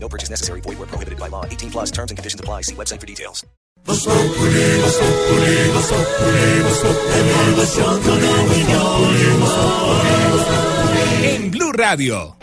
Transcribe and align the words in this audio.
No 0.00 0.08
purchase 0.08 0.30
necessary. 0.30 0.60
Void 0.62 0.78
where 0.78 0.86
prohibited 0.86 1.18
by 1.18 1.28
law. 1.28 1.44
18 1.44 1.70
plus 1.70 1.90
terms 1.90 2.10
and 2.10 2.18
conditions 2.18 2.40
apply. 2.40 2.62
See 2.62 2.74
website 2.74 3.00
for 3.00 3.06
details. 3.06 3.44
En 11.22 11.50
Blue 11.50 11.72
Radio. 11.72 12.36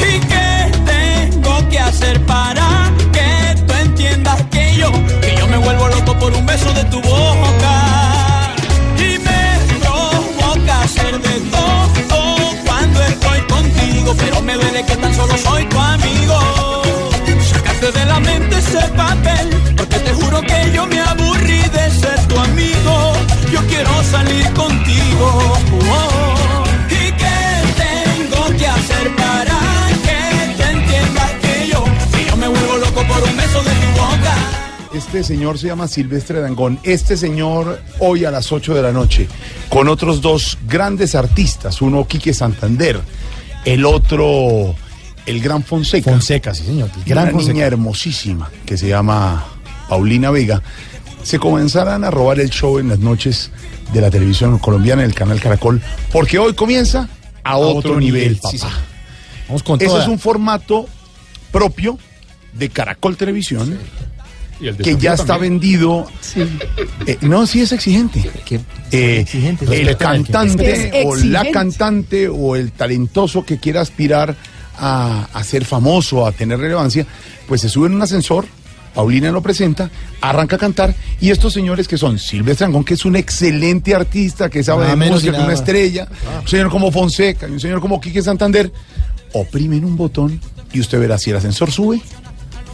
¿Y 0.00 0.20
qué 0.20 0.72
tengo 0.84 1.68
que 1.68 1.78
hacer 1.78 2.20
para 2.26 2.92
que 3.12 3.62
tú 3.66 3.72
entiendas 3.74 4.42
que 4.50 4.76
yo, 4.76 4.90
que 5.20 5.36
yo 5.36 5.46
me 5.46 5.58
vuelvo 5.58 5.88
loco 5.88 6.18
por 6.18 6.32
un 6.32 6.44
beso 6.44 6.72
de 6.72 6.84
tu 6.84 7.00
boca? 7.02 7.23
Pero 14.18 14.40
me 14.42 14.54
duele 14.54 14.84
que 14.84 14.96
tan 14.96 15.14
solo 15.14 15.36
soy 15.38 15.64
tu 15.66 15.78
amigo. 15.78 16.82
Sacarte 17.50 17.92
de 17.92 18.04
la 18.06 18.20
mente 18.20 18.56
ese 18.58 18.80
papel, 18.96 19.48
porque 19.76 19.98
te 19.98 20.12
juro 20.14 20.40
que 20.42 20.72
yo 20.74 20.86
me 20.86 21.00
aburrí 21.00 21.60
de 21.60 21.90
ser 21.90 22.18
tu 22.26 22.38
amigo. 22.38 23.12
Yo 23.52 23.60
quiero 23.66 23.90
salir 24.10 24.50
contigo. 24.54 25.26
Oh. 25.90 26.64
¿Y 26.90 27.12
qué 27.12 27.38
tengo 27.84 28.58
que 28.58 28.66
hacer 28.66 29.14
para 29.14 29.58
que 30.06 30.54
tú 30.56 30.62
entiendas 30.62 31.30
que 31.42 31.68
yo, 31.68 31.84
que 32.12 32.24
yo 32.30 32.36
me 32.36 32.48
vuelvo 32.48 32.76
loco 32.78 33.02
por 33.06 33.22
un 33.22 33.36
beso 33.36 33.62
de 33.62 33.70
tu 33.70 34.00
boca? 34.00 34.34
Este 34.94 35.22
señor 35.22 35.58
se 35.58 35.66
llama 35.66 35.86
Silvestre 35.86 36.40
Dangón. 36.40 36.78
Este 36.82 37.16
señor 37.16 37.80
hoy 37.98 38.24
a 38.24 38.30
las 38.30 38.50
8 38.52 38.74
de 38.74 38.82
la 38.82 38.92
noche, 38.92 39.28
con 39.68 39.88
otros 39.88 40.20
dos 40.20 40.56
grandes 40.66 41.14
artistas, 41.14 41.82
uno 41.82 42.06
Quique 42.06 42.32
Santander, 42.32 43.00
el 43.64 43.84
otro 43.84 44.74
el 45.26 45.40
Gran 45.40 45.62
Fonseca. 45.62 46.10
Fonseca, 46.10 46.54
sí, 46.54 46.64
señor. 46.64 46.90
El 46.96 47.04
gran 47.04 47.24
una 47.24 47.32
Fonseca. 47.32 47.52
niña 47.52 47.66
hermosísima 47.66 48.50
que 48.66 48.76
se 48.76 48.88
llama 48.88 49.44
Paulina 49.88 50.30
Vega, 50.30 50.62
se 51.22 51.38
comenzarán 51.38 52.04
a 52.04 52.10
robar 52.10 52.40
el 52.40 52.50
show 52.50 52.78
en 52.78 52.88
las 52.88 52.98
noches 52.98 53.50
de 53.92 54.00
la 54.00 54.10
televisión 54.10 54.58
colombiana, 54.58 55.02
en 55.02 55.10
el 55.10 55.14
canal 55.14 55.40
Caracol, 55.40 55.80
porque 56.12 56.38
hoy 56.38 56.54
comienza 56.54 57.08
a, 57.42 57.56
otro, 57.56 57.98
nivel, 57.98 58.38
sí, 58.50 58.58
papá. 58.58 58.74
Vamos 59.48 59.62
con 59.62 59.76
Ese 59.76 59.86
toda. 59.86 60.02
es 60.02 60.08
un 60.08 60.18
formato 60.18 60.86
propio 61.50 61.98
de 62.52 62.68
Caracol 62.68 63.16
Televisión 63.16 63.78
que 64.72 64.96
ya 64.96 65.14
está 65.14 65.26
también. 65.34 65.54
vendido. 65.54 66.06
Eh, 67.06 67.18
no, 67.22 67.46
sí 67.46 67.60
es 67.60 67.72
exigente. 67.72 68.30
Eh, 68.90 69.20
exigente, 69.20 69.64
el 69.64 69.88
que- 69.88 69.96
cantante 69.96 71.00
Es 71.00 71.06
o 71.06 71.16
la 71.16 71.50
cantante 71.50 72.28
o 72.28 72.56
el 72.56 72.72
talentoso 72.72 73.44
que 73.44 73.58
quiera 73.58 73.80
aspirar 73.80 74.36
a, 74.78 75.28
a 75.32 75.44
ser 75.44 75.64
famoso, 75.64 76.26
a 76.26 76.32
tener 76.32 76.58
relevancia, 76.58 77.06
pues 77.46 77.60
se 77.60 77.68
sube 77.68 77.86
en 77.88 77.94
un 77.94 78.02
ascensor, 78.02 78.46
Paulina 78.94 79.30
lo 79.32 79.42
presenta, 79.42 79.90
arranca 80.20 80.56
a 80.56 80.58
cantar 80.58 80.94
y 81.20 81.30
estos 81.30 81.52
señores 81.52 81.88
que 81.88 81.98
son 81.98 82.18
Silvestre 82.18 82.66
Angón, 82.66 82.84
que 82.84 82.94
es 82.94 83.04
un 83.04 83.16
excelente 83.16 83.94
artista, 83.94 84.48
que 84.48 84.62
sabe 84.62 84.84
Nada 84.84 84.96
de 84.96 85.10
música, 85.10 85.32
que 85.32 85.38
es 85.38 85.44
una 85.44 85.52
estrella, 85.54 86.08
un 86.42 86.48
señor 86.48 86.70
como 86.70 86.90
Fonseca 86.92 87.48
y 87.48 87.52
un 87.52 87.60
señor 87.60 87.80
como 87.80 88.00
Quique 88.00 88.22
Santander, 88.22 88.72
oprimen 89.32 89.84
un 89.84 89.96
botón 89.96 90.40
y 90.72 90.80
usted 90.80 90.98
verá 91.00 91.18
si 91.18 91.30
el 91.30 91.36
ascensor 91.36 91.70
sube 91.72 92.00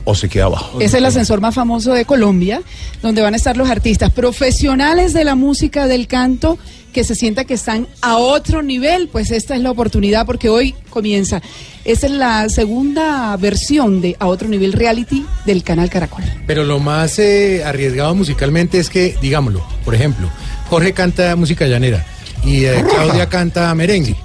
o 0.05 0.15
se 0.15 0.29
queda 0.29 0.47
abajo. 0.47 0.81
Es 0.81 0.95
el 0.95 1.05
ascensor 1.05 1.41
más 1.41 1.55
famoso 1.55 1.93
de 1.93 2.05
Colombia, 2.05 2.63
donde 3.03 3.23
van 3.23 3.35
a 3.35 3.37
estar 3.37 3.57
los 3.57 3.71
artistas 3.71 4.11
profesionales 4.11 5.13
de 5.13 5.25
la 5.25 5.35
música, 5.35 5.87
del 5.87 6.07
canto, 6.07 6.59
que 6.93 7.05
se 7.05 7.15
sienta 7.15 7.45
que 7.45 7.55
están 7.55 7.87
a 8.03 8.17
otro 8.17 8.63
nivel. 8.63 9.09
Pues 9.09 9.31
esta 9.31 9.55
es 9.55 9.63
la 9.63 9.71
oportunidad 9.71 10.27
porque 10.27 10.49
hoy 10.49 10.75
comienza. 10.91 11.41
Esta 11.85 12.07
es 12.07 12.13
la 12.13 12.49
segunda 12.49 13.37
versión 13.37 14.01
de 14.01 14.17
A 14.19 14.27
Otro 14.27 14.49
Nivel 14.49 14.73
Reality 14.73 15.25
del 15.47 15.63
canal 15.63 15.89
Caracol. 15.89 16.25
Pero 16.47 16.65
lo 16.65 16.79
más 16.79 17.19
eh, 17.19 17.63
arriesgado 17.65 18.15
musicalmente 18.15 18.79
es 18.79 18.91
que, 18.91 19.17
digámoslo, 19.21 19.65
por 19.85 19.95
ejemplo, 19.95 20.29
Jorge 20.69 20.93
canta 20.93 21.35
música 21.37 21.67
llanera 21.67 22.05
y 22.45 22.65
eh, 22.65 22.85
Claudia 22.89 23.29
canta 23.29 23.75
merengue. 23.75 24.17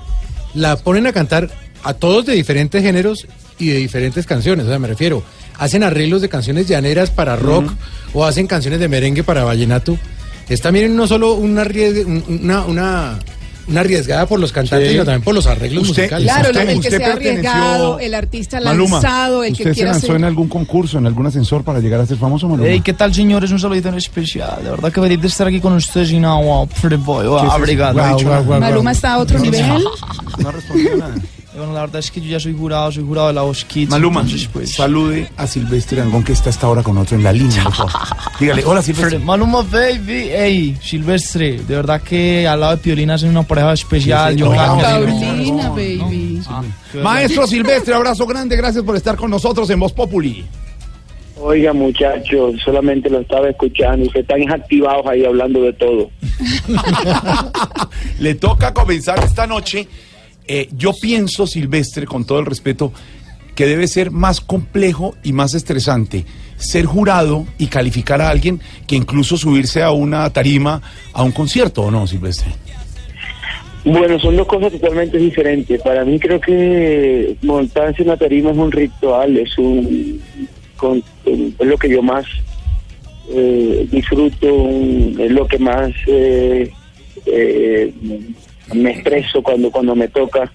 La 0.53 0.78
ponen 0.78 1.07
a 1.07 1.13
cantar 1.13 1.50
a 1.84 1.94
todos 1.94 2.25
de 2.25 2.34
diferentes 2.34 2.81
géneros 2.81 3.28
y 3.59 3.69
de 3.69 3.78
diferentes 3.78 4.25
canciones. 4.25 4.66
O 4.66 4.69
sea, 4.69 4.80
me 4.80 4.88
refiero, 4.88 5.24
hacen 5.58 5.84
arreglos 5.84 6.22
de 6.22 6.30
canciones 6.30 6.68
llaneras 6.68 7.10
para 7.12 7.36
rock 7.36 7.72
o 8.14 8.26
hacen 8.26 8.48
canciones 8.48 8.80
de 8.80 8.88
merengue 8.88 9.24
para 9.24 9.44
vallenato. 9.44 9.98
Es 10.50 10.62
también 10.62 10.96
no 10.96 11.08
solo 11.08 11.34
una, 11.34 11.64
una, 12.28 12.66
una, 12.66 13.20
una 13.68 13.80
arriesgada 13.82 14.28
por 14.28 14.40
los 14.40 14.52
cantantes, 14.52 14.90
Sí. 14.90 14.94
sino 14.94 15.06
también 15.06 15.24
por 15.24 15.34
los 15.34 15.48
arreglos 15.48 15.90
Usted- 15.90 16.04
musicales. 16.04 16.28
Claro, 16.32 16.50
usted- 16.52 16.62
el 16.62 16.68
que 16.68 16.88
usted 16.88 16.98
se 16.98 17.04
ha 17.06 17.14
arriesgado, 17.14 18.00
el 18.00 18.14
artista 18.14 18.62
Maluma, 18.62 19.02
lanzado, 19.02 19.44
el 19.44 19.54
¿usted 19.54 19.64
que 19.64 19.70
se 19.72 19.76
quiera 19.76 19.92
lanzó 19.94 20.08
ser... 20.08 20.16
en 20.18 20.24
algún 20.24 20.48
concurso, 20.48 21.00
en 21.00 21.08
algún 21.08 21.26
ascensor 21.26 21.64
para 21.64 21.80
llegar 21.80 22.00
a 22.00 22.06
ser 22.06 22.18
famoso, 22.18 22.48
Maluma? 22.48 22.70
Hey, 22.70 22.82
¿qué 22.84 22.94
tal, 22.94 23.12
señores? 23.12 23.50
Un 23.50 23.60
saludito 23.60 23.90
en 23.90 23.96
especial. 23.96 24.64
De 24.64 24.70
verdad 24.70 24.92
que 24.92 25.02
feliz 25.02 25.20
de 25.20 25.28
estar 25.28 25.48
aquí 25.48 25.60
con 25.60 25.74
ustedes 25.74 26.12
y 26.12 26.20
no, 26.20 26.44
wow, 26.44 26.68
pretty 26.80 26.96
boy, 26.98 27.26
wow. 27.26 27.44
No 27.44 28.16
dicho 28.16 28.30
nada. 28.30 28.60
Maluma 28.60 28.92
está 28.92 29.14
a 29.14 29.18
otro 29.18 29.40
nivel. 29.40 29.66
No 30.38 30.52
respondió 30.52 30.96
nada. 30.98 31.16
Bueno, 31.56 31.72
la 31.74 31.82
verdad 31.82 32.00
es 32.00 32.12
que 32.12 32.20
yo 32.20 32.28
ya 32.28 32.40
soy 32.40 32.54
jurado, 32.54 32.92
soy 32.92 33.04
jurado 33.04 33.28
de 33.28 33.34
la 33.34 33.44
Voz 33.44 33.64
Kids. 33.64 33.90
Maluma, 33.90 34.22
entonces, 34.22 34.50
pues... 34.52 34.74
salude 34.74 35.30
a 35.38 35.48
Silvestre 35.48 36.02
Angón 36.02 36.24
que 36.24 36.34
está 36.34 36.50
hasta 36.50 36.68
ahora 36.68 36.84
con 36.84 36.98
otro 36.98 37.16
en 37.16 37.24
la 37.24 37.32
línea, 37.32 37.64
por 37.64 37.74
favor. 37.74 37.92
Dígale, 38.40 38.66
hola 38.66 38.82
Silvestre. 38.82 39.20
Maluma, 39.20 39.62
baby. 39.62 40.30
Hey, 40.32 40.78
Silvestre, 40.82 41.60
de 41.60 41.76
verdad 41.76 42.02
que 42.02 42.46
al 42.46 42.60
lado 42.60 42.76
de 42.76 42.82
Piolina 42.82 43.14
hacen 43.14 43.30
una 43.30 43.44
pareja 43.44 43.72
especial. 43.72 44.34
Sí, 44.34 44.40
yo 44.40 44.54
no, 44.54 44.76
sí, 44.76 44.82
Paulina, 44.82 45.64
no, 45.64 45.70
baby. 45.72 46.42
no. 46.44 46.50
Ah, 46.50 46.64
Maestro 47.02 47.48
Silvestre, 47.48 47.94
abrazo 47.94 48.26
grande, 48.26 48.58
gracias 48.58 48.84
por 48.84 48.98
estar 48.98 49.16
con 49.16 49.32
nosotros 49.32 49.70
en 49.70 49.80
Voz 49.80 49.94
Populi. 49.94 50.46
Oiga, 51.38 51.74
muchachos, 51.74 52.62
solamente 52.64 53.10
lo 53.10 53.20
estaba 53.20 53.50
escuchando. 53.50 54.06
Ustedes 54.06 54.26
están 54.30 54.52
activados 54.52 55.06
ahí 55.06 55.26
hablando 55.26 55.62
de 55.62 55.74
todo. 55.74 56.10
Le 58.20 58.36
toca 58.36 58.74
comenzar 58.74 59.22
esta 59.24 59.46
noche. 59.46 59.88
Eh, 60.47 60.69
yo 60.72 60.94
pienso, 60.94 61.47
Silvestre, 61.47 62.06
con 62.06 62.25
todo 62.25 62.39
el 62.39 62.45
respeto, 62.45 62.91
que 63.56 63.66
debe 63.66 63.88
ser 63.88 64.11
más 64.11 64.41
complejo 64.41 65.16
y 65.23 65.33
más 65.33 65.53
estresante 65.53 66.25
ser 66.57 66.85
jurado 66.85 67.45
y 67.57 67.67
calificar 67.67 68.22
a 68.22 68.29
alguien 68.29 68.59
que 68.88 68.95
incluso 68.95 69.38
subirse 69.38 69.81
a 69.81 69.91
una 69.91 70.29
tarima 70.31 70.81
a 71.13 71.23
un 71.23 71.31
concierto, 71.31 71.83
¿o 71.83 71.91
no, 71.91 72.07
Silvestre? 72.07 72.51
Bueno, 73.83 74.19
son 74.19 74.35
dos 74.35 74.47
cosas 74.47 74.72
totalmente 74.72 75.17
diferentes. 75.17 75.79
Para 75.81 76.03
mí 76.03 76.19
creo 76.19 76.39
que 76.41 77.38
montarse 77.44 78.01
en 78.01 78.09
una 78.09 78.17
tarima 78.17 78.51
es 78.51 78.57
un 78.57 78.72
ritual, 78.72 79.38
es 79.38 79.57
un 79.57 80.22
es 81.25 81.67
lo 81.67 81.77
que 81.77 81.89
yo 81.89 82.01
más 82.01 82.25
eh, 83.31 83.88
disfruto, 83.91 84.69
es 85.19 85.31
lo 85.31 85.47
que 85.47 85.57
más 85.59 85.91
eh, 86.07 86.72
eh, 87.25 87.94
me 88.74 88.92
expreso 88.92 89.42
cuando 89.44 89.72
cuando 89.72 89.96
me 89.96 90.08
toca. 90.08 90.52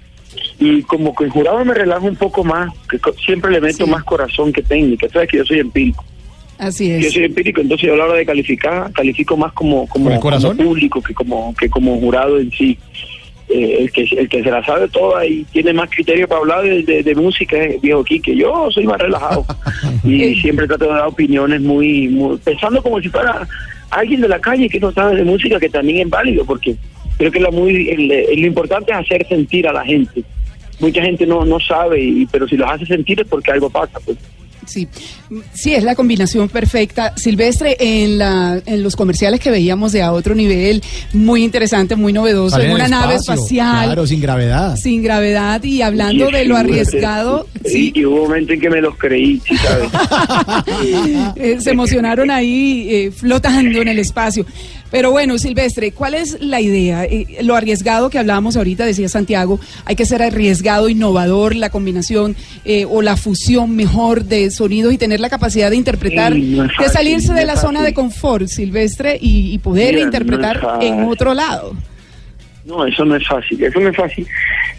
Y 0.59 0.83
como 0.83 1.15
que 1.15 1.25
el 1.25 1.31
jurado 1.31 1.65
me 1.65 1.75
relaja 1.75 2.01
un 2.07 2.17
poco 2.17 2.45
más, 2.45 2.71
que 2.89 2.99
siempre 3.25 3.51
le 3.51 3.61
meto 3.61 3.85
Sí. 3.85 3.91
más 3.91 4.05
corazón 4.05 4.53
que 4.53 4.63
técnica. 4.63 5.09
Sabes 5.09 5.29
que 5.29 5.39
yo 5.39 5.45
soy 5.45 5.59
empírico. 5.61 6.05
Así 6.59 6.89
Yo 6.89 7.09
es. 7.09 7.13
soy 7.15 7.25
empírico, 7.25 7.63
entonces 7.63 7.87
yo 7.89 7.95
a 7.95 7.97
la 7.97 8.05
hora 8.05 8.15
de 8.15 8.27
calificar, 8.27 8.93
califico 8.93 9.37
más 9.37 9.53
como, 9.55 9.87
como, 9.89 10.05
¿Con 10.05 10.13
el 10.13 10.21
corazón? 10.21 10.57
como 10.57 10.69
público 10.69 11.03
que 11.03 11.15
como, 11.15 11.55
que 11.59 11.69
como 11.71 11.99
jurado 11.99 12.39
en 12.39 12.51
sí. 12.53 12.79
Eh, 13.49 13.79
el, 13.81 13.91
que, 13.91 14.03
el 14.17 14.29
que 14.29 14.45
se 14.45 14.51
la 14.51 14.65
sabe 14.65 14.87
toda 14.91 15.27
y 15.27 15.43
tiene 15.51 15.73
más 15.73 15.91
criterio 15.91 16.29
para 16.29 16.41
hablar 16.41 16.63
de, 16.63 16.85
de- 16.85 17.03
de 17.03 17.15
música 17.17 17.57
es 17.57 17.81
viejo 17.81 18.05
Quique. 18.05 18.37
Yo 18.37 18.71
soy 18.71 18.85
más 18.85 19.01
relajado 19.01 19.45
y 20.05 20.37
siempre 20.37 20.69
trato 20.69 20.85
de 20.85 20.91
dar 20.93 21.09
opiniones 21.09 21.61
muy, 21.61 22.07
muy- 22.09 22.37
pensando 22.37 22.81
como 22.81 23.01
si 23.01 23.09
fuera 23.09 23.49
alguien 23.91 24.21
de 24.21 24.29
la 24.29 24.39
calle 24.39 24.69
que 24.69 24.79
no 24.79 24.93
sabe 24.93 25.17
de 25.17 25.25
música, 25.25 25.59
que 25.59 25.69
también 25.69 25.99
es 26.07 26.09
válido, 26.11 26.45
porque 26.45 26.77
creo 27.21 27.31
que 27.31 27.39
la 27.41 27.51
muy, 27.51 27.91
el- 27.91 28.11
el- 28.11 28.41
lo 28.41 28.47
importante 28.47 28.93
es 28.93 28.99
hacer 28.99 29.27
sentir 29.29 29.69
a 29.69 29.75
la 29.75 29.85
gente. 29.85 30.25
Mucha 30.79 31.03
gente 31.03 31.27
no, 31.27 31.45
no 31.45 31.61
sabe, 31.61 32.03
y, 32.03 32.25
pero 32.33 32.49
si 32.49 32.57
los 32.57 32.69
hace 32.71 32.87
sentir 32.87 33.21
es 33.21 33.29
porque 33.29 33.51
algo 33.53 33.69
pasa. 33.69 34.01
Pues. 34.03 34.17
Sí, 34.67 34.87
sí, 35.53 35.75
es 35.75 35.83
la 35.83 35.95
combinación 35.97 36.49
perfecta. 36.49 37.13
Silvestre, 37.17 37.77
en, 37.81 38.19
la, 38.19 38.63
en 38.65 38.83
los 38.83 38.95
comerciales 38.95 39.41
que 39.41 39.51
veíamos 39.51 39.91
de 39.93 40.01
a 40.03 40.13
otro 40.13 40.35
nivel, 40.35 40.81
muy 41.13 41.43
interesante, 41.45 41.97
muy 41.97 42.13
novedoso, 42.13 42.61
en 42.61 42.71
una 42.71 42.87
nave 42.89 43.17
espacial. 43.17 43.87
Claro, 43.87 44.07
sin 44.07 44.21
gravedad. 44.21 44.77
Sin 44.77 45.03
gravedad 45.03 45.63
y 45.65 45.83
hablando 45.83 46.31
Y- 46.31 46.33
de 46.33 46.45
lo 46.47 46.57
arriesgado, 46.57 47.47
Sí, 47.65 47.93
y 47.95 48.05
hubo 48.07 48.23
momentos 48.25 48.55
en 48.55 48.61
que 48.61 48.71
me 48.71 48.81
los 48.81 48.97
creí, 48.97 49.41
sí, 49.47 49.57
¿sabes? 49.57 49.91
eh, 51.37 51.57
se 51.61 51.71
emocionaron 51.71 52.31
ahí 52.31 52.87
eh, 52.91 53.11
flotando 53.11 53.83
en 53.83 53.89
el 53.89 53.99
espacio. 53.99 54.47
Pero 54.91 55.11
bueno, 55.11 55.39
Silvestre, 55.39 55.93
¿cuál 55.93 56.15
es 56.15 56.41
la 56.41 56.61
idea? 56.61 57.05
Eh, 57.05 57.39
lo 57.43 57.55
arriesgado 57.57 58.11
que 58.11 58.19
hablábamos 58.19 58.57
ahorita, 58.57 58.85
decía 58.85 59.09
Santiago, 59.09 59.61
hay 59.85 59.97
que 59.97 60.05
ser 60.05 60.23
arriesgado, 60.23 60.89
innovador, 60.89 61.55
la 61.55 61.71
combinación 61.71 62.37
eh, 62.65 62.87
o 62.89 63.03
la 63.03 63.17
fusión 63.17 63.77
mejor 63.77 64.25
de 64.25 64.51
sonidos 64.51 64.93
y 64.93 64.99
tener 64.99 65.21
la 65.21 65.31
capacidad 65.31 65.71
de 65.71 65.77
interpretar, 65.77 66.33
Sí, 66.33 66.55
no 66.57 66.65
es 66.65 66.71
de 66.79 66.89
salirse 66.89 67.29
no 67.29 67.35
de 67.35 67.47
la 67.47 67.57
zona 67.57 67.83
de 67.83 67.95
confort, 67.95 68.47
Silvestre, 68.47 69.19
y, 69.21 69.53
y 69.53 69.59
poder 69.59 69.95
Mira, 69.95 70.07
interpretar 70.07 70.79
en 70.81 71.05
otro 71.05 71.35
lado. 71.35 71.75
No, 72.65 72.87
eso 72.87 73.05
no 73.05 73.17
es 73.17 73.27
fácil, 73.27 73.63
eso 73.63 73.81
no 73.81 73.89
es 73.89 73.97
fácil. 73.97 74.27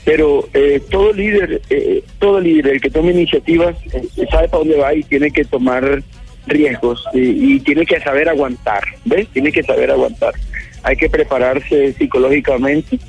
Pero 0.06 0.48
eh, 0.54 0.82
todo 0.90 1.12
líder, 1.14 1.62
eh, 1.70 2.04
todo 2.20 2.40
líder, 2.40 2.74
el 2.74 2.82
que 2.82 2.90
tome 2.90 3.12
iniciativas, 3.12 3.76
eh, 3.94 4.26
sabe 4.30 4.48
para 4.48 4.60
dónde 4.60 4.78
va 4.78 4.94
y 4.94 5.04
tiene 5.04 5.32
que 5.32 5.44
tomar 5.46 6.04
riesgos 6.48 7.06
y, 7.14 7.60
tiene 7.60 7.86
que 7.86 8.00
saber 8.00 8.30
aguantar, 8.30 8.84
¿ves? 9.06 9.28
Tiene 9.30 9.52
que 9.52 9.64
saber 9.64 9.92
aguantar. 9.92 10.34
Hay 10.84 10.96
que 10.96 11.10
prepararse 11.10 11.94
psicológicamente. 11.94 13.00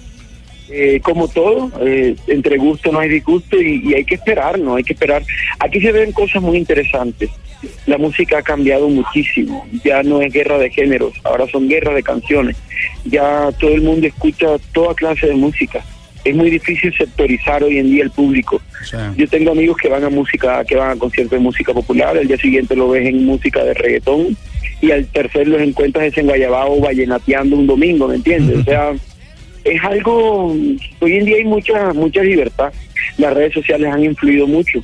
Eh, 0.75 1.01
como 1.03 1.29
todo, 1.29 1.71
eh, 1.81 2.17
entre 2.29 2.57
gusto 2.57 2.91
no 2.93 3.01
hay 3.01 3.09
disgusto 3.11 3.61
y, 3.61 3.91
y 3.91 3.95
hay 3.95 4.05
que 4.05 4.15
esperar, 4.15 4.59
¿no? 4.59 4.77
Hay 4.77 4.85
que 4.85 4.95
esperar. 4.95 5.23
Aquí 5.59 5.81
se 5.81 5.93
ven 5.93 6.13
cosas 6.13 6.41
muy 6.41 6.57
interesantes. 6.57 7.31
La 7.87 7.99
música 7.99 8.39
ha 8.39 8.43
cambiado 8.43 8.89
muchísimo. 8.89 9.67
Ya 9.85 10.03
no 10.03 10.23
es 10.23 10.33
guerra 10.33 10.59
de 10.59 10.71
géneros, 10.71 11.15
ahora 11.25 11.47
son 11.49 11.69
guerras 11.69 11.95
de 11.95 12.03
canciones. 12.03 12.57
Ya 13.05 13.51
todo 13.61 13.73
el 13.73 13.83
mundo 13.83 14.07
escucha 14.07 14.47
toda 14.73 14.95
clase 14.95 15.27
de 15.27 15.35
música. 15.35 15.85
Es 16.25 16.35
muy 16.37 16.51
difícil 16.51 16.95
sectorizar 16.97 17.65
hoy 17.65 17.79
en 17.79 17.91
día 17.91 18.05
el 18.05 18.11
público. 18.11 18.61
Yo 19.17 19.29
tengo 19.29 19.53
amigos 19.53 19.77
que 19.77 19.89
van 19.89 20.05
a 20.05 20.11
música, 20.11 20.65
que 20.65 20.77
van 20.77 20.91
a 20.91 20.97
conciertos 20.97 21.39
de 21.39 21.39
música 21.39 21.73
popular, 21.73 22.17
el 22.17 22.29
día 22.29 22.37
siguiente 22.37 22.77
lo 22.77 22.89
ves 22.91 23.07
en 23.07 23.25
música 23.25 23.63
de 23.65 23.75
reggaetón 23.75 24.37
y 24.81 24.91
al 24.91 25.07
tercer 25.07 25.49
los 25.49 25.61
encuentras 25.61 26.17
en 26.17 26.27
Guayabao 26.27 26.81
vallenateando 26.81 27.57
un 27.57 27.67
domingo, 27.67 28.09
¿me 28.09 28.17
entiendes? 28.17 28.59
O 28.59 28.65
sea, 28.65 28.93
es 29.65 29.85
algo, 29.85 30.55
hoy 31.01 31.13
en 31.15 31.25
día 31.25 31.37
hay 31.37 31.45
mucha 31.45 31.93
mucha 31.93 32.23
libertad, 32.23 32.73
las 33.19 33.35
redes 33.35 33.55
sociales 33.55 33.93
han 33.93 34.05
influido 34.05 34.47
mucho. 34.47 34.83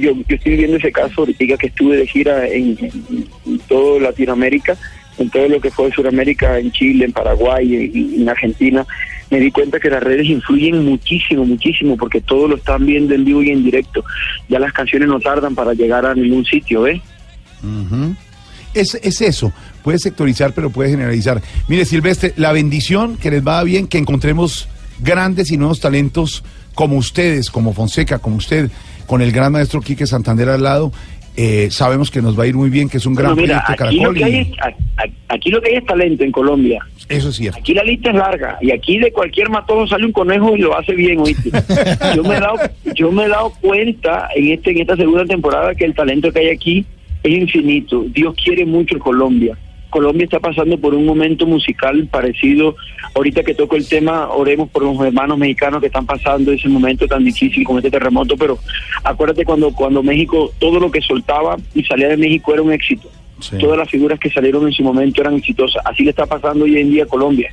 Yo, 0.00 0.12
yo 0.28 0.36
estoy 0.36 0.56
viendo 0.56 0.76
ese 0.76 0.92
caso 0.92 1.22
ahorita 1.22 1.56
que 1.56 1.68
estuve 1.68 1.96
de 1.96 2.06
gira 2.06 2.46
en, 2.46 2.76
en, 2.78 3.58
todo 3.68 3.98
Latinoamérica, 3.98 4.76
en 5.18 5.30
todo 5.30 5.48
lo 5.48 5.60
que 5.60 5.70
fue 5.70 5.90
Sudamérica, 5.92 6.58
en 6.58 6.70
Chile, 6.72 7.06
en 7.06 7.12
Paraguay, 7.12 7.74
en, 7.74 8.20
en 8.20 8.28
Argentina, 8.28 8.86
me 9.30 9.40
di 9.40 9.50
cuenta 9.50 9.78
que 9.78 9.90
las 9.90 10.02
redes 10.02 10.26
influyen 10.26 10.84
muchísimo, 10.84 11.44
muchísimo, 11.44 11.96
porque 11.96 12.20
todos 12.20 12.48
lo 12.48 12.56
están 12.56 12.86
viendo 12.86 13.14
en 13.14 13.24
vivo 13.24 13.42
y 13.42 13.50
en 13.50 13.64
directo. 13.64 14.04
Ya 14.48 14.58
las 14.58 14.72
canciones 14.72 15.08
no 15.08 15.20
tardan 15.20 15.54
para 15.54 15.74
llegar 15.74 16.06
a 16.06 16.14
ningún 16.14 16.44
sitio, 16.44 16.82
¿ves? 16.82 17.00
Ujú. 17.62 18.14
es, 18.72 18.94
es 19.02 19.20
eso, 19.20 19.52
puede 19.82 19.98
sectorizar, 19.98 20.52
pero 20.52 20.70
puede 20.70 20.90
generalizar. 20.90 21.42
Mire, 21.66 21.84
Silvestre, 21.84 22.32
la 22.36 22.52
bendición 22.52 23.16
que 23.16 23.30
les 23.30 23.46
va 23.46 23.62
bien, 23.64 23.86
que 23.86 23.98
encontremos 23.98 24.68
grandes 25.00 25.50
y 25.50 25.56
nuevos 25.56 25.80
talentos 25.80 26.44
como 26.74 26.96
ustedes, 26.96 27.50
como 27.50 27.72
Fonseca, 27.72 28.18
como 28.18 28.36
usted, 28.36 28.70
con 29.06 29.20
el 29.20 29.32
gran 29.32 29.52
maestro 29.52 29.80
Quique 29.80 30.06
Santander 30.06 30.48
al 30.48 30.62
lado. 30.62 30.92
Eh, 31.40 31.70
sabemos 31.70 32.10
que 32.10 32.20
nos 32.20 32.36
va 32.36 32.42
a 32.42 32.46
ir 32.48 32.56
muy 32.56 32.68
bien, 32.68 32.88
que 32.88 32.96
es 32.96 33.06
un 33.06 33.14
gran 33.14 33.36
Bueno, 33.36 33.46
mira, 33.46 33.64
proyecto 33.76 34.08
lo, 34.08 34.12
que 34.12 34.24
hay 34.24 34.34
y 34.40 34.54
aquí 35.28 35.50
lo 35.50 35.62
que 35.62 35.68
hay 35.70 35.76
es 35.76 35.86
talento 35.86 36.24
en 36.24 36.32
Colombia. 36.32 36.84
Eso 37.08 37.28
es 37.28 37.36
cierto. 37.36 37.60
Aquí 37.60 37.74
la 37.74 37.84
lista 37.84 38.10
es 38.10 38.16
larga 38.16 38.58
y 38.60 38.72
aquí 38.72 38.98
de 38.98 39.12
cualquier 39.12 39.48
matojo 39.48 39.86
sale 39.86 40.04
un 40.04 40.10
conejo 40.10 40.56
y 40.56 40.62
lo 40.62 40.76
hace 40.76 40.94
bien, 40.94 41.20
¿oíste? 41.20 41.52
Yo 42.16 42.24
me 42.24 42.38
he 42.38 42.40
dado, 42.40 42.56
yo 42.96 43.12
me 43.12 43.26
he 43.26 43.28
dado 43.28 43.52
cuenta 43.60 44.28
en 44.34 44.48
este 44.48 44.72
en 44.72 44.80
esta 44.80 44.96
segunda 44.96 45.24
temporada 45.26 45.76
que 45.76 45.84
el 45.84 45.94
talento 45.94 46.32
que 46.32 46.40
hay 46.40 46.48
aquí 46.48 46.84
es 47.22 47.32
infinito. 47.32 48.04
Dios 48.08 48.34
quiere 48.42 48.66
mucho 48.66 48.98
Colombia. 48.98 49.56
Colombia 49.90 50.24
está 50.24 50.40
pasando 50.40 50.78
por 50.78 50.94
un 50.94 51.06
momento 51.06 51.46
musical 51.46 52.06
parecido. 52.10 52.76
Ahorita 53.14 53.42
que 53.42 53.54
toco 53.54 53.76
el 53.76 53.88
tema, 53.88 54.28
oremos 54.28 54.68
por 54.70 54.82
los 54.82 55.00
hermanos 55.00 55.38
mexicanos 55.38 55.80
que 55.80 55.86
están 55.86 56.06
pasando 56.06 56.52
ese 56.52 56.68
momento 56.68 57.06
tan 57.06 57.24
difícil 57.24 57.64
con 57.64 57.78
este 57.78 57.90
terremoto, 57.90 58.36
pero 58.36 58.58
acuérdate 59.04 59.44
cuando, 59.44 59.72
cuando 59.72 60.02
México, 60.02 60.52
todo 60.58 60.78
lo 60.78 60.90
que 60.90 61.00
soltaba 61.00 61.56
y 61.74 61.82
salía 61.84 62.08
de 62.08 62.16
México 62.16 62.52
era 62.52 62.62
un 62.62 62.72
éxito. 62.72 63.10
Sí. 63.40 63.56
Todas 63.58 63.78
las 63.78 63.88
figuras 63.88 64.18
que 64.18 64.30
salieron 64.30 64.66
en 64.66 64.72
su 64.72 64.82
momento 64.82 65.20
eran 65.20 65.34
exitosas. 65.34 65.82
Así 65.86 66.02
le 66.02 66.10
está 66.10 66.26
pasando 66.26 66.64
hoy 66.64 66.76
en 66.78 66.90
día 66.90 67.04
a 67.04 67.06
Colombia. 67.06 67.52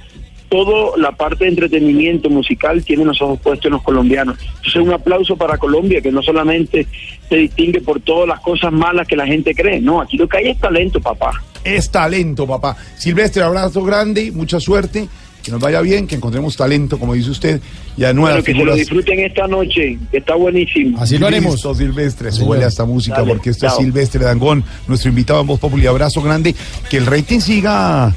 Toda 0.55 0.97
la 0.97 1.11
parte 1.11 1.43
de 1.43 1.49
entretenimiento 1.49 2.29
musical 2.29 2.81
tiene 2.83 3.03
los 3.03 3.21
ojos 3.21 3.39
puestos 3.41 3.65
en 3.65 3.73
los 3.73 3.81
colombianos. 3.83 4.37
Entonces, 4.39 4.75
un 4.81 4.93
aplauso 4.93 5.35
para 5.35 5.57
Colombia, 5.57 5.99
que 5.99 6.11
no 6.13 6.23
solamente 6.23 6.87
se 7.27 7.35
distingue 7.35 7.81
por 7.81 7.99
todas 7.99 8.25
las 8.29 8.39
cosas 8.39 8.71
malas 8.71 9.05
que 9.05 9.17
la 9.17 9.25
gente 9.25 9.53
cree. 9.53 9.81
No, 9.81 9.99
aquí 9.99 10.15
lo 10.15 10.29
que 10.29 10.37
hay 10.37 10.47
es 10.49 10.57
talento, 10.59 11.01
papá. 11.01 11.31
Es 11.63 11.89
talento, 11.91 12.47
papá. 12.47 12.77
Silvestre, 12.97 13.43
abrazo 13.43 13.83
grande, 13.83 14.31
mucha 14.31 14.61
suerte, 14.61 15.09
que 15.43 15.51
nos 15.51 15.59
vaya 15.59 15.81
bien, 15.81 16.07
que 16.07 16.15
encontremos 16.15 16.55
talento, 16.55 16.97
como 16.97 17.15
dice 17.15 17.31
usted, 17.31 17.59
y 17.97 18.05
a 18.05 18.13
nuevas 18.13 18.35
Bueno, 18.35 18.43
que 18.45 18.53
se 18.53 18.65
lo 18.65 18.75
disfruten 18.75 19.19
esta 19.19 19.47
noche, 19.47 19.97
que 20.09 20.17
está 20.19 20.35
buenísimo. 20.35 21.01
Así 21.01 21.17
lo 21.17 21.27
haremos. 21.27 21.55
Listo, 21.55 21.75
Silvestre, 21.75 22.31
Sí, 22.31 22.37
súbele 22.37 22.59
señor. 22.59 22.63
a 22.63 22.67
esta 22.69 22.85
música 22.85 23.17
Dale, 23.17 23.27
porque 23.33 23.49
esto 23.49 23.67
es. 23.67 23.75
Silvestre 23.75 24.23
Dangón, 24.23 24.63
nuestro 24.87 25.09
invitado 25.09 25.41
en 25.41 25.47
Voz 25.47 25.59
Popular. 25.59 25.89
Abrazo 25.89 26.21
grande. 26.21 26.55
Que 26.89 26.95
el 26.95 27.05
rating 27.07 27.39
siga 27.41 28.13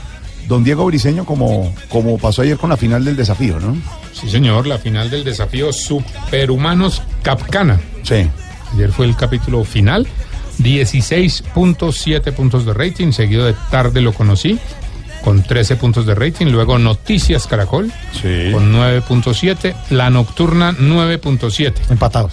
don 0.49 0.65
Diego 0.65 0.85
Briseño 0.87 1.25
como, 1.25 1.73
como 1.89 2.19
pasó 2.19 2.43
ayer 2.43 2.56
con 2.56 2.71
la 2.71 2.77
final 2.77 3.05
del 3.05 3.15
desafío, 3.17 3.61
¿no? 3.61 3.77
Sí, 4.12 4.29
señor, 4.31 4.67
la 4.67 4.79
final 4.79 5.11
del 5.11 5.23
desafío 5.23 5.73
Superhumanos 5.73 7.03
Capcana. 7.23 7.79
Sí. 8.03 8.27
Ayer 8.75 8.91
fue 8.93 9.06
el 9.06 9.15
capítulo 9.17 9.62
final. 9.65 10.06
16.7 10.59 12.33
puntos 12.33 12.65
de 12.67 12.75
rating, 12.75 13.12
seguido 13.12 13.45
de 13.47 13.55
Tarde 13.71 14.00
lo 14.00 14.12
conocí, 14.12 14.59
con 15.23 15.43
13 15.43 15.77
puntos 15.77 16.06
de 16.06 16.15
rating. 16.15 16.47
Luego 16.47 16.79
Noticias 16.79 17.47
Caracol, 17.47 17.93
Sí. 18.12 18.51
con 18.53 18.73
9.7. 18.73 19.75
La 19.91 20.11
Nocturna, 20.11 20.73
9.7. 20.73 21.75
Empatados. 21.91 22.33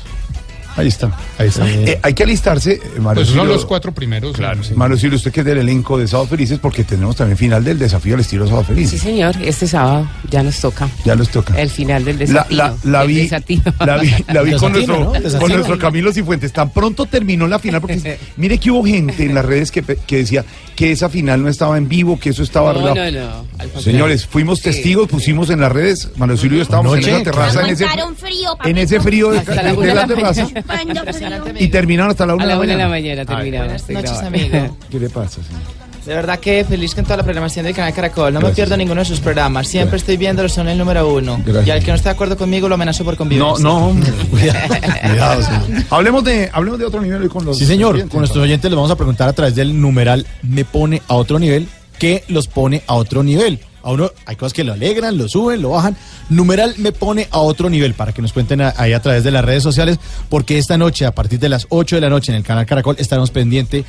Ahí 0.77 0.88
está. 0.88 1.12
Ahí 1.38 1.48
está. 1.48 1.69
Eh, 1.69 2.00
hay 2.01 2.13
que 2.13 2.24
alistarse, 2.24 2.74
eh, 2.74 3.00
Mario 3.00 3.24
Pues 3.24 3.36
son 3.36 3.48
los 3.48 3.66
cuatro 3.66 3.94
primeros. 3.94 4.36
Claro, 4.36 4.63
sí. 4.63 4.74
Mario 4.75 4.98
Silvio, 4.98 5.16
usted 5.18 5.31
que 5.31 5.39
es 5.39 5.45
del 5.45 5.60
elenco 5.60 5.98
de 5.98 6.07
Sábado 6.07 6.27
Felices, 6.27 6.60
porque 6.60 6.83
tenemos 6.83 7.16
también 7.16 7.38
final 7.38 7.63
del 7.63 7.80
desafío 7.80 8.16
al 8.16 8.22
estilo 8.22 8.45
Sábado 8.45 8.66
Sí, 8.68 8.74
Felices. 8.74 9.01
señor, 9.01 9.36
este 9.42 9.68
sábado 9.68 10.07
ya 10.30 10.44
nos 10.44 10.60
toca 10.60 10.89
Ya 11.06 11.16
les 11.16 11.30
toca. 11.30 11.54
el 11.60 11.69
final 11.69 12.04
del 12.04 12.18
desafío. 12.18 12.57
la, 12.83 13.04
vi, 13.06 13.16
desafío. 13.22 13.62
la 13.80 13.98
vi, 13.98 14.12
la 14.33 14.42
vi 14.42 14.54
con, 14.57 14.72
nuestro, 14.74 15.00
¿no? 15.00 15.39
con 15.39 15.51
nuestro 15.51 15.79
Camilo 15.79 16.12
Cifuentes. 16.12 16.51
Tan 16.51 16.70
pronto 16.72 17.05
terminó 17.05 17.48
la 17.48 17.60
final, 17.60 17.79
porque 17.82 18.20
mire 18.38 18.58
que 18.58 18.72
hubo 18.72 18.84
gente 18.86 19.24
en 19.24 19.34
las 19.34 19.46
redes 19.46 19.72
que, 19.72 19.82
decía 19.82 20.44
que 20.75 20.91
esa 20.91 21.10
final 21.10 21.41
no 21.41 21.50
estaba 21.50 21.77
en 21.77 21.88
vivo, 21.88 22.20
que 22.20 22.29
eso 22.32 22.44
estaba 22.44 22.74
No, 22.74 22.79
arreglado. 22.91 23.46
no, 23.58 23.65
no. 23.75 23.82
Señores, 23.82 24.25
fuimos 24.25 24.62
testigos, 24.62 25.08
pusimos 25.08 25.50
en 25.50 25.62
las 25.62 25.72
redes, 25.72 26.10
Manuel 26.17 26.38
Silvio 26.38 26.55
y 26.55 26.60
yo 26.60 26.63
estábamos 26.63 26.98
en 26.98 27.00
esa 27.05 27.24
terraza, 27.24 27.62
en 27.62 27.70
ese, 27.70 27.86
frío, 28.15 28.58
en 28.63 28.77
ese 28.77 29.00
frío 29.00 29.32
de, 29.32 29.94
la 29.94 30.08
terraza 30.08 30.48
Frío. 30.67 31.53
y 31.60 31.67
terminaron 31.69 32.12
hasta 32.12 32.25
la 32.25 32.34
A 32.34 32.36
una 32.36 32.45
la 32.45 32.53
de 32.53 32.60
una 32.60 32.67
de 32.74 32.77
la 32.77 32.84
la 32.84 32.89
mañana. 32.89 33.24
mañana 33.24 33.41
terminamos. 33.41 33.88
de 33.88 33.93
noches, 33.93 34.12
grabar. 34.12 34.27
amigo. 34.27 34.77
¿Qué 34.91 35.00
le 35.00 35.10
pasa? 35.10 35.41
señor? 35.43 35.62
De 36.05 36.13
verdad 36.13 36.39
que 36.39 36.63
feliz 36.63 36.93
con 36.93 37.03
toda 37.03 37.17
la 37.17 37.24
programación 37.24 37.65
del 37.65 37.74
canal 37.74 37.91
Caracol. 37.91 38.31
No 38.31 38.39
me 38.39 38.43
Gracias. 38.45 38.55
pierdo 38.57 38.77
ninguno 38.77 39.01
de 39.01 39.05
sus 39.05 39.19
programas. 39.19 39.67
Siempre 39.67 39.89
Gracias. 39.89 40.01
estoy 40.03 40.17
viéndolo, 40.17 40.48
son 40.50 40.67
el 40.67 40.77
número 40.77 41.12
uno. 41.12 41.41
Gracias. 41.43 41.65
Y 41.67 41.72
al 41.72 41.79
que 41.84 41.88
no 41.88 41.95
esté 41.95 42.10
de 42.10 42.13
acuerdo 42.13 42.38
conmigo 42.38 42.69
lo 42.69 42.75
amenazo 42.75 43.03
por 43.03 43.17
convivir. 43.17 43.43
No, 43.43 43.57
no, 43.57 43.88
hombre. 43.88 44.12
Cuidado, 44.29 45.41
señor. 45.41 45.84
hablemos 45.89 46.24
de, 46.24 46.50
hablemos 46.53 46.77
de 46.79 46.86
otro 46.86 47.01
nivel 47.01 47.24
hoy 47.24 47.29
con 47.29 47.43
los 47.43 47.57
Sí, 47.57 47.65
señor. 47.65 47.95
oyentes, 47.95 48.12
Con 48.12 48.19
nuestros 48.19 48.43
oyentes 48.43 48.69
les 48.69 48.75
vamos 48.75 48.91
a 48.91 48.95
preguntar 48.95 49.29
a 49.29 49.34
través 49.34 49.55
del 49.55 49.81
numeral 49.81 50.27
me 50.43 50.63
pone 50.63 51.01
a 51.07 51.15
otro 51.15 51.39
nivel, 51.39 51.67
¿qué 51.98 52.24
los 52.27 52.48
pone 52.48 52.84
a 52.86 52.93
otro 52.93 53.24
nivel? 53.24 53.60
A 53.86 53.92
uno 53.92 54.12
hay 54.25 54.36
cosas 54.36 54.54
que 54.54 54.63
lo 54.63 54.74
alegran, 54.74 55.15
lo 55.15 55.30
suben, 55.30 55.62
lo 55.62 55.70
bajan. 55.70 55.96
Numeral 56.30 56.74
me 56.77 56.92
pone 56.92 57.27
a 57.30 57.38
otro 57.38 57.70
nivel 57.70 57.94
para 57.94 58.13
que 58.13 58.22
nos 58.24 58.34
cuenten 58.34 58.60
ahí 58.62 58.94
a 58.94 59.00
través 59.00 59.24
de 59.24 59.30
las 59.30 59.46
redes 59.46 59.62
sociales, 59.62 60.00
porque 60.27 60.58
esta 60.58 60.75
noche, 60.75 61.06
a 61.06 61.13
partir 61.13 61.39
de 61.39 61.50
las 61.50 61.68
8 61.70 61.98
de 61.98 62.01
la 62.01 62.10
noche 62.10 62.32
en 62.32 62.38
el 62.39 62.44
canal 62.44 62.65
Caracol, 62.65 62.96
estaremos 62.98 63.30
pendiente, 63.30 63.86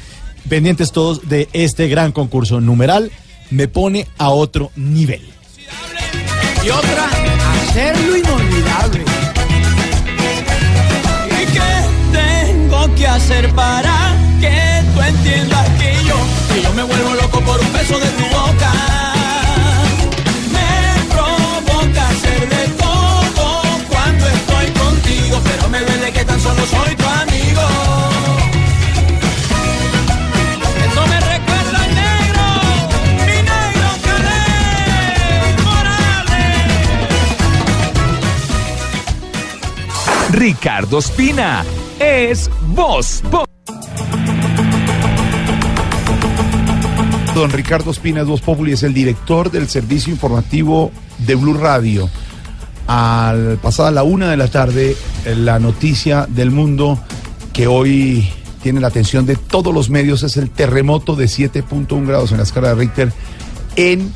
pendientes 0.51 0.93
todos 0.93 1.27
de 1.31 1.49
este 1.55 1.89
gran 1.89 2.13
concurso. 2.13 2.61
Numeral 2.61 3.11
me 3.49 3.69
pone 3.69 4.07
a 4.19 4.29
otro 4.29 4.71
nivel. 4.77 5.23
Y 6.63 6.69
otra, 6.69 7.09
hacerlo 7.63 8.19
inolvidable. 8.19 9.03
¿Y 11.31 11.47
qué 11.55 12.53
tengo 12.53 12.95
que 12.97 13.07
hacer 13.07 13.49
para 13.55 14.15
que 14.43 14.83
tú 14.95 15.01
entiendas 15.01 15.69
que 15.79 15.95
yo, 16.07 16.17
que 16.55 16.63
yo 16.63 16.75
me 16.75 16.83
vuelvo 16.83 17.15
loco 17.15 17.41
por 17.41 17.59
un 17.59 17.73
beso 17.73 17.99
de 17.99 18.09
tu 18.09 18.36
Ricardo 40.47 41.01
Espina 41.01 41.65
es 41.99 42.49
Voz. 42.69 43.21
Don 47.35 47.51
Ricardo 47.51 47.91
Espina 47.91 48.23
Dos 48.23 48.43
Populi 48.43 48.71
es 48.71 48.85
el 48.85 48.95
director 48.95 49.51
del 49.51 49.69
servicio 49.69 50.13
informativo 50.13 50.93
de 51.19 51.35
Blue 51.35 51.55
Radio. 51.55 52.09
Al 52.87 53.59
pasada 53.61 53.91
la 53.91 54.05
una 54.05 54.31
de 54.31 54.37
la 54.37 54.47
tarde, 54.47 54.97
la 55.25 55.59
noticia 55.59 56.29
del 56.29 56.53
mundo 56.53 56.97
que 57.53 57.67
hoy 57.67 58.31
tiene 58.63 58.79
la 58.79 58.87
atención 58.87 59.27
de 59.27 59.35
todos 59.35 59.75
los 59.75 59.91
medios 59.91 60.23
es 60.23 60.37
el 60.37 60.51
terremoto 60.51 61.17
de 61.17 61.25
7.1 61.25 62.07
grados 62.07 62.31
en 62.31 62.37
la 62.37 62.45
escala 62.45 62.69
de 62.69 62.75
Richter 62.77 63.13
en 63.75 64.13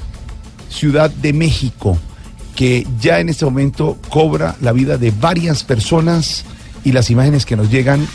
Ciudad 0.69 1.11
de 1.11 1.33
México, 1.33 1.99
que 2.61 2.87
ya 3.01 3.21
en 3.21 3.31
este 3.31 3.47
momento 3.47 3.97
cobra 4.11 4.55
la 4.61 4.73
vida 4.73 4.99
de 4.99 5.13
varias 5.13 5.65
personas 5.65 6.45
y 6.85 6.93
las 6.93 7.09
imágenes 7.09 7.47
que 7.47 7.57
nos 7.57 7.71
llegan 7.71 8.07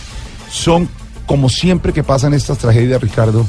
son, 0.51 0.87
como 1.25 1.49
siempre 1.49 1.93
que 1.93 2.03
pasan 2.03 2.35
estas 2.35 2.59
tragedias, 2.59 3.01
Ricardo, 3.01 3.43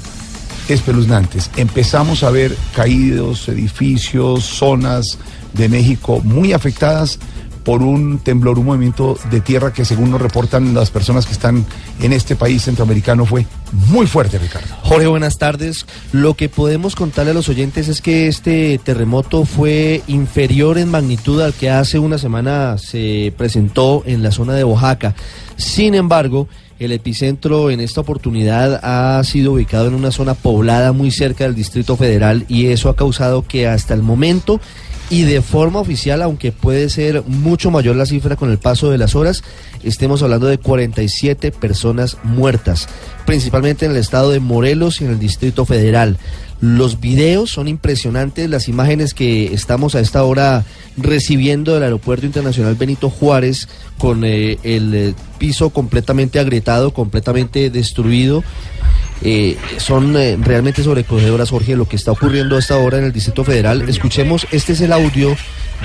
espeluznantes. 0.70 1.50
Empezamos 1.58 2.22
a 2.22 2.30
ver 2.30 2.56
caídos, 2.74 3.46
edificios, 3.50 4.44
zonas 4.44 5.18
de 5.52 5.68
México 5.68 6.22
muy 6.24 6.54
afectadas 6.54 7.18
por 7.66 7.82
un 7.82 8.20
temblor, 8.20 8.60
un 8.60 8.66
movimiento 8.66 9.18
de 9.28 9.40
tierra 9.40 9.72
que 9.72 9.84
según 9.84 10.12
nos 10.12 10.22
reportan 10.22 10.72
las 10.72 10.92
personas 10.92 11.26
que 11.26 11.32
están 11.32 11.66
en 12.00 12.12
este 12.12 12.36
país 12.36 12.62
centroamericano 12.62 13.26
fue 13.26 13.44
muy 13.88 14.06
fuerte, 14.06 14.38
Ricardo. 14.38 14.68
Jorge, 14.82 15.08
buenas 15.08 15.36
tardes. 15.36 15.84
Lo 16.12 16.34
que 16.34 16.48
podemos 16.48 16.94
contarle 16.94 17.32
a 17.32 17.34
los 17.34 17.48
oyentes 17.48 17.88
es 17.88 18.00
que 18.00 18.28
este 18.28 18.78
terremoto 18.78 19.44
fue 19.44 20.00
inferior 20.06 20.78
en 20.78 20.92
magnitud 20.92 21.40
al 21.42 21.54
que 21.54 21.68
hace 21.68 21.98
una 21.98 22.18
semana 22.18 22.78
se 22.78 23.34
presentó 23.36 24.04
en 24.06 24.22
la 24.22 24.30
zona 24.30 24.54
de 24.54 24.62
Oaxaca. 24.62 25.16
Sin 25.56 25.96
embargo, 25.96 26.46
el 26.78 26.92
epicentro 26.92 27.70
en 27.70 27.80
esta 27.80 28.02
oportunidad 28.02 28.80
ha 28.84 29.24
sido 29.24 29.54
ubicado 29.54 29.88
en 29.88 29.94
una 29.94 30.12
zona 30.12 30.34
poblada 30.34 30.92
muy 30.92 31.10
cerca 31.10 31.44
del 31.44 31.56
Distrito 31.56 31.96
Federal 31.96 32.44
y 32.48 32.66
eso 32.66 32.90
ha 32.90 32.96
causado 32.96 33.42
que 33.42 33.66
hasta 33.66 33.92
el 33.92 34.02
momento 34.02 34.60
y 35.08 35.22
de 35.22 35.40
forma 35.40 35.80
oficial, 35.80 36.20
aunque 36.22 36.52
puede 36.52 36.90
ser 36.90 37.22
mucho 37.26 37.70
mayor 37.70 37.96
la 37.96 38.06
cifra 38.06 38.36
con 38.36 38.50
el 38.50 38.58
paso 38.58 38.90
de 38.90 38.98
las 38.98 39.14
horas, 39.14 39.44
estemos 39.84 40.22
hablando 40.22 40.46
de 40.48 40.58
47 40.58 41.52
personas 41.52 42.16
muertas, 42.24 42.88
principalmente 43.24 43.86
en 43.86 43.92
el 43.92 43.98
estado 43.98 44.30
de 44.30 44.40
Morelos 44.40 45.00
y 45.00 45.04
en 45.04 45.12
el 45.12 45.18
Distrito 45.18 45.64
Federal. 45.64 46.18
Los 46.60 47.00
videos 47.00 47.50
son 47.50 47.68
impresionantes, 47.68 48.48
las 48.48 48.68
imágenes 48.68 49.12
que 49.12 49.52
estamos 49.52 49.94
a 49.94 50.00
esta 50.00 50.24
hora 50.24 50.64
recibiendo 50.96 51.74
del 51.74 51.82
Aeropuerto 51.82 52.24
Internacional 52.24 52.74
Benito 52.74 53.10
Juárez 53.10 53.68
con 53.98 54.24
eh, 54.24 54.58
el 54.62 54.94
eh, 54.94 55.14
piso 55.38 55.68
completamente 55.70 56.40
agrietado, 56.40 56.94
completamente 56.94 57.68
destruido. 57.68 58.42
Eh, 59.22 59.56
son 59.78 60.16
eh, 60.16 60.36
realmente 60.40 60.82
sobrecogedoras, 60.82 61.50
Jorge, 61.50 61.76
lo 61.76 61.86
que 61.86 61.96
está 61.96 62.12
ocurriendo 62.12 62.56
hasta 62.56 62.74
ahora 62.74 62.98
en 62.98 63.04
el 63.04 63.12
Distrito 63.12 63.44
Federal. 63.44 63.88
Escuchemos, 63.88 64.46
este 64.50 64.72
es 64.72 64.80
el 64.80 64.92
audio 64.92 65.36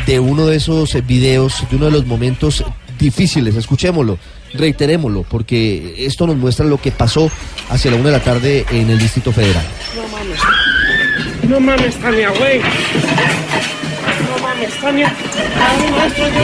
de 0.05 0.19
uno 0.19 0.45
de 0.47 0.57
esos 0.57 0.95
videos, 1.05 1.65
de 1.69 1.75
uno 1.77 1.85
de 1.85 1.91
los 1.91 2.05
momentos 2.05 2.63
difíciles. 3.00 3.55
Escuchémoslo, 3.55 4.17
reiterémoslo, 4.53 5.23
porque 5.23 6.05
esto 6.05 6.27
nos 6.27 6.38
muestra 6.38 6.65
lo 6.65 6.79
que 6.79 6.91
pasó 6.91 7.31
hacia 7.69 7.91
la 7.91 7.97
una 7.97 8.07
de 8.07 8.17
la 8.17 8.23
tarde 8.23 8.65
en 8.71 8.89
el 8.89 9.00
Distrito 9.00 9.31
Federal. 9.31 9.65
No 9.95 10.07
mames. 10.07 10.39
No 11.47 11.59
mames, 11.59 11.95
Tania, 11.95 12.29
güey. 12.29 12.61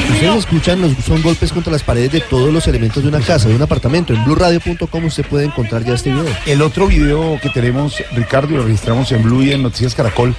Ustedes 0.10 0.36
escuchan, 0.36 0.82
los, 0.82 0.94
son 1.06 1.22
golpes 1.22 1.52
contra 1.52 1.72
las 1.72 1.84
paredes 1.84 2.12
de 2.12 2.22
todos 2.22 2.52
los 2.54 2.68
elementos 2.68 3.04
de 3.04 3.10
una 3.10 3.20
casa, 3.20 3.48
de 3.48 3.56
un 3.56 3.62
apartamento. 3.62 4.14
En 4.14 4.24
blueradio.com 4.26 5.06
usted 5.06 5.26
puede 5.26 5.46
encontrar 5.46 5.84
ya 5.84 5.94
este 5.94 6.12
video. 6.12 6.26
El 6.46 6.62
otro 6.62 6.88
video 6.88 7.40
que 7.42 7.50
tenemos, 7.50 8.04
Ricardo, 8.14 8.54
y 8.54 8.58
lo 8.58 8.64
registramos 8.64 9.12
en 9.12 9.24
Blue 9.24 9.44
y 9.44 9.52
en 9.52 9.64
Noticias 9.64 9.94
Caracol, 9.94 10.36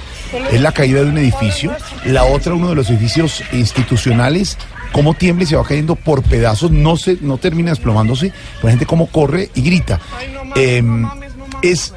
es 0.50 0.61
la 0.61 0.73
caída 0.73 1.02
de 1.02 1.11
un 1.11 1.18
edificio. 1.18 1.73
La 2.04 2.25
otra, 2.25 2.54
uno 2.54 2.70
de 2.70 2.75
los 2.75 2.90
edificios 2.90 3.42
institucionales, 3.52 4.56
cómo 4.92 5.14
tiembla 5.14 5.44
y 5.44 5.47
se 5.47 5.56
va 5.56 5.64
cayendo 5.64 5.94
por 5.94 6.23
pedazos, 6.23 6.70
no 6.70 6.97
se, 6.97 7.18
no 7.20 7.38
termina 7.38 7.70
desplomándose, 7.70 8.32
pero 8.56 8.64
la 8.64 8.70
gente 8.70 8.87
cómo 8.87 9.06
corre 9.06 9.50
y 9.54 9.62
grita. 9.62 10.00
Em, 10.56 11.08
es 11.62 11.94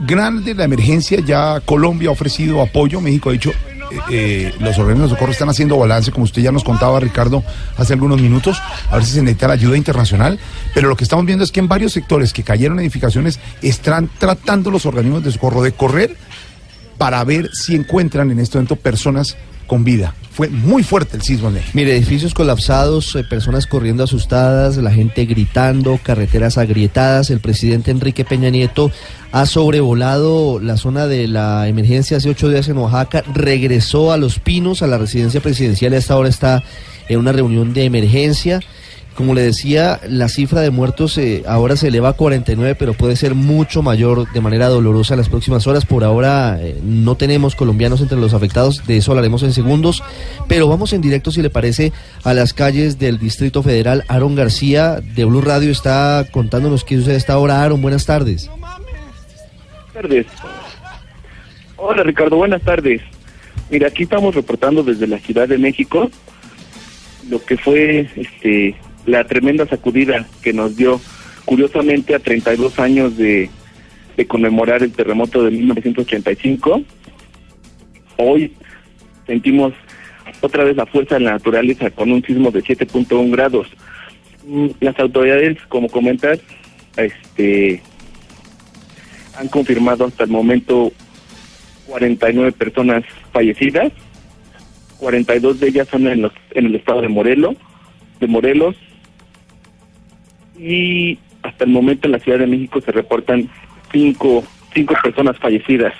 grande 0.00 0.54
la 0.54 0.64
emergencia, 0.64 1.20
ya 1.20 1.60
Colombia 1.64 2.08
ha 2.10 2.12
ofrecido 2.12 2.62
apoyo, 2.62 3.00
México 3.00 3.30
ha 3.30 3.32
dicho, 3.32 3.52
eh, 3.90 3.98
eh, 4.10 4.54
los 4.60 4.78
organismos 4.78 5.10
de 5.10 5.16
socorro 5.16 5.32
están 5.32 5.48
haciendo 5.48 5.76
balance, 5.76 6.10
como 6.10 6.24
usted 6.24 6.42
ya 6.42 6.52
nos 6.52 6.64
contaba, 6.64 7.00
Ricardo, 7.00 7.42
hace 7.76 7.92
algunos 7.92 8.20
minutos, 8.20 8.58
a 8.90 8.96
ver 8.96 9.04
si 9.04 9.12
se 9.12 9.22
necesita 9.22 9.48
la 9.48 9.54
ayuda 9.54 9.76
internacional, 9.76 10.38
pero 10.74 10.88
lo 10.88 10.96
que 10.96 11.04
estamos 11.04 11.26
viendo 11.26 11.44
es 11.44 11.52
que 11.52 11.60
en 11.60 11.68
varios 11.68 11.92
sectores 11.92 12.32
que 12.32 12.42
cayeron 12.42 12.80
edificaciones 12.80 13.38
están 13.62 14.08
tratando 14.18 14.70
los 14.70 14.86
organismos 14.86 15.24
de 15.24 15.32
socorro 15.32 15.62
de 15.62 15.72
correr 15.72 16.16
para 16.98 17.22
ver 17.24 17.50
si 17.54 17.74
encuentran 17.74 18.30
en 18.30 18.38
este 18.38 18.58
momento 18.58 18.76
personas 18.76 19.36
con 19.66 19.84
vida. 19.84 20.14
Fue 20.30 20.48
muy 20.48 20.82
fuerte 20.82 21.16
el 21.16 21.22
sismo 21.22 21.48
en. 21.50 21.62
Mire, 21.74 21.96
edificios 21.96 22.34
colapsados, 22.34 23.14
eh, 23.14 23.22
personas 23.22 23.68
corriendo 23.68 24.02
asustadas, 24.02 24.76
la 24.78 24.90
gente 24.90 25.26
gritando, 25.26 26.00
carreteras 26.02 26.58
agrietadas. 26.58 27.30
El 27.30 27.38
presidente 27.38 27.92
Enrique 27.92 28.24
Peña 28.24 28.50
Nieto 28.50 28.90
ha 29.30 29.46
sobrevolado 29.46 30.58
la 30.58 30.76
zona 30.76 31.06
de 31.06 31.28
la 31.28 31.68
emergencia 31.68 32.16
hace 32.16 32.30
ocho 32.30 32.48
días 32.48 32.68
en 32.68 32.78
Oaxaca, 32.78 33.22
regresó 33.32 34.10
a 34.10 34.16
Los 34.16 34.40
Pinos, 34.40 34.82
a 34.82 34.88
la 34.88 34.98
residencia 34.98 35.40
presidencial 35.40 35.92
y 35.92 35.96
hasta 35.96 36.14
ahora 36.14 36.28
está 36.28 36.64
en 37.08 37.18
una 37.20 37.30
reunión 37.32 37.72
de 37.72 37.84
emergencia. 37.84 38.60
Como 39.14 39.32
le 39.32 39.42
decía, 39.42 40.00
la 40.08 40.28
cifra 40.28 40.60
de 40.60 40.70
muertos 40.70 41.16
eh, 41.18 41.44
ahora 41.46 41.76
se 41.76 41.88
eleva 41.88 42.08
a 42.08 42.12
49, 42.14 42.74
pero 42.76 42.94
puede 42.94 43.14
ser 43.14 43.34
mucho 43.34 43.80
mayor 43.80 44.30
de 44.32 44.40
manera 44.40 44.68
dolorosa 44.68 45.14
en 45.14 45.18
las 45.18 45.28
próximas 45.28 45.66
horas. 45.68 45.86
Por 45.86 46.02
ahora 46.02 46.58
eh, 46.60 46.80
no 46.82 47.16
tenemos 47.16 47.54
colombianos 47.54 48.00
entre 48.00 48.18
los 48.18 48.34
afectados, 48.34 48.84
de 48.86 48.96
eso 48.96 49.12
hablaremos 49.12 49.44
en 49.44 49.52
segundos. 49.52 50.02
Pero 50.48 50.68
vamos 50.68 50.92
en 50.92 51.00
directo, 51.00 51.30
si 51.30 51.42
le 51.42 51.50
parece, 51.50 51.92
a 52.24 52.34
las 52.34 52.54
calles 52.54 52.98
del 52.98 53.18
Distrito 53.18 53.62
Federal. 53.62 54.02
Aaron 54.08 54.34
García 54.34 55.00
de 55.00 55.24
Blue 55.24 55.42
Radio 55.42 55.70
está 55.70 56.26
contándonos 56.32 56.82
qué 56.82 56.96
sucede 56.96 57.14
a 57.14 57.18
esta 57.18 57.38
hora. 57.38 57.62
Aaron, 57.62 57.80
buenas 57.80 58.06
tardes. 58.06 58.50
tardes. 59.92 60.26
Hola 61.76 62.02
Ricardo, 62.02 62.36
buenas 62.36 62.62
tardes. 62.62 63.00
Mira, 63.70 63.88
aquí 63.88 64.02
estamos 64.02 64.34
reportando 64.34 64.82
desde 64.82 65.06
la 65.06 65.18
Ciudad 65.18 65.46
de 65.46 65.58
México 65.58 66.10
lo 67.30 67.42
que 67.44 67.56
fue 67.56 68.08
este 68.16 68.74
la 69.06 69.24
tremenda 69.24 69.66
sacudida 69.66 70.26
que 70.42 70.52
nos 70.52 70.76
dio 70.76 71.00
curiosamente 71.44 72.14
a 72.14 72.18
32 72.18 72.78
años 72.78 73.16
de, 73.16 73.50
de 74.16 74.26
conmemorar 74.26 74.82
el 74.82 74.92
terremoto 74.92 75.42
de 75.44 75.50
1985. 75.50 76.82
Hoy 78.16 78.52
sentimos 79.26 79.72
otra 80.40 80.64
vez 80.64 80.76
la 80.76 80.86
fuerza 80.86 81.16
de 81.16 81.22
la 81.22 81.32
naturaleza 81.32 81.90
con 81.90 82.12
un 82.12 82.22
sismo 82.22 82.50
de 82.50 82.62
7.1 82.62 83.30
grados. 83.30 83.68
Mm, 84.46 84.68
Las 84.80 84.98
autoridades, 84.98 85.58
como 85.68 85.88
comentas, 85.88 86.40
este 86.96 87.82
han 89.36 89.48
confirmado 89.48 90.04
hasta 90.04 90.24
el 90.24 90.30
momento 90.30 90.92
49 91.86 92.52
personas 92.52 93.04
fallecidas. 93.32 93.92
42 94.98 95.60
de 95.60 95.68
ellas 95.68 95.88
son 95.88 96.06
en, 96.06 96.22
los, 96.22 96.32
en 96.52 96.66
el 96.66 96.76
estado 96.76 97.02
de 97.02 97.08
Morelos, 97.08 97.56
de 98.20 98.26
Morelos. 98.26 98.76
Y 100.58 101.18
hasta 101.42 101.64
el 101.64 101.70
momento 101.70 102.06
en 102.06 102.12
la 102.12 102.18
Ciudad 102.18 102.38
de 102.38 102.46
México 102.46 102.80
se 102.80 102.92
reportan 102.92 103.48
cinco, 103.92 104.44
cinco 104.72 104.94
personas 105.02 105.36
fallecidas. 105.38 105.92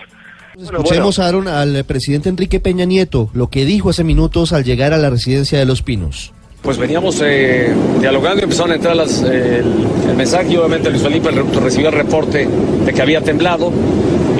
Escuchemos, 0.60 1.18
Aaron, 1.18 1.48
al 1.48 1.74
eh, 1.74 1.84
presidente 1.84 2.28
Enrique 2.28 2.60
Peña 2.60 2.84
Nieto, 2.84 3.28
lo 3.34 3.48
que 3.48 3.64
dijo 3.64 3.90
hace 3.90 4.04
minutos 4.04 4.52
al 4.52 4.62
llegar 4.64 4.92
a 4.92 4.98
la 4.98 5.10
residencia 5.10 5.58
de 5.58 5.64
Los 5.64 5.82
Pinos. 5.82 6.32
Pues 6.62 6.78
veníamos 6.78 7.20
eh, 7.22 7.74
dialogando 8.00 8.40
y 8.40 8.44
empezaron 8.44 8.70
a 8.72 8.76
entrar 8.76 8.96
las, 8.96 9.22
eh, 9.22 9.58
el, 9.58 10.10
el 10.10 10.16
mensaje 10.16 10.52
y 10.52 10.56
obviamente 10.56 10.88
Luis 10.90 11.02
Felipe 11.02 11.30
re- 11.30 11.42
recibió 11.60 11.88
el 11.88 11.94
reporte 11.94 12.48
de 12.86 12.92
que 12.92 13.02
había 13.02 13.20
temblado 13.20 13.70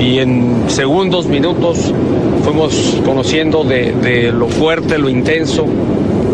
y 0.00 0.21
en 0.21 0.64
segundos, 0.68 1.26
minutos 1.26 1.92
fuimos 2.44 2.99
conociendo 3.04 3.64
de, 3.64 3.92
de 3.92 4.33
lo 4.33 4.49
fuerte, 4.49 4.97
lo 4.99 5.11
intenso 5.11 5.66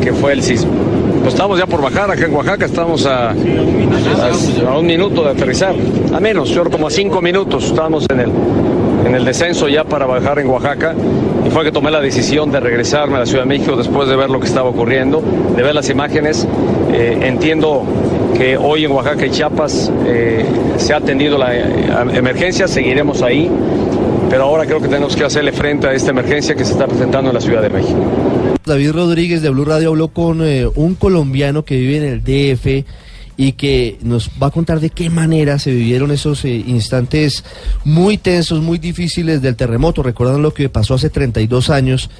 que 0.02 0.12
fue 0.12 0.34
el 0.34 0.42
sismo. 0.42 0.70
Pues 1.20 1.34
estamos 1.34 1.58
ya 1.58 1.66
por 1.66 1.82
bajar 1.82 2.10
acá 2.10 2.24
en 2.24 2.34
Oaxaca, 2.34 2.64
estamos 2.64 3.04
a, 3.06 3.30
a, 3.30 4.78
un 4.78 4.86
minuto 4.86 5.22
de 5.22 5.30
aterrizar, 5.30 5.74
a 6.14 6.20
menos, 6.20 6.50
creo 6.50 6.70
como 6.70 6.86
a 6.86 6.90
cinco 6.90 7.20
minutos, 7.20 7.66
estábamos 7.66 8.06
en 8.10 8.20
el, 8.20 8.30
en 9.06 9.14
el 9.14 9.24
descenso 9.24 9.68
ya 9.68 9.84
para 9.84 10.06
bajar 10.06 10.38
en 10.38 10.48
Oaxaca 10.48 10.94
y 11.46 11.50
fue 11.50 11.64
que 11.64 11.72
tomé 11.72 11.90
la 11.90 12.00
decisión 12.00 12.50
de 12.50 12.60
regresarme 12.60 13.16
a 13.16 13.20
la 13.20 13.26
Ciudad 13.26 13.42
de 13.42 13.48
México 13.48 13.76
después 13.76 14.08
de 14.08 14.16
ver 14.16 14.30
lo 14.30 14.40
que 14.40 14.46
estaba 14.46 14.68
ocurriendo, 14.68 15.22
de 15.56 15.62
ver 15.62 15.74
las 15.74 15.90
imágenes. 15.90 16.46
Eh, 16.92 17.18
entiendo 17.22 17.84
que 18.36 18.56
hoy 18.56 18.84
en 18.84 18.92
Oaxaca 18.92 19.26
y 19.26 19.30
Chiapas 19.30 19.92
eh, 20.06 20.44
se 20.78 20.94
ha 20.94 20.96
atendido 20.96 21.38
la 21.38 21.54
eh, 21.54 21.64
emergencia, 22.14 22.66
seguiremos 22.66 23.22
ahí. 23.22 23.50
Pero 24.30 24.44
ahora 24.44 24.64
creo 24.64 24.80
que 24.80 24.88
tenemos 24.88 25.16
que 25.16 25.24
hacerle 25.24 25.52
frente 25.52 25.88
a 25.88 25.92
esta 25.92 26.10
emergencia 26.10 26.54
que 26.54 26.64
se 26.64 26.72
está 26.72 26.86
presentando 26.86 27.30
en 27.30 27.34
la 27.34 27.40
Ciudad 27.40 27.62
de 27.62 27.68
México. 27.68 27.98
David 28.64 28.92
Rodríguez 28.92 29.42
de 29.42 29.50
Blue 29.50 29.64
Radio 29.64 29.88
habló 29.88 30.08
con 30.08 30.42
eh, 30.42 30.66
un 30.66 30.94
colombiano 30.94 31.64
que 31.64 31.76
vive 31.76 31.96
en 31.96 32.04
el 32.04 32.22
DF 32.22 32.86
y 33.36 33.52
que 33.52 33.98
nos 34.02 34.30
va 34.40 34.48
a 34.48 34.50
contar 34.50 34.80
de 34.80 34.90
qué 34.90 35.10
manera 35.10 35.58
se 35.58 35.72
vivieron 35.72 36.12
esos 36.12 36.44
eh, 36.44 36.62
instantes 36.66 37.42
muy 37.84 38.18
tensos, 38.18 38.62
muy 38.62 38.78
difíciles 38.78 39.42
del 39.42 39.56
terremoto. 39.56 40.02
Recuerdan 40.02 40.42
lo 40.42 40.54
que 40.54 40.68
pasó 40.68 40.94
hace 40.94 41.10
32 41.10 41.70
años. 41.70 42.10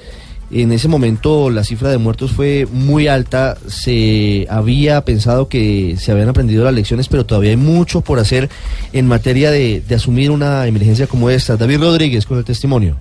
En 0.53 0.71
ese 0.71 0.87
momento 0.87 1.49
la 1.49 1.63
cifra 1.63 1.89
de 1.89 1.97
muertos 1.97 2.31
fue 2.31 2.67
muy 2.71 3.07
alta. 3.07 3.57
Se 3.67 4.47
había 4.49 5.03
pensado 5.05 5.47
que 5.47 5.95
se 5.97 6.11
habían 6.11 6.29
aprendido 6.29 6.65
las 6.65 6.73
lecciones, 6.73 7.07
pero 7.07 7.25
todavía 7.25 7.51
hay 7.51 7.57
mucho 7.57 8.01
por 8.01 8.19
hacer 8.19 8.49
en 8.91 9.07
materia 9.07 9.49
de, 9.51 9.81
de 9.87 9.95
asumir 9.95 10.29
una 10.31 10.67
emergencia 10.67 11.07
como 11.07 11.29
esta. 11.29 11.55
David 11.55 11.79
Rodríguez 11.79 12.25
con 12.25 12.37
el 12.37 12.43
testimonio. 12.43 12.97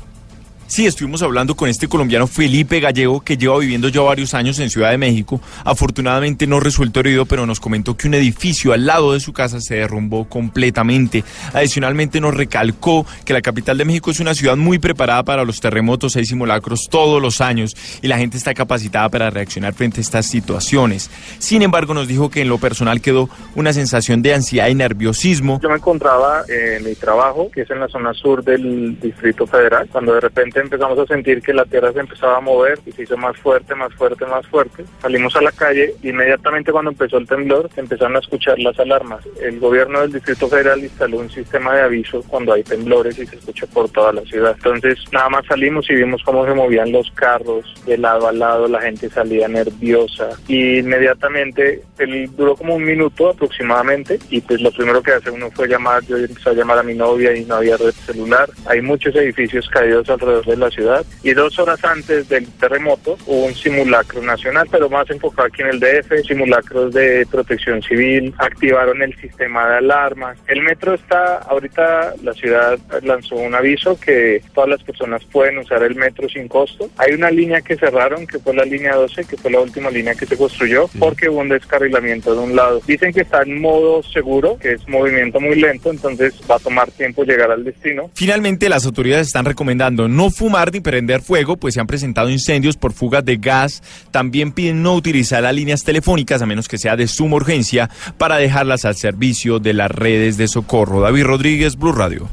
Sí, 0.71 0.87
estuvimos 0.87 1.21
hablando 1.23 1.57
con 1.57 1.69
este 1.69 1.89
colombiano 1.89 2.29
Felipe 2.29 2.79
Gallego, 2.79 3.23
que 3.23 3.37
lleva 3.37 3.59
viviendo 3.59 3.89
ya 3.89 4.03
varios 4.03 4.35
años 4.35 4.57
en 4.61 4.71
Ciudad 4.71 4.93
de 4.93 4.99
México. 4.99 5.41
Afortunadamente 5.65 6.47
no 6.47 6.61
resultó 6.61 7.00
herido, 7.00 7.27
pero 7.27 7.45
nos 7.45 7.59
comentó 7.59 7.97
que 7.97 8.07
un 8.07 8.15
edificio 8.15 8.73
al 8.73 8.87
lado 8.87 9.12
de 9.12 9.19
su 9.19 9.33
casa 9.33 9.61
se 9.61 9.75
derrumbó 9.75 10.29
completamente. 10.29 11.25
Adicionalmente 11.55 12.21
nos 12.21 12.35
recalcó 12.35 13.05
que 13.25 13.33
la 13.33 13.41
capital 13.41 13.79
de 13.79 13.85
México 13.85 14.12
es 14.12 14.21
una 14.21 14.33
ciudad 14.33 14.57
muy 14.57 14.79
preparada 14.79 15.25
para 15.25 15.45
los 15.45 15.61
terremotos 15.61 16.15
y 16.15 16.25
simulacros 16.25 16.87
todos 16.89 17.21
los 17.21 17.41
años 17.41 17.77
y 18.00 18.07
la 18.07 18.19
gente 18.19 18.37
está 18.37 18.55
capacitada 18.55 19.09
para 19.09 19.29
reaccionar 19.29 19.75
frente 19.75 19.99
a 19.99 20.03
estas 20.03 20.27
situaciones. 20.27 21.11
Sin 21.41 21.62
embargo, 21.62 21.95
nos 21.95 22.07
dijo 22.07 22.31
que 22.31 22.43
en 22.43 22.49
lo 22.49 22.59
personal 22.59 23.00
quedó 23.00 23.29
una 23.57 23.73
sensación 23.73 24.23
de 24.23 24.35
ansiedad 24.35 24.69
y 24.69 24.77
nerviosismo. 24.77 25.59
Yo 25.61 25.69
me 25.69 25.79
encontraba 25.79 26.45
en 26.47 26.85
mi 26.85 26.95
trabajo, 26.95 27.50
que 27.50 27.62
es 27.62 27.71
en 27.73 27.81
la 27.81 27.89
zona 27.89 28.15
sur 28.15 28.45
del 28.45 29.00
Distrito 29.00 29.49
Federal, 29.49 29.89
cuando 29.91 30.15
de 30.15 30.21
repente 30.21 30.60
empezamos 30.61 30.99
a 30.99 31.07
sentir 31.07 31.43
que 31.43 31.52
la 31.52 31.64
tierra 31.64 31.93
se 31.93 32.00
empezaba 32.00 32.38
a 32.38 32.40
mover 32.40 32.79
y 32.87 32.93
se 32.93 33.02
hizo 33.02 33.17
más 33.17 33.37
fuerte, 33.38 33.75
más 33.75 33.93
fuerte, 33.95 34.26
más 34.26 34.47
fuerte. 34.47 34.85
Salimos 35.00 35.35
a 35.37 35.43
la 35.43 35.52
calle 35.52 35.95
y 36.02 36.11
inmediatamente 36.11 36.73
cuando 36.73 36.90
empezó 36.90 37.19
el 37.19 37.26
temblor 37.26 37.71
empezaron 37.76 38.17
a 38.17 38.21
escuchar 38.21 38.59
las 38.59 38.79
alarmas. 38.79 39.25
El 39.40 39.59
gobierno 39.59 40.00
del 40.00 40.12
Distrito 40.12 40.49
Federal 40.49 40.81
instaló 40.81 41.19
un 41.19 41.31
sistema 41.31 41.75
de 41.75 41.83
aviso 41.83 42.23
cuando 42.29 42.52
hay 42.52 42.62
temblores 42.62 43.19
y 43.19 43.26
se 43.26 43.37
escucha 43.37 43.67
por 43.67 43.88
toda 43.90 44.12
la 44.12 44.23
ciudad. 44.23 44.55
Entonces 44.57 44.99
nada 45.12 45.29
más 45.29 45.47
salimos 45.47 45.88
y 45.90 45.95
vimos 45.95 46.23
cómo 46.25 46.45
se 46.45 46.55
movían 46.55 46.93
los 46.93 47.11
carros 47.12 47.64
de 47.87 47.99
lado 47.99 48.29
a 48.29 48.33
lado, 48.33 48.69
la 48.69 48.81
gente 48.81 49.09
salía 49.09 49.49
nerviosa 49.49 50.31
y 50.49 50.79
inmediatamente 50.79 51.83
él 51.99 52.31
duró 52.37 52.57
como 52.57 52.76
un 52.76 52.85
minuto 52.85 53.31
aproximadamente 53.31 54.19
y 54.31 54.40
pues 54.40 54.61
lo 54.61 54.71
primero 54.73 55.02
que 55.02 55.12
hace 55.12 55.31
uno 55.31 55.50
fue 55.50 55.69
llamar, 55.69 56.02
yo 56.05 56.17
empecé 56.17 56.50
a 56.50 56.55
llamar 56.55 56.79
a 56.79 56.83
mi 56.83 56.95
novia 56.95 57.35
y 57.37 57.45
no 57.45 57.57
había 57.57 57.76
red 57.76 57.93
celular. 57.93 58.49
Hay 58.67 58.81
muchos 58.81 59.14
edificios 59.17 59.69
caídos 59.69 60.09
alrededor 60.09 60.45
de 60.50 60.57
la 60.57 60.71
ciudad 60.71 61.04
y 61.23 61.33
dos 61.33 61.59
horas 61.59 61.83
antes 61.85 62.28
del 62.28 62.47
terremoto 62.52 63.16
hubo 63.26 63.47
un 63.47 63.54
simulacro 63.54 64.23
nacional, 64.23 64.66
pero 64.71 64.88
más 64.88 65.09
enfocado 65.11 65.49
aquí 65.49 65.62
en 65.62 65.69
el 65.69 65.80
DF, 65.80 66.26
simulacros 66.26 66.92
de 66.92 67.26
protección 67.30 67.83
civil, 67.83 68.35
activaron 68.38 69.02
el 69.02 69.14
sistema 69.21 69.69
de 69.69 69.76
alarmas. 69.78 70.38
El 70.47 70.62
metro 70.62 70.95
está, 70.95 71.38
ahorita 71.38 72.14
la 72.23 72.33
ciudad 72.33 72.78
lanzó 73.02 73.37
un 73.37 73.54
aviso 73.54 73.99
que 73.99 74.42
todas 74.54 74.71
las 74.71 74.83
personas 74.83 75.25
pueden 75.25 75.59
usar 75.59 75.83
el 75.83 75.95
metro 75.95 76.28
sin 76.28 76.49
costo. 76.49 76.90
Hay 76.97 77.12
una 77.12 77.30
línea 77.30 77.61
que 77.61 77.76
cerraron, 77.76 78.26
que 78.26 78.38
fue 78.38 78.54
la 78.54 78.64
línea 78.64 78.95
12, 78.95 79.25
que 79.25 79.37
fue 79.37 79.50
la 79.50 79.61
última 79.61 79.90
línea 79.90 80.14
que 80.14 80.26
se 80.26 80.37
construyó, 80.37 80.88
porque 80.99 81.28
hubo 81.28 81.40
un 81.40 81.49
descarrilamiento 81.49 82.35
de 82.35 82.40
un 82.40 82.57
lado. 82.57 82.80
Dicen 82.87 83.12
que 83.12 83.21
está 83.23 83.42
en 83.42 83.61
modo 83.61 84.02
seguro, 84.02 84.59
que 84.59 84.73
es 84.73 84.88
movimiento 84.88 85.40
muy 85.40 85.61
lento, 85.61 85.90
entonces 85.90 86.35
va 86.50 86.57
a 86.57 86.59
tomar 86.59 86.90
tiempo 86.90 87.25
llegar 87.25 87.50
al 87.50 87.64
destino. 87.64 88.11
Finalmente, 88.14 88.69
las 88.69 88.87
autoridades 88.87 89.28
están 89.28 89.45
recomendando 89.45 90.09
no 90.09 90.30
fumar 90.40 90.73
ni 90.73 90.80
prender 90.80 91.20
fuego, 91.20 91.59
pues 91.59 91.75
se 91.75 91.80
han 91.80 91.87
presentado 91.87 92.30
incendios 92.30 92.78
por 92.78 92.94
fugas 92.94 93.23
de 93.26 93.37
gas. 93.37 93.82
También 94.11 94.52
piden 94.52 94.82
no 94.82 94.94
utilizar 94.94 95.42
las 95.42 95.54
líneas 95.54 95.85
telefónicas 95.85 96.40
a 96.40 96.47
menos 96.47 96.66
que 96.66 96.78
sea 96.78 96.97
de 96.97 97.09
suma 97.09 97.37
urgencia 97.37 97.90
para 98.16 98.38
dejarlas 98.38 98.87
al 98.87 98.97
servicio 98.97 99.59
de 99.59 99.75
las 99.75 99.90
redes 99.90 100.38
de 100.38 100.49
socorro. 100.49 101.03
David 101.03 101.24
Rodríguez, 101.24 101.76
Blue 101.76 101.92
Radio. 101.92 102.31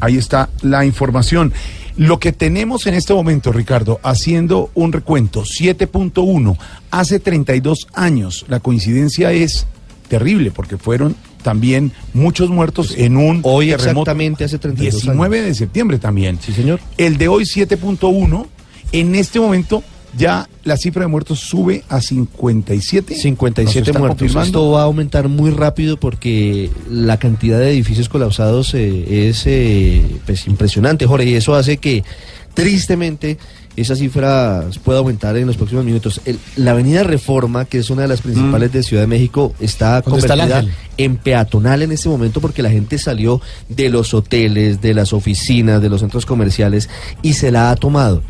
Ahí 0.00 0.16
está 0.16 0.48
la 0.62 0.86
información. 0.86 1.52
Lo 1.98 2.18
que 2.18 2.32
tenemos 2.32 2.86
en 2.86 2.94
este 2.94 3.12
momento, 3.12 3.52
Ricardo, 3.52 4.00
haciendo 4.02 4.70
un 4.72 4.94
recuento, 4.94 5.42
7.1, 5.42 6.56
hace 6.90 7.20
32 7.20 7.88
años, 7.92 8.46
la 8.48 8.60
coincidencia 8.60 9.32
es 9.32 9.66
terrible 10.08 10.50
porque 10.50 10.78
fueron 10.78 11.14
también 11.48 11.92
muchos 12.12 12.50
muertos 12.50 12.94
en 12.98 13.16
un 13.16 13.40
Hoy 13.42 13.70
terremoto. 13.70 14.02
exactamente 14.02 14.44
hace 14.44 14.58
32 14.58 14.92
años. 14.92 15.02
19 15.02 15.40
de 15.40 15.54
septiembre 15.54 15.98
también. 15.98 16.38
Sí, 16.42 16.52
señor. 16.52 16.78
El 16.98 17.16
de 17.16 17.28
hoy 17.28 17.44
7.1, 17.44 18.46
en 18.92 19.14
este 19.14 19.40
momento 19.40 19.82
ya 20.14 20.46
la 20.64 20.76
cifra 20.76 21.04
de 21.04 21.06
muertos 21.06 21.40
sube 21.40 21.84
a 21.88 22.02
57. 22.02 23.14
57 23.14 23.80
Nos 23.80 23.88
están 23.88 24.02
muertos. 24.02 24.46
Esto 24.46 24.72
va 24.72 24.82
a 24.82 24.84
aumentar 24.84 25.28
muy 25.28 25.50
rápido 25.50 25.98
porque 25.98 26.70
la 26.90 27.18
cantidad 27.18 27.58
de 27.58 27.70
edificios 27.70 28.10
colapsados 28.10 28.74
eh, 28.74 29.28
es 29.30 29.46
eh, 29.46 30.02
pues, 30.26 30.46
impresionante, 30.48 31.06
Jorge, 31.06 31.30
y 31.30 31.34
eso 31.34 31.54
hace 31.54 31.78
que 31.78 32.04
tristemente 32.52 33.38
esa 33.80 33.96
cifra 33.96 34.64
pueda 34.84 34.98
aumentar 34.98 35.36
en 35.36 35.46
los 35.46 35.56
próximos 35.56 35.84
minutos. 35.84 36.20
El- 36.24 36.38
la 36.56 36.72
avenida 36.72 37.02
Reforma, 37.02 37.64
que 37.64 37.78
es 37.78 37.90
una 37.90 38.02
de 38.02 38.08
las 38.08 38.20
principales 38.22 38.72
de 38.72 38.82
Ciudad 38.82 39.02
de 39.02 39.06
México, 39.06 39.54
está 39.60 40.00
¿Dónde 40.02 40.20
está 40.20 40.34
convertida 40.34 40.58
ángel? 40.58 40.74
en 40.96 41.16
peatonal 41.16 41.82
en 41.82 41.92
este 41.92 42.08
momento 42.08 42.40
porque 42.40 42.62
la 42.62 42.70
gente 42.70 42.98
salió 42.98 43.40
de 43.68 43.88
los 43.88 44.14
hoteles, 44.14 44.80
de 44.80 44.94
las 44.94 45.12
oficinas, 45.12 45.80
de 45.82 45.88
los 45.88 46.00
centros 46.00 46.26
comerciales 46.26 46.88
y 47.22 47.34
se 47.34 47.50
la 47.50 47.70
ha 47.70 47.76
tomado. 47.76 48.22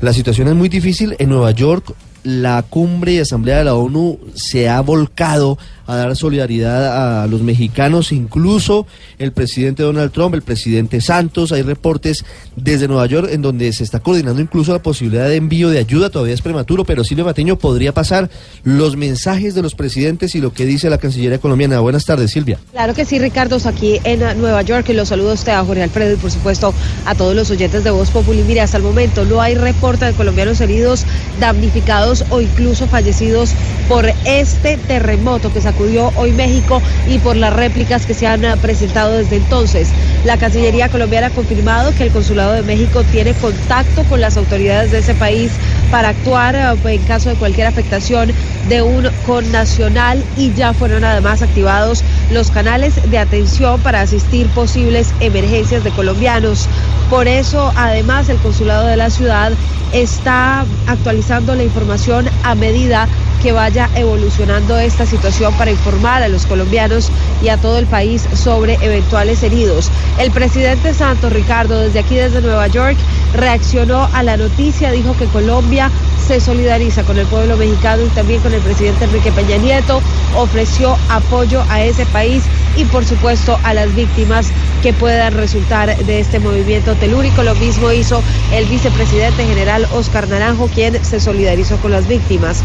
La 0.00 0.12
situación 0.12 0.48
es 0.48 0.54
muy 0.54 0.68
difícil. 0.68 1.14
En 1.18 1.28
Nueva 1.28 1.52
York, 1.52 1.94
la 2.24 2.62
cumbre 2.62 3.14
y 3.14 3.18
asamblea 3.18 3.58
de 3.58 3.64
la 3.64 3.74
ONU 3.74 4.18
se 4.34 4.68
ha 4.68 4.80
volcado 4.80 5.58
a 5.92 5.96
dar 5.96 6.16
solidaridad 6.16 7.22
a 7.22 7.26
los 7.26 7.42
mexicanos, 7.42 8.12
incluso 8.12 8.86
el 9.18 9.32
presidente 9.32 9.82
Donald 9.82 10.12
Trump, 10.12 10.34
el 10.34 10.42
presidente 10.42 11.00
Santos. 11.00 11.52
Hay 11.52 11.62
reportes 11.62 12.24
desde 12.56 12.88
Nueva 12.88 13.06
York 13.06 13.28
en 13.30 13.42
donde 13.42 13.72
se 13.72 13.84
está 13.84 14.00
coordinando 14.00 14.40
incluso 14.40 14.72
la 14.72 14.82
posibilidad 14.82 15.28
de 15.28 15.36
envío 15.36 15.70
de 15.70 15.78
ayuda. 15.78 16.10
Todavía 16.10 16.34
es 16.34 16.42
prematuro, 16.42 16.84
pero 16.84 17.04
Silvio 17.04 17.24
Mateño 17.24 17.58
podría 17.58 17.92
pasar 17.92 18.30
los 18.64 18.96
mensajes 18.96 19.54
de 19.54 19.62
los 19.62 19.74
presidentes 19.74 20.34
y 20.34 20.40
lo 20.40 20.52
que 20.52 20.66
dice 20.66 20.90
la 20.90 20.98
Cancillería 20.98 21.38
colombiana. 21.38 21.80
Buenas 21.80 22.04
tardes, 22.04 22.30
Silvia. 22.30 22.58
Claro 22.72 22.94
que 22.94 23.04
sí, 23.04 23.18
Ricardo, 23.18 23.58
aquí 23.66 24.00
en 24.04 24.20
Nueva 24.40 24.62
York. 24.62 24.88
Los 24.88 25.08
saludo 25.08 25.32
a 25.32 25.34
usted, 25.34 25.52
a 25.52 25.64
Jorge 25.64 25.82
Alfredo 25.82 26.14
y 26.14 26.16
por 26.16 26.30
supuesto 26.30 26.72
a 27.04 27.14
todos 27.14 27.34
los 27.34 27.50
oyentes 27.50 27.84
de 27.84 27.90
Voz 27.90 28.10
Populi. 28.10 28.42
Mire, 28.42 28.60
hasta 28.60 28.78
el 28.78 28.82
momento 28.82 29.24
no 29.24 29.42
hay 29.42 29.54
reporte 29.54 30.06
de 30.06 30.12
colombianos 30.14 30.60
heridos, 30.60 31.04
damnificados 31.38 32.24
o 32.30 32.40
incluso 32.40 32.86
fallecidos 32.86 33.50
por 33.88 34.06
este 34.24 34.78
terremoto 34.78 35.52
que 35.52 35.60
sacudió 35.60 35.81
hoy 36.16 36.32
México 36.32 36.80
y 37.08 37.18
por 37.18 37.36
las 37.36 37.52
réplicas 37.52 38.06
que 38.06 38.14
se 38.14 38.26
han 38.26 38.44
eh, 38.44 38.56
presentado 38.60 39.18
desde 39.18 39.36
entonces. 39.36 39.88
La 40.24 40.36
Cancillería 40.36 40.88
colombiana 40.88 41.28
ha 41.28 41.30
confirmado 41.30 41.92
que 41.94 42.04
el 42.04 42.12
Consulado 42.12 42.52
de 42.52 42.62
México 42.62 43.02
tiene 43.10 43.34
contacto 43.34 44.04
con 44.04 44.20
las 44.20 44.36
autoridades 44.36 44.92
de 44.92 44.98
ese 44.98 45.14
país 45.14 45.50
para 45.90 46.10
actuar 46.10 46.54
eh, 46.54 46.94
en 46.94 47.02
caso 47.04 47.28
de 47.30 47.34
cualquier 47.36 47.66
afectación 47.66 48.32
de 48.68 48.82
un 48.82 49.08
connacional 49.26 50.22
y 50.36 50.52
ya 50.54 50.72
fueron 50.72 51.04
además 51.04 51.42
activados 51.42 52.04
los 52.30 52.50
canales 52.50 52.94
de 53.10 53.18
atención 53.18 53.80
para 53.80 54.00
asistir 54.00 54.46
posibles 54.48 55.12
emergencias 55.20 55.82
de 55.84 55.90
colombianos. 55.90 56.68
Por 57.10 57.28
eso, 57.28 57.72
además, 57.76 58.28
el 58.28 58.38
consulado 58.38 58.86
de 58.86 58.96
la 58.96 59.10
ciudad 59.10 59.52
está 59.92 60.64
actualizando 60.86 61.54
la 61.54 61.62
información 61.62 62.28
a 62.42 62.54
medida 62.54 63.06
que 63.42 63.52
vaya 63.52 63.90
evolucionando 63.96 64.78
esta 64.78 65.04
situación 65.04 65.52
para 65.62 65.70
informar 65.70 66.24
a 66.24 66.28
los 66.28 66.44
colombianos 66.44 67.08
y 67.40 67.48
a 67.48 67.56
todo 67.56 67.78
el 67.78 67.86
país 67.86 68.26
sobre 68.34 68.74
eventuales 68.80 69.44
heridos. 69.44 69.92
El 70.18 70.32
presidente 70.32 70.92
Santos 70.92 71.32
Ricardo, 71.32 71.78
desde 71.78 72.00
aquí, 72.00 72.16
desde 72.16 72.40
Nueva 72.40 72.66
York, 72.66 72.96
reaccionó 73.32 74.08
a 74.12 74.24
la 74.24 74.36
noticia, 74.36 74.90
dijo 74.90 75.16
que 75.16 75.26
Colombia 75.26 75.88
se 76.26 76.40
solidariza 76.40 77.04
con 77.04 77.16
el 77.16 77.26
pueblo 77.26 77.56
mexicano 77.56 78.02
y 78.04 78.08
también 78.08 78.40
con 78.40 78.52
el 78.52 78.60
presidente 78.60 79.04
Enrique 79.04 79.30
Peña 79.30 79.56
Nieto, 79.58 80.02
ofreció 80.36 80.96
apoyo 81.08 81.62
a 81.68 81.80
ese 81.80 82.06
país 82.06 82.42
y 82.76 82.84
por 82.86 83.04
supuesto 83.04 83.56
a 83.62 83.72
las 83.72 83.94
víctimas 83.94 84.48
que 84.82 84.92
puedan 84.92 85.34
resultar 85.34 85.96
de 85.96 86.18
este 86.18 86.40
movimiento 86.40 86.96
telúrico. 86.96 87.44
Lo 87.44 87.54
mismo 87.54 87.92
hizo 87.92 88.20
el 88.52 88.64
vicepresidente 88.66 89.44
general 89.44 89.86
Oscar 89.92 90.28
Naranjo, 90.28 90.66
quien 90.66 91.04
se 91.04 91.20
solidarizó 91.20 91.76
con 91.76 91.92
las 91.92 92.08
víctimas. 92.08 92.62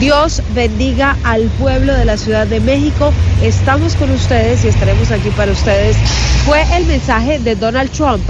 Dios 0.00 0.42
bendiga 0.54 1.18
al 1.24 1.44
pueblo 1.58 1.94
de 1.94 2.06
la 2.06 2.16
Ciudad 2.16 2.39
de 2.46 2.60
México. 2.60 3.12
Estamos 3.42 3.94
con 3.94 4.10
ustedes 4.10 4.64
y 4.64 4.68
estaremos 4.68 5.10
aquí 5.10 5.30
para 5.30 5.52
ustedes. 5.52 5.96
Fue 6.46 6.62
el 6.76 6.86
mensaje 6.86 7.38
de 7.38 7.54
Donald 7.54 7.90
Trump. 7.90 8.28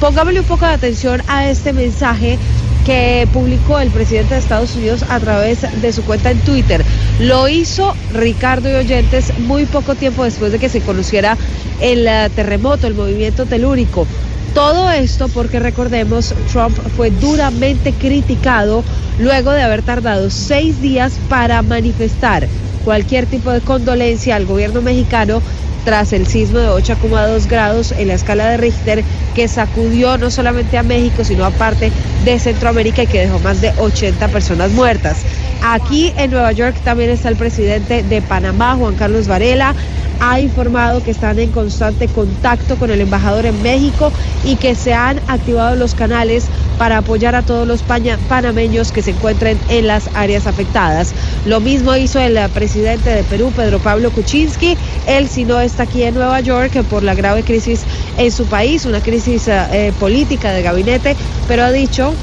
Pongámosle 0.00 0.40
un 0.40 0.46
poco 0.46 0.66
de 0.66 0.72
atención 0.72 1.22
a 1.28 1.48
este 1.48 1.72
mensaje 1.72 2.38
que 2.84 3.28
publicó 3.32 3.78
el 3.78 3.90
presidente 3.90 4.34
de 4.34 4.40
Estados 4.40 4.74
Unidos 4.74 5.04
a 5.08 5.20
través 5.20 5.60
de 5.80 5.92
su 5.92 6.02
cuenta 6.02 6.30
en 6.30 6.40
Twitter. 6.40 6.84
Lo 7.20 7.48
hizo 7.48 7.94
Ricardo 8.12 8.70
y 8.70 8.74
Oyentes 8.74 9.38
muy 9.38 9.66
poco 9.66 9.94
tiempo 9.94 10.24
después 10.24 10.52
de 10.52 10.58
que 10.58 10.68
se 10.68 10.80
conociera 10.80 11.36
el 11.80 12.06
uh, 12.06 12.30
terremoto, 12.30 12.86
el 12.86 12.94
movimiento 12.94 13.46
telúrico. 13.46 14.06
Todo 14.54 14.90
esto 14.90 15.28
porque 15.28 15.60
recordemos, 15.60 16.34
Trump 16.52 16.76
fue 16.96 17.10
duramente 17.10 17.92
criticado 17.92 18.84
luego 19.18 19.52
de 19.52 19.62
haber 19.62 19.82
tardado 19.82 20.28
seis 20.28 20.82
días 20.82 21.14
para 21.28 21.62
manifestar 21.62 22.48
cualquier 22.84 23.26
tipo 23.26 23.50
de 23.50 23.60
condolencia 23.60 24.36
al 24.36 24.46
gobierno 24.46 24.82
mexicano 24.82 25.42
tras 25.84 26.12
el 26.12 26.26
sismo 26.26 26.58
de 26.58 26.68
8,2 26.68 27.48
grados 27.48 27.92
en 27.92 28.08
la 28.08 28.14
escala 28.14 28.48
de 28.50 28.56
Richter 28.56 29.02
que 29.34 29.48
sacudió 29.48 30.16
no 30.18 30.30
solamente 30.30 30.78
a 30.78 30.82
México, 30.82 31.24
sino 31.24 31.44
a 31.44 31.50
parte 31.50 31.90
de 32.24 32.38
Centroamérica 32.38 33.02
y 33.02 33.06
que 33.06 33.20
dejó 33.20 33.38
más 33.40 33.60
de 33.60 33.72
80 33.78 34.28
personas 34.28 34.70
muertas. 34.72 35.18
Aquí 35.64 36.12
en 36.16 36.30
Nueva 36.30 36.52
York 36.52 36.76
también 36.84 37.10
está 37.10 37.28
el 37.28 37.36
presidente 37.36 38.02
de 38.02 38.22
Panamá, 38.22 38.76
Juan 38.76 38.94
Carlos 38.94 39.26
Varela. 39.28 39.74
Ha 40.20 40.38
informado 40.38 41.02
que 41.02 41.10
están 41.10 41.38
en 41.40 41.50
constante 41.50 42.06
contacto 42.06 42.76
con 42.76 42.90
el 42.90 43.00
embajador 43.00 43.44
en 43.46 43.60
México 43.62 44.12
y 44.44 44.54
que 44.56 44.76
se 44.76 44.94
han 44.94 45.18
activado 45.26 45.74
los 45.74 45.94
canales 45.94 46.46
para 46.78 46.98
apoyar 46.98 47.34
a 47.34 47.42
todos 47.42 47.66
los 47.66 47.82
panameños 48.28 48.92
que 48.92 49.02
se 49.02 49.10
encuentren 49.10 49.58
en 49.68 49.88
las 49.88 50.08
áreas 50.14 50.46
afectadas. 50.46 51.12
Lo 51.44 51.60
mismo 51.60 51.96
hizo 51.96 52.20
el 52.20 52.38
presidente 52.50 52.71
de 52.80 53.24
Perú, 53.28 53.52
Pedro 53.54 53.78
Pablo 53.78 54.10
Kuczynski. 54.10 54.76
Él, 55.06 55.28
si 55.28 55.44
no 55.44 55.60
está 55.60 55.84
aquí 55.84 56.02
en 56.02 56.14
Nueva 56.14 56.40
York 56.40 56.82
por 56.84 57.02
la 57.02 57.14
grave 57.14 57.42
crisis 57.42 57.82
en 58.16 58.30
su 58.30 58.46
país, 58.46 58.86
una 58.86 59.00
crisis 59.00 59.48
eh, 59.48 59.92
política 60.00 60.52
de 60.52 60.62
gabinete, 60.62 61.16
pero 61.48 61.64
ha 61.64 61.70
dicho 61.70 62.14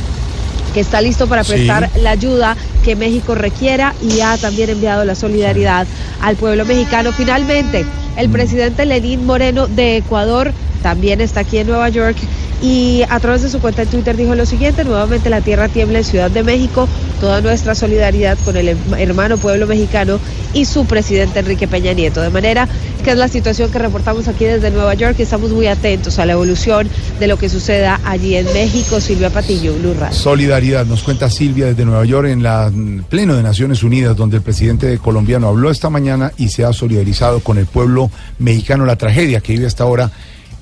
que 0.74 0.80
está 0.80 1.02
listo 1.02 1.28
para 1.28 1.44
prestar 1.44 1.90
sí. 1.94 2.02
la 2.02 2.12
ayuda 2.12 2.58
que 2.84 2.96
México 2.96 3.36
requiera 3.36 3.94
y 4.02 4.22
ha 4.22 4.38
también 4.38 4.70
enviado 4.70 5.04
la 5.06 5.16
solidaridad 5.16 5.88
al 6.22 6.36
pueblo 6.36 6.66
mexicano. 6.66 7.12
Finalmente, 7.12 7.86
el 8.18 8.30
presidente 8.30 8.86
Lenín 8.86 9.26
Moreno 9.26 9.68
de 9.68 9.98
Ecuador 9.98 10.52
también 10.82 11.22
está 11.22 11.42
aquí 11.42 11.58
en 11.58 11.68
Nueva 11.68 11.90
York 11.90 12.18
y 12.62 13.04
a 13.10 13.20
través 13.20 13.42
de 13.42 13.50
su 13.50 13.60
cuenta 13.60 13.84
en 13.84 13.90
Twitter 13.90 14.18
dijo 14.18 14.36
lo 14.36 14.46
siguiente, 14.46 14.84
nuevamente 14.84 15.30
la 15.30 15.42
tierra 15.42 15.70
tiembla 15.70 16.00
en 16.00 16.04
Ciudad 16.04 16.30
de 16.30 16.44
México, 16.44 16.88
toda 17.22 17.42
nuestra 17.42 17.74
solidaridad 17.74 18.38
con 18.44 18.58
el 18.58 18.76
hermano 18.98 19.38
pueblo 19.38 19.66
mexicano 19.66 20.20
y 20.54 20.66
su 20.66 20.86
presidente 20.86 21.40
Enrique 21.40 21.68
Peña 21.68 21.94
Nieto. 21.94 22.22
De 22.22 22.30
manera 22.30 22.68
que 23.04 23.12
es 23.12 23.18
la 23.18 23.28
situación 23.28 23.72
que 23.72 23.80
reportamos 23.80 24.28
aquí 24.28 24.46
desde 24.46 24.72
Nueva 24.72 24.94
York 24.94 25.16
y 25.20 25.22
estamos 25.22 25.52
muy 25.52 25.68
atentos 25.68 26.20
a 26.20 26.26
la 26.26 26.34
evolución 26.34 26.90
de 27.20 27.28
lo 27.28 27.38
que 27.38 27.50
suceda 27.50 28.00
allí 28.04 28.36
en 28.36 28.46
México. 28.54 29.00
Silvia 29.00 29.30
Patillo, 29.30 29.74
Blue 29.76 29.94
Radio. 29.98 30.16
Solidaridad, 30.16 30.86
nos 30.86 31.04
cuenta 31.04 31.30
Silvia 31.30 31.68
desde 31.68 31.86
Nueva 31.86 32.06
York 32.06 32.28
en 32.28 32.44
la 32.44 32.72
pleno 33.10 33.36
de 33.36 33.44
Naciones 33.44 33.84
Unidas, 33.84 34.18
donde 34.18 34.38
el 34.38 34.44
presidente 34.44 34.98
colombiano 34.98 35.48
habló 35.48 35.72
esta 35.72 35.90
mañana 35.90 36.32
y 36.38 36.50
se 36.50 36.66
ha 36.66 36.74
solidarizado 36.74 37.40
con 37.40 37.58
el 37.58 37.66
pueblo 37.66 37.99
mexicano, 38.38 38.86
la 38.86 38.96
tragedia 38.96 39.42
que 39.42 39.54
vive 39.54 39.66
hasta 39.66 39.84
ahora 39.84 40.12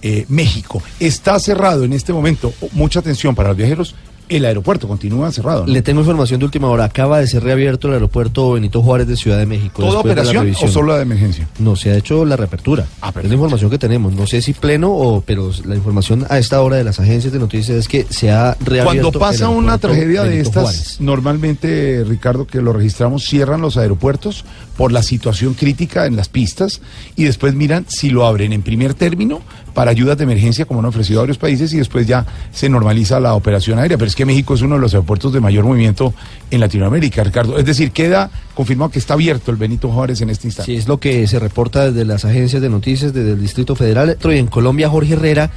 eh, 0.01 0.25
México. 0.29 0.81
Está 0.99 1.39
cerrado 1.39 1.83
en 1.83 1.93
este 1.93 2.13
momento, 2.13 2.53
mucha 2.73 2.99
atención 2.99 3.35
para 3.35 3.49
los 3.49 3.57
viajeros, 3.57 3.95
el 4.29 4.45
aeropuerto 4.45 4.87
continúa 4.87 5.31
cerrado. 5.31 5.65
¿no? 5.65 5.73
Le 5.73 5.81
tengo 5.81 6.01
información 6.01 6.39
de 6.39 6.45
última 6.45 6.67
hora. 6.69 6.85
Acaba 6.85 7.19
de 7.19 7.27
ser 7.27 7.43
reabierto 7.43 7.87
el 7.87 7.95
aeropuerto 7.95 8.53
Benito 8.53 8.81
Juárez 8.81 9.07
de 9.07 9.15
Ciudad 9.15 9.37
de 9.37 9.45
México. 9.45 9.81
¿Toda 9.81 10.03
después 10.03 10.15
de 10.15 10.23
la 10.23 10.29
operación 10.41 10.69
o 10.69 10.71
solo 10.71 10.87
la 10.89 10.97
de 10.97 11.03
emergencia? 11.03 11.47
No, 11.59 11.75
se 11.75 11.91
ha 11.91 11.97
hecho 11.97 12.25
la 12.25 12.35
reapertura. 12.35 12.85
Ah, 13.01 13.13
es 13.15 13.27
la 13.27 13.33
información 13.33 13.69
que 13.69 13.77
tenemos. 13.77 14.13
No 14.13 14.27
sé 14.27 14.41
si 14.41 14.53
pleno 14.53 14.91
o, 14.91 15.21
pero 15.21 15.51
la 15.65 15.75
información 15.75 16.25
a 16.29 16.37
esta 16.37 16.61
hora 16.61 16.77
de 16.77 16.83
las 16.83 16.99
agencias 16.99 17.33
de 17.33 17.39
noticias 17.39 17.77
es 17.77 17.87
que 17.87 18.05
se 18.09 18.31
ha 18.31 18.55
reabierto. 18.59 19.09
Cuando 19.09 19.19
pasa 19.19 19.49
el 19.49 19.57
una 19.57 19.77
tragedia 19.77 20.23
de 20.23 20.39
estas, 20.39 20.63
Juárez. 20.63 20.97
normalmente, 20.99 22.03
Ricardo, 22.07 22.45
que 22.47 22.61
lo 22.61 22.73
registramos, 22.73 23.25
cierran 23.25 23.61
los 23.61 23.77
aeropuertos 23.77 24.45
por 24.75 24.91
la 24.91 25.03
situación 25.03 25.53
crítica 25.53 26.05
en 26.05 26.15
las 26.15 26.29
pistas 26.29 26.81
y 27.15 27.23
después 27.23 27.53
miran 27.55 27.85
si 27.87 28.09
lo 28.09 28.25
abren 28.25 28.53
en 28.53 28.61
primer 28.61 28.93
término 28.93 29.41
para 29.77 29.91
ayudas 29.91 30.17
de 30.17 30.23
emergencia, 30.23 30.65
como 30.65 30.79
han 30.79 30.87
ofrecido 30.87 31.19
a 31.19 31.21
varios 31.21 31.37
países, 31.37 31.71
y 31.71 31.77
después 31.77 32.07
ya 32.07 32.25
se 32.51 32.67
normaliza 32.67 33.19
la 33.19 33.35
operación 33.35 33.77
aérea. 33.77 33.95
Pero 33.95 34.07
es 34.07 34.15
que 34.15 34.25
México 34.25 34.55
es 34.55 34.63
uno 34.63 34.73
de 34.73 34.81
los 34.81 34.91
aeropuertos 34.95 35.31
de 35.33 35.39
mayor 35.39 35.65
movimiento 35.65 36.15
en 36.49 36.61
Latinoamérica, 36.61 37.23
Ricardo. 37.23 37.59
Es 37.59 37.65
decir, 37.65 37.91
queda 37.91 38.31
confirmado 38.55 38.89
que 38.89 38.97
está 38.97 39.13
abierto 39.13 39.51
el 39.51 39.57
Benito 39.57 39.89
Juárez 39.89 40.19
en 40.21 40.31
este 40.31 40.47
instante. 40.47 40.71
Sí, 40.71 40.79
es 40.79 40.87
lo 40.87 40.99
que 40.99 41.27
se 41.27 41.37
reporta 41.37 41.91
desde 41.91 42.05
las 42.05 42.25
agencias 42.25 42.59
de 42.59 42.69
noticias 42.69 43.13
desde 43.13 43.33
el 43.33 43.39
Distrito 43.39 43.75
Federal. 43.75 44.17
Y 44.19 44.29
en 44.31 44.47
Colombia, 44.47 44.89
Jorge 44.89 45.13
Herrera, 45.13 45.51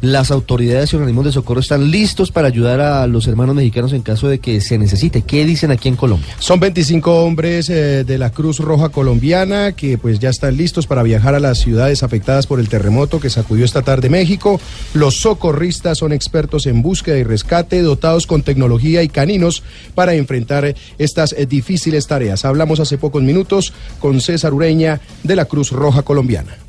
las 0.00 0.30
autoridades 0.30 0.92
y 0.92 0.96
organismos 0.96 1.24
de 1.24 1.32
socorro 1.32 1.60
están 1.60 1.90
listos 1.90 2.30
para 2.30 2.48
ayudar 2.48 2.80
a 2.80 3.06
los 3.06 3.26
hermanos 3.26 3.56
mexicanos 3.56 3.92
en 3.92 4.02
caso 4.02 4.28
de 4.28 4.38
que 4.38 4.60
se 4.60 4.78
necesite. 4.78 5.22
¿Qué 5.22 5.44
dicen 5.44 5.70
aquí 5.70 5.88
en 5.88 5.96
Colombia? 5.96 6.36
Son 6.38 6.60
25 6.60 7.24
hombres 7.24 7.68
eh, 7.68 8.04
de 8.04 8.18
la 8.18 8.30
Cruz 8.30 8.58
Roja 8.58 8.90
Colombiana 8.90 9.72
que 9.72 9.98
pues 9.98 10.18
ya 10.18 10.30
están 10.30 10.56
listos 10.56 10.86
para 10.86 11.02
viajar 11.02 11.34
a 11.34 11.40
las 11.40 11.58
ciudades 11.58 12.02
afectadas 12.02 12.46
por 12.46 12.60
el 12.60 12.68
terremoto 12.68 13.20
que 13.20 13.30
sacudió 13.30 13.64
esta 13.64 13.82
tarde 13.82 14.08
México. 14.08 14.60
Los 14.94 15.20
socorristas 15.20 15.98
son 15.98 16.12
expertos 16.12 16.66
en 16.66 16.82
búsqueda 16.82 17.18
y 17.18 17.24
rescate, 17.24 17.82
dotados 17.82 18.26
con 18.26 18.42
tecnología 18.42 19.02
y 19.02 19.08
caninos 19.08 19.62
para 19.94 20.14
enfrentar 20.14 20.74
estas 20.98 21.32
eh, 21.32 21.46
difíciles 21.46 22.06
tareas. 22.06 22.44
Hablamos 22.44 22.80
hace 22.80 22.98
pocos 22.98 23.22
minutos 23.22 23.72
con 23.98 24.20
César 24.20 24.54
Ureña 24.54 25.00
de 25.22 25.36
la 25.36 25.46
Cruz 25.46 25.72
Roja 25.72 26.02
Colombiana. 26.02 26.67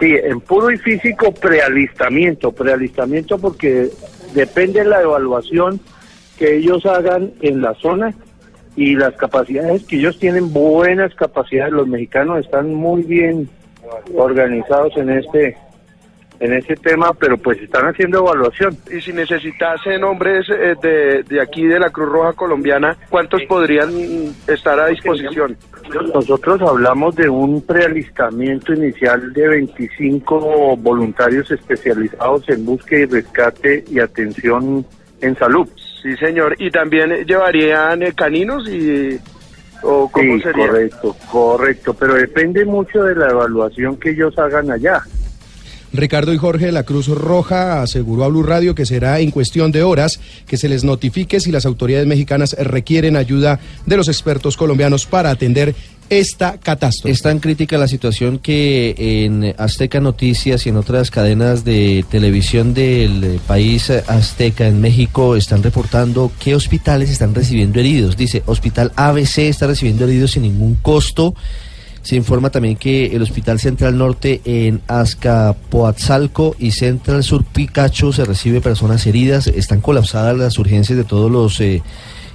Sí, 0.00 0.14
en 0.14 0.40
puro 0.40 0.70
y 0.70 0.78
físico 0.78 1.30
prealistamiento, 1.32 2.52
prealistamiento 2.52 3.38
porque 3.38 3.90
depende 4.32 4.80
de 4.80 4.86
la 4.86 5.02
evaluación 5.02 5.78
que 6.38 6.56
ellos 6.56 6.86
hagan 6.86 7.32
en 7.42 7.60
la 7.60 7.74
zona 7.74 8.14
y 8.76 8.94
las 8.94 9.14
capacidades 9.16 9.84
que 9.84 9.96
ellos 9.96 10.18
tienen, 10.18 10.54
buenas 10.54 11.14
capacidades, 11.14 11.74
los 11.74 11.86
mexicanos 11.86 12.38
están 12.38 12.72
muy 12.72 13.02
bien 13.02 13.50
organizados 14.16 14.96
en 14.96 15.10
este 15.10 15.58
en 16.40 16.54
este 16.54 16.74
tema, 16.74 17.12
pero 17.12 17.36
pues 17.36 17.60
están 17.60 17.86
haciendo 17.86 18.18
evaluación. 18.20 18.76
Y 18.90 19.00
si 19.02 19.12
necesitasen 19.12 20.02
hombres 20.04 20.46
eh, 20.48 20.74
de, 20.82 21.22
de 21.22 21.40
aquí 21.40 21.66
de 21.66 21.78
la 21.78 21.90
Cruz 21.90 22.08
Roja 22.08 22.32
Colombiana, 22.32 22.96
¿cuántos 23.10 23.42
podrían 23.44 23.90
estar 24.48 24.80
a 24.80 24.86
disposición? 24.86 25.56
Nosotros 26.14 26.60
hablamos 26.62 27.14
de 27.16 27.28
un 27.28 27.60
prealistamiento 27.62 28.72
inicial 28.72 29.32
de 29.32 29.48
25 29.48 30.76
voluntarios 30.78 31.50
especializados 31.50 32.48
en 32.48 32.64
búsqueda 32.64 33.00
y 33.00 33.04
rescate 33.06 33.84
y 33.90 33.98
atención 34.00 34.84
en 35.20 35.36
salud. 35.36 35.68
Sí, 36.02 36.16
señor. 36.16 36.54
¿Y 36.58 36.70
también 36.70 37.10
llevarían 37.26 38.02
eh, 38.02 38.12
caninos 38.16 38.66
y 38.68 39.18
o 39.82 40.08
cómo 40.10 40.36
Sí, 40.36 40.40
sería? 40.42 40.66
correcto, 40.68 41.16
correcto, 41.30 41.94
pero 41.94 42.14
depende 42.14 42.64
mucho 42.64 43.02
de 43.02 43.14
la 43.14 43.28
evaluación 43.28 43.98
que 43.98 44.10
ellos 44.10 44.38
hagan 44.38 44.70
allá. 44.70 45.02
Ricardo 45.92 46.32
y 46.32 46.38
Jorge 46.38 46.72
la 46.72 46.84
Cruz 46.84 47.08
Roja 47.08 47.82
aseguró 47.82 48.24
a 48.24 48.28
Blue 48.28 48.42
Radio 48.42 48.74
que 48.74 48.86
será 48.86 49.20
en 49.20 49.30
cuestión 49.30 49.72
de 49.72 49.82
horas 49.82 50.20
que 50.46 50.56
se 50.56 50.68
les 50.68 50.84
notifique 50.84 51.40
si 51.40 51.50
las 51.50 51.66
autoridades 51.66 52.06
mexicanas 52.06 52.56
requieren 52.58 53.16
ayuda 53.16 53.60
de 53.86 53.96
los 53.96 54.08
expertos 54.08 54.56
colombianos 54.56 55.06
para 55.06 55.30
atender 55.30 55.74
esta 56.10 56.58
catástrofe. 56.58 57.12
Es 57.12 57.22
tan 57.22 57.38
crítica 57.38 57.78
la 57.78 57.86
situación 57.86 58.38
que 58.38 59.24
en 59.24 59.54
Azteca 59.58 60.00
Noticias 60.00 60.66
y 60.66 60.68
en 60.68 60.76
otras 60.76 61.10
cadenas 61.10 61.64
de 61.64 62.04
televisión 62.10 62.74
del 62.74 63.40
país 63.46 63.90
azteca 63.90 64.66
en 64.66 64.80
México 64.80 65.36
están 65.36 65.62
reportando 65.62 66.32
qué 66.40 66.56
hospitales 66.56 67.10
están 67.10 67.34
recibiendo 67.34 67.78
heridos. 67.78 68.16
Dice, 68.16 68.42
Hospital 68.46 68.92
ABC 68.96 69.38
está 69.38 69.68
recibiendo 69.68 70.04
heridos 70.04 70.32
sin 70.32 70.42
ningún 70.42 70.74
costo. 70.74 71.34
Se 72.02 72.16
informa 72.16 72.50
también 72.50 72.76
que 72.76 73.06
el 73.14 73.22
Hospital 73.22 73.60
Central 73.60 73.98
Norte 73.98 74.40
en 74.44 74.80
Azcapoatzalco 74.88 76.56
y 76.58 76.70
Central 76.72 77.22
Sur 77.22 77.44
Picacho 77.44 78.12
se 78.12 78.24
recibe 78.24 78.60
personas 78.60 79.06
heridas. 79.06 79.46
Están 79.46 79.80
colapsadas 79.80 80.36
las 80.36 80.58
urgencias 80.58 80.96
de 80.96 81.04
todos 81.04 81.30
los 81.30 81.60
eh, 81.60 81.82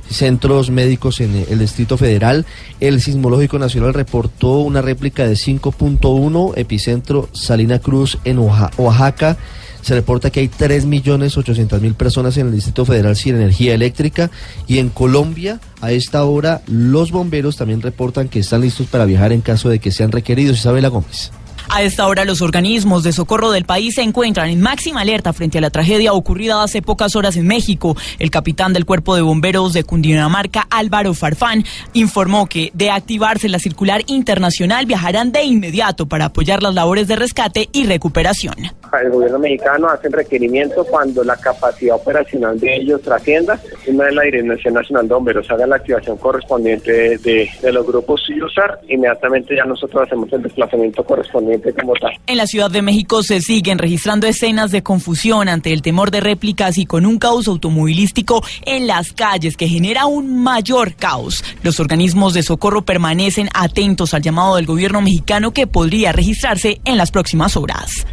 centros 0.10 0.70
médicos 0.70 1.20
en 1.20 1.46
el 1.50 1.60
Distrito 1.60 1.98
Federal. 1.98 2.46
El 2.80 3.02
Sismológico 3.02 3.58
Nacional 3.58 3.94
reportó 3.96 4.60
una 4.60 4.82
réplica 4.82 5.26
de 5.28 5.34
5.1, 5.34 6.54
epicentro 6.58 7.30
Salina 7.34 7.80
Cruz 7.80 8.20
en 8.24 8.38
Oaxa- 8.38 8.72
Oaxaca. 8.78 9.38
Se 9.86 9.94
reporta 9.94 10.32
que 10.32 10.40
hay 10.40 10.48
3.800.000 10.48 11.94
personas 11.94 12.36
en 12.38 12.48
el 12.48 12.54
Distrito 12.54 12.86
Federal 12.86 13.16
sin 13.16 13.36
energía 13.36 13.76
eléctrica 13.76 14.32
y 14.66 14.80
en 14.80 14.90
Colombia 14.90 15.60
a 15.80 15.92
esta 15.92 16.26
hora 16.26 16.64
los 16.66 17.12
bomberos 17.12 17.56
también 17.56 17.84
reportan 17.84 18.28
que 18.28 18.40
están 18.40 18.62
listos 18.62 18.88
para 18.88 19.06
viajar 19.06 19.32
en 19.32 19.42
caso 19.42 19.70
de 19.70 19.78
que 19.78 19.92
sean 19.92 20.12
requeridos. 20.12 20.58
Isabela 20.58 20.88
Gómez. 20.88 21.32
A 21.70 21.82
esta 21.84 22.08
hora 22.08 22.24
los 22.26 22.42
organismos 22.42 23.04
de 23.04 23.12
socorro 23.12 23.52
del 23.52 23.66
país 23.66 23.96
se 23.96 24.02
encuentran 24.02 24.50
en 24.50 24.62
máxima 24.62 25.02
alerta 25.02 25.34
frente 25.34 25.58
a 25.58 25.62
la 25.62 25.70
tragedia 25.70 26.14
ocurrida 26.14 26.64
hace 26.64 26.82
pocas 26.82 27.16
horas 27.16 27.36
en 27.38 27.48
México. 27.48 27.98
El 28.20 28.32
capitán 28.32 28.72
del 28.72 28.86
cuerpo 28.86 29.16
de 29.16 29.22
bomberos 29.22 29.74
de 29.74 29.84
Cundinamarca, 29.84 30.68
Álvaro 30.70 31.14
Farfán, 31.14 31.64
informó 31.94 32.48
que 32.48 32.72
de 32.74 32.92
activarse 32.92 33.50
la 33.50 33.60
circular 33.60 34.02
internacional 34.08 34.86
viajarán 34.86 35.32
de 35.32 35.44
inmediato 35.44 36.06
para 36.06 36.26
apoyar 36.26 36.64
las 36.64 36.74
labores 36.74 37.08
de 37.08 37.16
rescate 37.18 37.68
y 37.74 37.86
recuperación. 37.86 38.56
El 39.02 39.10
gobierno 39.12 39.40
mexicano 39.40 39.90
hace 39.90 40.08
requerimiento 40.10 40.86
cuando 40.86 41.24
la 41.24 41.36
capacidad 41.36 41.96
operacional 41.96 42.58
de 42.60 42.76
ellos 42.78 43.02
trascienda. 43.02 43.60
Una 43.88 44.06
de 44.06 44.12
la 44.14 44.22
Dirección 44.24 44.74
Nacional 44.76 45.08
de 45.08 45.14
Bomberos 45.14 45.52
haga 45.52 45.68
la 45.68 45.76
activación 45.76 46.16
correspondiente 46.18 46.92
de, 46.92 47.50
de- 47.62 47.72
los 47.74 47.86
grupos 47.86 48.22
USAR, 48.30 48.80
inmediatamente 48.88 49.56
ya 49.56 49.66
nosotros 49.66 50.04
hacemos 50.06 50.32
el 50.32 50.42
desplazamiento 50.44 51.04
correspondiente 51.04 51.55
como 51.62 51.94
tal. 51.94 52.12
En 52.28 52.38
la 52.38 52.48
Ciudad 52.48 52.72
de 52.72 52.82
México 52.82 53.24
se 53.24 53.42
siguen 53.42 53.78
registrando 53.78 54.28
escenas 54.28 54.72
de 54.72 54.84
confusión 54.84 55.50
ante 55.50 55.74
el 55.74 55.82
temor 55.82 56.12
de 56.12 56.20
réplicas 56.20 56.78
y 56.78 56.86
con 56.86 57.06
un 57.06 57.18
caos 57.18 57.48
automovilístico 57.48 58.44
en 58.66 58.88
las 58.88 59.14
calles 59.14 59.58
que 59.58 59.68
genera 59.68 60.06
un 60.06 60.44
mayor 60.44 60.96
caos. 60.96 61.44
Los 61.64 61.80
organismos 61.80 62.34
de 62.34 62.44
socorro 62.44 62.84
permanecen 62.84 63.50
atentos 63.54 64.14
al 64.14 64.22
llamado 64.22 64.56
del 64.56 64.66
gobierno 64.66 65.02
mexicano 65.02 65.52
que 65.52 65.68
podría 65.68 66.12
registrarse 66.12 66.80
en 66.86 66.98
las 66.98 67.12
próximas 67.12 67.58
horas. 67.58 68.06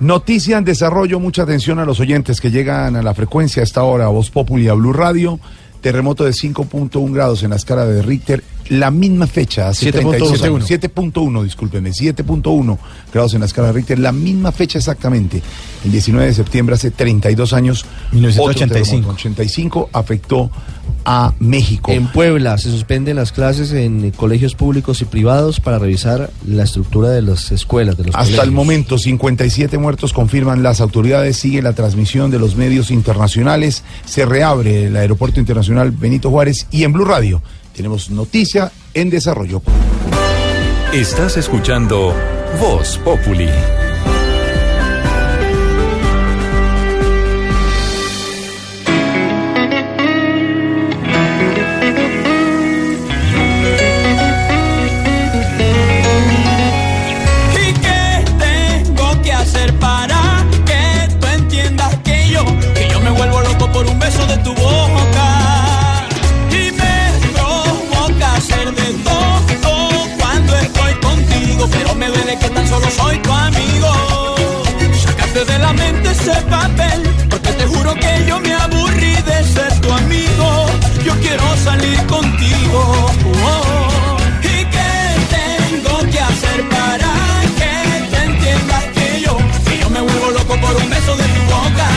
Noticia 0.00 0.58
en 0.58 0.64
desarrollo, 0.64 1.20
mucha 1.20 1.42
atención 1.44 1.78
a 1.78 1.84
los 1.84 2.00
oyentes 2.00 2.40
que 2.40 2.50
llegan 2.50 2.96
a 2.96 3.02
la 3.02 3.14
frecuencia 3.14 3.62
a 3.62 3.64
esta 3.64 3.84
hora, 3.84 4.08
Voz 4.08 4.30
Populi 4.30 4.68
a 4.68 4.74
Blue 4.74 4.92
Radio. 4.92 5.38
Terremoto 5.80 6.24
de 6.24 6.30
5.1 6.30 7.12
grados 7.12 7.42
en 7.42 7.50
la 7.50 7.56
escala 7.56 7.84
de 7.84 8.00
Richter, 8.00 8.42
la 8.68 8.90
misma 8.90 9.26
fecha, 9.26 9.68
hace 9.68 9.92
7.1. 9.92 9.92
36 9.92 10.42
años. 10.42 10.70
7.1, 10.70 11.42
discúlpeme, 11.42 11.90
7.1 11.90 12.78
grados 13.12 13.34
en 13.34 13.40
la 13.40 13.46
escala 13.46 13.68
de 13.68 13.74
Richter, 13.74 13.98
la 13.98 14.12
misma 14.12 14.52
fecha 14.52 14.78
exactamente. 14.78 15.42
El 15.84 15.92
19 15.92 16.26
de 16.26 16.34
septiembre, 16.34 16.74
hace 16.74 16.90
32 16.90 17.52
años, 17.52 17.84
1985. 18.12 19.10
85 19.10 19.90
afectó 19.92 20.50
a 21.04 21.34
México. 21.38 21.92
En 21.92 22.08
Puebla 22.08 22.56
se 22.58 22.70
suspenden 22.70 23.16
las 23.16 23.32
clases 23.32 23.72
en 23.72 24.10
colegios 24.12 24.54
públicos 24.54 25.02
y 25.02 25.04
privados 25.04 25.60
para 25.60 25.78
revisar 25.78 26.30
la 26.46 26.64
estructura 26.64 27.10
de 27.10 27.22
las 27.22 27.52
escuelas, 27.52 27.96
de 27.96 28.04
los 28.04 28.14
Hasta 28.14 28.42
el 28.42 28.50
momento, 28.50 28.96
57 28.98 29.76
muertos 29.78 30.12
confirman 30.12 30.62
las 30.62 30.80
autoridades. 30.80 31.36
Sigue 31.36 31.62
la 31.62 31.74
transmisión 31.74 32.30
de 32.30 32.38
los 32.38 32.56
medios 32.56 32.90
internacionales. 32.90 33.82
Se 34.06 34.24
reabre 34.24 34.86
el 34.86 34.96
aeropuerto 34.96 35.40
internacional 35.40 35.90
Benito 35.90 36.30
Juárez 36.30 36.66
y 36.70 36.84
en 36.84 36.92
Blue 36.92 37.04
Radio 37.04 37.42
tenemos 37.74 38.10
noticia 38.10 38.72
en 38.94 39.10
desarrollo. 39.10 39.60
Estás 40.92 41.36
escuchando 41.36 42.14
Voz 42.60 42.98
Populi. 43.04 43.50
Soy 72.96 73.18
tu 73.18 73.32
amigo. 73.32 73.92
Sácate 75.04 75.44
de 75.44 75.58
la 75.58 75.72
mente 75.72 76.10
ese 76.10 76.34
papel, 76.48 77.02
porque 77.30 77.50
te 77.52 77.66
juro 77.66 77.94
que 77.94 78.24
yo 78.26 78.40
me 78.40 78.52
aburrí 78.54 79.14
de 79.30 79.44
ser 79.54 79.80
tu 79.80 79.92
amigo. 79.92 80.66
Yo 81.04 81.12
quiero 81.20 81.44
salir 81.64 81.98
contigo. 82.06 82.80
Oh, 83.44 84.16
¿Y 84.42 84.64
qué 84.74 84.92
tengo 85.36 85.98
que 86.10 86.20
hacer 86.20 86.68
para 86.68 87.10
que 87.58 87.72
tú 88.10 88.16
entiendas 88.30 88.84
que 88.94 89.20
yo, 89.24 89.36
que 89.66 89.78
yo 89.80 89.90
me 89.90 90.00
vuelvo 90.00 90.30
loco 90.30 90.54
por 90.60 90.76
un 90.82 90.90
beso 90.90 91.16
de 91.16 91.24
tu 91.24 91.42
boca? 91.54 91.88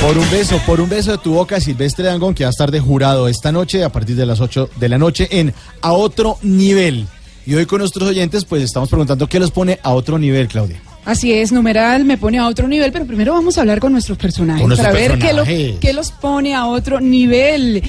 Por 0.00 0.18
un 0.18 0.30
beso, 0.30 0.60
por 0.66 0.80
un 0.80 0.88
beso 0.88 1.12
de 1.12 1.18
tu 1.18 1.34
boca, 1.34 1.60
Silvestre 1.60 2.04
Dangón, 2.04 2.34
que 2.34 2.44
va 2.44 2.48
a 2.48 2.50
estar 2.50 2.70
de 2.70 2.80
jurado 2.80 3.28
esta 3.28 3.52
noche 3.52 3.84
a 3.84 3.90
partir 3.90 4.16
de 4.16 4.26
las 4.26 4.40
8 4.40 4.70
de 4.76 4.88
la 4.88 4.98
noche 4.98 5.28
en 5.30 5.54
A 5.80 5.92
Otro 5.92 6.38
Nivel. 6.42 7.06
Y 7.44 7.54
hoy 7.54 7.66
con 7.66 7.80
nuestros 7.80 8.08
oyentes, 8.08 8.44
pues 8.44 8.62
estamos 8.62 8.88
preguntando 8.88 9.28
qué 9.28 9.40
los 9.40 9.50
pone 9.50 9.78
a 9.82 9.90
otro 9.90 10.18
nivel, 10.18 10.46
Claudia. 10.48 10.80
Así 11.04 11.32
es, 11.32 11.50
numeral 11.50 12.04
me 12.04 12.16
pone 12.16 12.38
a 12.38 12.46
otro 12.46 12.68
nivel, 12.68 12.92
pero 12.92 13.04
primero 13.06 13.32
vamos 13.32 13.58
a 13.58 13.62
hablar 13.62 13.80
con 13.80 13.90
nuestros 13.92 14.16
personajes 14.16 14.62
Con 14.62 14.76
para 14.76 14.92
ver 14.92 15.18
qué, 15.18 15.32
lo- 15.32 15.44
qué 15.44 15.92
los 15.92 16.12
pone 16.12 16.54
a 16.54 16.66
otro 16.66 17.00
nivel. 17.00 17.82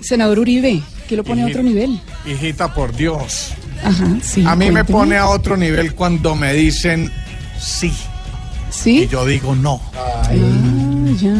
Senador 0.00 0.38
Uribe, 0.38 0.80
¿qué 1.08 1.16
lo 1.16 1.24
pone 1.24 1.42
a 1.42 1.46
otro 1.46 1.62
nivel? 1.64 2.00
Hijita, 2.24 2.72
por 2.72 2.94
Dios. 2.94 3.48
Ajá, 3.82 4.06
sí. 4.22 4.44
a 4.46 4.54
mí 4.54 4.70
me 4.70 4.84
pone 4.84 5.16
a 5.16 5.26
otro 5.28 5.56
nivel 5.56 5.94
cuando 5.94 6.36
me 6.36 6.52
dicen 6.52 7.10
sí. 7.60 7.92
¿Sí? 8.70 9.02
Y 9.02 9.08
yo 9.08 9.26
digo 9.26 9.54
no. 9.56 9.80
Ah, 9.96 10.30
ya. 11.20 11.34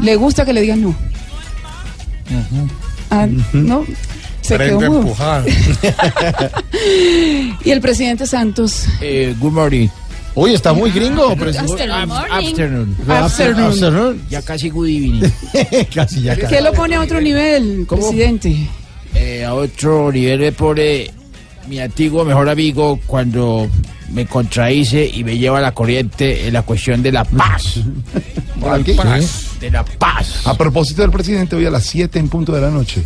¿Le 0.00 0.14
gusta 0.16 0.44
que 0.44 0.52
le 0.52 0.60
digan 0.60 0.82
no? 0.82 0.94
Ah, 3.10 3.26
no. 3.52 3.84
Se 4.44 4.58
quedó 4.58 4.78
Prendo 4.78 4.86
a 4.86 4.88
mudo. 4.90 5.00
empujar. 5.00 5.44
Y 7.64 7.70
el 7.70 7.80
presidente 7.80 8.26
Santos. 8.26 8.86
Eh, 9.00 9.34
good 9.38 9.52
morning. 9.52 9.88
Uy, 10.34 10.52
está 10.52 10.72
muy 10.72 10.90
gringo, 10.90 11.34
pero 11.38 11.50
Afternoon. 11.50 12.10
Af- 12.10 12.26
Afternoon. 12.30 12.96
Afternoon. 13.08 13.64
Afternoon. 13.72 14.26
Ya 14.28 14.42
casi 14.42 14.68
good 14.68 14.88
evening. 14.88 15.30
casi, 15.94 16.22
ya 16.22 16.36
¿Qué 16.36 16.60
lo 16.60 16.72
pone 16.72 16.96
a 16.96 17.00
otro 17.00 17.20
nivel, 17.20 17.86
presidente? 17.88 18.68
Eh, 19.14 19.44
a 19.44 19.54
otro 19.54 20.10
nivel 20.10 20.40
me 20.40 20.52
pone 20.52 21.10
mi 21.68 21.78
antiguo 21.78 22.24
mejor 22.24 22.48
amigo 22.48 22.98
cuando 23.06 23.68
me 24.12 24.26
contrahice 24.26 25.06
y 25.06 25.22
me 25.24 25.38
lleva 25.38 25.58
a 25.58 25.62
la 25.62 25.72
corriente 25.72 26.46
en 26.48 26.52
la 26.52 26.62
cuestión 26.62 27.00
de 27.02 27.12
la 27.12 27.24
paz. 27.24 27.76
¿Qué? 28.84 28.94
Paz, 28.94 29.50
de 29.60 29.70
la 29.70 29.84
paz. 29.84 30.46
A 30.46 30.54
propósito 30.56 31.02
del 31.02 31.10
presidente, 31.12 31.54
hoy 31.54 31.64
a 31.66 31.70
las 31.70 31.84
7 31.84 32.18
en 32.18 32.28
punto 32.28 32.52
de 32.52 32.60
la 32.60 32.70
noche, 32.70 33.04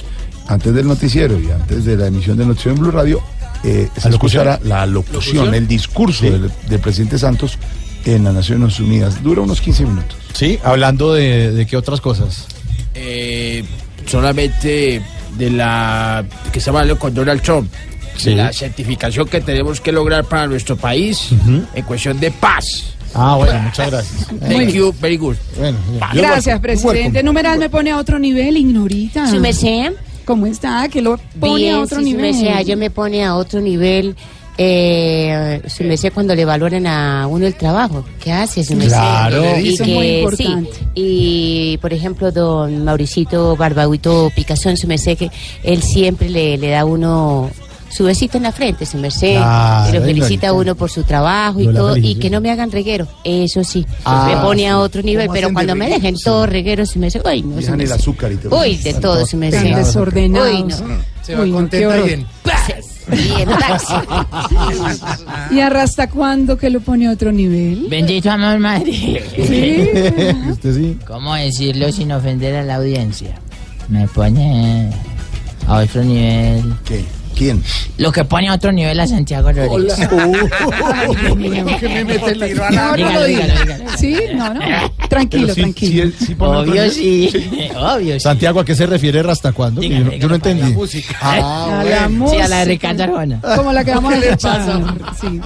antes 0.48 0.74
del 0.74 0.86
noticiero 0.86 1.38
y 1.38 1.50
antes 1.50 1.84
de 1.84 1.96
la 1.96 2.06
emisión 2.06 2.36
del 2.36 2.48
noticiero 2.48 2.74
en 2.76 2.82
Blue 2.82 2.90
Radio, 2.90 3.20
eh, 3.64 3.88
se 3.96 4.08
escuchará 4.08 4.58
la 4.64 4.86
locución, 4.86 5.54
el 5.54 5.66
discurso 5.68 6.24
del, 6.24 6.50
del 6.68 6.78
presidente 6.80 7.18
Santos 7.18 7.58
en 8.04 8.24
las 8.24 8.34
Naciones 8.34 8.78
Unidas. 8.80 9.22
Dura 9.22 9.42
unos 9.42 9.60
15 9.60 9.84
minutos. 9.84 10.16
Sí, 10.32 10.58
hablando 10.64 11.12
de, 11.14 11.52
de 11.52 11.66
qué 11.66 11.76
otras 11.76 12.00
cosas. 12.00 12.46
Eh, 12.94 13.64
solamente 14.06 15.02
de 15.36 15.50
la 15.50 16.24
que 16.52 16.60
se 16.60 16.70
hablando 16.70 16.98
con 16.98 17.14
Donald 17.14 17.42
Trump. 17.42 17.70
Sí. 18.16 18.30
De 18.30 18.36
la 18.36 18.52
certificación 18.52 19.28
que 19.28 19.40
tenemos 19.40 19.80
que 19.80 19.92
lograr 19.92 20.24
para 20.24 20.48
nuestro 20.48 20.76
país 20.76 21.28
en 21.74 21.84
cuestión 21.84 22.18
de 22.18 22.32
paz. 22.32 22.94
Ah, 23.14 23.36
bueno, 23.36 23.58
muchas 23.60 23.90
gracias. 23.90 24.26
Thank 24.40 24.70
you, 24.70 24.92
very 25.00 25.16
good. 25.16 25.36
Bueno, 25.56 25.78
Gracias, 26.14 26.58
presidente. 26.60 27.22
Numeral 27.22 27.58
me 27.58 27.70
pone 27.70 27.90
a 27.90 27.96
otro 27.96 28.18
nivel, 28.18 28.56
ignorita. 28.56 29.30
Su 29.30 29.40
merced. 29.40 29.92
¿Cómo 30.28 30.44
está? 30.44 30.86
¿Que 30.90 31.00
lo 31.00 31.18
pone 31.40 31.62
Bien, 31.62 31.74
a 31.76 31.80
otro 31.80 32.00
sí, 32.00 32.10
su 32.10 32.16
nivel? 32.18 32.34
merced, 32.34 32.66
yo 32.66 32.76
me 32.76 32.90
pone 32.90 33.24
a 33.24 33.34
otro 33.34 33.62
nivel. 33.62 34.14
Eh, 34.58 35.62
su 35.68 35.84
merced 35.84 36.12
cuando 36.12 36.34
le 36.34 36.44
valoran 36.44 36.86
a 36.86 37.26
uno 37.26 37.46
el 37.46 37.54
trabajo 37.54 38.04
que 38.22 38.30
hace, 38.30 38.62
su 38.62 38.74
merced. 38.74 38.90
Claro. 38.96 39.58
Y 39.58 39.68
Eso 39.72 39.82
es 39.84 39.88
que, 39.88 39.94
muy 39.94 40.06
sí, 40.06 40.18
importante. 40.18 40.70
y 40.94 41.78
por 41.80 41.94
ejemplo, 41.94 42.30
don 42.30 42.84
Mauricito 42.84 43.56
Barbaguito 43.56 44.30
Picazón, 44.36 44.76
su 44.76 44.86
merced, 44.86 45.16
que 45.16 45.30
él 45.62 45.82
siempre 45.82 46.28
le, 46.28 46.58
le 46.58 46.68
da 46.68 46.80
a 46.80 46.84
uno 46.84 47.50
su 47.90 48.04
besito 48.04 48.36
en 48.36 48.44
la 48.44 48.52
frente, 48.52 48.86
su 48.86 48.98
merced. 48.98 49.36
Claro, 49.36 49.98
lo 49.98 50.04
felicita 50.04 50.48
a 50.48 50.52
uno 50.52 50.74
por 50.74 50.90
su 50.90 51.02
trabajo 51.04 51.60
y 51.60 51.72
todo. 51.72 51.96
Y 51.96 52.16
que 52.16 52.30
no 52.30 52.40
me 52.40 52.50
hagan 52.50 52.70
reguero, 52.70 53.06
eso 53.24 53.64
sí. 53.64 53.86
Ah, 54.04 54.26
me 54.28 54.36
pone 54.42 54.62
sí. 54.62 54.66
a 54.66 54.78
otro 54.78 55.02
nivel, 55.02 55.26
¿Cómo 55.26 55.34
pero 55.34 55.48
de 55.48 55.54
cuando 55.54 55.74
me 55.74 55.88
dejen 55.88 56.16
todo 56.22 56.46
reguero, 56.46 56.84
su 56.86 56.98
merced, 56.98 57.22
uy, 57.24 57.42
no, 57.42 57.58
el 57.58 57.92
azúcar 57.92 58.32
y. 58.32 58.38
Uy, 58.46 58.76
de 58.76 58.94
todo, 58.94 59.26
su 59.26 59.36
merced. 59.36 59.62
Tan 59.62 59.74
desordenados. 59.74 60.50
Uy, 60.52 60.62
no. 60.64 61.18
Se 61.22 61.34
va 61.34 61.42
Uy, 61.42 61.50
contenta 61.50 61.98
y 61.98 62.12
en 62.12 62.26
Y 63.12 63.42
en 63.42 63.48
taxi. 63.48 63.94
¿Y 65.50 65.60
hasta 65.60 66.08
cuándo 66.08 66.56
que 66.56 66.70
lo 66.70 66.80
pone 66.80 67.06
a 67.06 67.12
otro 67.12 67.32
nivel? 67.32 67.86
Bendito 67.88 68.30
amor, 68.30 68.58
madre. 68.58 68.92
Sí. 68.92 69.88
Usted 70.50 70.74
sí. 70.74 70.98
¿Cómo 71.06 71.34
decirlo 71.34 71.92
sin 71.92 72.12
ofender 72.12 72.56
a 72.56 72.62
la 72.62 72.76
audiencia? 72.76 73.34
Me 73.88 74.06
pone 74.08 74.90
a 75.66 75.76
otro 75.76 76.02
nivel. 76.02 76.74
¿Qué? 76.84 77.04
¿Quién? 77.38 77.62
Lo 77.98 78.10
que 78.10 78.24
pone 78.24 78.48
a 78.48 78.54
otro 78.54 78.72
nivel 78.72 78.98
a 78.98 79.06
Santiago 79.06 79.52
Rodríguez. 79.52 79.96
No, 82.72 82.96
no. 82.96 83.96
Sí, 83.96 84.16
no, 84.34 84.54
no. 84.54 84.60
Tranquilo, 85.08 85.54
tranquilo. 85.54 86.10
Obvio 86.38 86.90
sí. 86.90 87.30
Obvio 87.76 88.14
sí. 88.14 88.20
Santiago, 88.20 88.60
¿a 88.60 88.64
qué 88.64 88.74
se 88.74 88.86
refiere 88.86 89.20
hasta 89.30 89.52
cuándo? 89.52 89.82
Yo, 89.82 90.00
no- 90.00 90.12
yo 90.12 90.28
no 90.28 90.34
entendí. 90.34 90.74
A 91.20 91.32
Ah, 91.32 91.84
la 91.84 92.08
bueno. 92.08 92.28
Sí, 92.30 92.36
a 92.38 92.48
la 92.48 92.56
de 92.58 92.64
música. 92.66 92.92
Ricardo 92.92 93.02
Arjona. 93.04 93.40
Como 93.56 93.72
la 93.72 93.84
que 93.84 93.90
vamos 93.92 94.12
a 94.12 94.14
¿Qué 94.14 94.20
le 94.20 94.26
escuchar. 94.28 94.82
Sí, 95.20 95.40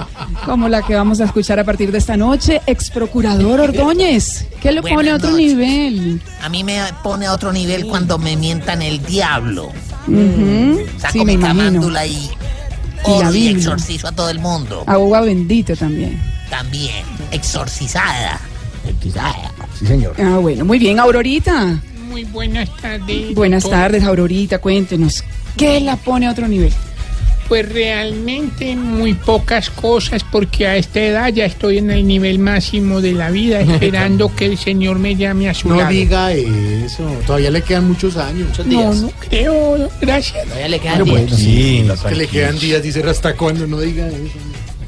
como 0.45 0.69
la 0.69 0.83
que 0.83 0.95
vamos 0.95 1.21
a 1.21 1.25
escuchar 1.25 1.59
a 1.61 1.65
partir 1.65 1.93
de 1.93 1.99
esta 1.99 2.17
noche. 2.17 2.61
Ex 2.67 2.91
procurador 2.91 3.61
Ordóñez. 3.61 4.47
¿Qué 4.61 4.73
le 4.73 4.81
Buenas 4.81 4.97
pone 4.97 5.11
a 5.11 5.17
otro 5.17 5.31
noches. 5.31 5.47
nivel? 5.47 6.21
A 6.43 6.49
mí 6.49 6.65
me 6.65 6.79
pone 7.03 7.27
a 7.27 7.33
otro 7.33 7.53
nivel 7.53 7.87
cuando 7.87 8.19
me 8.19 8.37
mientan 8.37 8.83
el 8.83 9.03
diablo. 9.05 9.71
Ujú, 10.07 10.81
Saco 10.99 11.13
Sí, 11.13 11.25
mi 11.25 11.37
camándula 11.39 12.07
y, 12.07 12.31
Y 13.07 13.19
la 13.21 13.29
oro 13.29 13.35
y 13.35 13.49
exorcizo 13.49 14.09
a 14.09 14.13
todo 14.13 14.31
el 14.31 14.39
mundo. 14.39 14.85
Agua 14.87 15.21
bendita 15.23 15.75
también. 15.77 16.21
También, 16.51 17.05
exorcizada. 17.31 18.41
Exorcizada. 18.87 19.53
Sí, 19.79 19.87
señor. 19.87 20.15
Ah, 20.19 20.39
bueno, 20.39 20.65
muy 20.65 20.79
bien, 20.79 20.99
Aurorita. 21.01 21.81
Muy 22.09 22.25
buenas 22.25 22.69
tardes. 22.77 23.35
Buenas 23.35 23.63
doctor. 23.63 23.81
tardes, 23.81 24.05
Aurorita. 24.05 24.59
Cuéntenos. 24.59 25.25
¿Qué 25.57 25.81
la 25.81 25.97
pone 25.97 26.27
a 26.27 26.31
otro 26.31 26.47
nivel? 26.49 26.73
Pues 27.49 27.71
realmente 27.71 28.75
muy 28.77 29.13
pocas 29.15 29.69
cosas 29.69 30.25
porque 30.31 30.67
a 30.67 30.77
esta 30.77 31.01
edad 31.01 31.29
ya 31.29 31.45
estoy 31.45 31.79
en 31.79 31.91
el 31.91 32.07
nivel 32.07 32.39
máximo 32.39 33.01
de 33.01 33.13
la 33.13 33.31
vida 33.31 33.61
esperando 33.61 34.35
que 34.35 34.47
el 34.47 34.57
Señor 34.59 34.99
me 34.99 35.17
llame 35.17 35.49
a 35.51 35.55
su 35.55 35.69
No 35.69 35.77
lado. 35.77 35.91
diga 35.91 36.33
eso. 36.33 37.05
Todavía 37.27 37.51
le 37.51 37.61
quedan 37.63 37.89
muchos 37.89 38.17
años. 38.17 38.49
Muchos 38.49 38.67
No, 38.67 38.95
no 38.95 39.11
creo, 39.29 39.91
gracias. 40.01 40.45
Todavía 40.45 40.69
le 40.69 40.79
Pero 40.79 41.05
bueno, 41.05 41.37
sí, 41.37 41.85
Que 42.09 42.15
le 42.15 42.27
quedan 42.27 42.59
días, 42.59 42.83
dice 42.83 43.03
hasta 43.09 43.35
cuándo, 43.35 43.67
no 43.67 43.81
diga 43.81 44.07
eso. 44.09 44.17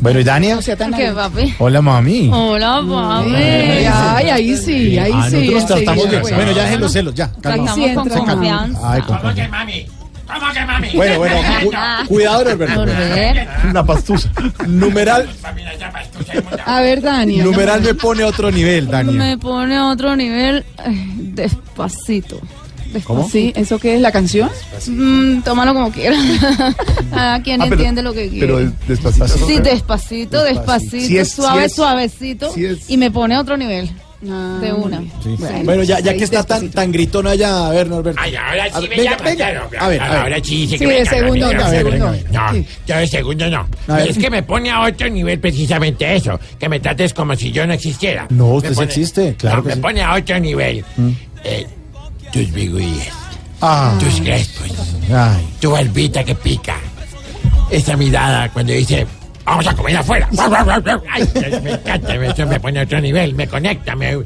Bueno, 0.00 0.20
¿y 0.20 0.24
Dania? 0.24 0.58
¿Qué, 0.64 1.12
papi? 1.14 1.54
Hola, 1.58 1.80
mami. 1.80 2.28
Hola, 2.32 2.82
papi. 2.88 3.34
Ay, 3.34 4.28
ahí 4.30 4.56
sí, 4.56 4.98
ahí 4.98 5.10
Ah, 5.14 5.28
sí. 5.30 5.36
nosotros 5.48 5.66
tratamos 5.66 6.06
pues. 6.06 6.34
Bueno, 6.34 6.52
ya 6.52 6.62
dejen 6.64 6.80
los 6.80 6.92
celos, 6.92 7.14
ya. 7.14 7.30
calma. 7.40 7.64
Tratamos 7.74 7.90
con 7.94 8.10
Se 8.10 8.24
calma. 8.24 8.70
Ay, 8.82 9.00
con 9.02 9.06
¿Cómo 9.18 9.20
que 9.20 9.24
confianza. 9.26 9.48
mami? 9.50 9.86
¿Cómo 10.34 10.52
que 10.52 10.64
mami? 10.66 10.88
Bueno, 10.94 11.18
bueno, 11.18 11.36
cu- 11.62 12.08
cuidado, 12.08 12.44
Norberto. 12.44 12.82
Una 13.70 13.84
pastusa. 13.86 14.30
Numeral, 14.66 15.28
A 16.66 16.80
ver, 16.80 17.00
Dani. 17.02 17.38
numeral 17.38 17.80
me 17.82 17.94
pone 17.94 18.22
a 18.22 18.26
otro 18.26 18.50
nivel, 18.50 18.88
Dania. 18.88 19.12
Me 19.12 19.38
pone 19.38 19.76
a 19.76 19.86
otro 19.88 20.16
nivel 20.16 20.64
despacito. 21.16 22.40
¿Cómo? 23.02 23.28
Sí, 23.28 23.52
¿eso 23.56 23.80
qué 23.80 23.96
es 23.96 24.00
la 24.00 24.12
canción? 24.12 24.48
Mm, 24.86 25.40
tómalo 25.40 25.74
como 25.74 25.90
quieras. 25.90 26.16
a 27.12 27.40
quien 27.42 27.60
Ah, 27.60 27.64
pero- 27.64 27.74
entiende 27.74 28.02
lo 28.02 28.12
que 28.12 28.28
quiere. 28.28 28.46
Pero 28.46 28.72
despacito. 28.86 29.26
Sí, 29.48 29.58
despacito, 29.58 30.44
despacito, 30.44 31.04
Sí 31.06 31.18
es- 31.18 31.30
sí 31.30 31.34
suave, 31.34 31.64
es- 31.64 31.74
suavecito. 31.74 32.52
sí 32.52 32.64
es- 32.66 32.88
Y 32.88 32.96
me 32.96 33.10
pone 33.10 33.34
a 33.34 33.40
otro 33.40 33.56
nivel. 33.56 33.90
De 34.24 34.72
una. 34.72 35.00
Sí. 35.22 35.37
Bueno, 35.64 35.82
ya, 35.82 36.00
ya 36.00 36.14
que 36.14 36.24
está 36.24 36.42
tan, 36.42 36.70
tan 36.70 36.90
gritón 36.90 37.26
allá, 37.26 37.66
a 37.66 37.70
ver, 37.70 37.88
Norberto. 37.88 38.20
Ay, 38.22 38.34
ahora 38.37 38.64
A 38.64 38.80
sí 38.80 38.80
ver, 38.80 38.90
me 38.90 38.96
venga, 38.96 39.10
llama, 39.10 39.24
venga. 39.24 39.48
A 39.84 39.88
ver, 39.88 40.00
a 40.02 40.08
ver. 40.08 40.18
ahora 40.18 40.37
sí 40.42 40.56
dice 40.62 40.72
Sí, 40.72 40.78
que 40.78 40.87
me 40.87 40.94
de 40.94 41.06
segundo 41.06 41.52
no, 41.52 41.68
segundo 41.70 41.98
no. 41.98 42.12
No, 42.52 42.64
yo 42.87 42.96
de 42.96 43.06
segundo 43.06 43.50
no. 43.50 43.68
Es 43.98 44.18
que 44.18 44.30
me 44.30 44.42
pone 44.42 44.70
a 44.70 44.82
otro 44.82 45.08
nivel 45.08 45.38
precisamente 45.40 46.14
eso, 46.16 46.38
que 46.58 46.68
me 46.68 46.80
trates 46.80 47.12
como 47.12 47.34
si 47.37 47.52
yo 47.52 47.66
no 47.66 47.72
existiera. 47.74 48.26
No, 48.30 48.54
usted 48.54 48.74
sí 48.74 48.82
existe, 48.82 49.34
claro 49.37 49.56
No, 49.58 49.62
que 49.62 49.68
me 49.70 49.74
sí. 49.74 49.80
pone 49.80 50.02
a 50.02 50.14
otro 50.14 50.38
nivel. 50.40 50.84
Eh, 51.44 51.66
tus 52.32 52.50
bigudíes, 52.52 53.08
Ah. 53.60 53.96
tus 54.00 54.20
crespos, 54.20 54.68
Ay. 55.12 55.46
tu 55.60 55.70
barbita 55.70 56.24
que 56.24 56.34
pica. 56.34 56.76
Esa 57.70 57.96
mirada 57.96 58.48
cuando 58.50 58.72
dice, 58.72 59.06
vamos 59.44 59.66
a 59.66 59.74
comer 59.74 59.96
afuera. 59.96 60.28
Ay, 61.11 61.28
me 61.62 61.72
encanta, 61.72 62.14
eso 62.14 62.46
me 62.46 62.61
pone 62.61 62.80
a 62.80 62.83
otro 62.85 63.00
nivel, 63.00 63.35
me 63.35 63.46
conecta, 63.46 63.94
me... 63.94 64.18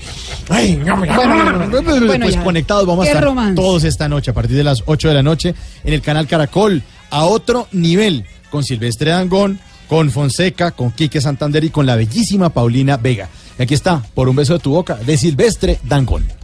Ay, 0.49 0.77
no 0.77 0.97
me... 0.97 1.09
Bueno, 1.09 2.23
pues 2.23 2.35
ya. 2.35 2.43
conectados 2.43 2.87
vamos 2.87 3.05
a 3.05 3.09
estar 3.09 3.25
romance. 3.25 3.55
todos 3.55 3.85
esta 3.85 4.09
noche 4.09 4.31
a 4.31 4.35
partir 4.35 4.57
de 4.57 4.65
las 4.65 4.83
8 4.87 5.09
de 5.09 5.15
la 5.15 5.23
noche 5.23 5.55
en 5.85 5.93
el 5.93 6.03
canal 6.03 6.27
Caracol 6.27 6.83
a 7.11 7.25
otro 7.25 7.69
nivel 7.73 8.25
con 8.51 8.65
Silvestre 8.65 9.11
Dangón, 9.11 9.59
con 9.89 10.11
Fonseca, 10.11 10.71
con 10.71 10.91
Quique 10.91 11.21
Santander 11.21 11.65
y 11.65 11.71
con 11.71 11.87
la 11.87 11.97
bellísima 11.97 12.51
Paulina 12.51 12.97
Vega. 12.97 13.29
Y 13.59 13.63
aquí 13.63 13.75
está, 13.75 14.03
por 14.15 14.29
un 14.29 14.37
beso 14.37 14.55
de 14.55 14.61
tu 14.61 14.71
boca, 14.71 14.95
de 14.95 15.17
Silvestre 15.17 15.79
Dangón. 15.83 16.38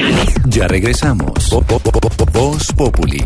Comerciales! 0.00 0.34
Ya 0.46 0.68
regresamos. 0.68 1.50
Vo- 1.50 1.64
vo- 1.66 1.80
vo- 1.82 2.00
vo- 2.00 2.32
Voz 2.32 2.72
Populi. 2.72 3.22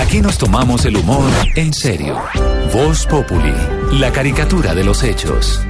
Aquí 0.00 0.20
nos 0.20 0.38
tomamos 0.38 0.84
el 0.86 0.96
humor 0.96 1.30
en 1.56 1.72
serio. 1.72 2.18
Voz 2.72 3.06
Populi, 3.06 3.52
la 3.92 4.10
caricatura 4.12 4.74
de 4.74 4.84
los 4.84 5.02
hechos. 5.02 5.60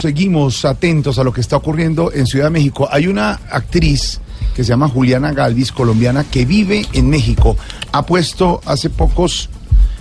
Seguimos 0.00 0.64
atentos 0.66 1.18
a 1.18 1.24
lo 1.24 1.32
que 1.32 1.40
está 1.40 1.56
ocurriendo 1.56 2.12
en 2.12 2.26
Ciudad 2.26 2.46
de 2.46 2.50
México. 2.50 2.86
Hay 2.90 3.06
una 3.06 3.40
actriz 3.50 4.20
que 4.54 4.62
se 4.62 4.68
llama 4.68 4.88
Juliana 4.88 5.32
Galvis, 5.32 5.72
colombiana, 5.72 6.24
que 6.24 6.44
vive 6.44 6.86
en 6.92 7.08
México. 7.08 7.56
Ha 7.92 8.04
puesto 8.04 8.60
hace 8.66 8.90
pocos 8.90 9.48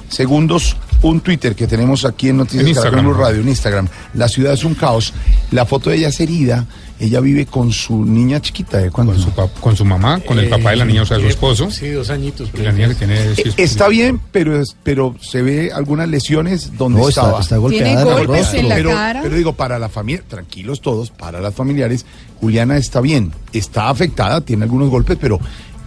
segundos 0.10 0.76
un 1.04 1.20
Twitter 1.22 1.56
que 1.56 1.68
tenemos 1.68 2.04
aquí 2.06 2.30
en 2.30 2.38
Noticias 2.38 2.66
En 2.68 2.74
Caracol. 2.74 3.02
Blue 3.02 3.14
Radio, 3.14 3.42
en 3.42 3.50
Instagram. 3.50 3.88
La 4.16 4.28
ciudad 4.28 4.54
es 4.54 4.64
un 4.64 4.74
caos. 4.74 5.14
La 5.52 5.66
foto 5.66 5.90
de 5.92 5.98
ella 5.98 6.08
es 6.10 6.20
herida. 6.20 6.66
Ella 7.00 7.20
vive 7.20 7.46
con 7.46 7.72
su 7.74 8.06
niña 8.06 8.42
chiquita. 8.42 8.78
¿de 8.78 8.90
cuándo? 8.90 9.12
Con 9.14 9.22
su, 9.22 9.30
pap- 9.32 9.52
con 9.60 9.76
su 9.76 9.84
mamá, 9.84 10.22
con 10.22 10.40
el 10.40 10.48
papá 10.48 10.70
de 10.72 10.78
la 10.78 10.86
niña, 10.86 11.02
o 11.02 11.06
sea, 11.06 11.20
su 11.20 11.28
esposo. 11.28 11.70
Sí, 11.70 11.90
dos 11.90 12.10
añitos. 12.10 12.50
Y 12.54 12.58
la 12.62 12.72
niña 12.72 12.88
que 12.90 12.96
tiene... 12.96 13.36
sí, 13.36 13.44
Eh, 13.46 13.54
Está 13.58 13.90
bien, 13.90 14.22
pero 14.32 14.60
es- 14.62 14.76
pero 14.84 15.14
se 15.22 15.42
ve 15.42 15.72
algunas 15.74 16.08
lesiones 16.08 16.78
donde 16.78 17.00
No, 17.02 17.10
está- 17.10 17.22
estaba. 17.22 17.42
está 17.42 17.58
golpeada 17.58 17.86
Tiene 17.86 18.04
golpes 18.04 18.28
rostro. 18.42 18.60
en 18.60 18.70
la 18.70 18.76
pero, 18.76 18.90
cara. 18.92 19.20
pero 19.22 19.36
digo, 19.36 19.54
para 19.54 19.80
la 19.80 19.90
familia, 19.90 20.24
tranquilos 20.28 20.80
todos, 20.82 21.12
para 21.12 21.42
las 21.42 21.54
familiares, 21.54 22.06
Juliana 22.40 22.78
está 22.78 23.02
bien, 23.02 23.34
está 23.52 23.90
afectada, 23.90 24.40
tiene 24.42 24.64
algunos 24.64 24.90
golpes, 24.90 25.18
pero 25.20 25.40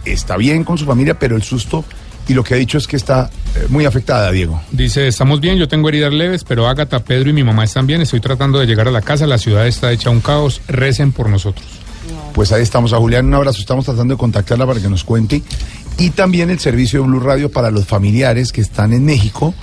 está 0.05 0.37
bien 0.37 0.63
con 0.63 0.77
su 0.77 0.85
familia, 0.85 1.17
pero 1.17 1.35
el 1.35 1.41
susto 1.43 1.83
y 2.27 2.33
lo 2.33 2.43
que 2.43 2.53
ha 2.53 2.57
dicho 2.57 2.77
es 2.77 2.87
que 2.87 2.95
está 2.95 3.29
eh, 3.55 3.67
muy 3.69 3.85
afectada, 3.85 4.31
Diego. 4.31 4.61
Dice, 4.71 5.07
estamos 5.07 5.39
bien, 5.39 5.57
yo 5.57 5.67
tengo 5.67 5.89
heridas 5.89 6.13
leves, 6.13 6.43
pero 6.43 6.67
Ágata, 6.67 6.99
Pedro 6.99 7.29
y 7.29 7.33
mi 7.33 7.43
mamá 7.43 7.63
están 7.63 7.87
bien, 7.87 8.01
estoy 8.01 8.19
tratando 8.19 8.59
de 8.59 8.65
llegar 8.65 8.87
a 8.87 8.91
la 8.91 9.01
casa, 9.01 9.25
la 9.27 9.37
ciudad 9.37 9.67
está 9.67 9.91
hecha 9.91 10.09
un 10.09 10.19
caos, 10.19 10.61
recen 10.67 11.11
por 11.11 11.29
nosotros. 11.29 11.65
Pues 12.33 12.51
ahí 12.51 12.61
estamos 12.61 12.93
a 12.93 12.97
Julián, 12.97 13.25
un 13.25 13.33
abrazo, 13.33 13.59
estamos 13.59 13.85
tratando 13.85 14.13
de 14.13 14.17
contactarla 14.17 14.65
para 14.65 14.79
que 14.79 14.89
nos 14.89 15.03
cuente. 15.03 15.41
Y 15.97 16.11
también 16.11 16.49
el 16.49 16.59
servicio 16.59 17.01
de 17.01 17.07
Blue 17.07 17.19
Radio 17.19 17.51
para 17.51 17.71
los 17.71 17.85
familiares 17.85 18.51
que 18.51 18.61
están 18.61 18.93
en 18.93 19.05
México 19.05 19.53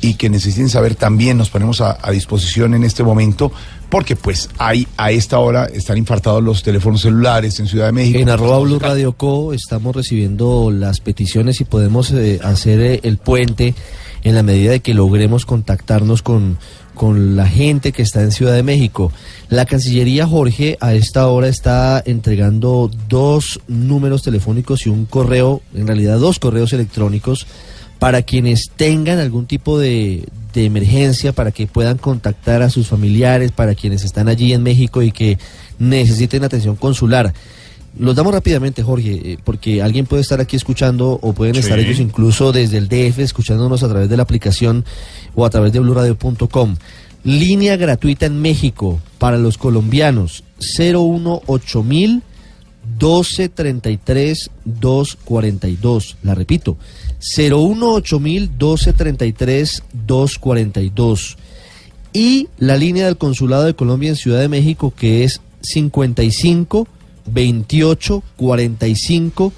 y 0.00 0.14
que 0.14 0.28
necesiten 0.28 0.68
saber 0.68 0.94
también, 0.94 1.38
nos 1.38 1.50
ponemos 1.50 1.80
a, 1.80 1.98
a 2.00 2.10
disposición 2.10 2.74
en 2.74 2.84
este 2.84 3.02
momento, 3.02 3.52
porque 3.90 4.16
pues 4.16 4.48
hay, 4.56 4.86
a 4.96 5.10
esta 5.10 5.38
hora 5.40 5.66
están 5.66 5.98
infartados 5.98 6.42
los 6.42 6.62
teléfonos 6.62 7.02
celulares 7.02 7.58
en 7.58 7.66
Ciudad 7.66 7.86
de 7.86 7.92
México. 7.92 8.18
En 8.18 8.28
arroba 8.28 8.60
Blue 8.60 8.78
Radio 8.78 9.12
Co 9.12 9.52
estamos 9.52 9.94
recibiendo 9.94 10.70
las 10.70 11.00
peticiones 11.00 11.60
y 11.60 11.64
podemos 11.64 12.12
eh, 12.12 12.40
hacer 12.42 12.80
eh, 12.80 13.00
el 13.02 13.18
puente 13.18 13.74
en 14.22 14.34
la 14.34 14.42
medida 14.42 14.72
de 14.72 14.80
que 14.80 14.94
logremos 14.94 15.44
contactarnos 15.44 16.22
con, 16.22 16.58
con 16.94 17.34
la 17.34 17.48
gente 17.48 17.92
que 17.92 18.02
está 18.02 18.22
en 18.22 18.30
Ciudad 18.30 18.54
de 18.54 18.62
México. 18.62 19.12
La 19.48 19.66
Cancillería 19.66 20.26
Jorge 20.26 20.76
a 20.80 20.94
esta 20.94 21.26
hora 21.26 21.48
está 21.48 22.02
entregando 22.04 22.90
dos 23.08 23.60
números 23.66 24.22
telefónicos 24.22 24.86
y 24.86 24.90
un 24.90 25.06
correo, 25.06 25.62
en 25.74 25.86
realidad 25.86 26.18
dos 26.18 26.38
correos 26.38 26.72
electrónicos 26.72 27.46
para 28.00 28.22
quienes 28.22 28.70
tengan 28.74 29.20
algún 29.20 29.46
tipo 29.46 29.78
de, 29.78 30.24
de 30.52 30.64
emergencia, 30.64 31.32
para 31.32 31.52
que 31.52 31.68
puedan 31.68 31.98
contactar 31.98 32.62
a 32.62 32.70
sus 32.70 32.88
familiares, 32.88 33.52
para 33.52 33.76
quienes 33.76 34.02
están 34.02 34.28
allí 34.28 34.52
en 34.52 34.64
México 34.64 35.02
y 35.02 35.12
que 35.12 35.38
necesiten 35.78 36.42
atención 36.42 36.74
consular. 36.74 37.32
Los 37.98 38.14
damos 38.16 38.32
rápidamente, 38.32 38.82
Jorge, 38.82 39.32
eh, 39.32 39.38
porque 39.44 39.82
alguien 39.82 40.06
puede 40.06 40.22
estar 40.22 40.40
aquí 40.40 40.56
escuchando 40.56 41.18
o 41.22 41.32
pueden 41.32 41.54
Sí. 41.54 41.60
estar 41.60 41.78
ellos 41.78 41.98
incluso 42.00 42.52
desde 42.52 42.78
el 42.78 42.88
DF 42.88 43.18
escuchándonos 43.22 43.82
a 43.82 43.88
través 43.88 44.08
de 44.08 44.16
la 44.16 44.22
aplicación 44.22 44.84
o 45.34 45.44
a 45.44 45.50
través 45.50 45.72
de 45.72 45.80
bluradio.com. 45.80 46.76
Línea 47.24 47.76
gratuita 47.76 48.26
en 48.26 48.40
México 48.40 48.98
para 49.18 49.36
los 49.38 49.58
colombianos 49.58 50.42
018 50.58 51.82
mil 51.82 52.22
1233 52.98 54.50
242. 54.64 56.16
La 56.22 56.34
repito, 56.34 56.76
018 57.20 58.20
mil 58.20 58.48
1233 58.50 59.82
242. 60.06 61.36
Y 62.12 62.48
la 62.58 62.76
línea 62.76 63.06
del 63.06 63.18
Consulado 63.18 63.64
de 63.64 63.74
Colombia 63.74 64.10
en 64.10 64.16
Ciudad 64.16 64.40
de 64.40 64.48
México 64.48 64.92
que 64.96 65.24
es 65.24 65.40
55 65.60 66.88
28 67.26 68.22
45 68.36 69.52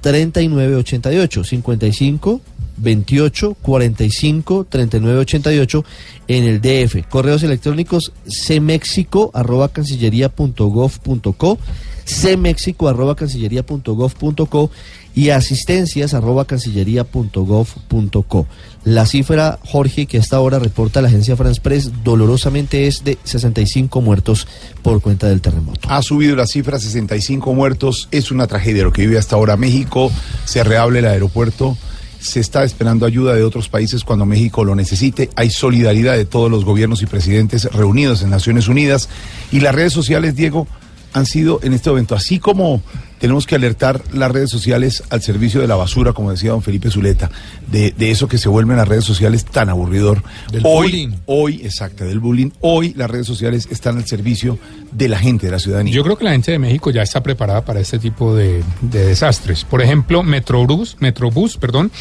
3988 0.00 1.44
55 1.44 2.40
28 2.80 3.56
45 3.60 4.66
39 4.68 5.18
88 5.18 5.84
en 6.28 6.44
el 6.44 6.60
DF. 6.60 7.06
Correos 7.08 7.42
electrónicos 7.42 8.12
cmexico 8.24 9.30
arroba 9.34 9.68
cancillería 9.68 10.28
punto 10.30 10.68
gov 10.68 10.98
punto 11.00 11.34
co, 11.34 11.58
cmexico 12.04 12.88
arroba 12.88 13.16
cancillería 13.16 13.64
punto 13.64 13.94
gov 13.94 14.14
punto 14.14 14.46
co 14.46 14.70
y 15.14 15.30
asistencias 15.30 16.14
arroba 16.14 16.44
cancillería 16.44 17.04
punto 17.04 17.44
gov 17.44 17.66
punto 17.88 18.22
co. 18.22 18.46
La 18.84 19.06
cifra, 19.06 19.58
Jorge, 19.64 20.06
que 20.06 20.18
hasta 20.18 20.36
ahora 20.36 20.58
reporta 20.58 21.02
la 21.02 21.08
agencia 21.08 21.36
France 21.36 21.60
Press, 21.60 21.90
dolorosamente 22.02 22.86
es 22.86 23.04
de 23.04 23.18
65 23.24 24.00
muertos 24.00 24.46
por 24.82 25.00
cuenta 25.00 25.28
del 25.28 25.40
terremoto. 25.40 25.88
Ha 25.90 26.02
subido 26.02 26.36
la 26.36 26.46
cifra, 26.46 26.78
65 26.78 27.52
muertos. 27.54 28.08
Es 28.10 28.30
una 28.30 28.46
tragedia 28.46 28.84
lo 28.84 28.92
que 28.92 29.02
vive 29.02 29.18
hasta 29.18 29.36
ahora 29.36 29.56
México. 29.56 30.10
Se 30.44 30.64
reable 30.64 31.00
el 31.00 31.06
aeropuerto. 31.06 31.76
Se 32.20 32.40
está 32.40 32.64
esperando 32.64 33.06
ayuda 33.06 33.34
de 33.34 33.42
otros 33.42 33.68
países 33.68 34.04
cuando 34.04 34.26
México 34.26 34.64
lo 34.64 34.74
necesite. 34.74 35.30
Hay 35.36 35.50
solidaridad 35.50 36.16
de 36.16 36.26
todos 36.26 36.50
los 36.50 36.64
gobiernos 36.64 37.02
y 37.02 37.06
presidentes 37.06 37.64
reunidos 37.64 38.22
en 38.22 38.30
Naciones 38.30 38.68
Unidas. 38.68 39.08
Y 39.50 39.60
las 39.60 39.74
redes 39.74 39.92
sociales, 39.92 40.36
Diego, 40.36 40.66
han 41.12 41.26
sido 41.26 41.60
en 41.62 41.72
este 41.72 41.90
momento, 41.90 42.14
así 42.14 42.38
como 42.38 42.82
tenemos 43.20 43.46
que 43.46 43.54
alertar 43.54 44.02
las 44.12 44.32
redes 44.32 44.50
sociales 44.50 45.04
al 45.10 45.22
servicio 45.22 45.60
de 45.60 45.68
la 45.68 45.76
basura, 45.76 46.12
como 46.12 46.30
decía 46.30 46.50
don 46.50 46.62
Felipe 46.62 46.90
Zuleta, 46.90 47.30
de, 47.70 47.92
de 47.92 48.10
eso 48.10 48.26
que 48.26 48.38
se 48.38 48.48
vuelven 48.48 48.78
las 48.78 48.88
redes 48.88 49.04
sociales 49.04 49.44
tan 49.44 49.68
aburridor. 49.68 50.22
Del 50.50 50.62
hoy, 50.64 50.90
bullying. 50.90 51.10
hoy, 51.26 51.60
exacto, 51.62 52.04
del 52.04 52.18
bullying. 52.18 52.50
Hoy 52.60 52.94
las 52.96 53.10
redes 53.10 53.26
sociales 53.26 53.68
están 53.70 53.98
al 53.98 54.06
servicio 54.06 54.58
de 54.90 55.08
la 55.08 55.18
gente, 55.18 55.46
de 55.46 55.52
la 55.52 55.58
ciudadanía. 55.58 55.92
Yo 55.92 56.02
creo 56.02 56.16
que 56.16 56.24
la 56.24 56.32
gente 56.32 56.50
de 56.50 56.58
México 56.58 56.90
ya 56.90 57.02
está 57.02 57.22
preparada 57.22 57.62
para 57.64 57.78
este 57.78 57.98
tipo 57.98 58.34
de, 58.34 58.64
de 58.80 59.04
desastres. 59.06 59.64
Por 59.64 59.82
ejemplo, 59.82 60.22
Metrobús, 60.22 60.96
Metrobús, 61.00 61.58
perdón, 61.58 61.92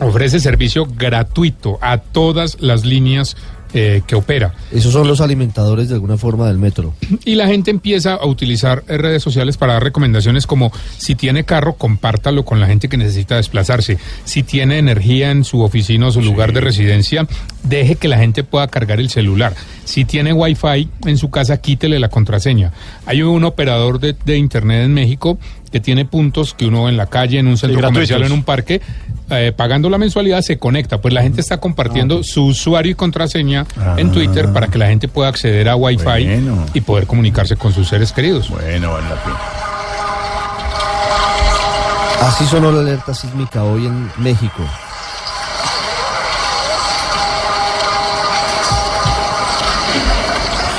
ofrece 0.00 0.40
servicio 0.40 0.86
gratuito 0.86 1.78
a 1.82 1.98
todas 1.98 2.60
las 2.60 2.86
líneas 2.86 3.36
eh, 3.74 4.02
que 4.06 4.14
opera. 4.14 4.54
Esos 4.72 4.92
son 4.92 5.06
los 5.06 5.20
alimentadores 5.20 5.88
de 5.88 5.94
alguna 5.94 6.16
forma 6.16 6.46
del 6.48 6.58
metro. 6.58 6.94
Y 7.24 7.34
la 7.34 7.46
gente 7.46 7.70
empieza 7.70 8.14
a 8.14 8.26
utilizar 8.26 8.82
eh, 8.88 8.96
redes 8.96 9.22
sociales 9.22 9.56
para 9.56 9.74
dar 9.74 9.84
recomendaciones 9.84 10.46
como 10.46 10.72
si 10.96 11.14
tiene 11.14 11.44
carro, 11.44 11.74
compártalo 11.74 12.44
con 12.44 12.60
la 12.60 12.66
gente 12.66 12.88
que 12.88 12.96
necesita 12.96 13.36
desplazarse. 13.36 13.98
Si 14.24 14.42
tiene 14.42 14.78
energía 14.78 15.30
en 15.30 15.44
su 15.44 15.60
oficina 15.60 16.06
o 16.06 16.12
su 16.12 16.22
lugar 16.22 16.52
de 16.52 16.60
residencia, 16.60 17.26
deje 17.62 17.96
que 17.96 18.08
la 18.08 18.18
gente 18.18 18.44
pueda 18.44 18.68
cargar 18.68 19.00
el 19.00 19.10
celular. 19.10 19.54
Si 19.84 20.04
tiene 20.04 20.32
wifi 20.32 20.88
en 21.04 21.18
su 21.18 21.30
casa, 21.30 21.58
quítele 21.58 21.98
la 21.98 22.08
contraseña. 22.08 22.72
Hay 23.06 23.22
un 23.22 23.44
operador 23.44 24.00
de, 24.00 24.14
de 24.24 24.38
internet 24.38 24.84
en 24.84 24.94
México 24.94 25.38
que 25.70 25.80
tiene 25.80 26.04
puntos 26.04 26.54
que 26.54 26.66
uno 26.66 26.88
en 26.88 26.96
la 26.96 27.06
calle, 27.06 27.38
en 27.38 27.46
un 27.46 27.58
centro 27.58 27.80
comercial, 27.80 28.22
en 28.22 28.32
un 28.32 28.42
parque, 28.42 28.80
eh, 29.30 29.52
pagando 29.56 29.88
la 29.90 29.98
mensualidad 29.98 30.40
se 30.42 30.58
conecta. 30.58 31.00
Pues 31.00 31.12
la 31.14 31.22
gente 31.22 31.40
está 31.40 31.58
compartiendo 31.58 32.22
su 32.22 32.46
usuario 32.46 32.92
y 32.92 32.94
contraseña 32.94 33.66
en 33.96 34.10
Twitter 34.12 34.52
para 34.52 34.68
que 34.68 34.78
la 34.78 34.88
gente 34.88 35.08
pueda 35.08 35.28
acceder 35.28 35.68
a 35.68 35.76
Wi-Fi 35.76 36.04
Bueno. 36.04 36.66
y 36.74 36.80
poder 36.80 37.06
comunicarse 37.06 37.56
con 37.56 37.72
sus 37.72 37.88
seres 37.88 38.12
queridos. 38.12 38.48
Bueno, 38.50 38.92
vale 38.92 39.08
la 39.08 39.22
pena. 39.22 39.38
Así 42.22 42.44
sonó 42.46 42.72
la 42.72 42.80
alerta 42.80 43.14
sísmica 43.14 43.62
hoy 43.62 43.86
en 43.86 44.10
México. 44.18 44.62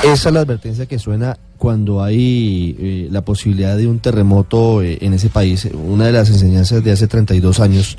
Esa 0.03 0.29
es 0.29 0.33
la 0.33 0.39
advertencia 0.41 0.85
que 0.85 0.97
suena 0.97 1.37
cuando 1.57 2.01
hay 2.01 2.75
eh, 2.79 3.07
la 3.11 3.21
posibilidad 3.21 3.75
de 3.75 3.85
un 3.85 3.99
terremoto 3.99 4.81
eh, 4.81 4.97
en 5.01 5.13
ese 5.13 5.29
país. 5.29 5.67
Una 5.73 6.05
de 6.05 6.13
las 6.13 6.29
enseñanzas 6.29 6.83
de 6.83 6.91
hace 6.91 7.07
32 7.07 7.59
años, 7.59 7.97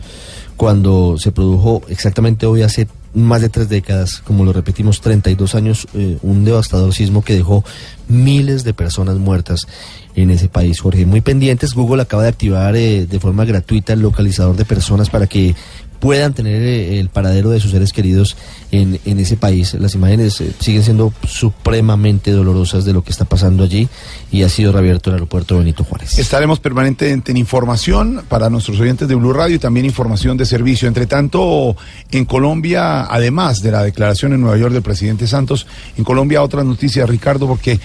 cuando 0.56 1.18
se 1.18 1.30
produjo 1.30 1.82
exactamente 1.88 2.46
hoy 2.46 2.62
hace 2.62 2.88
más 3.14 3.40
de 3.40 3.48
tres 3.48 3.68
décadas, 3.68 4.22
como 4.24 4.44
lo 4.44 4.52
repetimos, 4.52 5.00
32 5.00 5.54
años, 5.54 5.88
eh, 5.94 6.18
un 6.22 6.44
devastador 6.44 6.94
sismo 6.94 7.22
que 7.22 7.34
dejó 7.34 7.64
miles 8.08 8.62
de 8.64 8.74
personas 8.74 9.16
muertas 9.16 9.66
en 10.14 10.30
ese 10.30 10.48
país, 10.48 10.80
Jorge. 10.80 11.06
Muy 11.06 11.20
pendientes, 11.20 11.74
Google 11.74 12.02
acaba 12.02 12.22
de 12.22 12.28
activar 12.28 12.76
eh, 12.76 13.06
de 13.06 13.20
forma 13.20 13.44
gratuita 13.44 13.92
el 13.92 14.00
localizador 14.00 14.56
de 14.56 14.64
personas 14.64 15.10
para 15.10 15.26
que 15.26 15.54
puedan 16.00 16.34
tener 16.34 16.62
eh, 16.62 16.98
el 16.98 17.08
paradero 17.10 17.50
de 17.50 17.60
sus 17.60 17.70
seres 17.70 17.92
queridos 17.92 18.36
en, 18.72 18.98
en 19.04 19.20
ese 19.20 19.36
país. 19.36 19.74
Las 19.74 19.94
imágenes 19.94 20.40
eh, 20.40 20.52
siguen 20.58 20.82
siendo 20.82 21.12
supremamente 21.28 22.32
dolorosas 22.32 22.84
de 22.84 22.92
lo 22.92 23.04
que 23.04 23.10
está 23.10 23.24
pasando 23.24 23.62
allí 23.62 23.88
y 24.32 24.42
ha 24.42 24.48
sido 24.48 24.72
reabierto 24.72 25.10
el 25.10 25.14
aeropuerto 25.14 25.58
Benito 25.58 25.84
Juárez. 25.84 26.18
Estaremos 26.18 26.58
permanentemente 26.58 27.30
en 27.30 27.36
información 27.36 28.24
para 28.28 28.50
nuestros 28.50 28.80
oyentes 28.80 29.06
de 29.06 29.14
Blue 29.14 29.32
Radio 29.32 29.56
y 29.56 29.58
también 29.58 29.86
información 29.86 30.36
de 30.36 30.46
servicio. 30.46 30.88
Entre 30.88 31.06
tanto, 31.06 31.76
en 32.10 32.24
Colombia, 32.24 33.04
además 33.04 33.62
de 33.62 33.70
la 33.70 33.82
declaración 33.82 34.32
en 34.32 34.40
Nueva 34.40 34.56
York 34.56 34.72
del 34.72 34.82
presidente 34.82 35.26
Santos, 35.26 35.66
en 35.96 36.04
Colombia 36.04 36.42
otras 36.42 36.64
noticias, 36.64 37.08
Ricardo, 37.08 37.46
porque 37.46 37.78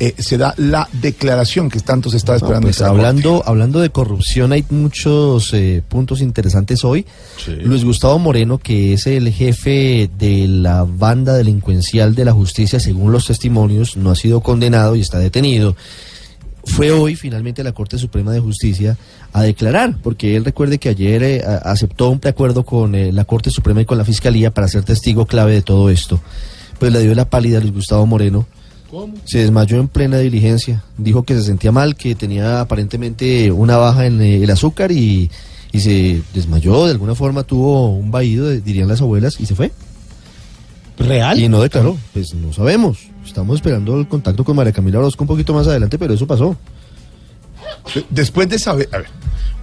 eh, 0.00 0.14
se 0.18 0.36
da 0.36 0.54
la 0.56 0.88
declaración 0.92 1.70
que 1.70 1.80
tanto 1.80 2.10
se 2.10 2.16
está 2.16 2.34
esperando. 2.34 2.66
Pues 2.66 2.76
esta 2.76 2.88
hablando, 2.88 3.42
hablando 3.46 3.80
de 3.80 3.90
corrupción, 3.90 4.52
hay 4.52 4.64
muchos 4.70 5.52
eh, 5.54 5.82
puntos 5.86 6.20
interesantes 6.20 6.84
hoy. 6.84 7.06
Luis 7.62 7.84
Gustavo 7.84 8.18
Moreno, 8.18 8.58
que 8.58 8.94
es 8.94 9.06
el 9.06 9.30
jefe 9.32 10.10
de 10.18 10.48
la 10.48 10.84
banda 10.84 11.34
delincuencial 11.34 12.14
de 12.14 12.24
la 12.24 12.32
justicia, 12.32 12.80
según 12.80 13.12
los 13.12 13.26
testimonios, 13.26 13.96
no 13.96 14.10
ha 14.10 14.16
sido 14.16 14.40
condenado 14.40 14.96
y 14.96 15.00
está 15.00 15.18
detenido. 15.18 15.76
Fue 16.64 16.92
hoy 16.92 17.16
finalmente 17.16 17.60
a 17.60 17.64
la 17.64 17.72
Corte 17.72 17.98
Suprema 17.98 18.32
de 18.32 18.38
Justicia 18.40 18.96
a 19.32 19.42
declarar, 19.42 19.96
porque 20.02 20.36
él 20.36 20.44
recuerde 20.44 20.78
que 20.78 20.90
ayer 20.90 21.22
eh, 21.22 21.42
aceptó 21.44 22.08
un 22.10 22.20
preacuerdo 22.20 22.64
con 22.64 22.94
eh, 22.94 23.10
la 23.12 23.24
Corte 23.24 23.50
Suprema 23.50 23.80
y 23.80 23.84
con 23.84 23.98
la 23.98 24.04
Fiscalía 24.04 24.52
para 24.52 24.68
ser 24.68 24.84
testigo 24.84 25.26
clave 25.26 25.54
de 25.54 25.62
todo 25.62 25.90
esto. 25.90 26.20
Pues 26.78 26.92
le 26.92 27.00
dio 27.00 27.14
la 27.14 27.28
pálida 27.28 27.58
a 27.58 27.60
Luis 27.60 27.72
Gustavo 27.72 28.06
Moreno. 28.06 28.46
Se 29.24 29.38
desmayó 29.38 29.80
en 29.80 29.88
plena 29.88 30.18
diligencia. 30.18 30.84
Dijo 30.98 31.22
que 31.22 31.34
se 31.34 31.42
sentía 31.42 31.72
mal, 31.72 31.96
que 31.96 32.14
tenía 32.14 32.60
aparentemente 32.60 33.50
una 33.50 33.76
baja 33.76 34.06
en 34.06 34.20
eh, 34.20 34.42
el 34.42 34.50
azúcar 34.50 34.92
y, 34.92 35.30
y 35.72 35.80
se 35.80 36.22
desmayó. 36.34 36.84
De 36.84 36.92
alguna 36.92 37.14
forma 37.14 37.42
tuvo 37.42 37.90
un 37.90 38.10
vaído, 38.10 38.50
dirían 38.50 38.88
las 38.88 39.00
abuelas, 39.00 39.40
y 39.40 39.46
se 39.46 39.54
fue. 39.54 39.72
¿Real? 40.98 41.38
Y 41.38 41.48
no 41.48 41.60
declaró. 41.62 41.96
Pues 42.12 42.34
no 42.34 42.52
sabemos. 42.52 42.98
Estamos 43.24 43.56
esperando 43.56 43.98
el 43.98 44.06
contacto 44.06 44.44
con 44.44 44.56
María 44.56 44.72
Camila 44.72 44.98
Orozco 44.98 45.24
un 45.24 45.28
poquito 45.28 45.54
más 45.54 45.66
adelante, 45.66 45.98
pero 45.98 46.14
eso 46.14 46.26
pasó. 46.26 46.56
Después 48.10 48.48
de 48.48 48.58
saber, 48.58 48.88
a 48.92 48.98
ver, 48.98 49.06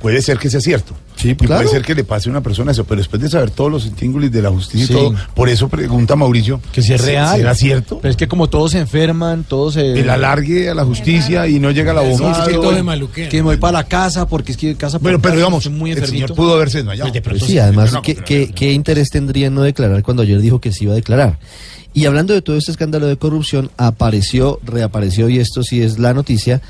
puede 0.01 0.21
ser 0.21 0.37
que 0.37 0.49
sea 0.49 0.61
cierto. 0.61 0.93
Sí, 1.15 1.31
Y 1.31 1.35
claro. 1.35 1.63
puede 1.63 1.67
ser 1.75 1.81
que 1.85 1.93
le 1.95 2.05
pase 2.05 2.29
a 2.29 2.31
una 2.31 2.39
persona 2.41 2.71
eso, 2.71 2.85
pero 2.85 2.99
después 2.99 3.21
de 3.21 3.27
saber 3.27 3.51
todos 3.51 3.69
los 3.69 3.85
intríngulis 3.85 4.31
de 4.31 4.41
la 4.41 4.49
justicia 4.49 4.87
Sí. 4.87 4.93
y 4.93 4.95
todo, 4.95 5.15
por 5.35 5.49
eso 5.49 5.67
pregunta 5.67 6.15
Mauricio 6.15 6.61
Que 6.71 6.81
si 6.81 6.93
es 6.93 7.03
real. 7.03 7.35
¿Será 7.37 7.53
cierto? 7.55 7.99
Pero 8.01 8.09
es 8.11 8.15
que 8.15 8.27
como 8.29 8.47
todos 8.49 8.71
se 8.71 8.79
enferman, 8.79 9.43
todos 9.43 9.73
se... 9.73 9.99
El 9.99 10.09
alargue 10.09 10.69
a 10.69 10.73
la 10.73 10.85
justicia 10.85 11.45
y 11.47 11.59
no 11.59 11.71
llega 11.71 11.91
la 11.93 12.01
Sí, 12.03 12.23
es 12.23 12.47
que 12.47 12.53
todo 12.53 12.71
es 12.71 13.27
Que 13.29 13.37
me 13.37 13.41
voy 13.43 13.57
para 13.57 13.73
la 13.79 13.83
casa 13.83 14.27
porque 14.27 14.53
es 14.53 14.57
que 14.57 14.75
casa 14.77 14.97
Bueno, 14.99 15.19
pero 15.21 15.35
digamos, 15.35 15.69
muy 15.69 15.91
el 15.91 16.05
señor 16.05 16.33
pudo 16.33 16.53
haberse 16.53 16.77
desmayado. 16.77 17.11
Pues 17.11 17.13
de 17.23 17.29
Pues 17.29 17.43
sí, 17.43 17.59
además, 17.59 17.91
no, 17.91 18.01
¿qué, 18.01 18.15
qué- 18.15 18.51
qué 18.55 18.71
interés 18.71 19.09
tendría 19.09 19.47
en 19.47 19.55
no 19.55 19.63
declarar 19.63 20.01
cuando 20.03 20.23
ayer 20.23 20.39
dijo 20.39 20.61
que 20.61 20.71
sí 20.71 20.85
iba 20.85 20.93
a 20.93 20.95
declarar? 20.95 21.37
Y 21.93 22.05
hablando 22.05 22.33
de 22.33 22.41
todo 22.41 22.55
este 22.55 22.71
escándalo 22.71 23.07
de 23.07 23.17
corrupción, 23.17 23.71
apareció, 23.75 24.59
reapareció, 24.63 25.27
y 25.27 25.39
esto 25.39 25.63
sí 25.63 25.81
es 25.81 25.97
la 25.99 26.13
noticia, 26.13 26.61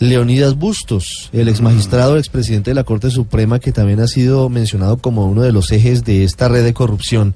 Leonidas 0.00 0.56
Bustos, 0.56 1.28
el 1.32 1.48
ex 1.48 1.60
magistrado, 1.60 2.12
el 2.12 2.20
expresidente 2.20 2.70
de 2.70 2.76
la 2.76 2.84
Corte 2.84 3.10
Suprema, 3.10 3.58
que 3.58 3.72
también 3.72 3.98
ha 4.00 4.06
sido 4.06 4.48
mencionado 4.48 4.98
como 4.98 5.26
uno 5.26 5.42
de 5.42 5.50
los 5.50 5.72
ejes 5.72 6.04
de 6.04 6.22
esta 6.22 6.46
red 6.48 6.62
de 6.62 6.72
corrupción. 6.72 7.34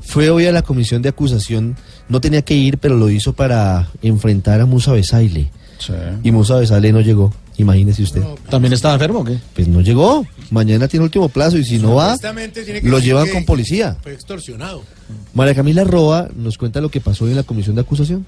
Fue 0.00 0.28
hoy 0.28 0.46
a 0.46 0.52
la 0.52 0.62
comisión 0.62 1.00
de 1.00 1.08
acusación, 1.08 1.76
no 2.10 2.20
tenía 2.20 2.42
que 2.42 2.54
ir, 2.54 2.76
pero 2.76 2.96
lo 2.96 3.08
hizo 3.08 3.32
para 3.32 3.88
enfrentar 4.02 4.60
a 4.60 4.66
Musa 4.66 4.92
Besaile. 4.92 5.50
Y 6.22 6.30
Musa 6.30 6.56
Besaile 6.56 6.92
no 6.92 7.00
llegó, 7.00 7.32
imagínese 7.56 8.02
usted. 8.02 8.22
¿También 8.50 8.74
estaba 8.74 8.94
enfermo 8.94 9.20
o 9.20 9.24
qué? 9.24 9.38
Pues 9.54 9.66
no 9.66 9.80
llegó. 9.80 10.26
Mañana 10.50 10.86
tiene 10.88 11.04
último 11.04 11.30
plazo 11.30 11.56
y 11.56 11.64
si 11.64 11.78
no 11.78 11.94
va, 11.94 12.16
lo 12.82 12.98
llevan 12.98 13.28
con 13.30 13.44
policía. 13.46 13.96
Fue 14.02 14.12
extorsionado. 14.12 14.82
María 15.32 15.54
Camila 15.54 15.82
Roa 15.82 16.28
nos 16.36 16.58
cuenta 16.58 16.82
lo 16.82 16.90
que 16.90 17.00
pasó 17.00 17.24
hoy 17.24 17.30
en 17.30 17.38
la 17.38 17.42
comisión 17.42 17.74
de 17.74 17.80
acusación. 17.80 18.26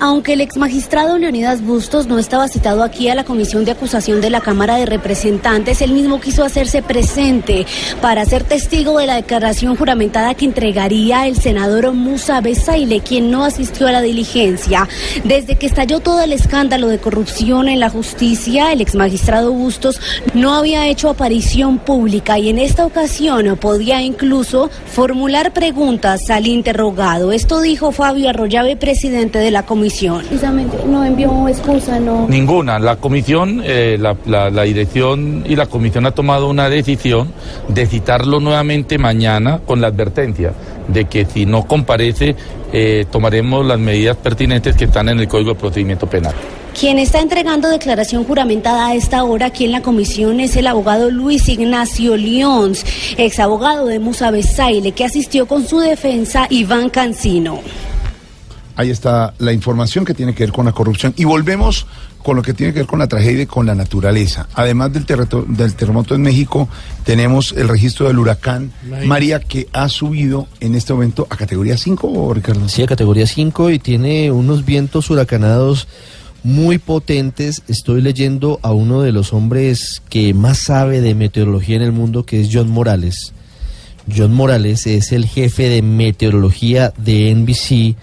Aunque 0.00 0.34
el 0.34 0.40
exmagistrado 0.40 1.18
Leonidas 1.18 1.60
Bustos 1.60 2.06
no 2.06 2.20
estaba 2.20 2.46
citado 2.46 2.84
aquí 2.84 3.08
a 3.08 3.16
la 3.16 3.24
comisión 3.24 3.64
de 3.64 3.72
acusación 3.72 4.20
de 4.20 4.30
la 4.30 4.40
Cámara 4.40 4.76
de 4.76 4.86
Representantes, 4.86 5.82
él 5.82 5.90
mismo 5.90 6.20
quiso 6.20 6.44
hacerse 6.44 6.82
presente 6.82 7.66
para 8.00 8.24
ser 8.24 8.44
testigo 8.44 8.98
de 8.98 9.06
la 9.06 9.16
declaración 9.16 9.74
juramentada 9.74 10.34
que 10.34 10.44
entregaría 10.44 11.26
el 11.26 11.36
senador 11.36 11.92
Musa 11.94 12.40
Besaile, 12.40 13.00
quien 13.00 13.32
no 13.32 13.44
asistió 13.44 13.88
a 13.88 13.92
la 13.92 14.00
diligencia. 14.00 14.88
Desde 15.24 15.56
que 15.56 15.66
estalló 15.66 15.98
todo 15.98 16.20
el 16.22 16.32
escándalo 16.32 16.86
de 16.88 16.98
corrupción 16.98 17.68
en 17.68 17.80
la 17.80 17.90
justicia, 17.90 18.72
el 18.72 18.80
exmagistrado 18.80 19.52
Bustos 19.52 20.00
no 20.32 20.54
había 20.54 20.86
hecho 20.86 21.08
aparición 21.08 21.78
pública 21.78 22.38
y 22.38 22.50
en 22.50 22.58
esta 22.58 22.86
ocasión 22.86 23.56
podía 23.60 24.00
incluso 24.00 24.70
formular 24.86 25.52
preguntas 25.52 26.30
al 26.30 26.46
interrogado. 26.46 27.32
Esto 27.32 27.60
dijo 27.60 27.90
Fabio 27.90 28.28
Arroyave, 28.28 28.76
presidente 28.76 29.38
de 29.38 29.50
la 29.50 29.64
comisión 29.64 29.77
comisión. 29.78 30.18
Precisamente, 30.26 30.76
no 30.86 31.04
envió 31.04 31.48
excusa, 31.48 32.00
no. 32.00 32.26
Ninguna. 32.28 32.78
La 32.78 32.96
comisión, 32.96 33.62
eh, 33.64 33.96
la, 33.98 34.16
la- 34.26 34.50
la 34.50 34.62
dirección 34.62 35.44
y 35.46 35.54
la 35.56 35.66
comisión 35.66 36.04
ha 36.06 36.10
tomado 36.10 36.48
una 36.48 36.68
decisión 36.68 37.32
de 37.68 37.86
citarlo 37.86 38.40
nuevamente 38.40 38.98
mañana 38.98 39.60
con 39.64 39.80
la 39.80 39.86
advertencia 39.86 40.52
de 40.88 41.04
que 41.04 41.24
si 41.26 41.46
no 41.46 41.66
comparece 41.66 42.34
eh, 42.72 43.06
tomaremos 43.10 43.64
las 43.64 43.78
medidas 43.78 44.16
pertinentes 44.16 44.74
que 44.76 44.84
están 44.86 45.08
en 45.08 45.20
el 45.20 45.28
Código 45.28 45.50
de 45.54 45.60
Procedimiento 45.60 46.06
Penal. 46.06 46.34
Quien 46.78 46.98
está 46.98 47.20
entregando 47.20 47.68
declaración 47.68 48.24
juramentada 48.24 48.88
a 48.88 48.94
esta 48.94 49.24
hora 49.24 49.46
aquí 49.46 49.64
en 49.64 49.72
la 49.72 49.80
comisión 49.82 50.38
es 50.40 50.54
el 50.56 50.66
abogado 50.66 51.10
Luis 51.10 51.48
Ignacio 51.48 52.16
Leons, 52.16 52.84
ex 53.16 53.38
abogado 53.40 53.86
de 53.86 53.98
Musa 53.98 54.30
Besaile, 54.30 54.92
que 54.92 55.04
asistió 55.04 55.46
con 55.46 55.66
su 55.66 55.78
defensa 55.80 56.46
Iván 56.50 56.88
Cancino. 56.90 57.60
Ahí 58.78 58.90
está 58.90 59.34
la 59.38 59.52
información 59.52 60.04
que 60.04 60.14
tiene 60.14 60.36
que 60.36 60.44
ver 60.44 60.52
con 60.52 60.66
la 60.66 60.70
corrupción. 60.70 61.12
Y 61.16 61.24
volvemos 61.24 61.84
con 62.22 62.36
lo 62.36 62.42
que 62.42 62.54
tiene 62.54 62.72
que 62.72 62.78
ver 62.78 62.86
con 62.86 63.00
la 63.00 63.08
tragedia 63.08 63.42
y 63.42 63.46
con 63.46 63.66
la 63.66 63.74
naturaleza. 63.74 64.48
Además 64.54 64.92
del, 64.92 65.04
del 65.04 65.74
terremoto 65.74 66.14
en 66.14 66.22
México, 66.22 66.68
tenemos 67.02 67.52
el 67.56 67.66
registro 67.66 68.06
del 68.06 68.20
huracán 68.20 68.70
María 69.04 69.40
que 69.40 69.66
ha 69.72 69.88
subido 69.88 70.46
en 70.60 70.76
este 70.76 70.92
momento 70.92 71.26
a 71.28 71.36
categoría 71.36 71.76
5, 71.76 72.32
Ricardo. 72.34 72.68
Sí, 72.68 72.84
a 72.84 72.86
categoría 72.86 73.26
5 73.26 73.70
y 73.70 73.80
tiene 73.80 74.30
unos 74.30 74.64
vientos 74.64 75.10
huracanados 75.10 75.88
muy 76.44 76.78
potentes. 76.78 77.62
Estoy 77.66 78.00
leyendo 78.00 78.60
a 78.62 78.72
uno 78.72 79.02
de 79.02 79.10
los 79.10 79.32
hombres 79.32 80.02
que 80.08 80.34
más 80.34 80.58
sabe 80.58 81.00
de 81.00 81.16
meteorología 81.16 81.74
en 81.74 81.82
el 81.82 81.90
mundo, 81.90 82.24
que 82.24 82.42
es 82.42 82.50
John 82.52 82.70
Morales. 82.70 83.32
John 84.14 84.32
Morales 84.32 84.86
es 84.86 85.10
el 85.10 85.26
jefe 85.26 85.68
de 85.68 85.82
meteorología 85.82 86.92
de 86.96 87.34
NBC, 87.34 87.96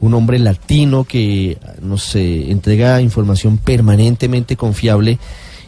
un 0.00 0.14
hombre 0.14 0.38
latino 0.38 1.04
que 1.04 1.58
nos 1.82 2.14
eh, 2.16 2.50
entrega 2.50 3.00
información 3.00 3.58
permanentemente 3.58 4.56
confiable 4.56 5.18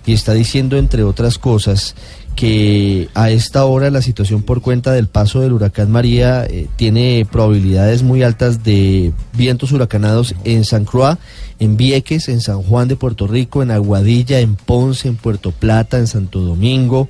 y 0.05 0.15
está 0.15 0.33
diciendo, 0.33 0.77
entre 0.77 1.05
otras 1.05 1.39
cosas, 1.39 1.95
que 2.35 3.09
a 3.15 3.31
esta 3.31 3.65
hora 3.67 3.91
la 3.91 4.01
situación 4.03 4.43
por 4.43 4.63
cuenta 4.63 4.93
del 4.93 5.07
paso 5.07 5.41
del 5.41 5.53
huracán 5.53 5.91
María 5.91 6.45
eh, 6.45 6.67
tiene 6.77 7.27
probabilidades 7.31 8.03
muy 8.03 8.23
altas 8.23 8.65
de 8.65 9.13
vientos 9.35 9.71
huracanados 9.73 10.35
en 10.45 10.65
San 10.65 10.85
Croix, 10.85 11.19
en 11.59 11.77
Vieques, 11.77 12.29
en 12.29 12.41
San 12.41 12.63
Juan 12.63 12.89
de 12.89 12.97
Puerto 12.97 13.27
Rico, 13.27 13.63
en 13.63 13.71
Aguadilla, 13.71 14.41
en 14.41 14.57
Ponce, 14.57 15.09
en 15.09 15.17
Puerto 15.17 15.53
Plata, 15.53 15.99
en 15.99 16.07
Santo 16.07 16.41
Domingo. 16.41 17.09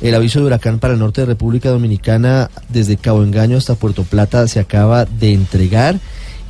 El 0.00 0.14
aviso 0.14 0.40
de 0.40 0.46
huracán 0.46 0.78
para 0.78 0.94
el 0.94 1.00
norte 1.00 1.22
de 1.22 1.26
República 1.26 1.70
Dominicana, 1.70 2.50
desde 2.68 2.96
Cabo 2.96 3.22
Engaño 3.22 3.56
hasta 3.56 3.76
Puerto 3.76 4.04
Plata, 4.04 4.46
se 4.48 4.60
acaba 4.60 5.04
de 5.04 5.32
entregar 5.32 6.00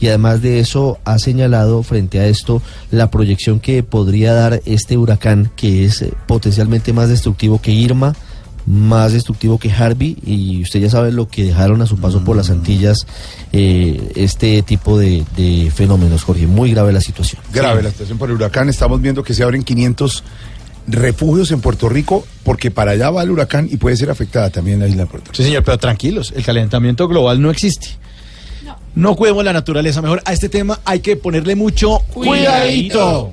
y 0.00 0.08
además 0.08 0.42
de 0.42 0.60
eso 0.60 0.98
ha 1.04 1.18
señalado 1.18 1.82
frente 1.82 2.20
a 2.20 2.26
esto 2.26 2.62
la 2.90 3.10
proyección 3.10 3.60
que 3.60 3.82
podría 3.82 4.32
dar 4.32 4.60
este 4.66 4.96
huracán, 4.96 5.50
que 5.56 5.84
es 5.84 6.02
eh, 6.02 6.12
potencialmente 6.26 6.92
más 6.92 7.08
destructivo 7.08 7.60
que 7.60 7.72
Irma, 7.72 8.14
más 8.66 9.12
destructivo 9.12 9.58
que 9.58 9.70
Harvey 9.70 10.16
y 10.24 10.62
usted 10.62 10.80
ya 10.80 10.90
sabe 10.90 11.12
lo 11.12 11.28
que 11.28 11.44
dejaron 11.44 11.82
a 11.82 11.86
su 11.86 11.98
paso 11.98 12.24
por 12.24 12.36
las 12.36 12.50
Antillas 12.50 13.06
eh, 13.52 14.12
este 14.16 14.62
tipo 14.62 14.98
de, 14.98 15.24
de 15.36 15.70
fenómenos, 15.70 16.24
Jorge. 16.24 16.46
Muy 16.46 16.72
grave 16.72 16.92
la 16.92 17.00
situación. 17.00 17.40
Grave 17.52 17.82
la 17.82 17.90
situación 17.90 18.18
por 18.18 18.28
el 18.28 18.34
huracán. 18.34 18.68
Estamos 18.68 19.00
viendo 19.00 19.22
que 19.22 19.34
se 19.34 19.44
abren 19.44 19.62
500 19.62 20.24
refugios 20.88 21.50
en 21.50 21.60
Puerto 21.60 21.88
Rico 21.88 22.26
porque 22.44 22.70
para 22.70 22.92
allá 22.92 23.10
va 23.10 23.22
el 23.22 23.30
huracán 23.30 23.68
y 23.70 23.76
puede 23.76 23.96
ser 23.96 24.10
afectada 24.10 24.50
también 24.50 24.80
la 24.80 24.88
isla 24.88 25.02
de 25.02 25.06
Puerto 25.06 25.26
Rico. 25.26 25.36
Sí, 25.36 25.44
señor, 25.44 25.62
pero 25.62 25.78
tranquilos, 25.78 26.32
el 26.36 26.44
calentamiento 26.44 27.06
global 27.08 27.40
no 27.40 27.50
existe. 27.50 27.88
No 28.96 29.14
cuidemos 29.14 29.44
la 29.44 29.52
naturaleza, 29.52 30.00
mejor. 30.00 30.22
A 30.24 30.32
este 30.32 30.48
tema 30.48 30.80
hay 30.86 31.00
que 31.00 31.16
ponerle 31.16 31.54
mucho 31.54 31.98
cuidadito. 32.14 33.30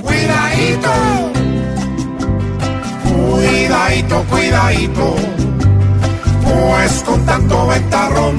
Cuidadito, 0.00 0.90
cuidadito, 3.02 4.24
cuidadito, 4.30 5.16
pues 6.44 7.02
con 7.04 7.26
tanto 7.26 7.66
ventarrón 7.66 8.36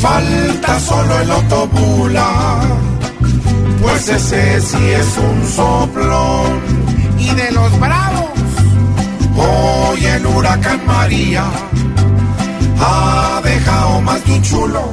falta 0.00 0.80
solo 0.80 1.20
el 1.20 1.30
otobula, 1.30 2.62
pues 3.80 4.08
ese 4.08 4.60
sí 4.60 4.88
es 4.88 5.18
un 5.18 5.46
soplón. 5.46 6.60
Y 7.16 7.30
de 7.32 7.52
los 7.52 7.78
bravos, 7.78 8.30
hoy 9.36 10.04
el 10.04 10.26
huracán 10.26 10.84
María 10.84 11.44
ha 12.80 13.40
dejado 13.42 14.00
más 14.00 14.24
de 14.24 14.32
un 14.32 14.42
chulo 14.42 14.90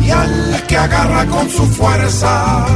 y 0.00 0.10
al 0.10 0.64
que 0.66 0.76
agarra 0.76 1.26
con 1.26 1.48
su 1.50 1.64
fuerza 1.66 2.66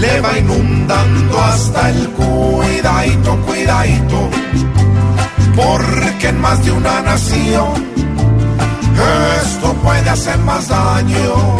le 0.00 0.20
va 0.20 0.38
inundando 0.38 1.40
hasta 1.40 1.90
el 1.90 2.08
cuidadito, 2.10 3.36
cuidadito, 3.46 4.30
porque 5.56 6.28
en 6.28 6.40
más 6.40 6.64
de 6.64 6.72
una 6.72 7.00
nación 7.02 7.94
esto 9.42 9.72
puede 9.74 10.10
hacer 10.10 10.38
más 10.38 10.68
daño 10.68 11.56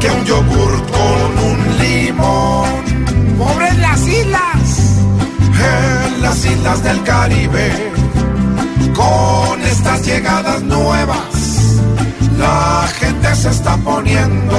que 0.00 0.10
un 0.10 0.24
yogur 0.24 0.86
con 0.86 1.38
un 1.50 1.78
limón. 1.78 3.38
¡Pobres 3.38 3.78
las 3.78 4.00
islas! 4.06 5.00
En 5.58 6.22
las 6.22 6.44
islas 6.44 6.82
del 6.82 7.02
Caribe, 7.02 7.92
con 8.98 9.62
estas 9.62 10.04
llegadas 10.04 10.60
nuevas, 10.62 11.80
la 12.36 12.88
gente 12.98 13.34
se 13.36 13.50
está 13.50 13.76
poniendo 13.76 14.58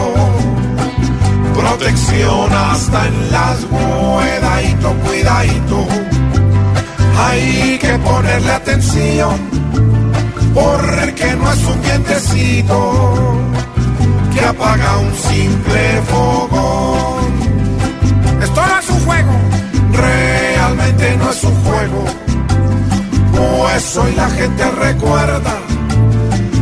protección 1.53 2.53
hasta 2.53 3.07
en 3.07 3.31
las 3.31 3.57
cuidadito, 3.65 4.93
cuidadito. 5.05 5.87
Hay 7.17 7.77
que 7.79 7.99
ponerle 7.99 8.51
atención, 8.51 9.35
porque 10.53 11.35
no 11.35 11.51
es 11.51 11.65
un 11.65 11.81
vientecito 11.81 12.77
que 14.33 14.39
apaga 14.45 14.97
un 14.99 15.13
simple 15.15 16.01
fogón. 16.11 17.33
Esto 18.41 18.61
no 18.67 18.79
es 18.79 18.89
un 18.89 18.99
juego, 19.05 19.35
realmente 19.91 21.17
no 21.17 21.29
es 21.29 21.43
un 21.43 21.55
juego, 21.65 22.05
pues 23.39 23.97
hoy 23.97 24.13
la 24.15 24.29
gente 24.29 24.71
recuerda 24.71 25.57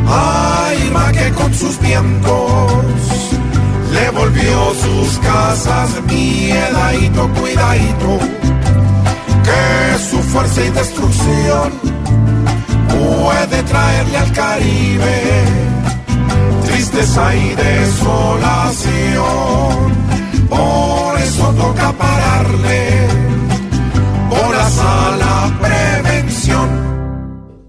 a 0.08 0.70
Irma 0.86 1.12
que 1.12 1.32
con 1.32 1.54
sus 1.54 1.80
vientos 1.80 2.72
le 3.92 4.10
volvió 4.12 4.74
sus 4.76 5.18
casas 5.20 5.90
miedadito, 6.08 7.30
cuidadito, 7.40 8.20
que 9.44 9.98
su 10.10 10.18
fuerza 10.20 10.62
y 10.64 10.70
destrucción 10.70 11.74
puede 12.90 13.64
traerle 13.64 14.18
al 14.18 14.32
Caribe 14.34 15.46
tristeza 16.66 17.36
y 17.36 17.56
desolación. 17.56 18.88
Por 20.50 21.20
eso 21.20 21.54
toca 21.54 21.92
pararle 21.94 23.08
a 24.80 25.16
la 25.18 25.58
prevención. 25.60 25.77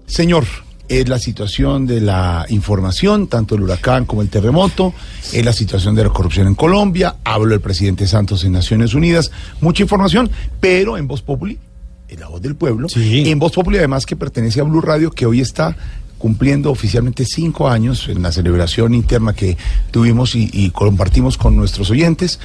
Señor, 0.09 0.43
es 0.89 1.07
la 1.07 1.19
situación 1.19 1.85
de 1.85 2.01
la 2.01 2.47
información, 2.49 3.27
tanto 3.27 3.53
el 3.53 3.61
huracán 3.61 4.05
como 4.05 4.23
el 4.23 4.29
terremoto, 4.29 4.91
es 5.31 5.45
la 5.45 5.53
situación 5.53 5.93
de 5.93 6.03
la 6.03 6.09
corrupción 6.09 6.47
en 6.47 6.55
Colombia, 6.55 7.17
habló 7.23 7.53
el 7.53 7.61
presidente 7.61 8.07
Santos 8.07 8.43
en 8.43 8.53
Naciones 8.53 8.95
Unidas, 8.95 9.29
mucha 9.61 9.83
información, 9.83 10.31
pero 10.59 10.97
en 10.97 11.07
Voz 11.07 11.21
Populi, 11.21 11.59
en 12.07 12.19
la 12.19 12.27
voz 12.27 12.41
del 12.41 12.55
pueblo, 12.55 12.87
en 12.95 13.37
Voz 13.37 13.51
Populi 13.51 13.77
además 13.77 14.07
que 14.07 14.15
pertenece 14.15 14.61
a 14.61 14.63
Blue 14.63 14.81
Radio, 14.81 15.11
que 15.11 15.27
hoy 15.27 15.41
está 15.41 15.77
cumpliendo 16.17 16.71
oficialmente 16.71 17.23
cinco 17.23 17.69
años 17.69 18.09
en 18.09 18.23
la 18.23 18.31
celebración 18.31 18.95
interna 18.95 19.33
que 19.33 19.57
tuvimos 19.91 20.33
y, 20.33 20.49
y 20.51 20.71
compartimos 20.71 21.37
con 21.37 21.55
nuestros 21.55 21.91
oyentes, 21.91 22.39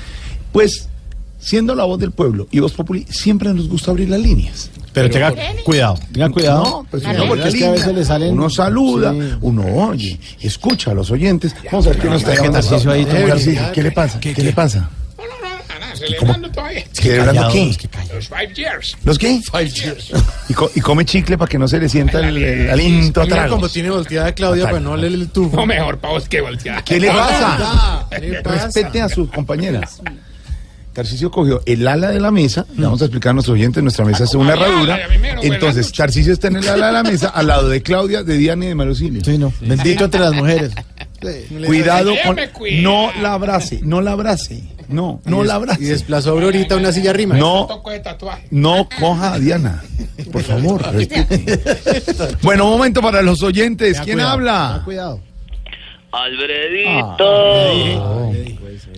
pues 0.53 0.91
siendo 1.45 1.75
la 1.75 1.85
voz 1.85 1.99
del 1.99 2.11
pueblo 2.13 2.49
y 2.51 2.61
Voz 2.61 2.73
Populi, 2.73 3.07
siempre 3.11 3.53
nos 3.53 3.69
gusta 3.69 3.91
abrir 3.91 4.09
las 4.09 4.21
líneas. 4.21 4.71
Pero 4.93 5.11
tenga 5.11 5.33
cuidado, 5.65 5.99
tenga 6.13 6.31
cuidado. 6.31 6.63
No, 6.65 6.87
pues 6.91 7.03
Claro, 7.03 7.19
no, 7.19 7.29
porque 7.29 7.49
es 7.49 7.55
que 7.55 7.67
a 7.67 7.71
veces 7.73 7.95
le 7.95 8.05
salen- 8.05 8.33
Uno 8.33 8.49
saluda, 8.49 9.13
Sí. 9.13 9.19
uno 9.41 9.63
oye, 9.89 10.19
escucha 10.41 10.93
a 10.93 10.95
los 10.95 11.11
oyentes. 11.11 11.55
Vamos 11.71 11.87
a 11.87 11.91
ver 11.91 11.99
qué 11.99 12.09
nos 12.09 12.23
trae. 12.23 12.37
¿Qué 13.73 13.83
le 13.83 13.91
pasa? 13.93 14.21
¿Qué, 14.21 14.35
le 14.43 14.53
pasa? 14.53 14.89
Celebrando 15.95 16.51
todavía. 16.51 16.85
¿Celebrando 16.93 17.49
qué? 17.53 17.77
Los 18.15 18.29
five 18.29 18.53
years. 18.55 18.97
¿Los 19.05 19.19
qué? 19.19 19.41
Five 19.51 19.69
years. 19.71 20.13
Y, 20.49 20.53
co- 20.53 20.71
y 20.75 20.81
come 20.81 21.05
chicle 21.07 21.39
para 21.39 21.49
que 21.49 21.59
no 21.59 21.67
se 21.67 21.79
le 21.79 21.89
sienta 21.89 22.21
el, 22.21 22.37
el 22.37 22.69
aliento 22.71 23.21
a 23.21 23.25
Mira 23.25 23.37
tragos. 23.37 23.55
como 23.57 23.69
tiene 23.69 23.91
volteada 23.91 24.33
Claudia, 24.35 24.69
pues 24.69 24.83
no 24.83 24.97
le 24.97 25.07
el 25.07 25.29
tufo. 25.31 25.57
No, 25.57 25.65
mejor 25.67 25.99
para 25.99 26.15
vos 26.15 26.29
que 26.29 26.41
voltear. 26.43 26.85
¿Qué 26.85 27.01
le 27.01 27.09
pasa? 27.09 27.57
Ah, 27.61 28.07
¿qué 28.11 28.19
le 28.29 28.43
pasa? 28.43 28.65
Respete 28.67 29.01
a 29.01 29.09
sus 29.09 29.31
compañeras. 29.31 30.01
Tarcisio 30.95 31.31
cogió 31.31 31.61
el 31.67 31.87
ala 31.89 32.11
de 32.11 32.21
la 32.21 32.31
mesa, 32.31 32.67
le 32.77 32.85
vamos 32.85 33.03
a 33.03 33.07
explicar 33.07 33.31
a 33.31 33.35
nuestros 33.35 33.55
oyentes, 33.55 33.83
nuestra 33.83 34.05
mesa 34.05 34.25
es 34.25 34.35
una 34.35 34.53
herradura. 34.53 35.01
Entonces, 35.43 35.93
Tarcisio 35.93 36.33
está 36.33 36.49
en 36.49 36.57
el 36.57 36.69
ala 36.69 36.87
de 36.87 36.93
la 36.93 37.03
mesa, 37.03 37.29
al 37.29 37.49
lado 37.49 37.69
de 37.69 37.83
Claudia, 37.83 38.23
de 38.23 38.39
Diana 38.39 38.65
y 38.65 38.69
de 38.69 38.75
Marusilio. 38.77 39.23
Sí, 39.25 39.37
no. 39.37 39.53
Bendito 39.61 40.05
entre 40.05 40.21
las 40.21 40.33
mujeres. 40.33 40.73
Cuidado 41.67 42.13
con. 42.25 42.37
No 42.83 43.11
la 43.21 43.35
abrace, 43.35 43.81
no 43.83 44.01
la 44.01 44.13
abrace. 44.13 44.63
No, 44.89 45.21
no 45.25 45.43
la 45.43 45.55
abrace. 45.55 45.83
Y 45.83 45.87
desplazó 45.87 46.31
a 46.31 46.33
Aurorita 46.33 46.77
una 46.77 46.93
silla 46.93 47.11
arriba. 47.11 47.37
No, 47.37 47.67
Toco 47.67 47.91
de 47.91 48.01
tatuaje. 48.01 48.47
no 48.51 48.89
coja 49.01 49.35
a 49.35 49.39
Diana. 49.39 49.83
Por 50.31 50.43
favor, 50.43 50.83
respete. 50.93 51.61
Bueno, 52.43 52.67
momento 52.67 53.01
para 53.01 53.23
los 53.23 53.43
oyentes. 53.43 53.99
¿Quién 54.01 54.17
cuidado, 54.19 54.33
habla? 54.33 54.83
cuidado. 54.85 55.21
Alfredito. 56.13 57.25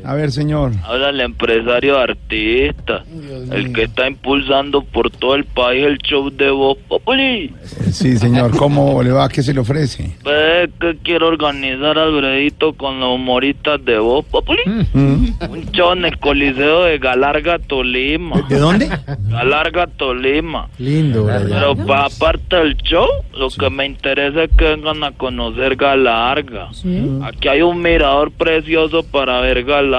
A 0.09 0.15
ver, 0.15 0.31
señor. 0.31 0.71
Habla 0.85 1.11
el 1.11 1.21
empresario 1.21 1.99
artista, 1.99 3.03
el 3.51 3.73
que 3.73 3.83
está 3.85 4.07
impulsando 4.07 4.83
por 4.83 5.11
todo 5.11 5.35
el 5.35 5.45
país 5.45 5.85
el 5.85 5.99
show 5.99 6.31
de 6.31 6.49
Voz 6.51 6.79
Populi. 6.89 7.53
Sí, 7.91 8.17
señor. 8.17 8.57
¿Cómo 8.57 9.03
le 9.03 9.11
va? 9.11 9.29
¿Qué 9.29 9.43
se 9.43 9.53
le 9.53 9.59
ofrece? 9.59 10.13
Ve 10.25 10.71
que 10.81 10.97
quiero 11.03 11.27
organizar 11.27 11.99
Alfredito 11.99 12.73
con 12.75 13.01
los 13.01 13.17
humoristas 13.17 13.85
de 13.85 13.99
Voz 13.99 14.25
Populi. 14.27 14.61
Mm. 14.95 15.27
Un 15.51 15.73
show 15.73 15.93
en 15.93 16.05
el 16.05 16.19
Coliseo 16.19 16.85
de 16.85 16.99
Galarga, 16.99 17.59
Tolima. 17.59 18.43
¿De 18.49 18.59
dónde? 18.59 18.89
Galarga, 19.29 19.89
Tolima. 19.89 20.69
Lindo, 20.79 21.27
Pero 21.27 21.75
pa- 21.85 22.07
aparte 22.07 22.55
del 22.57 22.77
show, 22.77 23.09
lo 23.37 23.49
que 23.49 23.71
me 23.71 23.87
interesa 23.87 24.45
es 24.45 24.51
que 24.57 24.65
vengan 24.67 25.03
a 25.03 25.11
conocer 25.11 25.75
Galarga. 25.75 26.69
Aquí 27.25 27.49
hay 27.49 27.63
un 27.63 27.83
mirador 27.83 28.31
precioso 28.31 29.03
para 29.03 29.41
ver 29.41 29.65
Galarga. 29.65 29.96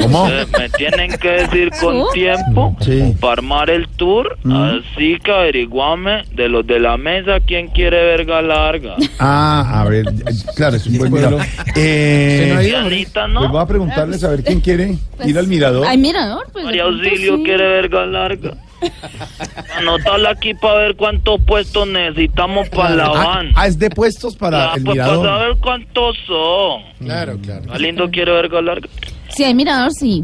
¿Cómo? 0.00 0.28
Eh, 0.28 0.46
me 0.58 0.68
tienen 0.70 1.10
que 1.18 1.28
decir 1.28 1.70
con 1.80 2.04
tiempo 2.12 2.76
Sí. 2.80 3.14
para 3.20 3.32
armar 3.34 3.70
el 3.70 3.88
tour. 3.88 4.38
Así 4.44 5.18
que 5.22 5.30
averiguame 5.32 6.24
de 6.32 6.48
los 6.48 6.66
de 6.66 6.78
la 6.80 6.96
mesa 6.96 7.40
quién 7.40 7.68
quiere 7.68 8.02
ver 8.04 8.24
Galarga. 8.24 8.96
Ah, 9.18 9.80
a 9.80 9.84
ver, 9.88 10.06
eh, 10.08 10.12
claro, 10.56 10.76
es 10.76 10.86
un 10.86 10.98
buen 10.98 11.12
mirador. 11.12 11.40
Eh, 11.76 12.56
Dianita, 12.62 13.26
¿no? 13.28 13.40
pues 13.40 13.50
voy 13.52 13.62
a 13.62 13.66
preguntarles 13.66 14.24
a 14.24 14.30
ver 14.30 14.44
quién 14.44 14.60
quiere 14.60 14.96
ir 15.24 15.38
al 15.38 15.46
mirador. 15.46 15.86
Ay, 15.86 15.98
mirador, 15.98 16.46
pues. 16.52 16.64
María 16.64 16.84
Auxilio 16.84 17.36
sí. 17.36 17.42
quiere 17.44 17.68
ver 17.68 17.88
Galarga. 17.88 18.54
Anótala 19.76 20.30
aquí 20.30 20.54
para 20.54 20.74
ver 20.80 20.96
cuántos 20.96 21.40
puestos 21.42 21.86
necesitamos 21.88 22.68
para 22.68 22.94
la 22.94 23.04
Ah, 23.06 23.10
van. 23.24 23.52
ah, 23.54 23.66
es 23.66 23.78
de 23.78 23.90
puestos 23.90 24.36
para 24.36 24.72
Ah, 24.72 24.74
el 24.76 24.84
pues 24.84 24.96
para 24.98 25.10
mirador. 25.12 25.26
saber 25.26 25.56
cuántos 25.60 26.16
son. 26.26 26.82
Claro, 27.04 27.38
claro. 27.40 27.64
Galindo 27.66 28.10
quiere 28.10 28.32
ver 28.32 28.48
Galarga. 28.48 28.88
Sí, 29.30 29.44
hay 29.44 29.54
mirador, 29.54 29.92
sí. 29.92 30.22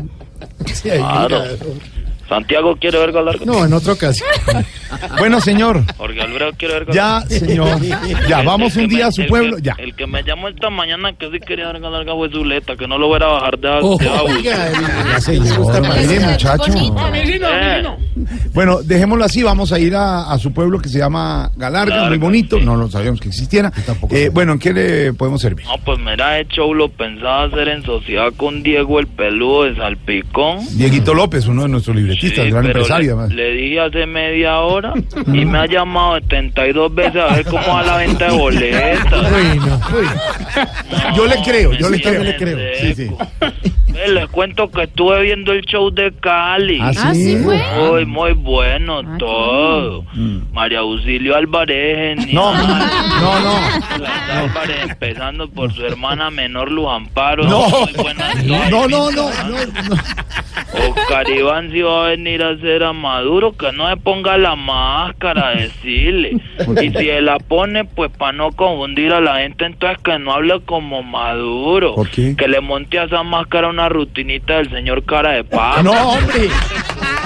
Sí, 0.66 0.90
ahí, 0.90 0.98
Claro. 0.98 1.38
mirador. 1.40 1.58
Santiago 2.34 2.76
quiere 2.76 2.98
ver 2.98 3.12
Galarga. 3.12 3.44
No, 3.44 3.64
en 3.64 3.72
otra 3.72 3.92
ocasión. 3.92 4.28
Bueno, 5.18 5.40
señor. 5.40 5.82
Jorge 5.96 6.20
Alfredo 6.20 6.50
quiere 6.56 6.74
ver 6.74 6.86
Ya, 6.94 7.20
Galarga. 7.20 7.28
señor. 7.38 7.80
Ya, 8.28 8.40
El- 8.40 8.46
vamos 8.46 8.76
el 8.76 8.84
un 8.84 8.88
día 8.88 8.98
me- 8.98 9.04
a 9.04 9.12
su 9.12 9.26
pueblo. 9.26 9.56
que- 9.56 9.62
Ya. 9.62 9.74
El 9.78 9.94
que 9.96 10.06
me 10.06 10.22
llamó 10.22 10.48
esta 10.48 10.70
mañana 10.70 11.12
que 11.18 11.30
sí 11.32 11.40
quería 11.40 11.66
ver 11.72 11.80
Galarga 11.80 12.14
fue 12.14 12.30
Zuleta, 12.30 12.76
que 12.76 12.86
no 12.86 12.96
lo 12.96 13.08
fuera 13.08 13.26
a 13.26 13.32
bajar 13.32 13.58
de, 13.58 13.68
Oh, 13.82 13.98
de 13.98 14.06
el- 14.06 14.42
Ya, 14.44 15.20
señor. 15.20 15.82
Mire, 16.06 16.20
muchacho. 16.20 16.72
Bueno, 18.52 18.82
dejémoslo 18.82 19.24
así. 19.24 19.42
Vamos 19.42 19.72
a 19.72 19.78
ir 19.78 19.94
a, 19.96 20.30
a 20.32 20.38
su 20.38 20.52
pueblo 20.52 20.78
que 20.78 20.88
se 20.88 20.98
llama 20.98 21.50
Galarga, 21.56 21.94
Galarga, 21.96 22.08
muy 22.10 22.18
bonito. 22.18 22.58
sí. 22.58 22.64
No 22.64 22.76
lo 22.76 22.88
sabíamos 22.90 23.20
que 23.20 23.28
existiera. 23.28 23.72
Eh, 24.10 24.30
bueno, 24.32 24.52
¿en 24.52 24.58
qué 24.58 24.72
le 24.72 25.12
podemos 25.12 25.40
servir? 25.40 25.66
No, 25.66 25.76
pues 25.84 25.98
mira, 25.98 26.38
el 26.38 26.46
show 26.48 26.72
lo 26.72 26.88
pensaba 26.88 27.44
hacer 27.44 27.68
en 27.68 27.82
sociedad 27.84 28.32
con 28.36 28.62
Diego 28.62 29.00
el 29.00 29.06
peludo 29.08 29.64
de 29.64 29.74
Salpicón. 29.76 30.58
Dieguito 30.76 31.14
López, 31.14 31.46
uno 31.46 31.62
de 31.62 31.68
nuestros 31.68 31.96
libretistas, 31.96 32.23
Sí, 32.30 32.50
gran 32.50 32.64
pero 32.66 32.78
empresario 32.80 33.26
le, 33.28 33.34
le 33.34 33.50
dije 33.52 33.80
hace 33.80 34.06
media 34.06 34.58
hora 34.60 34.92
y 35.26 35.44
me 35.44 35.58
ha 35.58 35.66
llamado 35.66 36.16
72 36.20 36.94
veces 36.94 37.16
a 37.16 37.34
ver 37.34 37.44
cómo 37.46 37.66
va 37.66 37.82
la 37.82 37.96
venta 37.98 38.26
de 38.30 38.36
boletas. 38.36 39.30
Bueno. 39.30 39.80
Yo 41.16 41.26
le 41.26 41.36
creo, 41.42 41.72
yo 41.72 41.90
le 41.90 42.00
creo. 42.00 42.22
tienen 42.22 42.36
creo. 42.38 42.58
Sí, 42.80 42.94
sí. 42.94 43.10
Ve, 43.88 44.08
Les 44.08 44.26
cuento 44.28 44.68
que 44.70 44.82
estuve 44.84 45.22
viendo 45.22 45.52
el 45.52 45.60
show 45.62 45.88
de 45.90 46.12
Cali. 46.20 46.78
¿Ah, 46.82 46.90
Ah, 46.96 47.14
sí 47.14 47.36
fue. 47.36 47.60
Uy, 47.92 48.06
muy 48.06 48.32
bueno 48.32 49.00
Ah, 49.04 49.16
todo. 49.18 50.04
María 50.52 50.80
Auxilio 50.80 51.36
Álvarez. 51.36 52.18
genial. 52.18 52.34
No, 52.34 52.54
no, 52.54 53.40
no. 53.40 53.56
Álvarez 54.40 54.76
empezando 54.90 55.48
por 55.48 55.72
su 55.72 55.84
hermana 55.84 56.30
menor 56.30 56.70
Luz 56.70 56.88
Amparo. 56.90 57.44
No. 57.44 57.68
Muy 57.68 57.92
buena 57.92 58.34
No, 58.44 58.68
no, 58.70 58.88
no, 58.88 59.10
no, 59.12 59.30
no. 59.30 59.94
Oscar 60.90 61.28
Iván 61.30 61.70
si 61.70 61.82
va 61.82 62.03
a 62.04 62.08
venir 62.10 62.42
a 62.42 62.50
hacer 62.50 62.82
a 62.82 62.92
Maduro, 62.92 63.56
que 63.56 63.72
no 63.72 63.88
se 63.88 63.96
ponga 63.96 64.36
la 64.38 64.56
máscara, 64.56 65.50
decirle. 65.50 66.36
Y 66.82 66.90
si 66.90 67.08
él 67.08 67.26
la 67.26 67.38
pone, 67.38 67.84
pues 67.84 68.10
para 68.10 68.32
no 68.32 68.52
confundir 68.52 69.12
a 69.12 69.20
la 69.20 69.38
gente, 69.38 69.64
entonces 69.64 69.98
que 70.02 70.18
no 70.18 70.32
hable 70.32 70.60
como 70.64 71.02
Maduro. 71.02 71.96
Que 72.12 72.48
le 72.48 72.60
monte 72.60 72.98
a 72.98 73.04
esa 73.04 73.22
máscara 73.22 73.68
una 73.68 73.88
rutinita 73.88 74.58
del 74.58 74.70
señor 74.70 75.04
cara 75.04 75.32
de 75.32 75.44
papa. 75.44 75.82
No, 75.82 75.92
hombre. 75.92 76.48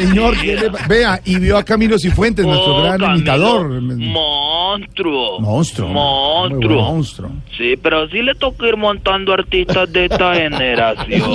Señor, 0.00 0.36
¿qué 0.42 0.56
le 0.56 0.70
pa- 0.70 0.86
vea, 0.88 1.20
y 1.24 1.38
vio 1.38 1.56
a 1.56 1.64
Camilo 1.64 1.98
Cifuentes, 1.98 2.44
nuestro 2.44 2.76
Oh, 2.76 2.82
gran 2.82 2.98
Camilo, 2.98 3.16
imitador. 3.16 3.80
Monstruo. 3.82 5.40
Monstruo. 5.40 5.88
Monstruo. 5.88 6.82
monstruo. 6.82 7.30
Sí, 7.56 7.74
pero 7.82 8.08
sí 8.08 8.22
le 8.22 8.34
toca 8.34 8.66
ir 8.68 8.76
montando 8.76 9.32
artistas 9.32 9.90
de 9.92 10.04
esta 10.06 10.34
generación. 10.42 11.30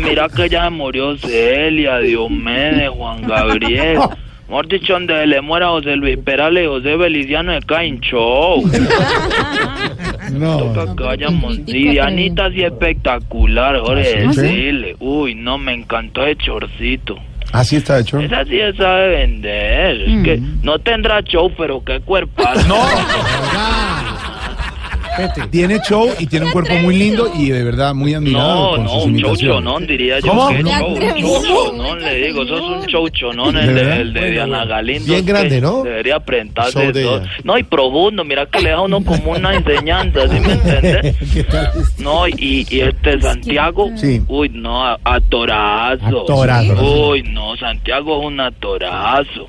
Mira 0.00 0.28
que 0.28 0.48
ya 0.48 0.68
murió 0.70 1.16
Celia, 1.18 1.98
Diomedes, 1.98 2.90
Juan 2.90 3.22
Gabriel. 3.22 3.98
Mejor 4.48 4.66
dicho, 4.66 4.94
donde 4.94 5.26
le 5.26 5.42
muera 5.42 5.68
José 5.68 5.94
Luis 5.96 6.16
Perales 6.18 6.64
y 6.64 6.66
José 6.68 6.96
Beliciano 6.96 7.52
de 7.52 7.60
Cain 7.60 8.00
Show. 8.00 8.62
No. 10.30 10.58
Toca 10.58 10.94
que 10.96 11.02
vaya 11.02 11.30
mon- 11.30 11.62
Y 11.66 11.88
Dianita 11.90 12.50
sí 12.50 12.62
espectacular, 12.62 13.78
Jorge, 13.78 14.24
¿Ah, 14.26 14.32
sí? 14.32 14.40
decirle. 14.40 14.96
Uy, 15.00 15.34
no, 15.34 15.58
me 15.58 15.72
encantó 15.74 16.24
ese 16.26 16.36
chorcito. 16.36 17.16
Así 17.52 17.76
está 17.76 17.98
hecho. 18.00 18.18
Esa 18.18 18.44
sí 18.44 18.58
se 18.58 18.74
sabe 18.74 19.08
vender. 19.10 20.02
Es 20.02 20.22
que 20.22 20.40
no 20.62 20.78
tendrá 20.80 21.22
show, 21.22 21.50
pero 21.56 21.82
qué 21.82 22.00
cuerpazo. 22.00 22.68
No. 22.68 22.76
Tiene 25.50 25.80
show 25.80 26.08
y 26.18 26.26
tiene 26.26 26.46
un 26.46 26.52
cuerpo 26.52 26.74
muy 26.82 26.96
lindo 26.96 27.30
y 27.36 27.50
de 27.50 27.64
verdad 27.64 27.94
muy 27.94 28.14
admirado 28.14 28.54
No, 28.54 28.70
con 28.76 28.84
no, 28.84 28.88
sus 28.90 29.04
un 29.04 29.10
show 29.16 29.28
imitaciones. 29.30 29.56
chonón, 29.64 29.86
diría 29.86 30.20
yo. 30.20 30.28
¿Cómo? 30.28 30.48
que 30.48 30.62
No. 30.62 30.70
show, 30.70 30.88
un 30.88 30.98
show 31.20 31.42
chonón, 31.66 32.00
le 32.02 32.14
digo, 32.26 32.42
eso 32.42 32.54
es 32.56 32.60
un 32.62 32.86
show 32.86 33.08
chonón, 33.10 33.56
el 33.56 33.74
¿De 33.74 34.00
el 34.00 34.12
de 34.12 34.30
Diana 34.30 34.64
Galindo. 34.64 35.12
Bien 35.12 35.26
grande, 35.26 35.60
¿no? 35.60 35.82
Debería 35.82 36.18
de 36.18 37.02
todo. 37.02 37.22
No, 37.44 37.58
y 37.58 37.62
profundo, 37.62 38.24
mira 38.24 38.46
que 38.46 38.60
le 38.60 38.70
da 38.70 38.76
a 38.76 38.82
uno 38.82 39.04
como 39.04 39.32
una 39.32 39.54
enseñanza, 39.54 40.28
¿sí 40.28 40.40
me 40.40 40.52
entiendes? 40.52 41.16
No, 41.98 42.26
y, 42.28 42.66
y 42.70 42.80
este 42.80 43.20
Santiago, 43.20 43.90
Sí. 43.96 44.22
uy, 44.28 44.48
no, 44.50 44.84
a- 44.86 44.98
atorazo. 45.04 46.22
Atorazo. 46.22 47.08
Uy, 47.10 47.22
no, 47.22 47.56
Santiago 47.56 48.20
es 48.20 48.26
un 48.26 48.40
atorazo. 48.40 49.46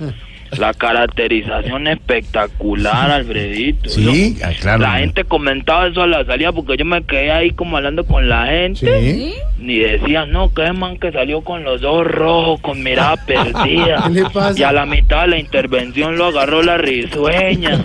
La 0.58 0.74
caracterización 0.74 1.88
espectacular, 1.88 3.12
Alfredito. 3.12 3.90
Sí, 3.90 4.38
ah, 4.44 4.50
claro. 4.60 4.82
La 4.82 4.94
gente 5.00 5.24
comentaba 5.24 5.88
eso 5.88 6.02
a 6.02 6.08
la 6.08 6.26
salida 6.26 6.52
porque 6.52 6.76
yo 6.78 6.86
me 6.86 7.04
quedé 7.04 7.32
ahí 7.32 7.52
como 7.52 7.78
hablando 7.78 8.04
con 8.06 8.28
la 8.28 8.46
gente. 8.48 9.00
Sí. 9.02 9.34
Ni 9.60 9.78
decían, 9.78 10.32
no, 10.32 10.54
que 10.54 10.66
es 10.66 10.74
man 10.74 10.98
que 10.98 11.12
salió 11.12 11.42
con 11.42 11.64
los 11.64 11.84
ojos 11.84 12.08
rojos, 12.08 12.62
con 12.62 12.82
mirada 12.82 13.16
perdida. 13.28 14.04
¿Qué 14.08 14.10
le 14.14 14.24
pasa? 14.30 14.60
Y 14.60 14.64
a 14.64 14.72
la 14.72 14.86
mitad 14.86 15.22
de 15.24 15.28
la 15.30 15.38
intervención 15.40 16.18
lo 16.18 16.28
agarró 16.28 16.64
la 16.64 16.78
risueña. 16.78 17.84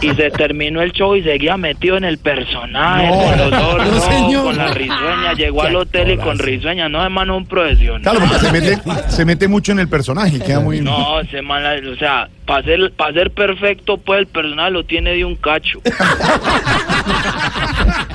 y 0.00 0.10
se 0.10 0.30
terminó 0.30 0.82
el 0.82 0.92
show 0.92 1.14
y 1.16 1.22
seguía 1.22 1.56
metido 1.56 1.96
en 1.96 2.04
el 2.04 2.18
personaje, 2.18 3.06
No, 3.06 3.12
con 3.22 3.38
los 3.38 3.52
ojos 3.52 3.78
no, 3.78 3.84
rojos, 3.84 4.04
señor. 4.04 4.44
con 4.44 4.56
la 4.58 4.68
risueña. 4.74 5.32
Llegó 5.34 5.62
al 5.62 5.76
hotel 5.76 6.10
y 6.12 6.16
con 6.18 6.38
risueña, 6.38 6.88
no, 6.88 7.02
hermano, 7.02 7.36
un 7.36 7.46
profesional. 7.46 8.02
Claro, 8.02 8.20
porque 8.20 8.38
se 8.46 8.52
mete, 8.52 8.78
se 9.08 9.24
mete 9.24 9.48
mucho 9.48 9.72
en 9.72 9.78
el 9.78 9.88
personaje, 9.88 10.38
queda 10.40 10.60
muy... 10.60 10.80
No, 10.80 11.20
ese 11.20 11.40
man, 11.42 11.62
o 11.86 11.96
sea, 11.96 12.28
para 12.46 12.62
ser, 12.62 12.92
para 12.96 13.12
ser 13.12 13.30
perfecto, 13.32 13.98
pues 13.98 14.20
el 14.20 14.26
personal 14.26 14.72
lo 14.72 14.84
tiene 14.84 15.14
de 15.14 15.24
un 15.24 15.36
cacho. 15.36 15.80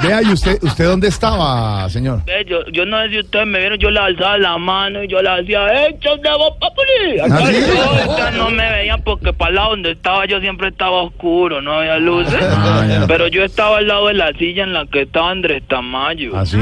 Vea, 0.03 0.21
¿y 0.23 0.31
usted, 0.31 0.57
usted 0.63 0.85
dónde 0.85 1.07
estaba, 1.09 1.87
señor? 1.89 2.23
Ve, 2.25 2.45
yo, 2.47 2.65
yo 2.71 2.85
no 2.85 3.01
sé 3.03 3.09
si 3.09 3.19
ustedes 3.19 3.45
me 3.45 3.59
vieron, 3.59 3.77
yo 3.77 3.91
le 3.91 3.99
alzaba 3.99 4.37
la 4.37 4.57
mano 4.57 5.03
y 5.03 5.07
yo 5.07 5.21
le 5.21 5.29
hacía, 5.29 5.87
¡Hechos 5.87 6.21
de 6.21 6.29
voz 6.29 6.55
populi! 6.59 7.19
¿Ah, 7.21 7.27
sí? 7.37 7.55
Ahorita 7.77 8.31
no 8.31 8.49
me 8.49 8.71
veían 8.71 9.01
porque 9.03 9.33
para 9.33 9.49
el 9.49 9.55
lado 9.55 9.69
donde 9.71 9.91
estaba 9.91 10.25
yo 10.25 10.39
siempre 10.39 10.69
estaba 10.69 11.03
oscuro, 11.03 11.61
no 11.61 11.73
había 11.73 11.97
luces. 11.97 12.41
Ah. 12.41 13.05
Pero 13.07 13.27
yo 13.27 13.43
estaba 13.43 13.77
al 13.77 13.87
lado 13.87 14.07
de 14.07 14.13
la 14.15 14.33
silla 14.33 14.63
en 14.63 14.73
la 14.73 14.85
que 14.85 15.01
estaba 15.01 15.29
Andrés 15.29 15.63
Tamayo. 15.67 16.31
¿Ah, 16.35 16.45
sí? 16.45 16.57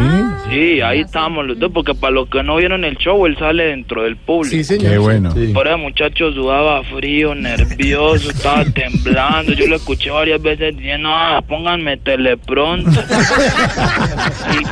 Sí, 0.50 0.82
ahí 0.82 1.02
estábamos 1.02 1.46
los 1.46 1.60
dos, 1.60 1.72
porque 1.72 1.94
para 1.94 2.12
los 2.12 2.30
que 2.30 2.44
no 2.44 2.58
vieron 2.58 2.84
el 2.84 2.98
show, 2.98 3.26
él 3.26 3.38
sale 3.38 3.66
dentro 3.66 4.04
del 4.04 4.18
público. 4.18 4.56
Sí, 4.56 4.64
señor. 4.64 4.92
Qué 4.92 4.98
bueno. 4.98 5.32
Sí. 5.32 5.52
Por 5.54 5.68
eso 5.68 5.76
el 5.76 5.82
muchacho 5.82 6.34
sudaba 6.34 6.84
frío, 7.00 7.34
nervioso, 7.34 8.30
estaba 8.30 8.66
temblando. 8.66 9.54
Yo 9.54 9.68
lo 9.68 9.78
escuché 9.78 10.10
varias 10.10 10.42
veces 10.42 10.76
diciendo, 10.76 11.08
ah, 11.10 11.42
pónganme 11.48 11.96
telepronto. 11.96 12.92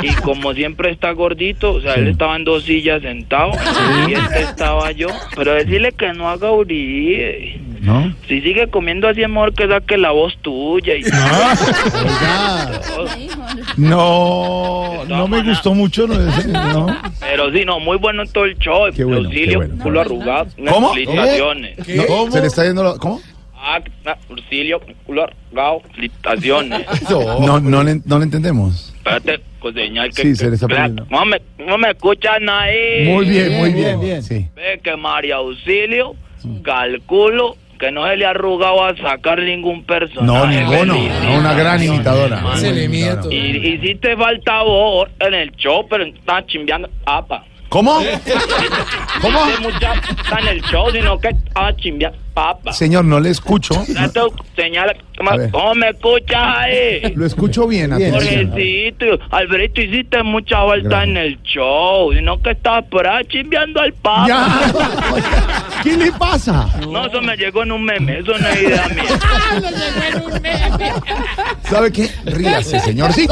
y, 0.04 0.08
y 0.08 0.14
como 0.16 0.54
siempre 0.54 0.92
está 0.92 1.12
gordito, 1.12 1.76
o 1.76 1.82
sea, 1.82 1.94
él 1.94 2.10
estaba 2.10 2.36
en 2.36 2.44
dos 2.44 2.64
sillas 2.66 3.02
sentado 3.02 3.52
y 4.10 4.14
este 4.14 4.42
estaba 4.42 4.92
yo. 4.92 5.08
Pero 5.38 5.54
decirle 5.54 5.94
que 5.94 6.12
no 6.12 6.30
haga 6.30 6.52
urí. 6.52 7.62
¿No? 7.80 8.14
Si 8.28 8.42
sigue 8.42 8.68
comiendo 8.68 9.08
así, 9.08 9.24
amor, 9.24 9.54
que 9.54 9.68
saque 9.68 9.98
la 9.98 10.12
voz 10.12 10.36
tuya. 10.42 10.96
Y... 10.96 11.04
No, 13.78 15.06
no 15.08 15.28
me 15.28 15.42
gustó 15.44 15.74
mucho. 15.74 16.08
No, 16.08 16.16
ese- 16.30 16.48
no. 16.48 16.88
Pero 17.20 17.52
sí, 17.52 17.64
no, 17.66 17.80
muy 17.80 17.98
bueno 17.98 18.26
todo 18.26 18.46
el 18.46 18.58
show. 18.58 18.90
Qué 18.96 19.04
bueno, 19.04 19.28
Auxilio, 19.28 19.50
qué 19.62 19.68
bueno. 19.68 19.84
culo 19.84 20.02
arrugado. 20.02 20.48
¿Cómo? 20.70 20.94
Felicitaciones. 20.94 21.78
No, 22.26 22.32
Se 22.32 22.42
le 22.42 22.48
está 22.48 22.64
yendo 22.66 22.84
lo- 22.84 22.98
¿Cómo? 22.98 23.22
Auxilio, 24.30 24.80
culo 25.06 25.24
arrugado. 25.26 25.82
Felicitaciones. 25.94 26.86
No, 27.10 27.60
no, 27.60 27.84
le, 27.84 28.02
no 28.06 28.18
le 28.20 28.24
entendemos. 28.26 28.94
Espérate, 28.98 29.42
con 29.60 29.74
señal 29.74 30.10
que... 30.14 30.22
Sí, 30.22 30.36
se 30.36 30.50
le 30.50 30.56
está 30.56 30.68
perdiendo. 30.68 31.06
No 31.10 31.26
me, 31.26 31.42
no 31.58 31.78
me 31.78 31.90
escuchan 31.92 32.48
ahí. 32.50 33.06
Muy 33.06 33.26
bien, 33.26 33.54
muy 33.58 33.74
bien. 33.74 34.22
Sí. 34.24 34.48
Ve 34.56 34.80
que 34.84 34.96
María 34.96 35.36
Auxilio, 35.38 36.16
calculo 36.64 37.56
que 37.80 37.92
no 37.92 38.08
se 38.08 38.18
le 38.18 38.26
ha 38.26 38.32
arrugado 38.32 38.84
a 38.86 38.96
sacar 38.98 39.40
ningún 39.40 39.84
personaje. 39.84 40.26
No, 40.26 40.48
ninguno. 40.48 40.96
No, 41.24 41.40
una 41.40 41.54
gran 41.54 41.82
imitadora. 41.84 42.42
Y, 43.30 43.36
y 43.36 43.80
si 43.82 43.96
te 43.96 44.16
falta 44.18 44.64
voz 44.64 45.10
en 45.20 45.34
el 45.34 45.52
show, 45.56 45.86
pero 45.88 46.04
está 46.04 46.46
chimbeando. 46.46 46.90
Apa. 47.06 47.46
¿Cómo? 47.70 48.00
¿Cómo? 49.22 49.46
mucha 49.62 49.94
está 49.94 50.40
en 50.40 50.48
el 50.48 50.62
show, 50.64 50.90
sino 50.92 51.20
que 51.20 51.30
estaba 51.30 51.76
chimbeando. 51.76 52.27
Papa. 52.38 52.72
Señor, 52.72 53.04
no 53.04 53.20
le 53.20 53.32
escucho. 53.32 53.74
Señala. 54.56 54.94
¿Cómo 55.52 55.74
me 55.74 55.90
escuchas 55.90 56.40
ahí? 56.40 57.14
Lo 57.16 57.26
escucho 57.26 57.68
bien. 57.68 57.90
Jorgecito, 57.90 59.06
Alberto, 59.32 59.82
hiciste 59.82 60.22
mucha 60.22 60.62
vuelta 60.62 61.04
en 61.04 61.18
el 61.18 61.42
show, 61.42 62.14
sino 62.14 62.40
que 62.40 62.52
estabas 62.52 62.86
por 62.92 63.08
ahí 63.08 63.26
chimbeando 63.26 63.82
al 63.82 63.92
papa. 63.94 64.28
Ya. 64.28 65.82
¿Qué 65.84 65.98
le 65.98 66.12
pasa? 66.12 66.70
No, 66.88 67.08
eso 67.08 67.20
me 67.24 67.36
llegó 67.36 67.64
en 67.64 67.72
un 67.72 67.84
meme, 67.84 68.20
eso 68.20 68.38
no 68.38 68.48
es 68.50 68.62
idea 68.62 68.88
mía. 68.90 69.04
¿Sabe 71.64 71.92
qué? 71.92 72.08
Ríase, 72.26 72.80
señor. 72.82 73.14
Sí. 73.14 73.28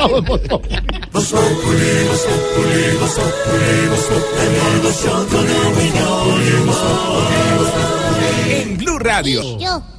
Radio. 9.05 9.43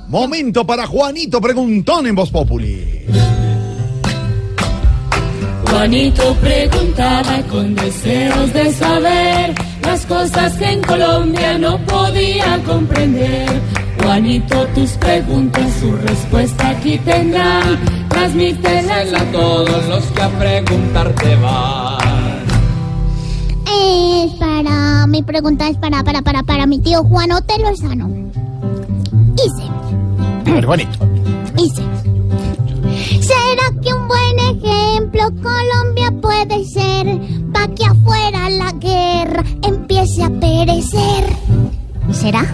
Momento 0.09 0.66
para 0.66 0.84
Juanito 0.84 1.40
Preguntón 1.40 2.09
en 2.09 2.16
Voz 2.16 2.28
Populi. 2.28 3.07
Juanito 5.70 6.34
preguntaba 6.40 7.40
con 7.48 7.72
deseos 7.76 8.52
de 8.52 8.72
saber 8.72 9.54
las 9.82 10.04
cosas 10.07 10.54
que 10.54 10.64
en 10.64 10.82
Colombia 10.82 11.57
no 11.57 11.78
podía 11.84 12.61
comprender. 12.66 13.48
Juanito, 14.02 14.66
tus 14.74 14.90
preguntas, 14.92 15.72
su 15.80 15.92
respuesta 15.92 16.70
aquí 16.70 16.98
tendrán. 16.98 17.78
Transmítelas 18.09 19.12
a 19.12 19.24
todos 19.30 19.86
los 19.86 20.04
que 20.07 20.22
a 20.22 20.28
preguntarte 20.30 21.36
van. 21.36 22.44
Es 23.68 24.32
para. 24.32 25.07
Mi 25.07 25.22
pregunta 25.22 25.68
es 25.68 25.76
para, 25.76 26.02
para, 26.02 26.22
para, 26.22 26.42
para 26.42 26.66
mi 26.66 26.80
tío 26.80 27.04
Juan 27.04 27.30
Otelo 27.30 27.70
Lozano. 27.70 28.11
Dice, 29.47 30.66
Juanito. 30.66 31.07
dice. 31.55 31.82
¿Será 33.20 33.80
que 33.80 33.94
un 33.94 34.09
buen 34.09 34.38
ejemplo 34.40 35.30
Colombia 35.40 36.11
puede 36.20 36.64
ser? 36.64 37.07
Pa' 37.53 37.68
que 37.68 37.84
afuera 37.84 38.51
la 38.51 38.72
guerra 38.72 39.44
empiece 39.62 40.24
a 40.24 40.30
perecer. 40.30 41.24
¿Será? 42.11 42.44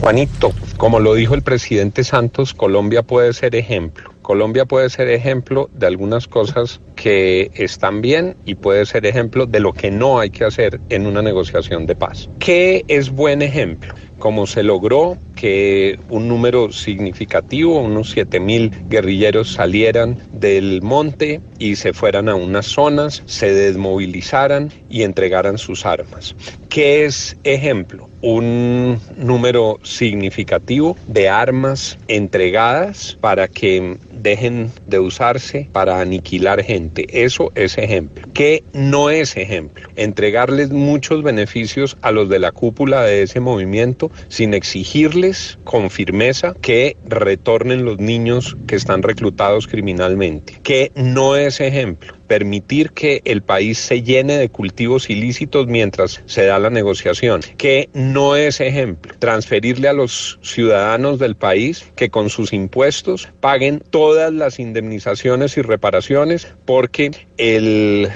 Juanito, 0.00 0.50
como 0.76 0.98
lo 0.98 1.14
dijo 1.14 1.36
el 1.36 1.42
presidente 1.42 2.02
Santos, 2.02 2.52
Colombia 2.52 3.04
puede 3.04 3.32
ser 3.32 3.54
ejemplo. 3.54 4.10
Colombia 4.22 4.64
puede 4.64 4.90
ser 4.90 5.08
ejemplo 5.08 5.70
de 5.72 5.86
algunas 5.86 6.26
cosas 6.26 6.80
que 6.96 7.52
están 7.54 8.00
bien 8.00 8.34
y 8.44 8.56
puede 8.56 8.86
ser 8.86 9.06
ejemplo 9.06 9.46
de 9.46 9.60
lo 9.60 9.72
que 9.72 9.92
no 9.92 10.18
hay 10.18 10.30
que 10.30 10.44
hacer 10.44 10.80
en 10.88 11.06
una 11.06 11.22
negociación 11.22 11.86
de 11.86 11.94
paz. 11.94 12.28
¿Qué 12.40 12.84
es 12.88 13.10
buen 13.10 13.42
ejemplo? 13.42 13.94
Como 14.18 14.48
se 14.48 14.64
logró 14.64 15.16
que 15.42 15.98
un 16.08 16.28
número 16.28 16.70
significativo, 16.70 17.80
unos 17.80 18.12
7 18.12 18.38
mil 18.38 18.70
guerrilleros 18.88 19.52
salieran 19.52 20.16
del 20.30 20.82
monte 20.82 21.40
y 21.58 21.74
se 21.74 21.92
fueran 21.92 22.28
a 22.28 22.36
unas 22.36 22.66
zonas, 22.66 23.24
se 23.26 23.52
desmovilizaran 23.52 24.72
y 24.88 25.02
entregaran 25.02 25.58
sus 25.58 25.84
armas. 25.84 26.36
¿Qué 26.68 27.04
es 27.04 27.36
ejemplo? 27.42 28.08
Un 28.20 29.00
número 29.16 29.80
significativo 29.82 30.96
de 31.08 31.28
armas 31.28 31.98
entregadas 32.06 33.18
para 33.20 33.48
que 33.48 33.96
dejen 34.22 34.70
de 34.86 35.00
usarse 35.00 35.68
para 35.72 36.00
aniquilar 36.00 36.62
gente. 36.62 37.24
Eso 37.24 37.50
es 37.56 37.76
ejemplo. 37.76 38.28
¿Qué 38.32 38.62
no 38.72 39.10
es 39.10 39.36
ejemplo? 39.36 39.88
Entregarles 39.96 40.70
muchos 40.70 41.22
beneficios 41.22 41.96
a 42.00 42.12
los 42.12 42.28
de 42.28 42.38
la 42.38 42.52
cúpula 42.52 43.02
de 43.02 43.22
ese 43.22 43.40
movimiento 43.40 44.10
sin 44.28 44.54
exigirles 44.54 45.31
con 45.64 45.90
firmeza 45.90 46.54
que 46.60 46.96
retornen 47.04 47.84
los 47.84 47.98
niños 47.98 48.56
que 48.66 48.76
están 48.76 49.02
reclutados 49.02 49.66
criminalmente. 49.66 50.58
¿Qué 50.62 50.92
no 50.94 51.36
es 51.36 51.60
ejemplo? 51.60 52.14
permitir 52.32 52.92
que 52.92 53.20
el 53.26 53.42
país 53.42 53.76
se 53.76 54.02
llene 54.02 54.38
de 54.38 54.48
cultivos 54.48 55.10
ilícitos 55.10 55.66
mientras 55.66 56.22
se 56.24 56.46
da 56.46 56.58
la 56.58 56.70
negociación, 56.70 57.42
que 57.58 57.90
no 57.92 58.36
es 58.36 58.62
ejemplo 58.62 59.14
transferirle 59.18 59.88
a 59.88 59.92
los 59.92 60.38
ciudadanos 60.40 61.18
del 61.18 61.36
país 61.36 61.84
que 61.94 62.08
con 62.08 62.30
sus 62.30 62.54
impuestos 62.54 63.28
paguen 63.40 63.82
todas 63.90 64.32
las 64.32 64.58
indemnizaciones 64.58 65.58
y 65.58 65.60
reparaciones 65.60 66.48
porque 66.64 67.10
el 67.36 68.08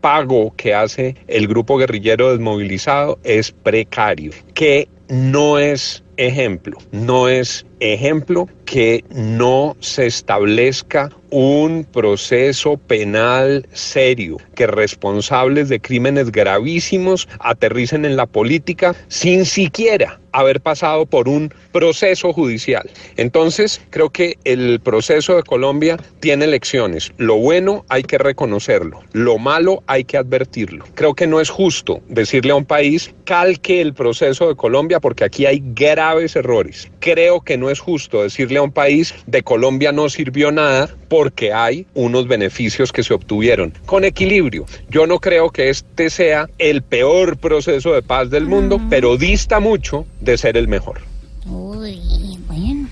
pago 0.00 0.54
que 0.56 0.72
hace 0.72 1.16
el 1.26 1.48
grupo 1.48 1.76
guerrillero 1.76 2.30
desmovilizado 2.30 3.18
es 3.24 3.50
precario, 3.50 4.30
que 4.54 4.86
no 5.08 5.58
es 5.58 6.03
ejemplo, 6.16 6.78
no 6.92 7.28
es 7.28 7.66
ejemplo 7.80 8.48
que 8.64 9.04
no 9.10 9.76
se 9.80 10.06
establezca 10.06 11.10
un 11.30 11.84
proceso 11.84 12.76
penal 12.76 13.66
serio, 13.72 14.38
que 14.54 14.66
responsables 14.66 15.68
de 15.68 15.80
crímenes 15.80 16.32
gravísimos 16.32 17.28
aterricen 17.40 18.04
en 18.04 18.16
la 18.16 18.26
política 18.26 18.94
sin 19.08 19.44
siquiera 19.44 20.20
haber 20.34 20.60
pasado 20.60 21.06
por 21.06 21.28
un 21.28 21.54
proceso 21.72 22.32
judicial. 22.32 22.90
Entonces, 23.16 23.80
creo 23.90 24.10
que 24.10 24.36
el 24.44 24.80
proceso 24.80 25.36
de 25.36 25.42
Colombia 25.44 25.96
tiene 26.20 26.46
lecciones. 26.46 27.12
Lo 27.16 27.36
bueno 27.36 27.84
hay 27.88 28.02
que 28.02 28.18
reconocerlo, 28.18 29.00
lo 29.12 29.38
malo 29.38 29.82
hay 29.86 30.04
que 30.04 30.18
advertirlo. 30.18 30.84
Creo 30.94 31.14
que 31.14 31.26
no 31.26 31.40
es 31.40 31.50
justo 31.50 32.02
decirle 32.08 32.52
a 32.52 32.56
un 32.56 32.64
país 32.64 33.14
calque 33.24 33.80
el 33.80 33.94
proceso 33.94 34.48
de 34.48 34.56
Colombia 34.56 35.00
porque 35.00 35.24
aquí 35.24 35.46
hay 35.46 35.62
graves 35.64 36.36
errores. 36.36 36.90
Creo 36.98 37.40
que 37.40 37.56
no 37.56 37.70
es 37.70 37.78
justo 37.78 38.22
decirle 38.22 38.58
a 38.58 38.62
un 38.62 38.72
país 38.72 39.14
de 39.26 39.42
Colombia 39.42 39.92
no 39.92 40.08
sirvió 40.08 40.50
nada 40.50 40.90
porque 41.14 41.52
hay 41.52 41.86
unos 41.94 42.26
beneficios 42.26 42.90
que 42.90 43.04
se 43.04 43.14
obtuvieron 43.14 43.72
con 43.86 44.02
equilibrio. 44.02 44.66
Yo 44.90 45.06
no 45.06 45.20
creo 45.20 45.50
que 45.50 45.70
este 45.70 46.10
sea 46.10 46.48
el 46.58 46.82
peor 46.82 47.36
proceso 47.36 47.92
de 47.92 48.02
paz 48.02 48.30
del 48.30 48.46
mundo, 48.46 48.80
pero 48.90 49.16
dista 49.16 49.60
mucho 49.60 50.06
de 50.20 50.36
ser 50.36 50.56
el 50.56 50.66
mejor. 50.66 51.02
Uy, 51.46 52.00
bueno. 52.48 52.88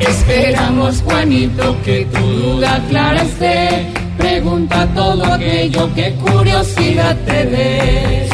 Esperamos, 0.00 1.00
Juanito, 1.00 1.74
que 1.82 2.04
tu 2.12 2.18
duda 2.18 2.84
clara 2.90 3.22
esté. 3.22 3.86
Pregunta 4.18 4.86
todo 4.94 5.24
aquello 5.24 5.94
que 5.94 6.12
curiosidad 6.16 7.16
te 7.24 7.46
dé. 7.46 8.28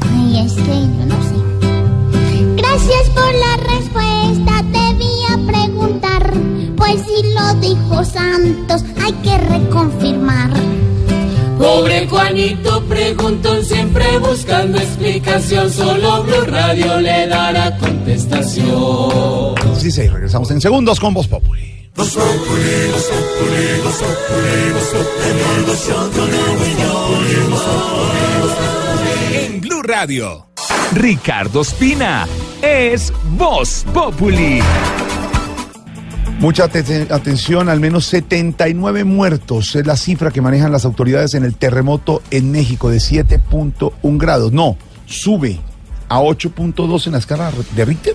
Ay, 0.00 0.46
es 0.46 0.52
que 0.52 0.62
yo 0.64 1.06
no 1.06 1.22
sé. 1.22 2.56
Gracias 2.56 3.08
por 3.10 3.34
la 3.34 3.56
respuesta. 3.72 4.05
Pues 6.86 7.02
si 7.02 7.34
lo 7.34 7.54
dijo 7.54 8.04
Santos, 8.04 8.84
hay 9.02 9.12
que 9.14 9.36
reconfirmar. 9.38 10.50
Pobre 11.58 12.06
Juanito 12.06 12.80
preguntó 12.84 13.60
siempre 13.64 14.18
buscando 14.18 14.78
explicación. 14.78 15.68
Solo 15.72 16.22
Blue 16.22 16.44
Radio 16.46 17.00
le 17.00 17.26
dará 17.26 17.76
contestación. 17.78 19.54
Sí, 19.76 19.90
sí, 19.90 20.06
regresamos 20.06 20.48
en 20.52 20.60
segundos 20.60 21.00
con 21.00 21.12
Voz 21.12 21.26
Populi. 21.26 21.90
En 29.32 29.60
Blue 29.60 29.82
Radio. 29.82 30.46
Ricardo 30.92 31.62
Espina 31.62 32.28
es 32.62 33.12
Voz 33.36 33.84
Populi. 33.92 34.60
Mucha 36.38 36.64
ate- 36.64 37.06
atención, 37.10 37.68
al 37.70 37.80
menos 37.80 38.04
79 38.06 39.04
muertos 39.04 39.74
es 39.74 39.86
la 39.86 39.96
cifra 39.96 40.30
que 40.30 40.42
manejan 40.42 40.70
las 40.70 40.84
autoridades 40.84 41.34
en 41.34 41.44
el 41.44 41.54
terremoto 41.54 42.22
en 42.30 42.50
México 42.52 42.90
de 42.90 42.98
7.1 42.98 44.18
grados. 44.18 44.52
No, 44.52 44.76
sube 45.06 45.58
a 46.08 46.20
8.2 46.20 47.06
en 47.06 47.12
la 47.12 47.18
escala 47.18 47.50
de 47.74 47.84
Richter. 47.84 48.14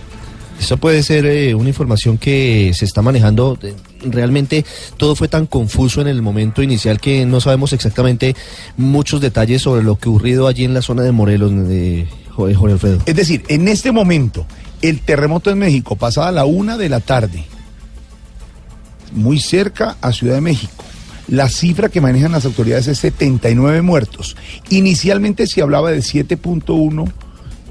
Eso 0.60 0.78
puede 0.78 1.02
ser 1.02 1.26
eh, 1.26 1.56
una 1.56 1.70
información 1.70 2.20
que 2.20 2.72
se 2.76 2.86
está 2.86 3.02
manejando. 3.02 3.58
Realmente 4.04 4.64
todo 4.98 5.16
fue 5.16 5.28
tan 5.28 5.48
confuso 5.48 6.00
en 6.02 6.08
el 6.08 6.22
momento 6.22 6.62
inicial 6.62 7.02
que 7.02 7.26
no 7.26 7.42
sabemos 7.42 7.74
exactamente 7.74 8.36
muchos 8.78 9.20
detalles 9.22 9.64
sobre 9.64 9.82
lo 9.82 9.96
que 9.98 10.10
ocurrido 10.10 10.48
allí 10.48 10.64
en 10.64 10.76
la 10.76 10.84
zona 10.84 11.02
de 11.02 11.12
Morelos, 11.12 11.52
de 11.68 12.08
Jorge 12.36 12.56
Alfredo. 12.72 13.00
Es 13.08 13.16
decir, 13.16 13.44
en 13.48 13.68
este 13.68 13.92
momento, 13.92 14.46
el 14.84 15.02
terremoto 15.02 15.50
en 15.50 15.58
México, 15.58 15.96
pasada 15.96 16.32
la 16.32 16.46
una 16.46 16.78
de 16.78 16.90
la 16.90 17.00
tarde, 17.00 17.44
muy 19.12 19.40
cerca 19.40 19.98
a 20.02 20.12
Ciudad 20.12 20.36
de 20.36 20.42
México. 20.42 20.84
La 21.28 21.48
cifra 21.50 21.90
que 21.90 22.02
manejan 22.02 22.32
las 22.34 22.46
autoridades 22.46 22.88
es 22.88 22.98
79 23.00 23.82
muertos. 23.82 24.36
Inicialmente 24.70 25.48
se 25.48 25.62
hablaba 25.62 25.92
de 25.92 26.00
7.1 26.00 27.12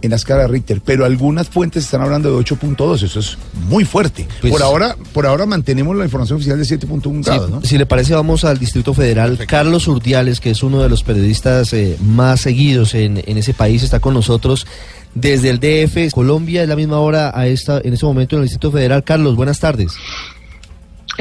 en 0.02 0.10
la 0.10 0.16
escala 0.16 0.42
de 0.42 0.48
Richter, 0.48 0.80
pero 0.82 1.04
algunas 1.04 1.48
fuentes 1.50 1.84
están 1.84 2.00
hablando 2.00 2.30
de 2.34 2.42
8.2. 2.42 3.02
Eso 3.02 3.20
es 3.20 3.36
muy 3.68 3.84
fuerte. 3.84 4.26
Pues- 4.40 4.50
por 4.52 4.62
ahora, 4.62 4.96
por 5.12 5.26
ahora 5.26 5.44
mantenemos 5.44 5.94
la 5.94 6.04
información 6.04 6.36
oficial 6.36 6.58
de 6.58 6.64
7.1 6.64 7.22
Sí, 7.22 7.30
grados, 7.30 7.50
¿no? 7.50 7.62
Si 7.62 7.76
le 7.76 7.84
parece, 7.84 8.14
vamos 8.14 8.44
al 8.44 8.58
Distrito 8.58 8.94
Federal. 8.94 9.38
Carlos 9.46 9.86
Urdiales, 9.88 10.40
que 10.40 10.50
es 10.50 10.62
uno 10.62 10.82
de 10.82 10.88
los 10.88 11.02
periodistas 11.02 11.72
eh, 11.74 11.98
más 12.00 12.40
seguidos 12.40 12.94
en, 12.94 13.22
en 13.26 13.36
ese 13.36 13.52
país, 13.52 13.82
está 13.82 14.00
con 14.00 14.14
nosotros 14.14 14.66
desde 15.14 15.50
el 15.50 15.58
DF. 15.60 16.12
Colombia 16.14 16.62
es 16.62 16.68
la 16.68 16.76
misma 16.76 16.98
hora 17.00 17.32
a 17.34 17.46
esta, 17.46 17.78
en 17.84 17.92
este 17.92 18.06
momento 18.06 18.36
en 18.36 18.42
el 18.42 18.48
Distrito 18.48 18.72
Federal. 18.72 19.04
Carlos, 19.04 19.36
buenas 19.36 19.58
tardes. 19.60 19.92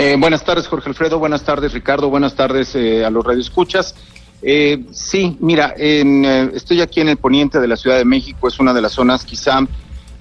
Eh, 0.02 0.16
buenas 0.18 0.46
tardes, 0.46 0.66
Jorge 0.66 0.88
Alfredo. 0.88 1.20
Buenas 1.20 1.44
tardes, 1.44 1.74
Ricardo. 1.74 2.10
Buenas 2.10 2.34
tardes 2.34 2.74
eh, 2.74 3.04
a 3.04 3.10
los 3.10 3.26
radioescuchas. 3.26 3.96
Eh, 4.42 4.86
sí, 4.94 5.36
mira, 5.42 5.74
en, 5.76 6.24
eh, 6.24 6.52
estoy 6.54 6.80
aquí 6.80 7.02
en 7.02 7.10
el 7.10 7.18
poniente 7.18 7.60
de 7.60 7.68
la 7.68 7.76
Ciudad 7.76 7.98
de 7.98 8.06
México. 8.06 8.48
Es 8.48 8.62
una 8.62 8.74
de 8.74 8.82
las 8.82 8.94
zonas 8.94 9.26
quizá 9.26 9.60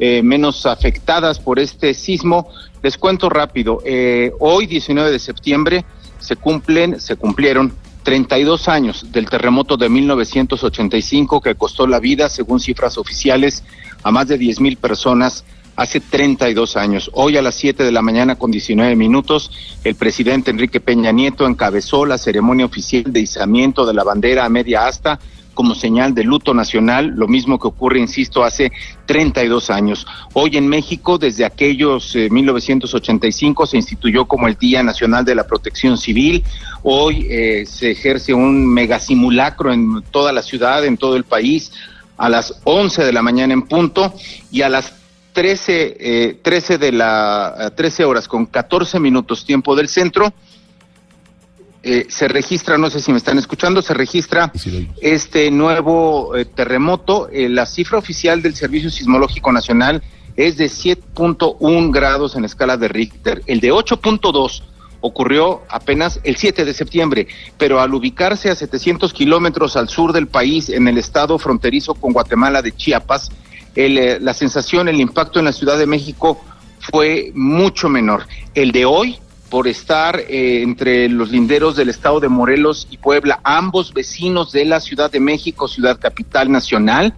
eh, 0.00 0.20
menos 0.20 0.66
afectadas 0.66 1.38
por 1.38 1.60
este 1.60 1.94
sismo. 1.94 2.48
Les 2.82 2.98
cuento 2.98 3.28
rápido. 3.28 3.80
hoy, 4.40 4.66
19 4.66 5.12
de 5.12 5.18
septiembre, 5.20 5.84
se 6.18 6.34
cumplen, 6.34 7.00
se 7.00 7.14
cumplieron 7.14 7.72
32 8.02 8.66
años 8.66 9.12
del 9.12 9.30
terremoto 9.30 9.76
de 9.76 9.88
1985 9.88 11.40
que 11.40 11.54
costó 11.54 11.86
la 11.86 12.00
vida, 12.00 12.28
según 12.28 12.58
cifras 12.58 12.98
oficiales, 12.98 13.62
a 14.02 14.10
más 14.10 14.26
de 14.26 14.38
10 14.38 14.58
mil 14.58 14.76
personas 14.76 15.44
hace 15.78 16.00
32 16.00 16.76
años. 16.76 17.08
Hoy 17.14 17.36
a 17.36 17.42
las 17.42 17.54
7 17.54 17.84
de 17.84 17.92
la 17.92 18.02
mañana 18.02 18.34
con 18.34 18.50
19 18.50 18.96
minutos, 18.96 19.52
el 19.84 19.94
presidente 19.94 20.50
Enrique 20.50 20.80
Peña 20.80 21.12
Nieto 21.12 21.46
encabezó 21.46 22.04
la 22.04 22.18
ceremonia 22.18 22.66
oficial 22.66 23.04
de 23.12 23.20
izamiento 23.20 23.86
de 23.86 23.94
la 23.94 24.02
bandera 24.02 24.44
a 24.44 24.48
media 24.48 24.88
asta 24.88 25.20
como 25.54 25.76
señal 25.76 26.14
de 26.14 26.24
luto 26.24 26.52
nacional, 26.52 27.14
lo 27.16 27.28
mismo 27.28 27.60
que 27.60 27.68
ocurre, 27.68 28.00
insisto, 28.00 28.42
hace 28.42 28.72
32 29.06 29.70
años. 29.70 30.04
Hoy 30.32 30.56
en 30.56 30.66
México, 30.66 31.16
desde 31.16 31.44
aquellos 31.44 32.14
eh, 32.16 32.28
1985, 32.28 33.66
se 33.66 33.76
instituyó 33.76 34.24
como 34.26 34.48
el 34.48 34.56
Día 34.56 34.82
Nacional 34.82 35.24
de 35.24 35.36
la 35.36 35.46
Protección 35.46 35.96
Civil. 35.96 36.42
Hoy 36.82 37.26
eh, 37.30 37.66
se 37.66 37.92
ejerce 37.92 38.34
un 38.34 38.66
megasimulacro 38.66 39.72
en 39.72 40.02
toda 40.10 40.32
la 40.32 40.42
ciudad, 40.42 40.84
en 40.84 40.96
todo 40.96 41.16
el 41.16 41.24
país, 41.24 41.72
a 42.16 42.28
las 42.28 42.60
11 42.64 43.04
de 43.04 43.12
la 43.12 43.22
mañana 43.22 43.54
en 43.54 43.62
punto 43.62 44.12
y 44.50 44.62
a 44.62 44.68
las 44.68 44.97
13, 45.38 45.96
eh, 46.00 46.38
13 46.42 46.78
de 46.78 46.90
la 46.90 47.54
eh, 47.60 47.70
13 47.70 48.04
horas 48.04 48.26
con 48.26 48.46
14 48.46 48.98
minutos 48.98 49.44
tiempo 49.44 49.76
del 49.76 49.88
centro 49.88 50.32
eh, 51.84 52.06
se 52.08 52.26
registra, 52.26 52.76
no 52.76 52.90
sé 52.90 53.00
si 53.00 53.12
me 53.12 53.18
están 53.18 53.38
escuchando, 53.38 53.80
se 53.80 53.94
registra 53.94 54.50
este 55.00 55.52
nuevo 55.52 56.34
eh, 56.34 56.44
terremoto. 56.44 57.28
Eh, 57.30 57.48
la 57.48 57.66
cifra 57.66 57.98
oficial 57.98 58.42
del 58.42 58.56
Servicio 58.56 58.90
Sismológico 58.90 59.52
Nacional 59.52 60.02
es 60.34 60.56
de 60.56 60.66
7.1 60.66 61.92
grados 61.92 62.34
en 62.34 62.44
escala 62.44 62.76
de 62.76 62.88
Richter. 62.88 63.42
El 63.46 63.60
de 63.60 63.72
8.2 63.72 64.62
ocurrió 65.02 65.62
apenas 65.68 66.18
el 66.24 66.34
7 66.34 66.64
de 66.64 66.74
septiembre, 66.74 67.28
pero 67.56 67.80
al 67.80 67.94
ubicarse 67.94 68.50
a 68.50 68.56
700 68.56 69.12
kilómetros 69.12 69.76
al 69.76 69.88
sur 69.88 70.12
del 70.12 70.26
país, 70.26 70.70
en 70.70 70.88
el 70.88 70.98
estado 70.98 71.38
fronterizo 71.38 71.94
con 71.94 72.12
Guatemala 72.12 72.60
de 72.60 72.74
Chiapas, 72.74 73.30
el, 73.78 73.96
eh, 73.96 74.18
la 74.20 74.34
sensación, 74.34 74.88
el 74.88 75.00
impacto 75.00 75.38
en 75.38 75.44
la 75.44 75.52
Ciudad 75.52 75.78
de 75.78 75.86
México 75.86 76.40
fue 76.80 77.30
mucho 77.34 77.88
menor. 77.88 78.26
El 78.52 78.72
de 78.72 78.84
hoy, 78.84 79.18
por 79.50 79.68
estar 79.68 80.18
eh, 80.18 80.62
entre 80.62 81.08
los 81.08 81.30
linderos 81.30 81.76
del 81.76 81.88
estado 81.88 82.18
de 82.18 82.28
Morelos 82.28 82.88
y 82.90 82.96
Puebla, 82.96 83.38
ambos 83.44 83.94
vecinos 83.94 84.50
de 84.50 84.64
la 84.64 84.80
Ciudad 84.80 85.12
de 85.12 85.20
México, 85.20 85.68
ciudad 85.68 85.96
capital 86.00 86.50
nacional, 86.50 87.14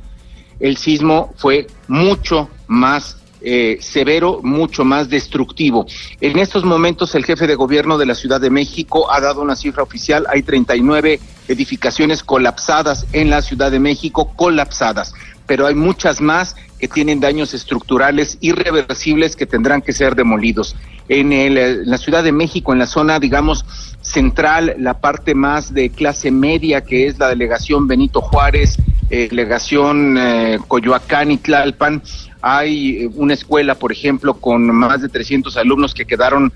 el 0.60 0.76
sismo 0.76 1.32
fue 1.38 1.66
mucho 1.88 2.50
más 2.66 3.16
eh, 3.42 3.78
severo, 3.80 4.40
mucho 4.42 4.84
más 4.84 5.08
destructivo. 5.08 5.86
En 6.20 6.38
estos 6.38 6.62
momentos 6.62 7.14
el 7.14 7.24
jefe 7.24 7.46
de 7.46 7.54
gobierno 7.54 7.96
de 7.96 8.04
la 8.04 8.14
Ciudad 8.14 8.38
de 8.38 8.50
México 8.50 9.10
ha 9.10 9.18
dado 9.18 9.40
una 9.40 9.56
cifra 9.56 9.82
oficial, 9.82 10.26
hay 10.28 10.42
39 10.42 11.18
edificaciones 11.48 12.22
colapsadas 12.22 13.06
en 13.14 13.30
la 13.30 13.40
Ciudad 13.40 13.70
de 13.70 13.80
México, 13.80 14.34
colapsadas, 14.36 15.14
pero 15.50 15.66
hay 15.66 15.74
muchas 15.74 16.20
más 16.20 16.54
que 16.78 16.86
tienen 16.86 17.18
daños 17.18 17.54
estructurales 17.54 18.38
irreversibles 18.40 19.34
que 19.34 19.46
tendrán 19.46 19.82
que 19.82 19.92
ser 19.92 20.14
demolidos. 20.14 20.76
En, 21.08 21.32
el, 21.32 21.90
la 21.90 21.98
Ciudad 21.98 22.22
de 22.22 22.30
México, 22.30 22.72
en 22.72 22.78
la 22.78 22.86
zona, 22.86 23.18
digamos, 23.18 23.64
central, 24.00 24.76
la 24.78 25.00
parte 25.00 25.34
más 25.34 25.74
de 25.74 25.90
clase 25.90 26.30
media, 26.30 26.82
que 26.82 27.08
es 27.08 27.18
la 27.18 27.26
delegación 27.26 27.88
Benito 27.88 28.20
Juárez, 28.20 28.76
eh, 29.10 29.26
delegación 29.28 30.16
eh, 30.16 30.60
Coyoacán 30.68 31.32
y 31.32 31.38
Tlalpan, 31.38 32.00
hay 32.40 33.06
eh, 33.06 33.10
una 33.16 33.34
escuela, 33.34 33.74
por 33.74 33.90
ejemplo, 33.90 34.34
con 34.34 34.72
más 34.72 35.02
de 35.02 35.08
300 35.08 35.56
alumnos 35.56 35.94
que 35.94 36.04
quedaron 36.04 36.52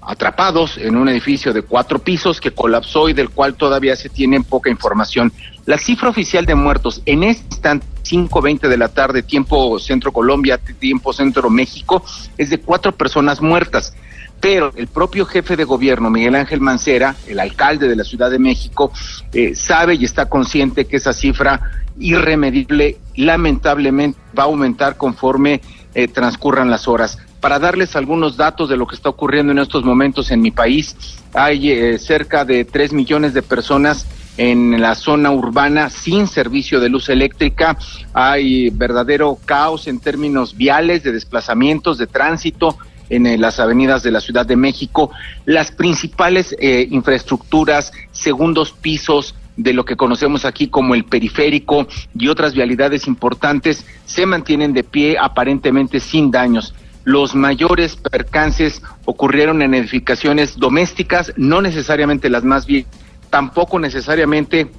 atrapados 0.00 0.78
en 0.78 0.96
un 0.96 1.10
edificio 1.10 1.52
de 1.52 1.60
cuatro 1.60 1.98
pisos 1.98 2.40
que 2.40 2.52
colapsó 2.52 3.10
y 3.10 3.12
del 3.12 3.28
cual 3.28 3.56
todavía 3.56 3.94
se 3.94 4.08
tiene 4.08 4.40
poca 4.40 4.70
información. 4.70 5.30
La 5.68 5.76
cifra 5.76 6.08
oficial 6.08 6.46
de 6.46 6.54
muertos 6.54 7.02
en 7.04 7.22
este 7.24 7.44
instante, 7.50 7.86
5.20 8.02 8.68
de 8.68 8.78
la 8.78 8.88
tarde, 8.88 9.22
tiempo 9.22 9.78
Centro 9.78 10.14
Colombia, 10.14 10.56
tiempo 10.56 11.12
Centro 11.12 11.50
México, 11.50 12.02
es 12.38 12.48
de 12.48 12.58
cuatro 12.58 12.92
personas 12.92 13.42
muertas. 13.42 13.92
Pero 14.40 14.72
el 14.76 14.86
propio 14.86 15.26
jefe 15.26 15.56
de 15.56 15.64
gobierno, 15.64 16.08
Miguel 16.08 16.36
Ángel 16.36 16.62
Mancera, 16.62 17.16
el 17.26 17.38
alcalde 17.38 17.86
de 17.86 17.96
la 17.96 18.04
Ciudad 18.04 18.30
de 18.30 18.38
México, 18.38 18.92
eh, 19.34 19.54
sabe 19.54 19.96
y 19.96 20.06
está 20.06 20.26
consciente 20.30 20.86
que 20.86 20.96
esa 20.96 21.12
cifra 21.12 21.60
irremedible, 21.98 22.96
lamentablemente, 23.16 24.18
va 24.38 24.44
a 24.44 24.46
aumentar 24.46 24.96
conforme 24.96 25.60
eh, 25.94 26.08
transcurran 26.08 26.70
las 26.70 26.88
horas. 26.88 27.18
Para 27.40 27.58
darles 27.58 27.94
algunos 27.94 28.38
datos 28.38 28.70
de 28.70 28.78
lo 28.78 28.86
que 28.86 28.96
está 28.96 29.10
ocurriendo 29.10 29.52
en 29.52 29.58
estos 29.58 29.84
momentos 29.84 30.30
en 30.30 30.40
mi 30.40 30.50
país, 30.50 30.96
hay 31.34 31.72
eh, 31.72 31.98
cerca 31.98 32.46
de 32.46 32.64
3 32.64 32.94
millones 32.94 33.34
de 33.34 33.42
personas 33.42 34.06
en 34.38 34.80
la 34.80 34.94
zona 34.94 35.30
urbana 35.30 35.90
sin 35.90 36.26
servicio 36.26 36.80
de 36.80 36.88
luz 36.88 37.10
eléctrica. 37.10 37.76
Hay 38.14 38.70
verdadero 38.70 39.36
caos 39.44 39.86
en 39.88 40.00
términos 40.00 40.56
viales, 40.56 41.02
de 41.02 41.12
desplazamientos, 41.12 41.98
de 41.98 42.06
tránsito 42.06 42.78
en 43.10 43.26
eh, 43.26 43.36
las 43.36 43.60
avenidas 43.60 44.02
de 44.02 44.12
la 44.12 44.20
Ciudad 44.20 44.46
de 44.46 44.56
México. 44.56 45.10
Las 45.44 45.70
principales 45.72 46.56
eh, 46.58 46.86
infraestructuras, 46.90 47.92
segundos 48.12 48.72
pisos, 48.72 49.34
de 49.58 49.72
lo 49.72 49.84
que 49.84 49.96
conocemos 49.96 50.44
aquí 50.44 50.68
como 50.68 50.94
el 50.94 51.04
periférico 51.04 51.88
y 52.16 52.28
otras 52.28 52.54
vialidades 52.54 53.08
importantes 53.08 53.84
se 54.06 54.24
mantienen 54.24 54.72
de 54.72 54.84
pie 54.84 55.16
aparentemente 55.20 55.98
sin 55.98 56.30
daños. 56.30 56.74
Los 57.02 57.34
mayores 57.34 57.96
percances 57.96 58.82
ocurrieron 59.04 59.60
en 59.62 59.74
edificaciones 59.74 60.58
domésticas, 60.58 61.32
no 61.36 61.60
necesariamente 61.60 62.30
las 62.30 62.44
más 62.44 62.66
bien, 62.66 62.86
tampoco 63.30 63.78
necesariamente 63.78 64.70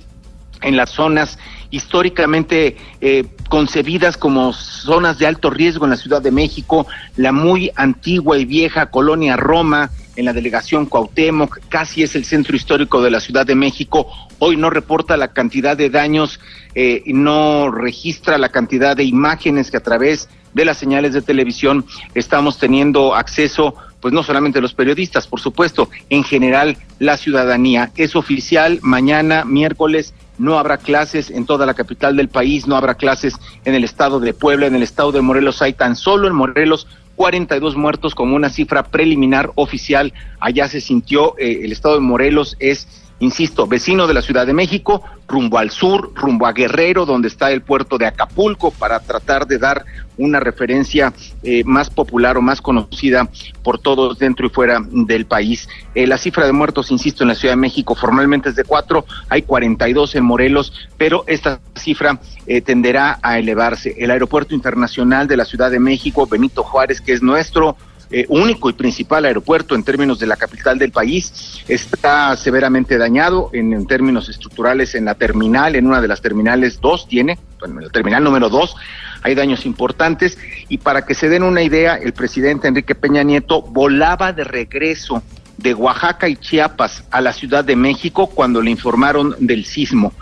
en 0.61 0.75
las 0.75 0.89
zonas 0.89 1.37
históricamente 1.71 2.77
eh, 2.99 3.25
concebidas 3.47 4.17
como 4.17 4.53
zonas 4.53 5.19
de 5.19 5.27
alto 5.27 5.49
riesgo 5.49 5.85
en 5.85 5.91
la 5.91 5.97
Ciudad 5.97 6.21
de 6.21 6.31
México, 6.31 6.87
la 7.15 7.31
muy 7.31 7.71
antigua 7.75 8.37
y 8.37 8.45
vieja 8.45 8.87
colonia 8.87 9.37
Roma 9.37 9.91
en 10.15 10.25
la 10.25 10.33
delegación 10.33 10.85
Cuauhtémoc, 10.85 11.59
casi 11.69 12.03
es 12.03 12.15
el 12.15 12.25
centro 12.25 12.55
histórico 12.55 13.01
de 13.01 13.11
la 13.11 13.19
Ciudad 13.19 13.45
de 13.45 13.55
México, 13.55 14.07
hoy 14.39 14.57
no 14.57 14.69
reporta 14.69 15.15
la 15.15 15.29
cantidad 15.29 15.77
de 15.77 15.89
daños, 15.89 16.39
eh, 16.75 17.03
no 17.05 17.71
registra 17.71 18.37
la 18.37 18.49
cantidad 18.49 18.97
de 18.97 19.03
imágenes 19.03 19.71
que 19.71 19.77
a 19.77 19.83
través 19.83 20.27
de 20.53 20.65
las 20.65 20.77
señales 20.77 21.13
de 21.13 21.21
televisión 21.21 21.85
estamos 22.15 22.57
teniendo 22.57 23.15
acceso 23.15 23.75
pues 24.01 24.13
no 24.13 24.23
solamente 24.23 24.61
los 24.61 24.73
periodistas, 24.73 25.27
por 25.27 25.39
supuesto, 25.39 25.89
en 26.09 26.23
general 26.23 26.77
la 26.99 27.17
ciudadanía. 27.17 27.91
Es 27.95 28.15
oficial, 28.15 28.79
mañana, 28.81 29.45
miércoles, 29.45 30.13
no 30.37 30.57
habrá 30.57 30.77
clases 30.77 31.29
en 31.29 31.45
toda 31.45 31.65
la 31.65 31.73
capital 31.73 32.15
del 32.15 32.29
país, 32.29 32.65
no 32.65 32.75
habrá 32.75 32.95
clases 32.95 33.35
en 33.65 33.75
el 33.75 33.83
estado 33.83 34.19
de 34.19 34.33
Puebla, 34.33 34.67
en 34.67 34.75
el 34.75 34.83
estado 34.83 35.11
de 35.11 35.21
Morelos 35.21 35.61
hay 35.61 35.73
tan 35.73 35.95
solo 35.95 36.27
en 36.27 36.33
Morelos 36.33 36.87
42 37.15 37.75
muertos 37.75 38.15
como 38.15 38.37
una 38.37 38.49
cifra 38.49 38.83
preliminar 38.83 39.51
oficial. 39.55 40.13
Allá 40.39 40.69
se 40.69 40.79
sintió, 40.79 41.35
eh, 41.37 41.61
el 41.63 41.73
estado 41.73 41.95
de 41.95 42.01
Morelos 42.01 42.55
es 42.59 42.87
insisto, 43.19 43.67
vecino 43.67 44.07
de 44.07 44.13
la 44.13 44.21
Ciudad 44.21 44.45
de 44.47 44.53
México, 44.53 45.03
rumbo 45.27 45.57
al 45.57 45.71
sur, 45.71 46.11
rumbo 46.15 46.47
a 46.47 46.53
Guerrero, 46.53 47.05
donde 47.05 47.27
está 47.27 47.51
el 47.51 47.61
puerto 47.61 47.97
de 47.97 48.07
Acapulco, 48.07 48.71
para 48.71 48.99
tratar 48.99 49.45
de 49.45 49.57
dar 49.57 49.85
una 50.17 50.39
referencia 50.39 51.13
eh, 51.43 51.63
más 51.63 51.89
popular 51.89 52.37
o 52.37 52.41
más 52.41 52.61
conocida 52.61 53.29
por 53.63 53.79
todos 53.79 54.19
dentro 54.19 54.45
y 54.45 54.49
fuera 54.49 54.79
del 54.89 55.25
país. 55.25 55.69
Eh, 55.95 56.07
la 56.07 56.17
cifra 56.17 56.45
de 56.45 56.51
muertos, 56.51 56.91
insisto, 56.91 57.23
en 57.23 57.29
la 57.29 57.35
Ciudad 57.35 57.53
de 57.53 57.61
México 57.61 57.95
formalmente 57.95 58.49
es 58.49 58.55
de 58.55 58.65
cuatro, 58.65 59.05
hay 59.29 59.43
42 59.43 60.15
en 60.15 60.25
Morelos, 60.25 60.73
pero 60.97 61.23
esta 61.27 61.61
cifra 61.75 62.19
eh, 62.47 62.61
tenderá 62.61 63.19
a 63.21 63.39
elevarse. 63.39 63.95
El 63.97 64.11
Aeropuerto 64.11 64.53
Internacional 64.53 65.27
de 65.27 65.37
la 65.37 65.45
Ciudad 65.45 65.71
de 65.71 65.79
México, 65.79 66.27
Benito 66.27 66.63
Juárez, 66.63 66.99
que 66.99 67.13
es 67.13 67.21
nuestro 67.21 67.77
eh, 68.11 68.25
único 68.29 68.69
y 68.69 68.73
principal 68.73 69.25
aeropuerto 69.25 69.75
en 69.75 69.83
términos 69.83 70.19
de 70.19 70.27
la 70.27 70.35
capital 70.35 70.77
del 70.79 70.91
país, 70.91 71.63
está 71.67 72.35
severamente 72.35 72.97
dañado 72.97 73.49
en, 73.53 73.73
en 73.73 73.85
términos 73.85 74.29
estructurales 74.29 74.95
en 74.95 75.05
la 75.05 75.15
terminal, 75.15 75.75
en 75.75 75.85
una 75.85 76.01
de 76.01 76.07
las 76.07 76.21
terminales 76.21 76.81
dos 76.81 77.07
tiene, 77.07 77.37
en 77.63 77.75
la 77.75 77.89
terminal 77.89 78.23
número 78.23 78.49
dos, 78.49 78.75
hay 79.21 79.35
daños 79.35 79.65
importantes 79.65 80.37
y 80.69 80.77
para 80.77 81.05
que 81.05 81.13
se 81.13 81.29
den 81.29 81.43
una 81.43 81.61
idea, 81.61 81.95
el 81.95 82.13
presidente 82.13 82.67
Enrique 82.67 82.95
Peña 82.95 83.23
Nieto 83.23 83.61
volaba 83.61 84.33
de 84.33 84.43
regreso 84.43 85.21
de 85.57 85.73
Oaxaca 85.73 86.29
y 86.29 86.37
Chiapas 86.37 87.03
a 87.11 87.19
la 87.21 87.33
Ciudad 87.33 87.65
de 87.65 87.75
México 87.75 88.27
cuando 88.27 88.61
le 88.61 88.71
informaron 88.71 89.35
del 89.39 89.65
sismo. 89.65 90.13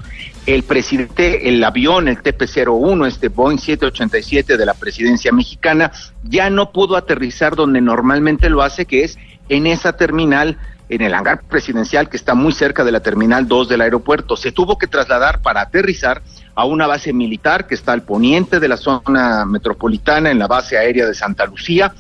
El 0.47 0.63
presidente, 0.63 1.49
el 1.49 1.61
avión, 1.61 2.07
el 2.07 2.23
TP-01, 2.23 3.05
este 3.05 3.27
Boeing 3.27 3.57
787 3.57 4.55
de 4.55 4.65
la 4.65 4.73
presidencia 4.73 5.33
mexicana, 5.33 5.91
ya 6.23 6.49
no 6.49 6.71
pudo 6.71 6.95
aterrizar 6.95 7.57
donde 7.57 7.81
normalmente 7.81 8.49
lo 8.49 8.61
hace, 8.61 8.85
que 8.85 9.03
es 9.03 9.17
en 9.49 9.67
esa 9.67 9.97
terminal, 9.97 10.57
en 10.87 11.01
el 11.01 11.13
hangar 11.13 11.41
presidencial 11.43 12.07
que 12.07 12.15
está 12.15 12.33
muy 12.33 12.53
cerca 12.53 12.85
de 12.85 12.93
la 12.93 13.01
terminal 13.01 13.45
2 13.45 13.67
del 13.67 13.81
aeropuerto. 13.81 14.37
Se 14.37 14.53
tuvo 14.53 14.77
que 14.77 14.87
trasladar 14.87 15.41
para 15.41 15.59
aterrizar 15.59 16.21
a 16.55 16.63
una 16.63 16.87
base 16.87 17.11
militar 17.11 17.67
que 17.67 17.75
está 17.75 17.91
al 17.91 18.03
poniente 18.03 18.61
de 18.61 18.69
la 18.69 18.77
zona 18.77 19.45
metropolitana, 19.45 20.31
en 20.31 20.39
la 20.39 20.47
base 20.47 20.77
aérea 20.77 21.05
de 21.07 21.13
Santa 21.13 21.45
Lucía. 21.45 21.93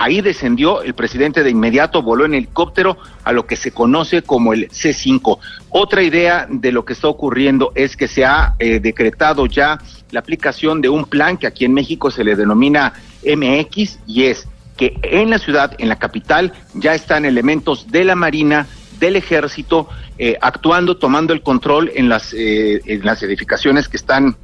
Ahí 0.00 0.20
descendió 0.20 0.82
el 0.82 0.94
presidente 0.94 1.42
de 1.42 1.50
inmediato, 1.50 2.02
voló 2.02 2.24
en 2.24 2.34
helicóptero 2.34 2.98
a 3.24 3.32
lo 3.32 3.48
que 3.48 3.56
se 3.56 3.72
conoce 3.72 4.22
como 4.22 4.52
el 4.52 4.68
C5. 4.68 5.40
Otra 5.70 6.04
idea 6.04 6.46
de 6.48 6.70
lo 6.70 6.84
que 6.84 6.92
está 6.92 7.08
ocurriendo 7.08 7.72
es 7.74 7.96
que 7.96 8.06
se 8.06 8.24
ha 8.24 8.54
eh, 8.60 8.78
decretado 8.78 9.46
ya 9.46 9.80
la 10.12 10.20
aplicación 10.20 10.80
de 10.80 10.88
un 10.88 11.04
plan 11.04 11.36
que 11.36 11.48
aquí 11.48 11.64
en 11.64 11.74
México 11.74 12.12
se 12.12 12.22
le 12.22 12.36
denomina 12.36 12.92
MX 13.24 13.98
y 14.06 14.26
es 14.26 14.46
que 14.76 15.00
en 15.02 15.30
la 15.30 15.40
ciudad, 15.40 15.74
en 15.78 15.88
la 15.88 15.98
capital, 15.98 16.52
ya 16.74 16.94
están 16.94 17.24
elementos 17.24 17.90
de 17.90 18.04
la 18.04 18.14
Marina, 18.14 18.68
del 19.00 19.16
Ejército, 19.16 19.88
eh, 20.16 20.38
actuando, 20.40 20.96
tomando 20.96 21.32
el 21.32 21.42
control 21.42 21.90
en 21.96 22.08
las, 22.08 22.32
eh, 22.34 22.80
en 22.86 23.04
las 23.04 23.20
edificaciones 23.24 23.88
que 23.88 23.96
están, 23.96 24.36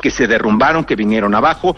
que 0.00 0.10
se 0.10 0.26
derrumbaron, 0.26 0.86
que 0.86 0.96
vinieron 0.96 1.34
abajo 1.34 1.76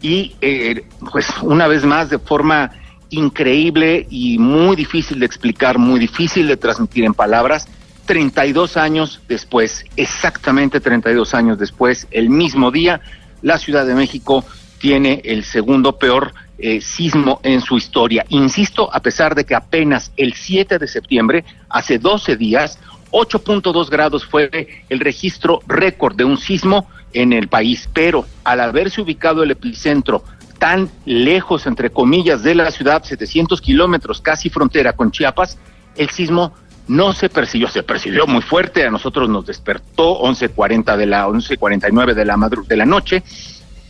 y 0.00 0.34
eh, 0.40 0.84
pues 1.10 1.28
una 1.42 1.66
vez 1.66 1.84
más 1.84 2.10
de 2.10 2.18
forma 2.18 2.70
increíble 3.10 4.06
y 4.10 4.38
muy 4.38 4.76
difícil 4.76 5.20
de 5.20 5.26
explicar, 5.26 5.78
muy 5.78 5.98
difícil 5.98 6.46
de 6.46 6.56
transmitir 6.56 7.04
en 7.04 7.14
palabras, 7.14 7.68
32 8.06 8.76
años 8.76 9.20
después, 9.28 9.84
exactamente 9.96 10.80
32 10.80 11.34
años 11.34 11.58
después, 11.58 12.06
el 12.10 12.30
mismo 12.30 12.70
día, 12.70 13.00
la 13.42 13.58
Ciudad 13.58 13.86
de 13.86 13.94
México 13.94 14.44
tiene 14.78 15.20
el 15.24 15.44
segundo 15.44 15.98
peor 15.98 16.32
eh, 16.58 16.80
sismo 16.80 17.40
en 17.42 17.60
su 17.60 17.76
historia. 17.76 18.24
Insisto, 18.30 18.92
a 18.92 19.00
pesar 19.00 19.34
de 19.34 19.44
que 19.44 19.54
apenas 19.54 20.12
el 20.16 20.34
7 20.34 20.78
de 20.78 20.88
septiembre, 20.88 21.44
hace 21.68 21.98
12 21.98 22.36
días, 22.36 22.78
8.2 23.10 23.90
grados 23.90 24.26
fue 24.26 24.84
el 24.88 25.00
registro 25.00 25.60
récord 25.66 26.16
de 26.16 26.24
un 26.24 26.36
sismo 26.36 26.88
en 27.12 27.32
el 27.32 27.48
país, 27.48 27.88
pero 27.92 28.26
al 28.44 28.60
haberse 28.60 29.00
ubicado 29.00 29.42
el 29.42 29.50
epicentro 29.50 30.24
tan 30.58 30.90
lejos, 31.04 31.66
entre 31.66 31.90
comillas, 31.90 32.42
de 32.42 32.54
la 32.54 32.70
ciudad, 32.70 33.02
700 33.04 33.60
kilómetros, 33.60 34.20
casi 34.20 34.50
frontera 34.50 34.92
con 34.92 35.10
Chiapas, 35.10 35.58
el 35.96 36.10
sismo 36.10 36.52
no 36.88 37.12
se 37.12 37.28
percibió, 37.28 37.68
se 37.68 37.82
percibió 37.82 38.26
muy 38.26 38.42
fuerte, 38.42 38.84
a 38.84 38.90
nosotros 38.90 39.28
nos 39.28 39.46
despertó 39.46 40.20
11.40 40.22 40.96
de 40.96 41.06
la 41.06 41.28
11.49 41.28 42.14
de 42.14 42.24
la 42.24 42.50
de 42.66 42.76
la 42.76 42.86
noche, 42.86 43.22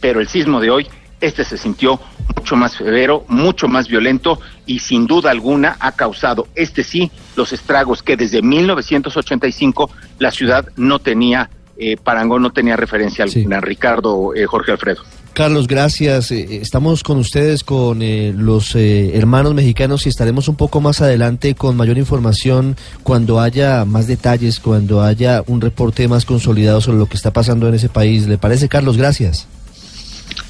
pero 0.01 0.21
el 0.21 0.29
sismo 0.29 0.61
de 0.61 0.71
hoy, 0.71 0.87
este 1.21 1.45
se 1.45 1.57
sintió 1.57 2.01
mucho 2.37 2.57
más 2.57 2.73
severo, 2.73 3.25
mucho 3.29 3.69
más 3.69 3.89
violento 3.89 4.41
y 4.67 4.81
sin 4.81 5.07
duda 5.07 5.31
alguna 5.31 5.77
ha 5.81 5.93
causado, 5.93 6.49
este 6.55 6.85
sí, 6.85 7.11
los 7.37 7.53
estragos 7.53 8.03
que 8.03 8.17
desde 8.17 8.43
1985 8.43 9.91
la 10.19 10.31
ciudad 10.31 10.69
no 10.77 10.99
tenía 10.99 11.51
eh, 11.79 11.97
Parangón 11.97 12.43
no 12.43 12.51
tenía 12.53 12.77
referencia 12.77 13.25
alguna. 13.25 13.61
Ricardo, 13.61 14.35
eh, 14.35 14.47
Jorge 14.47 14.73
Alfredo. 14.73 15.03
Carlos, 15.39 15.69
gracias. 15.69 16.33
Eh, 16.33 16.59
estamos 16.61 17.05
con 17.05 17.17
ustedes, 17.19 17.63
con 17.63 18.03
eh, 18.03 18.35
los 18.37 18.75
eh, 18.75 19.17
hermanos 19.17 19.55
mexicanos 19.55 20.05
y 20.05 20.09
estaremos 20.09 20.49
un 20.49 20.57
poco 20.57 20.81
más 20.81 21.01
adelante 21.01 21.55
con 21.55 21.77
mayor 21.77 21.97
información 21.97 22.77
cuando 23.05 23.41
haya 23.41 23.85
más 23.85 24.09
detalles, 24.09 24.59
cuando 24.59 25.01
haya 25.01 25.45
un 25.47 25.61
reporte 25.61 26.09
más 26.09 26.25
consolidado 26.25 26.81
sobre 26.81 26.99
lo 26.99 27.07
que 27.07 27.17
está 27.17 27.33
pasando 27.33 27.69
en 27.69 27.75
ese 27.75 27.89
país. 27.89 28.27
¿Le 28.27 28.37
parece, 28.37 28.69
Carlos? 28.69 28.97
Gracias. 28.97 29.47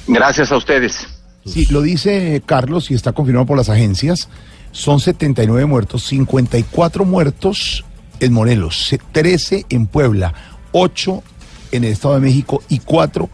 Gracias 0.07 0.51
a 0.51 0.57
ustedes. 0.57 1.07
Sí, 1.45 1.67
lo 1.69 1.83
dice 1.83 2.41
Carlos 2.43 2.89
y 2.89 2.95
está 2.95 3.11
confirmado 3.11 3.45
por 3.45 3.57
las 3.57 3.69
agencias. 3.69 4.27
Son 4.71 4.99
79 4.99 5.67
muertos, 5.67 6.03
54 6.07 7.05
muertos 7.05 7.85
en 8.19 8.33
Morelos, 8.33 8.95
13 9.11 9.65
en 9.69 9.85
Puebla, 9.85 10.33
8 10.71 11.23
en 11.71 11.83
el 11.83 11.91
Estado 11.91 12.15
de 12.15 12.21
México 12.21 12.63
y 12.69 12.79
4 12.79 13.29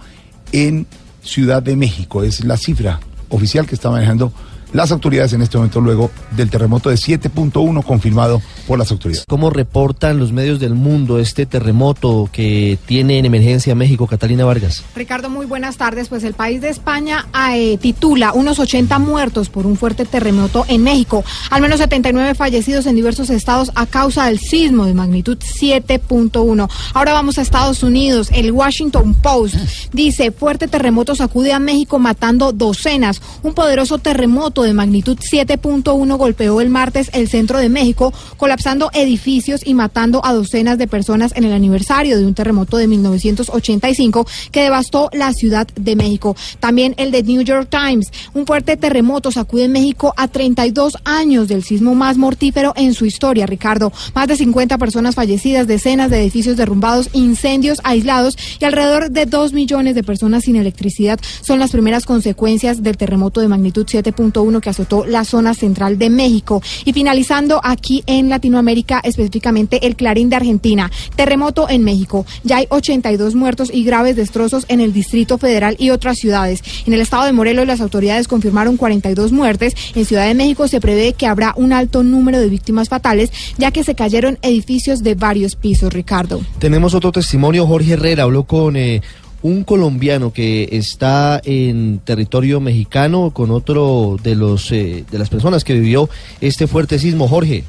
en 0.52 0.88
Ciudad 1.24 1.62
de 1.62 1.76
México. 1.76 2.24
Es 2.24 2.44
la 2.44 2.58
cifra 2.58 3.00
oficial 3.30 3.66
que 3.68 3.76
está 3.76 3.90
manejando 3.90 4.32
las 4.76 4.92
autoridades 4.92 5.32
en 5.32 5.42
este 5.42 5.58
momento 5.58 5.80
luego 5.80 6.12
del 6.36 6.50
terremoto 6.50 6.90
de 6.90 6.98
7.1 6.98 7.82
confirmado 7.84 8.42
por 8.68 8.78
las 8.78 8.92
autoridades. 8.92 9.26
¿Cómo 9.26 9.50
reportan 9.50 10.20
los 10.20 10.34
medios 10.34 10.60
del 10.60 10.76
mundo 10.76 11.18
este 11.18 11.46
terremoto 11.46 12.30
que 12.30 12.78
tiene 12.86 13.18
en 13.18 13.26
emergencia 13.26 13.74
México, 13.74 14.06
Catalina 14.06 14.44
Vargas? 14.44 14.84
Ricardo, 14.94 15.30
muy 15.30 15.46
buenas 15.46 15.78
tardes. 15.78 16.10
Pues 16.10 16.26
el 16.26 16.34
país 16.34 16.60
de 16.60 16.70
España 16.70 17.26
eh, 17.54 17.78
titula 17.78 18.34
unos 18.34 18.60
80 18.60 19.00
muertos 19.00 19.48
por 19.48 19.66
un 19.66 19.78
fuerte 19.78 20.04
terremoto 20.04 20.66
en 20.68 20.84
México. 20.84 21.24
Al 21.52 21.62
menos 21.62 21.80
79 21.80 22.36
fallecidos 22.36 22.86
en 22.86 22.98
diversos 22.98 23.30
estados 23.30 23.72
a 23.76 23.86
causa 23.86 24.26
del 24.26 24.40
sismo 24.40 24.86
de 24.86 24.94
magnitud 24.94 25.38
7.1. 25.38 26.70
Ahora 26.94 27.14
vamos 27.14 27.38
a 27.38 27.42
Estados 27.44 27.82
Unidos. 27.82 28.30
El 28.34 28.52
Washington 28.52 29.14
Post 29.14 29.56
dice, 29.94 30.32
fuerte 30.32 30.68
terremoto 30.68 31.16
sacude 31.16 31.54
a 31.54 31.60
México 31.60 31.98
matando 31.98 32.52
docenas. 32.52 33.22
Un 33.42 33.54
poderoso 33.54 34.00
terremoto 34.00 34.65
de 34.66 34.74
magnitud 34.74 35.18
7.1 35.18 36.18
golpeó 36.18 36.62
el 36.62 36.70
martes 36.70 37.10
el 37.14 37.30
centro 37.30 37.60
de 37.60 37.70
México, 37.70 38.14
colapsando 38.38 38.90
edificios 38.94 39.62
y 39.66 39.74
matando 39.74 40.26
a 40.26 40.34
docenas 40.34 40.78
de 40.78 40.88
personas 40.88 41.34
en 41.36 41.44
el 41.44 41.54
aniversario 41.54 42.18
de 42.18 42.26
un 42.26 42.34
terremoto 42.34 42.78
de 42.78 42.88
1985 42.88 44.28
que 44.52 44.64
devastó 44.64 45.10
la 45.14 45.34
Ciudad 45.34 45.68
de 45.76 45.96
México. 45.96 46.36
También 46.60 46.94
el 46.98 47.12
de 47.12 47.24
New 47.24 47.42
York 47.42 47.70
Times. 47.70 48.12
Un 48.34 48.46
fuerte 48.46 48.78
terremoto 48.78 49.32
sacude 49.32 49.68
México 49.68 50.14
a 50.18 50.28
32 50.28 50.98
años 51.06 51.48
del 51.48 51.64
sismo 51.64 51.96
más 51.96 52.18
mortífero 52.18 52.74
en 52.76 52.94
su 52.94 53.06
historia, 53.06 53.46
Ricardo. 53.46 53.92
Más 54.14 54.28
de 54.28 54.36
50 54.36 54.78
personas 54.78 55.16
fallecidas, 55.16 55.68
decenas 55.68 56.10
de 56.10 56.22
edificios 56.22 56.58
derrumbados, 56.58 57.10
incendios 57.14 57.80
aislados 57.84 58.38
y 58.60 58.66
alrededor 58.66 59.12
de 59.12 59.26
2 59.26 59.54
millones 59.54 59.96
de 59.96 60.04
personas 60.04 60.44
sin 60.44 60.56
electricidad 60.56 61.20
son 61.42 61.60
las 61.60 61.72
primeras 61.72 62.06
consecuencias 62.06 62.84
del 62.84 62.98
terremoto 62.98 63.42
de 63.42 63.48
magnitud 63.48 63.86
7.1 63.86 64.45
que 64.62 64.70
azotó 64.70 65.06
la 65.06 65.26
zona 65.26 65.54
central 65.54 65.98
de 65.98 66.10
México. 66.10 66.62
Y 66.86 66.94
finalizando 66.94 67.60
aquí 67.64 68.04
en 68.06 68.30
Latinoamérica, 68.30 69.02
específicamente 69.04 69.86
el 69.86 69.96
Clarín 69.96 70.30
de 70.30 70.36
Argentina. 70.38 70.92
Terremoto 71.16 71.70
en 71.70 71.84
México. 71.84 72.26
Ya 72.44 72.58
hay 72.58 72.68
82 72.70 73.36
muertos 73.36 73.70
y 73.74 73.84
graves 73.84 74.16
destrozos 74.16 74.66
en 74.68 74.82
el 74.82 74.94
Distrito 74.94 75.38
Federal 75.38 75.76
y 75.80 75.90
otras 75.90 76.18
ciudades. 76.18 76.64
En 76.86 76.94
el 76.94 77.02
estado 77.02 77.26
de 77.26 77.34
Morelos 77.34 77.68
las 77.68 77.82
autoridades 77.82 78.28
confirmaron 78.28 78.78
42 78.78 79.32
muertes. 79.32 79.74
En 79.96 80.06
Ciudad 80.06 80.28
de 80.28 80.34
México 80.34 80.68
se 80.68 80.80
prevé 80.80 81.14
que 81.14 81.28
habrá 81.28 81.54
un 81.58 81.74
alto 81.74 82.04
número 82.04 82.40
de 82.40 82.50
víctimas 82.50 82.90
fatales, 82.90 83.32
ya 83.58 83.72
que 83.72 83.84
se 83.84 83.96
cayeron 83.96 84.38
edificios 84.42 85.04
de 85.04 85.16
varios 85.16 85.56
pisos, 85.56 85.92
Ricardo. 85.92 86.42
Tenemos 86.60 86.94
otro 86.94 87.12
testimonio. 87.12 87.68
Jorge 87.68 87.94
Herrera 87.94 88.24
habló 88.24 88.44
con 88.44 88.76
eh, 88.76 89.02
un 89.46 89.64
colombiano 89.64 90.34
que 90.34 90.70
está 90.72 91.40
en 91.46 92.00
territorio 92.00 92.60
mexicano 92.60 93.30
con 93.32 93.52
otro 93.52 94.18
de 94.24 94.34
los 94.34 94.72
eh, 94.72 95.06
de 95.12 95.20
las 95.20 95.30
personas 95.30 95.64
que 95.64 95.76
vivió 95.76 96.10
este 96.42 96.66
fuerte 96.66 96.98
sismo, 96.98 97.28
Jorge. 97.28 97.64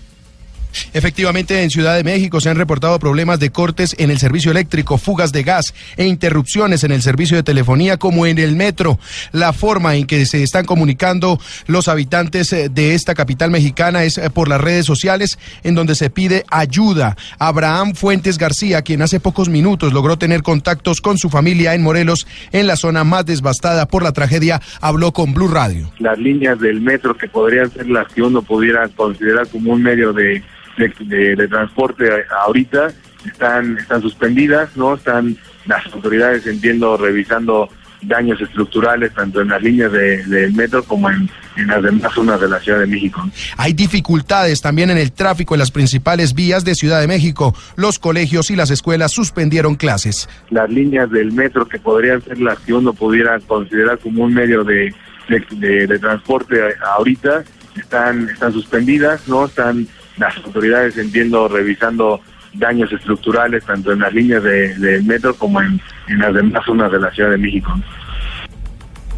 Efectivamente, 0.93 1.63
en 1.63 1.71
Ciudad 1.71 1.97
de 1.97 2.05
México 2.05 2.41
se 2.41 2.51
han 2.51 2.57
reportado 2.57 2.99
problemas 2.99 3.41
de 3.41 3.51
cortes 3.51 3.95
en 3.99 4.11
el 4.11 4.19
servicio 4.19 4.51
eléctrico, 4.51 4.99
fugas 4.99 5.33
de 5.33 5.43
gas 5.43 5.75
e 5.97 6.07
interrupciones 6.07 6.85
en 6.85 6.93
el 6.93 7.03
servicio 7.03 7.37
de 7.37 7.43
telefonía 7.43 7.97
como 7.97 8.27
en 8.27 8.39
el 8.39 8.57
metro. 8.57 8.99
La 9.33 9.53
forma 9.53 9.97
en 9.97 10.07
que 10.07 10.27
se 10.27 10.43
están 10.43 10.65
comunicando 10.65 11.41
los 11.67 11.89
habitantes 11.89 12.53
eh, 12.53 12.69
de 12.69 12.95
esta 12.95 13.15
capital 13.15 13.51
mexicana 13.51 14.05
es 14.05 14.19
eh, 14.19 14.31
por 14.31 14.49
las 14.49 14.61
redes 14.61 14.87
sociales 14.87 15.39
en 15.63 15.75
donde 15.75 15.95
se 15.95 16.11
pide 16.11 16.45
ayuda. 16.51 17.17
Abraham 17.39 17.95
Fuentes 17.95 18.39
García, 18.39 18.83
quien 18.83 19.03
hace 19.03 19.21
pocos 19.21 19.49
minutos 19.49 19.93
logró 19.93 20.17
tener 20.19 20.43
contactos 20.43 21.01
con 21.01 21.19
su 21.19 21.31
familia 21.31 21.75
en 21.75 21.83
Morelos, 21.83 22.27
en 22.53 22.67
la 22.67 22.77
zona 22.77 23.05
más 23.05 23.27
devastada 23.27 23.87
por 23.87 24.03
la 24.03 24.13
tragedia, 24.13 24.61
habló 24.81 25.13
con 25.13 25.35
Blue 25.35 25.49
Radio. 25.49 25.91
Las 25.99 26.19
líneas 26.19 26.59
del 26.61 26.81
metro 26.81 27.17
que 27.17 27.29
podrían 27.29 27.71
ser 27.71 27.89
las 27.89 28.13
que 28.13 28.23
uno 28.23 28.43
pudiera 28.43 28.89
considerar 28.89 29.49
como 29.49 29.73
un 29.73 29.83
medio 29.83 30.13
de, 30.13 30.43
de, 30.77 30.93
de- 31.07 31.37
de 31.37 31.49
transporte 31.49 32.09
ahorita 32.45 32.89
están, 33.27 33.79
están 33.79 34.03
suspendidas, 34.03 34.77
¿no? 34.77 34.95
Están 34.95 35.37
las 35.67 35.85
autoridades, 35.93 36.47
entiendo, 36.47 36.97
revisando 36.97 37.69
daños 38.03 38.41
estructurales 38.41 39.13
tanto 39.15 39.41
en 39.41 39.49
las 39.49 39.61
líneas 39.63 39.91
de- 39.91 40.23
del 40.27 40.53
metro 40.53 40.85
como 40.85 41.11
en, 41.11 41.29
en 41.57 41.67
las 41.67 41.83
demás 41.83 42.13
zonas 42.15 42.41
de 42.41 42.49
la 42.49 42.61
Ciudad 42.61 42.79
de 42.81 42.87
México. 42.87 43.29
Hay 43.57 43.73
dificultades 43.73 44.61
también 44.61 44.91
en 44.91 44.99
el 44.99 45.11
tráfico 45.13 45.55
en 45.55 45.61
las 45.61 45.71
principales 45.73 46.35
vías 46.35 46.65
de 46.65 46.75
Ciudad 46.77 47.01
de 47.01 47.09
México. 47.09 47.55
Los 47.75 47.99
colegios 47.99 48.51
y 48.51 48.57
las 48.57 48.71
escuelas 48.71 49.13
suspendieron 49.13 49.75
clases. 49.75 50.29
las 50.51 50.71
líneas 50.71 51.11
del 51.11 51.33
metro 51.33 51.67
que 51.67 51.79
podrían 51.81 52.23
ser 52.23 52.39
las 52.39 52.59
que 52.61 52.75
uno 52.75 52.93
pudiera 52.93 53.41
considerar 53.41 53.99
como 53.99 54.23
un 54.25 54.35
medio 54.35 54.63
de, 54.63 54.95
de, 55.29 55.45
de- 55.57 55.87
de 55.89 55.99
transporte 55.99 56.61
ahorita 56.97 57.43
están 57.77 58.29
están 58.29 58.53
suspendidas 58.53 59.27
no 59.29 59.47
están 59.47 59.87
las 60.19 60.37
autoridades 60.39 60.97
entiendo 60.97 61.49
revisando 61.49 62.21
daños 62.55 62.91
estructurales 62.93 63.65
tanto 63.65 63.93
en 63.93 64.01
las 64.01 64.13
líneas 64.15 64.43
de- 64.43 64.75
del 64.79 65.05
metro 65.05 65.35
como 65.35 65.61
en, 65.61 65.81
en 66.09 66.19
las 66.19 66.33
demás 66.35 66.65
zonas 66.65 66.91
de 66.91 67.01
la 67.01 67.11
Ciudad 67.11 67.31
de 67.31 67.39
México 67.39 67.73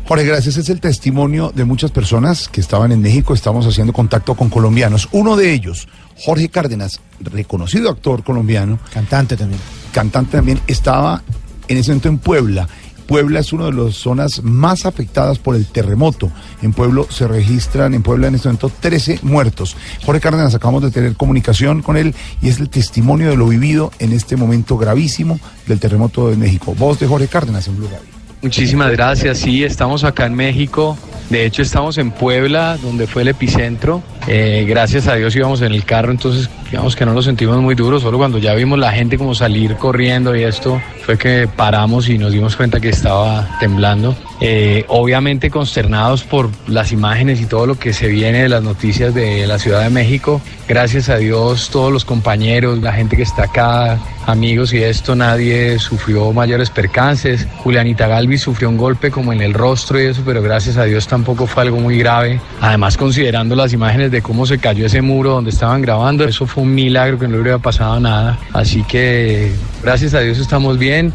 Jorge, 0.06 0.24
gracias. 0.24 0.56
Es 0.56 0.70
el 0.70 0.80
testimonio 0.80 1.52
de 1.54 1.66
muchas 1.66 1.90
personas 1.90 2.48
que 2.48 2.62
estaban 2.62 2.92
en 2.92 3.02
México. 3.02 3.34
Estamos 3.34 3.66
haciendo 3.66 3.92
contacto 3.92 4.34
con 4.34 4.48
colombianos. 4.48 5.06
Uno 5.12 5.36
de 5.36 5.52
ellos, 5.52 5.86
Jorge 6.16 6.48
Cárdenas, 6.48 7.02
reconocido 7.20 7.90
actor 7.90 8.24
colombiano. 8.24 8.78
Cantante 8.94 9.36
también. 9.36 9.60
Cantante 9.92 10.38
también, 10.38 10.60
estaba 10.66 11.22
en 11.68 11.76
ese 11.76 11.90
momento 11.90 12.08
en 12.08 12.18
Puebla. 12.20 12.66
Puebla 13.08 13.40
es 13.40 13.54
una 13.54 13.64
de 13.64 13.72
las 13.72 13.94
zonas 13.94 14.44
más 14.44 14.84
afectadas 14.84 15.38
por 15.38 15.56
el 15.56 15.64
terremoto. 15.64 16.30
En 16.60 16.74
Pueblo 16.74 17.06
se 17.08 17.26
registran, 17.26 17.94
en 17.94 18.02
Puebla 18.02 18.28
en 18.28 18.34
este 18.34 18.48
momento, 18.48 18.70
13 18.80 19.20
muertos. 19.22 19.78
Jorge 20.04 20.20
Cárdenas, 20.20 20.54
acabamos 20.54 20.82
de 20.82 20.90
tener 20.90 21.16
comunicación 21.16 21.80
con 21.80 21.96
él 21.96 22.14
y 22.42 22.50
es 22.50 22.60
el 22.60 22.68
testimonio 22.68 23.30
de 23.30 23.36
lo 23.38 23.48
vivido 23.48 23.90
en 23.98 24.12
este 24.12 24.36
momento 24.36 24.76
gravísimo 24.76 25.40
del 25.66 25.80
terremoto 25.80 26.28
de 26.28 26.36
México. 26.36 26.74
Voz 26.78 27.00
de 27.00 27.06
Jorge 27.06 27.28
Cárdenas 27.28 27.66
en 27.66 27.78
Blue 27.78 27.88
Radio. 27.88 28.17
Muchísimas 28.42 28.92
gracias. 28.92 29.38
Sí, 29.38 29.64
estamos 29.64 30.04
acá 30.04 30.26
en 30.26 30.34
México. 30.34 30.96
De 31.28 31.44
hecho, 31.44 31.60
estamos 31.60 31.98
en 31.98 32.10
Puebla, 32.10 32.78
donde 32.80 33.06
fue 33.06 33.22
el 33.22 33.28
epicentro. 33.28 34.02
Eh, 34.26 34.64
gracias 34.66 35.08
a 35.08 35.14
Dios 35.14 35.36
íbamos 35.36 35.60
en 35.60 35.72
el 35.72 35.84
carro, 35.84 36.10
entonces 36.10 36.48
digamos 36.70 36.96
que 36.96 37.04
no 37.04 37.12
lo 37.12 37.20
sentimos 37.22 37.58
muy 37.58 37.74
duro. 37.74 38.00
Solo 38.00 38.16
cuando 38.16 38.38
ya 38.38 38.54
vimos 38.54 38.78
la 38.78 38.92
gente 38.92 39.18
como 39.18 39.34
salir 39.34 39.76
corriendo 39.76 40.34
y 40.34 40.44
esto, 40.44 40.80
fue 41.04 41.18
que 41.18 41.48
paramos 41.54 42.08
y 42.08 42.16
nos 42.16 42.32
dimos 42.32 42.56
cuenta 42.56 42.80
que 42.80 42.88
estaba 42.88 43.58
temblando. 43.60 44.16
Eh, 44.40 44.84
obviamente 44.86 45.50
consternados 45.50 46.22
por 46.22 46.48
las 46.68 46.92
imágenes 46.92 47.40
y 47.40 47.46
todo 47.46 47.66
lo 47.66 47.74
que 47.74 47.92
se 47.92 48.06
viene 48.06 48.42
de 48.42 48.48
las 48.48 48.62
noticias 48.62 49.12
de 49.12 49.46
la 49.46 49.58
Ciudad 49.58 49.82
de 49.82 49.90
México. 49.90 50.40
Gracias 50.68 51.08
a 51.08 51.16
Dios, 51.16 51.70
todos 51.70 51.92
los 51.92 52.04
compañeros, 52.04 52.78
la 52.80 52.92
gente 52.92 53.16
que 53.16 53.22
está 53.22 53.44
acá, 53.44 53.98
amigos 54.26 54.72
y 54.72 54.82
esto, 54.82 55.16
nadie 55.16 55.78
sufrió 55.78 56.32
mayores 56.32 56.70
percances. 56.70 57.48
Julianita 57.58 58.06
Galvis 58.06 58.42
sufrió 58.42 58.68
un 58.68 58.76
golpe 58.76 59.10
como 59.10 59.32
en 59.32 59.40
el 59.40 59.54
rostro 59.54 60.00
y 60.00 60.06
eso, 60.06 60.22
pero 60.24 60.40
gracias 60.40 60.76
a 60.76 60.84
Dios 60.84 61.08
tampoco 61.08 61.46
fue 61.46 61.64
algo 61.64 61.78
muy 61.78 61.98
grave. 61.98 62.40
Además, 62.60 62.96
considerando 62.96 63.56
las 63.56 63.72
imágenes 63.72 64.12
de 64.12 64.22
cómo 64.22 64.46
se 64.46 64.58
cayó 64.58 64.86
ese 64.86 65.02
muro 65.02 65.32
donde 65.32 65.50
estaban 65.50 65.82
grabando, 65.82 66.24
eso 66.24 66.46
fue 66.46 66.62
un 66.62 66.74
milagro 66.74 67.18
que 67.18 67.26
no 67.26 67.34
le 67.36 67.42
hubiera 67.42 67.58
pasado 67.58 67.98
nada. 67.98 68.38
Así 68.52 68.84
que 68.84 69.52
gracias 69.82 70.14
a 70.14 70.20
Dios 70.20 70.38
estamos 70.38 70.78
bien. 70.78 71.12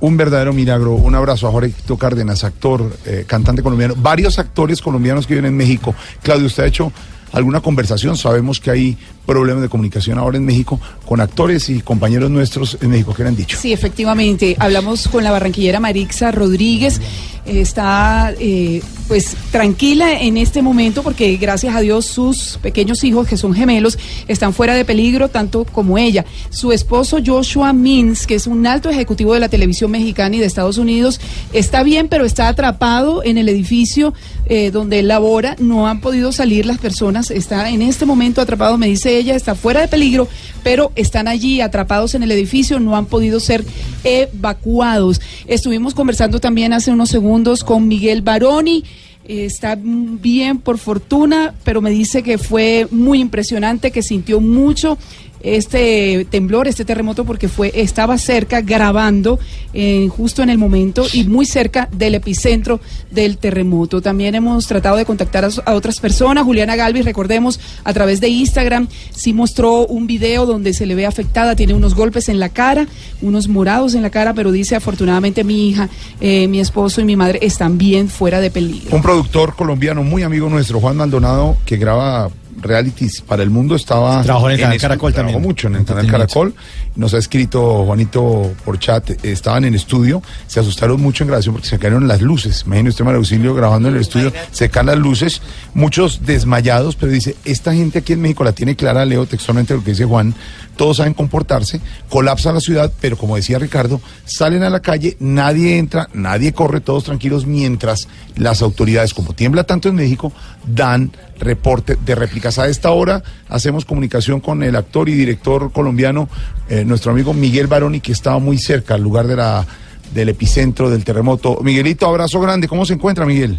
Un 0.00 0.16
verdadero 0.16 0.52
milagro. 0.52 0.92
Un 0.92 1.14
abrazo 1.14 1.48
a 1.48 1.50
Jorge 1.50 1.72
Cárdenas, 1.98 2.44
actor, 2.44 2.96
eh, 3.04 3.24
cantante 3.26 3.62
colombiano. 3.62 3.94
Varios 3.96 4.38
actores 4.38 4.80
colombianos 4.82 5.26
que 5.26 5.34
viven 5.34 5.50
en 5.50 5.56
México. 5.56 5.94
Claudio, 6.22 6.46
usted 6.46 6.64
ha 6.64 6.66
hecho 6.66 6.92
alguna 7.32 7.60
conversación. 7.60 8.16
Sabemos 8.16 8.60
que 8.60 8.70
hay 8.70 8.98
problemas 9.26 9.62
de 9.62 9.68
comunicación 9.68 10.18
ahora 10.18 10.36
en 10.36 10.44
México 10.44 10.80
con 11.04 11.20
actores 11.20 11.68
y 11.68 11.80
compañeros 11.80 12.30
nuestros 12.30 12.78
en 12.80 12.90
México. 12.90 13.12
¿Qué 13.14 13.24
le 13.24 13.30
han 13.30 13.36
dicho? 13.36 13.58
Sí, 13.60 13.72
efectivamente. 13.72 14.56
Hablamos 14.58 15.08
con 15.08 15.24
la 15.24 15.32
barranquillera 15.32 15.80
Marixa 15.80 16.30
Rodríguez. 16.30 17.00
Está 17.44 18.34
eh, 18.40 18.82
pues 19.06 19.36
tranquila 19.52 20.20
en 20.20 20.36
este 20.36 20.62
momento 20.62 21.04
porque 21.04 21.36
gracias 21.36 21.76
a 21.76 21.80
Dios 21.80 22.06
sus 22.06 22.58
pequeños 22.60 23.04
hijos, 23.04 23.28
que 23.28 23.36
son 23.36 23.54
gemelos, 23.54 23.98
están 24.26 24.52
fuera 24.52 24.74
de 24.74 24.84
peligro, 24.84 25.28
tanto 25.28 25.64
como 25.64 25.96
ella. 25.96 26.24
Su 26.50 26.72
esposo 26.72 27.18
Joshua 27.24 27.72
Mins, 27.72 28.26
que 28.26 28.34
es 28.34 28.48
un 28.48 28.66
alto 28.66 28.90
ejecutivo 28.90 29.34
de 29.34 29.40
la 29.40 29.48
televisión 29.48 29.92
mexicana 29.92 30.36
y 30.36 30.40
de 30.40 30.46
Estados 30.46 30.78
Unidos, 30.78 31.20
está 31.52 31.84
bien, 31.84 32.08
pero 32.08 32.24
está 32.24 32.48
atrapado 32.48 33.22
en 33.22 33.38
el 33.38 33.48
edificio 33.48 34.12
eh, 34.48 34.70
donde 34.70 35.02
labora. 35.02 35.56
No 35.58 35.88
han 35.88 36.00
podido 36.00 36.32
salir 36.32 36.66
las 36.66 36.78
personas. 36.78 37.30
Está 37.30 37.68
en 37.70 37.82
este 37.82 38.06
momento 38.06 38.40
atrapado, 38.40 38.78
me 38.78 38.86
dice 38.86 39.18
ella, 39.18 39.34
está 39.34 39.54
fuera 39.54 39.80
de 39.80 39.88
peligro, 39.88 40.28
pero 40.62 40.92
están 40.94 41.28
allí 41.28 41.60
atrapados 41.60 42.14
en 42.14 42.22
el 42.22 42.30
edificio, 42.30 42.78
no 42.78 42.96
han 42.96 43.06
podido 43.06 43.40
ser 43.40 43.64
evacuados. 44.04 45.20
Estuvimos 45.46 45.94
conversando 45.94 46.40
también 46.40 46.72
hace 46.72 46.90
unos 46.90 47.10
segundos 47.10 47.64
con 47.64 47.88
Miguel 47.88 48.22
Baroni. 48.22 48.84
Está 49.28 49.76
bien 49.76 50.58
por 50.58 50.78
fortuna, 50.78 51.52
pero 51.64 51.80
me 51.80 51.90
dice 51.90 52.22
que 52.22 52.38
fue 52.38 52.86
muy 52.92 53.20
impresionante, 53.20 53.90
que 53.90 54.02
sintió 54.02 54.40
mucho 54.40 54.98
este 55.40 56.26
temblor, 56.30 56.68
este 56.68 56.84
terremoto, 56.84 57.24
porque 57.24 57.48
fue 57.48 57.72
estaba 57.74 58.18
cerca 58.18 58.60
grabando 58.60 59.38
eh, 59.74 60.08
justo 60.10 60.42
en 60.42 60.50
el 60.50 60.58
momento 60.58 61.04
y 61.12 61.24
muy 61.24 61.46
cerca 61.46 61.88
del 61.92 62.14
epicentro 62.14 62.80
del 63.10 63.38
terremoto. 63.38 64.00
También 64.00 64.34
hemos 64.34 64.66
tratado 64.66 64.96
de 64.96 65.04
contactar 65.04 65.48
a, 65.64 65.74
otras 65.74 66.00
personas. 66.00 66.44
Juliana 66.44 66.76
Galvis, 66.76 67.04
recordemos, 67.04 67.60
a 67.84 67.92
través 67.92 68.20
de 68.20 68.28
Instagram, 68.28 68.88
sí 69.10 69.32
mostró 69.32 69.86
un 69.86 70.06
video 70.06 70.46
donde 70.46 70.72
se 70.72 70.86
le 70.86 70.94
ve 70.94 71.06
afectada, 71.06 71.56
tiene 71.56 71.74
unos 71.74 71.94
golpes 71.94 72.28
en 72.28 72.40
la 72.40 72.48
cara, 72.48 72.86
unos 73.22 73.48
morados 73.48 73.94
en 73.94 74.02
la 74.02 74.10
cara, 74.10 74.34
pero 74.34 74.52
dice 74.52 74.76
afortunadamente 74.76 75.44
mi 75.44 75.68
hija, 75.68 75.88
eh, 76.20 76.48
mi 76.48 76.60
esposo 76.60 77.00
y 77.00 77.04
mi 77.04 77.16
madre 77.16 77.38
están 77.42 77.78
bien 77.78 78.08
fuera 78.08 78.40
de 78.40 78.50
peligro. 78.50 78.96
Un 78.96 79.02
productor 79.02 79.54
colombiano 79.54 80.02
muy 80.02 80.22
amigo 80.22 80.48
nuestro, 80.48 80.80
Juan 80.80 80.96
Maldonado, 80.96 81.56
que 81.64 81.76
graba 81.76 82.30
realities 82.60 83.20
para 83.20 83.42
el 83.42 83.50
mundo, 83.50 83.74
estaba... 83.76 84.22
Trabajó 84.22 84.48
en 84.48 84.54
el 84.54 84.60
canal 84.60 84.78
Caracol 84.78 85.12
trabajó 85.12 85.32
también. 85.32 85.48
mucho 85.48 85.68
en 85.68 85.76
el 85.76 85.84
canal 85.84 86.06
Caracol. 86.06 86.54
Nos 86.94 87.14
ha 87.14 87.18
escrito 87.18 87.84
Juanito 87.84 88.52
por 88.64 88.78
chat, 88.78 89.24
estaban 89.24 89.64
en 89.64 89.74
estudio, 89.74 90.22
se 90.46 90.60
asustaron 90.60 91.00
mucho 91.00 91.24
en 91.24 91.28
grabación 91.28 91.54
porque 91.54 91.68
se 91.68 91.78
cayeron 91.78 92.08
las 92.08 92.22
luces. 92.22 92.64
Imagínese 92.66 92.90
usted, 92.90 93.04
María 93.04 93.18
Auxilio, 93.18 93.54
grabando 93.54 93.88
en 93.88 93.96
el 93.96 94.00
estudio, 94.00 94.32
se 94.50 94.70
caen 94.70 94.86
las 94.86 94.98
luces, 94.98 95.42
muchos 95.74 96.24
desmayados, 96.24 96.96
pero 96.96 97.12
dice, 97.12 97.36
esta 97.44 97.74
gente 97.74 97.98
aquí 97.98 98.14
en 98.14 98.22
México 98.22 98.44
la 98.44 98.52
tiene 98.52 98.76
clara, 98.76 99.04
leo 99.04 99.26
textualmente 99.26 99.74
lo 99.74 99.84
que 99.84 99.90
dice 99.90 100.04
Juan, 100.04 100.34
todos 100.76 100.98
saben 100.98 101.14
comportarse, 101.14 101.80
colapsa 102.08 102.52
la 102.52 102.60
ciudad, 102.60 102.92
pero 103.00 103.16
como 103.16 103.36
decía 103.36 103.58
Ricardo, 103.58 104.00
salen 104.24 104.62
a 104.62 104.70
la 104.70 104.80
calle, 104.80 105.16
nadie 105.20 105.78
entra, 105.78 106.08
nadie 106.12 106.52
corre, 106.52 106.80
todos 106.80 107.04
tranquilos, 107.04 107.46
mientras 107.46 108.08
las 108.36 108.62
autoridades, 108.62 109.14
como 109.14 109.32
tiembla 109.32 109.64
tanto 109.64 109.88
en 109.88 109.94
México, 109.96 110.32
dan 110.66 111.12
reporte 111.38 111.96
de 112.04 112.14
réplicas. 112.46 112.58
A 112.58 112.68
esta 112.68 112.90
hora 112.90 113.22
hacemos 113.48 113.84
comunicación 113.84 114.40
con 114.40 114.62
el 114.62 114.76
actor 114.76 115.08
y 115.08 115.14
director 115.14 115.72
colombiano, 115.72 116.28
eh, 116.68 116.84
nuestro 116.84 117.12
amigo 117.12 117.34
Miguel 117.34 117.66
Baroni, 117.66 118.00
que 118.00 118.12
estaba 118.12 118.38
muy 118.38 118.58
cerca 118.58 118.94
al 118.94 119.02
lugar 119.02 119.26
del 119.26 120.28
epicentro 120.28 120.90
del 120.90 121.04
terremoto. 121.04 121.58
Miguelito, 121.62 122.06
abrazo 122.06 122.40
grande, 122.40 122.68
¿cómo 122.68 122.84
se 122.84 122.94
encuentra 122.94 123.26
Miguel? 123.26 123.58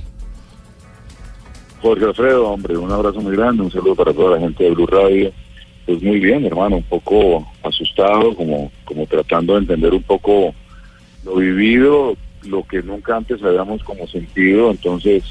Jorge 1.81 2.05
Alfredo, 2.05 2.49
hombre, 2.49 2.75
un 2.77 2.91
abrazo 2.91 3.21
muy 3.21 3.35
grande, 3.35 3.63
un 3.63 3.71
saludo 3.71 3.95
para 3.95 4.13
toda 4.13 4.35
la 4.35 4.39
gente 4.39 4.63
de 4.63 4.71
Blue 4.71 4.87
Radio. 4.87 5.31
Pues 5.85 6.01
muy 6.01 6.19
bien, 6.19 6.43
hermano, 6.45 6.77
un 6.77 6.83
poco 6.83 7.47
asustado, 7.63 8.35
como, 8.35 8.71
como 8.83 9.05
tratando 9.05 9.53
de 9.53 9.59
entender 9.59 9.93
un 9.93 10.03
poco 10.03 10.53
lo 11.23 11.35
vivido, 11.35 12.15
lo 12.43 12.63
que 12.63 12.81
nunca 12.81 13.15
antes 13.15 13.41
habíamos 13.43 13.83
como 13.83 14.07
sentido, 14.07 14.71
entonces, 14.71 15.23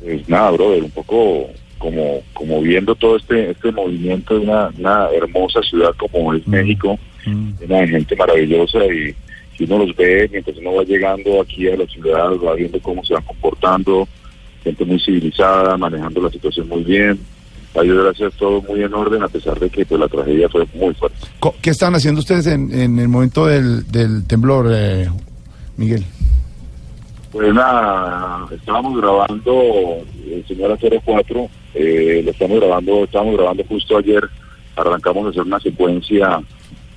pues 0.00 0.28
nada, 0.28 0.50
brother, 0.52 0.84
un 0.84 0.90
poco 0.90 1.48
como, 1.78 2.22
como 2.32 2.60
viendo 2.60 2.94
todo 2.94 3.16
este, 3.16 3.50
este 3.50 3.72
movimiento 3.72 4.38
de 4.38 4.40
una, 4.46 4.68
una 4.78 5.08
hermosa 5.10 5.62
ciudad 5.62 5.94
como 5.96 6.34
es 6.34 6.46
México, 6.46 6.98
llena 7.24 7.80
de 7.80 7.88
gente 7.88 8.16
maravillosa 8.16 8.84
y 8.86 9.14
si 9.56 9.64
uno 9.64 9.78
los 9.78 9.96
ve 9.96 10.28
mientras 10.30 10.56
uno 10.58 10.74
va 10.74 10.84
llegando 10.84 11.40
aquí 11.40 11.68
a 11.68 11.76
la 11.76 11.86
ciudad, 11.86 12.30
va 12.44 12.54
viendo 12.54 12.80
cómo 12.80 13.04
se 13.04 13.14
van 13.14 13.24
comportando, 13.24 14.06
gente 14.62 14.84
muy 14.84 15.00
civilizada, 15.00 15.76
manejando 15.76 16.22
la 16.22 16.30
situación 16.30 16.68
muy 16.68 16.84
bien, 16.84 17.18
a 17.74 17.82
Dios 17.82 18.02
gracias, 18.02 18.34
todo 18.34 18.62
muy 18.62 18.82
en 18.82 18.94
orden, 18.94 19.22
a 19.22 19.28
pesar 19.28 19.58
de 19.58 19.68
que 19.68 19.84
pues, 19.84 20.00
la 20.00 20.08
tragedia 20.08 20.48
fue 20.48 20.66
muy 20.74 20.94
fuerte. 20.94 21.18
¿Qué 21.60 21.70
estaban 21.70 21.94
haciendo 21.94 22.20
ustedes 22.20 22.46
en, 22.46 22.72
en 22.72 22.98
el 22.98 23.08
momento 23.08 23.46
del, 23.46 23.86
del 23.90 24.26
temblor, 24.26 24.66
eh, 24.70 25.08
Miguel? 25.76 26.04
Pues 27.30 27.52
nada, 27.52 28.46
estábamos 28.50 29.00
grabando 29.00 29.52
eh, 30.24 30.42
Señora 30.48 30.76
04, 30.76 31.48
eh, 31.74 32.22
lo 32.24 32.30
estamos 32.30 32.58
grabando, 32.60 33.04
estábamos 33.04 33.36
grabando 33.36 33.64
justo 33.64 33.98
ayer, 33.98 34.28
arrancamos 34.76 35.26
a 35.26 35.30
hacer 35.30 35.42
una 35.42 35.60
secuencia 35.60 36.40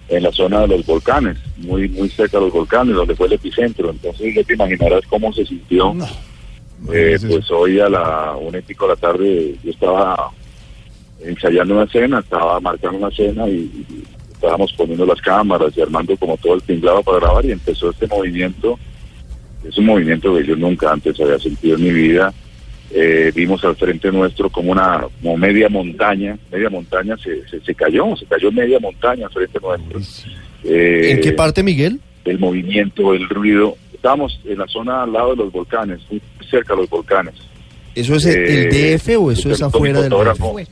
en 0.10 0.24
la 0.24 0.32
zona 0.32 0.62
de 0.62 0.68
los 0.68 0.86
volcanes, 0.86 1.38
muy 1.58 1.88
muy 1.90 2.10
cerca 2.10 2.38
de 2.38 2.46
los 2.46 2.54
volcanes, 2.54 2.96
donde 2.96 3.16
fue 3.16 3.28
el 3.28 3.34
epicentro, 3.34 3.90
entonces 3.90 4.36
ya 4.36 4.44
te 4.44 4.54
imaginarás 4.54 5.06
cómo 5.08 5.32
se 5.34 5.46
sintió. 5.46 5.96
Eh, 6.92 7.18
pues 7.22 7.52
hoy 7.52 7.80
a 7.80 7.88
la 7.88 8.36
una 8.42 8.58
y 8.58 8.62
pico 8.64 8.88
de 8.88 8.94
la 8.94 9.00
tarde 9.00 9.56
yo 9.64 9.72
estaba 9.72 10.32
ensayando 11.24 11.76
una 11.76 11.84
escena, 11.84 12.20
estaba 12.20 12.60
marcando 12.60 12.98
una 12.98 13.10
escena 13.10 13.48
y, 13.48 13.86
y 13.88 14.04
estábamos 14.34 14.74
poniendo 14.74 15.06
las 15.06 15.22
cámaras 15.22 15.78
y 15.78 15.82
armando 15.82 16.18
como 16.18 16.36
todo 16.38 16.56
el 16.56 16.64
tinglado 16.64 17.04
para 17.04 17.20
grabar 17.20 17.46
y 17.46 17.52
empezó 17.52 17.92
este 17.92 18.08
movimiento 18.08 18.80
es 19.64 19.78
un 19.78 19.86
movimiento 19.86 20.36
que 20.36 20.46
yo 20.46 20.56
nunca 20.56 20.92
antes 20.92 21.20
había 21.20 21.40
sentido 21.40 21.76
en 21.78 21.84
mi 21.84 21.92
vida. 21.92 22.34
Eh, 22.94 23.32
vimos 23.34 23.64
al 23.64 23.76
frente 23.78 24.12
nuestro 24.12 24.50
como 24.50 24.72
una 24.74 25.06
como 25.22 25.38
media 25.38 25.70
montaña, 25.70 26.38
media 26.52 26.70
montaña 26.70 27.16
se, 27.18 27.48
se, 27.48 27.62
se 27.62 27.74
cayó, 27.74 28.16
se 28.18 28.26
cayó 28.26 28.52
media 28.52 28.80
montaña 28.80 29.28
al 29.28 29.32
frente 29.32 29.60
nuestro. 29.62 30.00
Eh, 30.66 31.12
¿En 31.12 31.22
qué 31.22 31.32
parte, 31.32 31.64
Miguel? 31.64 32.00
El 32.26 32.38
movimiento, 32.40 33.14
el 33.14 33.28
ruido. 33.30 33.78
Estábamos 33.94 34.40
en 34.46 34.58
la 34.58 34.68
zona 34.68 35.04
al 35.04 35.14
lado 35.14 35.32
de 35.32 35.38
los 35.38 35.52
volcanes, 35.54 36.00
muy 36.10 36.22
cerca 36.50 36.74
de 36.76 36.82
los 36.82 36.90
volcanes. 36.90 37.36
¿Eso 37.96 38.16
es 38.16 38.26
el- 38.26 38.36
Eh, 38.74 38.96
DF 38.98 39.16
o 39.18 39.32
eso 39.32 39.50
es 39.52 39.62
afuera 39.62 40.02
del 40.02 40.10
DF? 40.10 40.68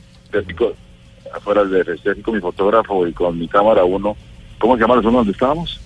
afuera 1.32 1.64
del 1.64 1.70
DF, 1.84 1.88
estoy 1.94 2.12
aquí 2.12 2.20
con 2.22 2.34
mi 2.34 2.40
fotógrafo 2.40 3.06
y 3.06 3.12
con 3.12 3.38
mi 3.38 3.48
cámara 3.48 3.84
uno. 3.84 4.16
¿Cómo 4.58 4.74
se 4.76 4.82
llama 4.82 4.96
la 4.96 5.02
zona 5.02 5.16
donde 5.18 5.32
estábamos? 5.32 5.80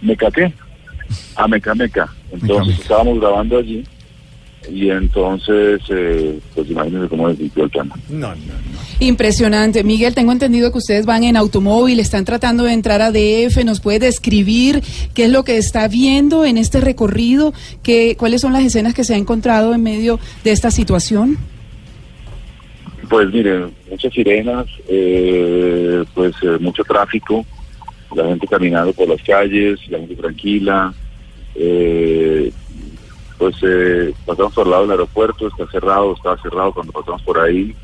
¿Meca 0.00 0.30
qué? 0.30 0.52
A 1.36 1.46
Meca 1.46 1.74
Meca. 1.74 2.12
Entonces 2.32 2.78
estábamos 2.80 3.20
grabando 3.20 3.58
allí 3.58 3.84
y 4.70 4.90
entonces, 4.90 5.80
eh, 5.88 6.38
pues 6.54 6.70
imagínense 6.70 7.08
cómo 7.08 7.30
se 7.30 7.36
sintió 7.36 7.64
el 7.64 7.70
tema. 7.70 7.94
No, 8.08 8.28
no. 8.34 8.52
Impresionante. 9.00 9.82
Miguel, 9.84 10.14
tengo 10.14 10.32
entendido 10.32 10.70
que 10.70 10.78
ustedes 10.78 11.06
van 11.06 11.24
en 11.24 11.36
automóvil, 11.36 11.98
están 12.00 12.24
tratando 12.24 12.64
de 12.64 12.72
entrar 12.72 13.02
a 13.02 13.10
DF. 13.10 13.64
¿Nos 13.64 13.80
puede 13.80 13.98
describir 14.00 14.82
qué 15.14 15.24
es 15.24 15.30
lo 15.30 15.44
que 15.44 15.56
está 15.56 15.88
viendo 15.88 16.44
en 16.44 16.58
este 16.58 16.80
recorrido? 16.80 17.52
¿Qué, 17.82 18.16
¿Cuáles 18.18 18.40
son 18.40 18.52
las 18.52 18.64
escenas 18.64 18.94
que 18.94 19.04
se 19.04 19.14
ha 19.14 19.18
encontrado 19.18 19.74
en 19.74 19.82
medio 19.82 20.18
de 20.44 20.52
esta 20.52 20.70
situación? 20.70 21.38
Pues 23.08 23.32
miren, 23.32 23.72
muchas 23.90 24.12
sirenas, 24.12 24.66
eh, 24.88 26.04
pues 26.14 26.34
eh, 26.42 26.56
mucho 26.60 26.82
tráfico, 26.84 27.44
la 28.14 28.26
gente 28.26 28.46
caminando 28.46 28.92
por 28.92 29.08
las 29.08 29.22
calles, 29.22 29.80
la 29.88 29.98
gente 29.98 30.14
tranquila. 30.14 30.94
eh, 31.54 32.50
pues 33.42 33.56
eh, 33.62 34.14
pasamos 34.24 34.54
por 34.54 34.66
el 34.66 34.70
lado 34.70 34.82
del 34.82 34.92
aeropuerto, 34.92 35.48
está 35.48 35.66
cerrado, 35.66 36.14
estaba 36.14 36.40
cerrado 36.40 36.72
cuando 36.72 36.92
pasamos 36.92 37.22
por 37.22 37.40
ahí. 37.40 37.74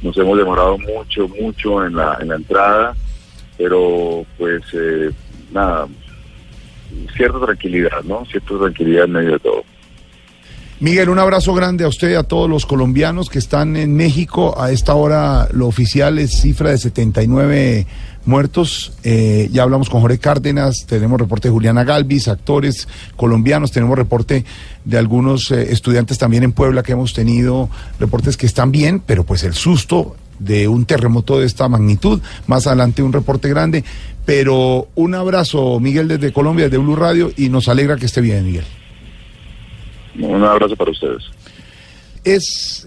Nos 0.00 0.16
hemos 0.16 0.38
demorado 0.38 0.78
mucho, 0.78 1.26
mucho 1.26 1.84
en 1.84 1.96
la, 1.96 2.18
en 2.20 2.28
la 2.28 2.36
entrada, 2.36 2.94
pero 3.58 4.24
pues 4.38 4.62
eh, 4.74 5.10
nada, 5.50 5.88
cierta 7.16 7.40
tranquilidad, 7.40 8.04
¿no? 8.04 8.24
Cierta 8.26 8.56
tranquilidad 8.56 9.06
en 9.06 9.10
medio 9.10 9.32
de 9.32 9.38
todo. 9.40 9.64
Miguel, 10.82 11.10
un 11.10 11.20
abrazo 11.20 11.54
grande 11.54 11.84
a 11.84 11.88
usted 11.88 12.10
y 12.10 12.14
a 12.14 12.24
todos 12.24 12.50
los 12.50 12.66
colombianos 12.66 13.30
que 13.30 13.38
están 13.38 13.76
en 13.76 13.94
México. 13.94 14.60
A 14.60 14.72
esta 14.72 14.96
hora 14.96 15.46
lo 15.52 15.68
oficial 15.68 16.18
es 16.18 16.40
cifra 16.40 16.70
de 16.70 16.78
79 16.78 17.86
muertos. 18.24 18.92
Eh, 19.04 19.48
ya 19.52 19.62
hablamos 19.62 19.88
con 19.88 20.00
Jorge 20.00 20.18
Cárdenas, 20.18 20.84
tenemos 20.88 21.20
reporte 21.20 21.46
de 21.46 21.52
Juliana 21.52 21.84
Galvis, 21.84 22.26
actores 22.26 22.88
colombianos, 23.14 23.70
tenemos 23.70 23.96
reporte 23.96 24.44
de 24.84 24.98
algunos 24.98 25.52
eh, 25.52 25.72
estudiantes 25.72 26.18
también 26.18 26.42
en 26.42 26.50
Puebla 26.50 26.82
que 26.82 26.90
hemos 26.90 27.14
tenido 27.14 27.68
reportes 28.00 28.36
que 28.36 28.46
están 28.46 28.72
bien, 28.72 28.98
pero 29.06 29.22
pues 29.22 29.44
el 29.44 29.54
susto 29.54 30.16
de 30.40 30.66
un 30.66 30.84
terremoto 30.84 31.38
de 31.38 31.46
esta 31.46 31.68
magnitud. 31.68 32.20
Más 32.48 32.66
adelante 32.66 33.04
un 33.04 33.12
reporte 33.12 33.48
grande. 33.48 33.84
Pero 34.26 34.88
un 34.96 35.14
abrazo, 35.14 35.78
Miguel, 35.78 36.08
desde 36.08 36.32
Colombia, 36.32 36.64
desde 36.64 36.78
Blue 36.78 36.96
Radio, 36.96 37.30
y 37.36 37.50
nos 37.50 37.68
alegra 37.68 37.94
que 37.94 38.06
esté 38.06 38.20
bien, 38.20 38.44
Miguel. 38.44 38.64
Un 40.18 40.44
abrazo 40.44 40.76
para 40.76 40.90
ustedes. 40.90 41.22
es 42.24 42.86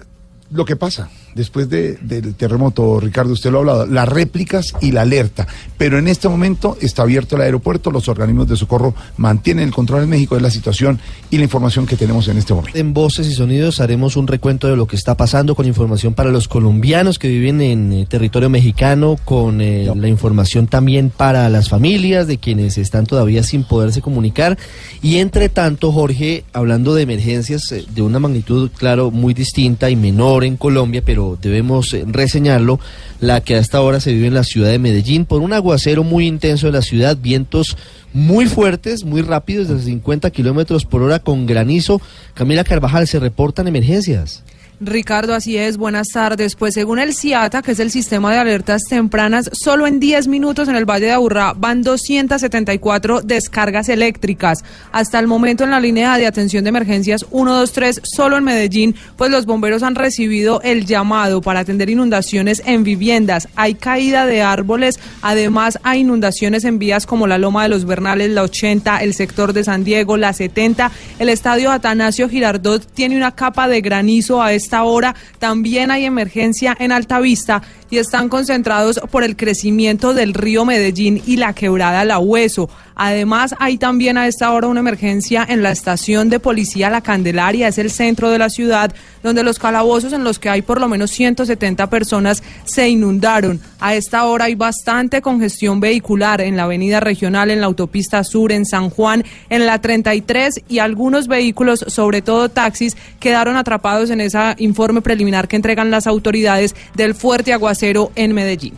lo 0.52 0.64
que 0.64 0.76
pasa 0.76 1.10
después 1.36 1.70
de- 1.70 1.98
del 1.98 2.34
terremoto, 2.34 3.00
Ricardo, 3.00 3.34
usted 3.34 3.52
lo 3.52 3.58
ha 3.58 3.60
hablado, 3.60 3.86
las 3.86 4.10
réplicas 4.10 4.74
y 4.82 4.92
la 4.92 5.02
alerta. 5.02 5.48
Pero 5.78 6.00
en 6.00 6.08
este 6.08 6.28
momento 6.28 6.78
está 6.82 7.04
abierto 7.04 7.36
el 7.36 7.44
aeropuerto, 7.44 7.92
los 7.92 8.08
organismos 8.08 8.48
de 8.48 8.56
socorro 8.56 8.96
mantienen 9.18 9.66
el 9.68 9.74
control 9.74 10.04
en 10.04 10.10
México 10.10 10.36
de 10.36 10.42
la 10.42 10.50
situación 10.50 11.00
y 11.30 11.38
la 11.38 11.44
información 11.44 11.86
que 11.86 11.96
tenemos 11.98 12.28
en 12.30 12.38
este 12.38 12.54
momento. 12.54 12.78
En 12.80 12.94
Voces 12.94 13.28
y 13.28 13.34
Sonidos 13.34 13.80
haremos 13.82 14.16
un 14.16 14.28
recuento 14.28 14.68
de 14.68 14.76
lo 14.78 14.88
que 14.88 14.96
está 14.96 15.16
pasando 15.16 15.54
con 15.56 15.68
información 15.68 16.14
para 16.14 16.32
los 16.32 16.48
colombianos 16.48 17.20
que 17.20 17.28
viven 17.28 17.62
en 17.62 17.92
eh, 17.94 18.06
territorio 18.10 18.50
mexicano, 18.50 19.18
con 19.26 19.60
eh, 19.62 19.92
la 19.96 20.08
información 20.08 20.68
también 20.68 21.10
para 21.10 21.50
las 21.50 21.68
familias 21.70 22.28
de 22.28 22.38
quienes 22.38 22.78
están 22.78 23.06
todavía 23.06 23.44
sin 23.44 23.64
poderse 23.66 24.02
comunicar. 24.02 24.58
Y 25.02 25.18
entre 25.18 25.50
tanto, 25.50 25.92
Jorge, 25.92 26.46
hablando 26.54 26.96
de 26.96 27.04
emergencias 27.04 27.72
eh, 27.74 27.86
de 27.94 28.02
una 28.02 28.20
magnitud, 28.20 28.72
claro, 28.78 29.12
muy 29.12 29.34
distinta 29.34 29.90
y 29.90 29.96
menor 29.98 30.46
en 30.46 30.56
Colombia, 30.56 31.02
pero 31.06 31.25
debemos 31.42 31.94
eh, 31.94 32.04
reseñarlo, 32.08 32.80
la 33.20 33.42
que 33.42 33.56
a 33.56 33.60
esta 33.60 33.82
hora 33.82 34.00
se 34.00 34.14
vive 34.14 34.28
en 34.28 34.34
la 34.34 34.44
ciudad 34.44 34.70
de 34.70 34.80
Medellín 34.80 35.26
por 35.26 35.42
un 35.42 35.54
aguacero 35.54 36.04
muy 36.04 36.28
intenso 36.28 36.68
de 36.68 36.74
la 36.74 36.82
ciudad, 36.82 37.18
vientos 37.18 37.78
muy 38.14 38.46
fuertes, 38.46 39.04
muy 39.04 39.22
rápidos, 39.22 39.68
de 39.68 39.80
50 39.80 40.30
kilómetros 40.32 40.86
por 40.86 41.02
hora 41.02 41.20
con 41.20 41.46
granizo. 41.46 42.02
Camila 42.34 42.64
Carvajal, 42.64 43.08
se 43.08 43.20
reportan 43.20 43.68
emergencias. 43.68 44.44
Ricardo, 44.82 45.34
así 45.34 45.58
es, 45.58 45.78
buenas 45.78 46.10
tardes. 46.10 46.56
Pues 46.56 46.74
según 46.74 47.00
el 47.00 47.14
CIATA, 47.14 47.62
que 47.62 47.72
es 47.72 47.80
el 47.80 47.92
sistema 47.92 48.32
de 48.32 48.40
alertas 48.40 48.84
tempranas, 48.90 49.50
solo 49.54 49.88
en 49.88 50.00
10 50.00 50.28
minutos 50.28 50.68
en 50.68 50.76
el 50.76 50.86
Valle 50.86 51.06
de 51.06 51.12
Aburrá 51.14 51.54
van 51.56 51.82
274 51.82 53.22
descargas 53.22 53.88
eléctricas. 53.88 54.64
Hasta 54.92 55.20
el 55.20 55.28
momento 55.28 55.64
en 55.64 55.72
la 55.72 55.80
línea 55.80 56.18
de 56.18 56.28
atención 56.28 56.64
de 56.64 56.70
emergencias 56.70 57.26
123, 57.32 58.02
solo 58.04 58.38
en 58.38 58.44
Medellín, 58.44 58.96
pues 59.16 59.32
los 59.32 59.46
bomberos 59.46 59.82
han 59.82 59.96
recibido 59.96 60.62
el 60.62 60.86
llamado 60.86 61.42
para 61.42 61.62
atender 61.62 61.90
inundaciones 61.90 62.62
en 62.66 62.84
viviendas. 62.84 63.48
Hay 63.56 63.76
caída 63.76 64.26
de 64.26 64.42
árboles, 64.42 65.00
además 65.22 65.80
hay 65.84 66.02
inundaciones 66.02 66.66
en 66.66 66.80
vías 66.80 67.06
como 67.06 67.28
la 67.28 67.38
Loma 67.38 67.64
de 67.64 67.70
los 67.70 67.86
Bernales, 67.86 68.32
la 68.32 68.44
80, 68.44 68.98
el 68.98 69.14
sector 69.14 69.54
de 69.54 69.64
San 69.64 69.86
Diego, 69.86 70.18
la 70.18 70.34
70. 70.34 70.92
El 71.20 71.30
estadio 71.30 71.72
Atanasio 71.72 72.28
Girardot 72.28 72.86
tiene 72.94 73.16
una 73.16 73.36
capa 73.36 73.70
de 73.70 73.80
granizo 73.80 74.42
a 74.42 74.54
esta 74.66 74.84
hora. 74.84 75.16
También 75.38 75.92
hay 75.92 76.06
emergencia 76.06 76.76
en 76.80 76.92
Altavista 76.92 77.62
y 77.92 77.98
están 78.00 78.30
concentrados 78.30 79.00
por 79.12 79.24
el 79.24 79.36
crecimiento 79.36 80.14
del 80.14 80.34
río 80.34 80.66
Medellín 80.66 81.22
y 81.26 81.38
la 81.38 81.54
quebrada 81.54 82.04
La 82.04 82.18
Hueso. 82.18 82.68
Además, 82.96 83.54
hay 83.60 83.78
también 83.78 84.18
a 84.18 84.28
esta 84.28 84.52
hora 84.54 84.68
una 84.68 84.80
emergencia 84.80 85.46
en 85.48 85.62
la 85.62 85.72
estación 85.72 86.30
de 86.30 86.40
policía 86.40 86.90
La 86.90 87.02
Candelaria, 87.02 87.68
es 87.68 87.78
el 87.78 87.92
centro 87.92 88.30
de 88.30 88.40
la 88.40 88.50
ciudad, 88.50 88.94
donde 89.22 89.44
los 89.44 89.60
calabozos 89.60 90.14
en 90.14 90.24
los 90.24 90.40
que 90.40 90.50
hay 90.50 90.62
por 90.62 90.80
lo 90.80 90.88
menos 90.88 91.12
170 91.12 91.90
personas 91.90 92.42
se 92.64 92.88
inundaron. 92.88 93.60
A 93.80 93.96
esta 93.96 94.24
hora 94.26 94.46
hay 94.46 94.56
bastante 94.56 95.22
congestión 95.22 95.80
vehicular 95.80 96.40
en 96.40 96.56
la 96.56 96.64
avenida 96.64 97.02
regional, 97.02 97.52
en 97.52 97.60
la 97.60 97.68
autopista 97.68 98.24
sur, 98.24 98.52
en 98.52 98.66
San 98.66 98.90
Juan, 98.90 99.26
en 99.50 99.66
la 99.66 99.82
33 99.82 100.62
y 100.70 100.80
algunos 100.80 101.28
vehículos, 101.28 101.84
sobre 101.88 102.22
todo 102.22 102.50
taxis, 102.50 102.96
quedaron 103.20 103.58
atrapados 103.58 104.10
en 104.10 104.22
ese 104.22 104.40
informe 104.58 105.02
preliminar 105.02 105.48
que 105.48 105.58
entregan 105.58 105.92
las 105.92 106.08
autoridades 106.08 106.76
del 106.96 107.14
fuerte 107.14 107.52
aguacero 107.52 108.12
en 108.16 108.34
Medellín. 108.34 108.74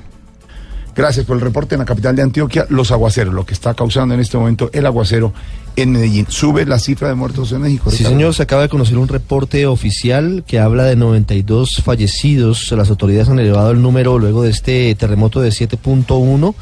Gracias 0.98 1.28
por 1.28 1.36
el 1.38 1.42
reporte 1.42 1.76
en 1.76 1.80
la 1.80 1.86
capital 1.86 2.16
de 2.16 2.24
Antioquia, 2.24 2.66
los 2.70 2.92
aguaceros, 2.92 3.32
lo 3.32 3.46
que 3.46 3.54
está 3.54 3.76
causando 3.76 4.16
en 4.16 4.20
este 4.20 4.36
momento 4.36 4.72
el 4.74 4.84
aguacero 4.88 5.32
en 5.76 5.92
Medellín. 5.92 6.26
Sube 6.28 6.66
la 6.66 6.80
cifra 6.80 7.08
de 7.08 7.14
muertos 7.14 7.52
en 7.52 7.62
México. 7.62 7.92
Sí, 7.92 7.98
Ricardo. 7.98 8.18
señor, 8.18 8.34
se 8.34 8.42
acaba 8.42 8.64
de 8.64 8.70
conocer 8.70 8.98
un 8.98 9.08
reporte 9.08 9.68
oficial 9.68 10.44
que 10.48 10.58
habla 10.58 10.86
de 10.86 10.96
92 10.96 11.84
fallecidos. 11.86 12.72
Las 12.72 12.90
autoridades 12.90 13.30
han 13.30 13.38
elevado 13.38 13.70
el 13.70 13.80
número 13.80 14.18
luego 14.18 14.42
de 14.42 14.50
este 14.50 14.96
terremoto 14.96 15.40
de 15.40 15.50
7.1. 15.50 16.56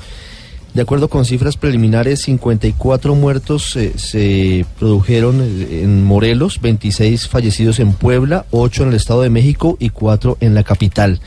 De 0.73 0.81
acuerdo 0.81 1.07
con 1.07 1.23
cifras 1.23 1.55
preliminares, 1.55 2.23
54 2.23 3.15
muertos 3.15 3.77
eh, 3.77 3.93
se 3.95 4.65
produjeron 4.77 5.39
eh, 5.41 5.83
en 5.83 6.03
Morelos, 6.03 6.59
26 6.59 7.29
fallecidos 7.29 7.79
en 7.79 7.93
Puebla, 7.93 8.45
8 8.51 8.83
en 8.83 8.89
el 8.89 8.95
Estado 8.95 9.21
de 9.21 9.29
México 9.29 9.77
y 9.79 9.91
4 9.91 10.39
en 10.41 10.55
la 10.55 10.63
capital. 10.63 11.21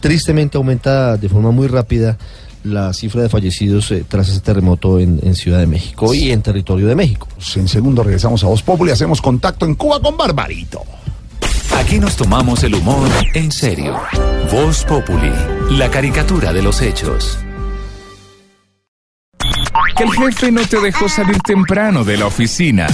Tristemente 0.00 0.56
aumenta 0.56 1.16
de 1.16 1.28
forma 1.28 1.50
muy 1.50 1.68
rápida 1.68 2.16
la 2.64 2.92
cifra 2.92 3.22
de 3.22 3.28
fallecidos 3.28 3.90
eh, 3.90 4.04
tras 4.06 4.28
ese 4.28 4.40
terremoto 4.40 4.98
en, 4.98 5.20
en 5.22 5.34
Ciudad 5.34 5.58
de 5.60 5.66
México 5.66 6.12
y 6.12 6.30
en 6.30 6.42
territorio 6.42 6.86
de 6.86 6.94
México. 6.94 7.28
En 7.56 7.68
segundo 7.68 8.02
regresamos 8.02 8.44
a 8.44 8.48
Voz 8.48 8.62
Populi 8.62 8.90
y 8.90 8.92
hacemos 8.92 9.22
contacto 9.22 9.64
en 9.66 9.74
Cuba 9.74 10.00
con 10.00 10.16
Barbarito. 10.16 10.82
Aquí 11.76 11.98
nos 11.98 12.16
tomamos 12.16 12.62
el 12.64 12.74
humor 12.74 13.08
en 13.34 13.50
serio. 13.50 13.98
Voz 14.52 14.84
Populi, 14.84 15.32
la 15.70 15.90
caricatura 15.90 16.52
de 16.52 16.62
los 16.62 16.82
hechos. 16.82 17.38
Que 19.96 20.04
el 20.04 20.12
jefe 20.12 20.50
no 20.50 20.62
te 20.66 20.80
dejó 20.80 21.08
salir 21.08 21.38
temprano 21.38 22.04
de 22.04 22.16
la 22.16 22.26
oficina. 22.26 22.86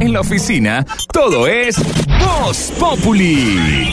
En 0.00 0.12
la 0.12 0.20
oficina, 0.20 0.86
todo 1.12 1.46
es 1.46 1.76
Voz 2.18 2.72
Populi. 2.78 3.92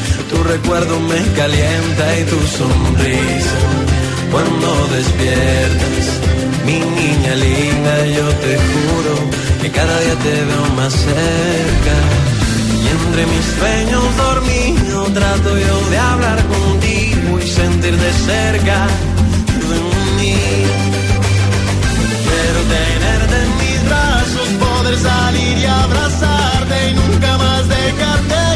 tu 0.31 0.43
recuerdo 0.43 0.99
me 0.99 1.21
calienta 1.33 2.19
y 2.19 2.23
tu 2.23 2.39
sonrisa. 2.57 3.57
Cuando 4.31 4.87
despiertas, 4.95 6.05
mi 6.65 6.79
niña 6.99 7.33
linda, 7.35 7.93
yo 8.17 8.27
te 8.43 8.53
juro 8.69 9.13
que 9.61 9.69
cada 9.71 9.99
día 9.99 10.15
te 10.25 10.35
veo 10.49 10.65
más 10.75 10.93
cerca. 10.93 11.95
Y 12.83 12.87
entre 12.97 13.25
mis 13.33 13.45
sueños 13.57 14.03
dormido 14.17 15.03
trato 15.13 15.49
yo 15.57 15.89
de 15.89 15.97
hablar 15.97 16.39
contigo 16.47 17.39
y 17.39 17.47
sentir 17.47 17.95
de 17.97 18.11
cerca 18.31 18.77
de 19.69 19.79
mí. 20.17 20.37
Quiero 22.25 22.61
tenerte 22.75 23.37
en 23.45 23.51
mis 23.63 23.79
brazos, 23.89 24.47
poder 24.65 24.97
salir 24.97 25.57
y 25.57 25.65
abrazarte 25.65 26.89
y 26.89 26.93
nunca 26.93 27.37
más 27.37 27.67
dejarte 27.67 28.50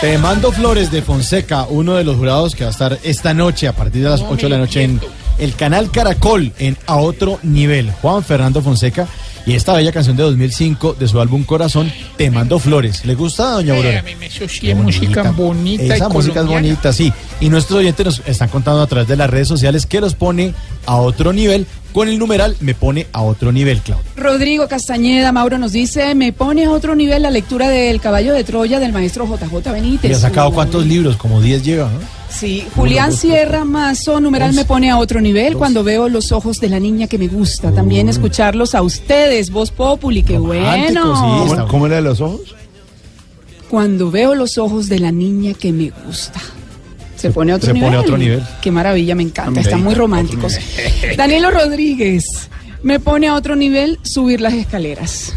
Te 0.00 0.18
mando 0.18 0.52
flores 0.52 0.90
de 0.90 1.00
Fonseca, 1.00 1.64
uno 1.64 1.94
de 1.94 2.04
los 2.04 2.16
jurados 2.16 2.54
que 2.54 2.64
va 2.64 2.68
a 2.68 2.72
estar 2.72 2.98
esta 3.02 3.32
noche 3.32 3.66
a 3.66 3.72
partir 3.72 4.02
de 4.02 4.10
las 4.10 4.20
8 4.20 4.46
de 4.46 4.50
la 4.50 4.58
noche 4.58 4.82
en 4.82 5.00
el 5.38 5.54
canal 5.54 5.90
Caracol 5.90 6.52
en 6.58 6.76
A 6.86 6.96
Otro 6.96 7.38
Nivel. 7.42 7.90
Juan 8.00 8.22
Fernando 8.22 8.62
Fonseca 8.62 9.06
y 9.46 9.54
esta 9.54 9.74
bella 9.74 9.92
canción 9.92 10.16
de 10.16 10.22
2005 10.22 10.96
de 10.98 11.06
su 11.06 11.20
álbum 11.20 11.44
Corazón, 11.44 11.92
Te 12.16 12.30
mando 12.30 12.58
flores. 12.58 13.04
¿Le 13.04 13.14
gusta, 13.14 13.50
doña 13.50 13.74
Aurora? 13.74 13.98
a 13.98 14.02
mí 14.02 14.12
me 14.14 14.74
música 14.74 15.30
bonita 15.32 15.94
Esa 15.94 16.06
y 16.08 16.12
música 16.12 16.40
es 16.40 16.46
bonita, 16.46 16.92
sí. 16.92 17.12
Y 17.40 17.50
nuestros 17.50 17.80
oyentes 17.80 18.06
nos 18.06 18.22
están 18.24 18.48
contando 18.48 18.80
a 18.80 18.86
través 18.86 19.06
de 19.06 19.16
las 19.16 19.28
redes 19.28 19.48
sociales 19.48 19.84
que 19.84 20.00
los 20.00 20.14
pone 20.14 20.54
a 20.86 20.96
otro 20.96 21.32
nivel. 21.32 21.66
Con 21.92 22.08
el 22.08 22.18
numeral 22.18 22.56
me 22.60 22.74
pone 22.74 23.06
a 23.12 23.22
otro 23.22 23.52
nivel, 23.52 23.80
Claudio. 23.80 24.04
Rodrigo 24.16 24.66
Castañeda, 24.66 25.30
Mauro 25.30 25.58
nos 25.58 25.72
dice, 25.72 26.14
me 26.14 26.32
pone 26.32 26.64
a 26.64 26.70
otro 26.70 26.96
nivel 26.96 27.22
la 27.22 27.30
lectura 27.30 27.68
del 27.68 28.00
Caballo 28.00 28.32
de 28.32 28.42
Troya 28.44 28.80
del 28.80 28.92
maestro 28.92 29.26
JJ 29.26 29.70
Benítez. 29.72 30.10
¿Y 30.10 30.14
ha 30.14 30.18
sacado 30.18 30.50
cuántos 30.52 30.86
libros? 30.86 31.16
Como 31.16 31.40
10 31.40 31.62
lleva, 31.62 31.90
¿no? 31.90 32.23
Sí, 32.34 32.66
Julián 32.74 33.12
Sierra 33.12 33.64
Mazo, 33.64 34.20
numeral 34.20 34.54
me 34.54 34.64
pone 34.64 34.90
a 34.90 34.98
otro 34.98 35.20
nivel 35.20 35.56
cuando 35.56 35.84
veo 35.84 36.08
los 36.08 36.32
ojos 36.32 36.58
de 36.58 36.68
la 36.68 36.80
niña 36.80 37.06
que 37.06 37.16
me 37.16 37.28
gusta. 37.28 37.72
También 37.72 38.08
escucharlos 38.08 38.74
a 38.74 38.82
ustedes, 38.82 39.50
Voz 39.50 39.70
Populi, 39.70 40.22
qué 40.22 40.38
bueno. 40.38 41.14
¿Cómo, 41.46 41.68
cómo 41.68 41.86
era 41.86 41.96
de 41.96 42.02
los 42.02 42.20
ojos? 42.20 42.54
Cuando 43.70 44.10
veo 44.10 44.34
los 44.34 44.58
ojos 44.58 44.88
de 44.88 44.98
la 44.98 45.12
niña 45.12 45.54
que 45.54 45.72
me 45.72 45.90
gusta. 46.04 46.40
Se 47.16 47.30
pone 47.30 47.52
a 47.52 47.56
otro 47.56 47.68
se 47.68 47.72
nivel. 47.74 47.86
pone 47.88 47.96
a 47.96 48.00
otro 48.00 48.18
nivel. 48.18 48.42
Qué 48.60 48.70
maravilla, 48.70 49.14
me 49.14 49.22
encanta. 49.22 49.60
Están 49.60 49.82
muy 49.82 49.94
románticos. 49.94 50.58
Danilo 51.16 51.50
Rodríguez 51.50 52.50
me 52.82 53.00
pone 53.00 53.28
a 53.28 53.34
otro 53.34 53.56
nivel 53.56 53.98
subir 54.02 54.40
las 54.40 54.52
escaleras. 54.54 55.32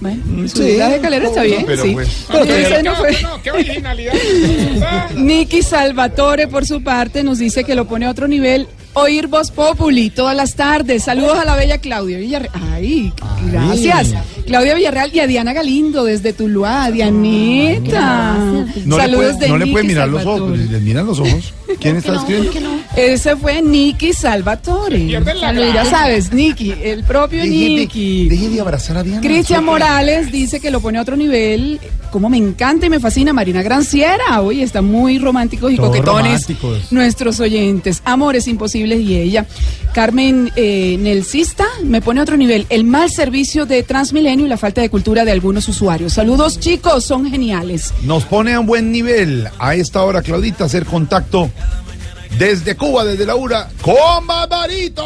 Bueno, 0.00 0.22
subir 0.48 0.72
Sí. 0.72 0.76
las 0.76 0.92
escaleras 0.94 1.28
está 1.30 1.42
bien, 1.42 1.64
Pero 1.66 1.82
sí. 1.82 1.90
pues- 1.92 2.26
Pero 2.30 2.44
Pero 2.46 2.82
no 2.84 2.96
fue- 2.96 3.22
no, 3.22 3.42
qué 3.42 3.50
originalidad. 3.50 4.12
Nicky 5.16 5.62
Salvatore, 5.62 6.46
por 6.46 6.64
su 6.66 6.82
parte, 6.84 7.22
nos 7.24 7.38
dice 7.38 7.64
que 7.64 7.74
lo 7.74 7.86
pone 7.86 8.06
a 8.06 8.10
otro 8.10 8.28
nivel. 8.28 8.68
Oír 8.94 9.28
Voz 9.28 9.50
Populi 9.50 10.10
todas 10.10 10.34
las 10.36 10.54
tardes. 10.54 11.04
Saludos 11.04 11.38
a 11.38 11.44
la 11.44 11.54
bella 11.56 11.78
Claudia 11.78 12.18
Villarreal. 12.18 12.52
Ay, 12.72 13.12
gracias. 13.52 14.12
Claudia 14.46 14.74
Villarreal 14.74 15.10
y 15.14 15.20
a 15.20 15.26
Diana 15.26 15.52
Galindo 15.52 16.04
desde 16.04 16.32
Tuluá. 16.32 16.90
Dianita. 16.90 18.34
No 18.84 18.96
le 18.96 19.02
Saludos 19.04 19.32
puede, 19.34 19.38
de 19.38 19.48
no 19.48 19.58
le 19.58 19.66
puede 19.68 19.84
mirar 19.84 20.08
los 20.08 20.24
ojos. 20.26 20.58
¿Le 20.58 20.80
miran 20.80 21.06
los 21.06 21.20
ojos? 21.20 21.54
¿Quién 21.80 21.96
está 21.96 22.16
escribiendo? 22.16 22.50
Ese 22.96 23.36
fue 23.36 23.62
Nicky 23.62 24.12
Salvatore. 24.12 25.22
Saludos, 25.38 25.74
ya 25.74 25.84
sabes, 25.84 26.32
Nicky, 26.32 26.74
el 26.82 27.04
propio 27.04 27.42
Deje 27.42 27.50
de- 27.52 27.68
Nicky. 27.68 28.28
Deje 28.28 28.48
de 28.48 28.60
abrazar 28.60 28.96
a 28.96 29.02
Diana. 29.04 29.20
Cristian. 29.20 29.64
Morales 29.64 30.32
dice 30.32 30.60
que 30.60 30.70
lo 30.70 30.80
pone 30.80 30.98
a 30.98 31.02
otro 31.02 31.14
nivel. 31.16 31.78
Como 32.10 32.28
me 32.28 32.36
encanta 32.36 32.86
y 32.86 32.90
me 32.90 33.00
fascina 33.00 33.32
Marina 33.32 33.62
Granciera. 33.62 34.40
Oye, 34.40 34.62
están 34.62 34.84
muy 34.84 35.18
románticos 35.18 35.72
y 35.72 35.76
coquetones 35.76 36.32
románticos. 36.32 36.92
nuestros 36.92 37.40
oyentes. 37.40 38.02
Amores 38.04 38.48
imposibles 38.48 39.00
y 39.00 39.16
ella. 39.16 39.46
Carmen 39.92 40.50
eh, 40.56 40.96
Nelsista 40.98 41.66
me 41.84 42.00
pone 42.00 42.20
a 42.20 42.22
otro 42.22 42.36
nivel. 42.36 42.66
El 42.70 42.84
mal 42.84 43.10
servicio 43.10 43.66
de 43.66 43.82
Transmilenio 43.82 44.46
y 44.46 44.48
la 44.48 44.56
falta 44.56 44.80
de 44.80 44.90
cultura 44.90 45.24
de 45.24 45.32
algunos 45.32 45.68
usuarios. 45.68 46.12
Saludos 46.12 46.60
chicos, 46.60 47.04
son 47.04 47.30
geniales. 47.30 47.92
Nos 48.02 48.24
pone 48.24 48.54
a 48.54 48.60
un 48.60 48.66
buen 48.66 48.92
nivel 48.92 49.48
a 49.58 49.74
esta 49.74 50.02
hora, 50.02 50.22
Claudita, 50.22 50.64
hacer 50.64 50.84
contacto 50.84 51.50
desde 52.38 52.76
Cuba, 52.76 53.04
desde 53.04 53.26
la 53.26 53.36
URA, 53.36 53.68
con 53.82 54.26
Barbarito. 54.26 55.04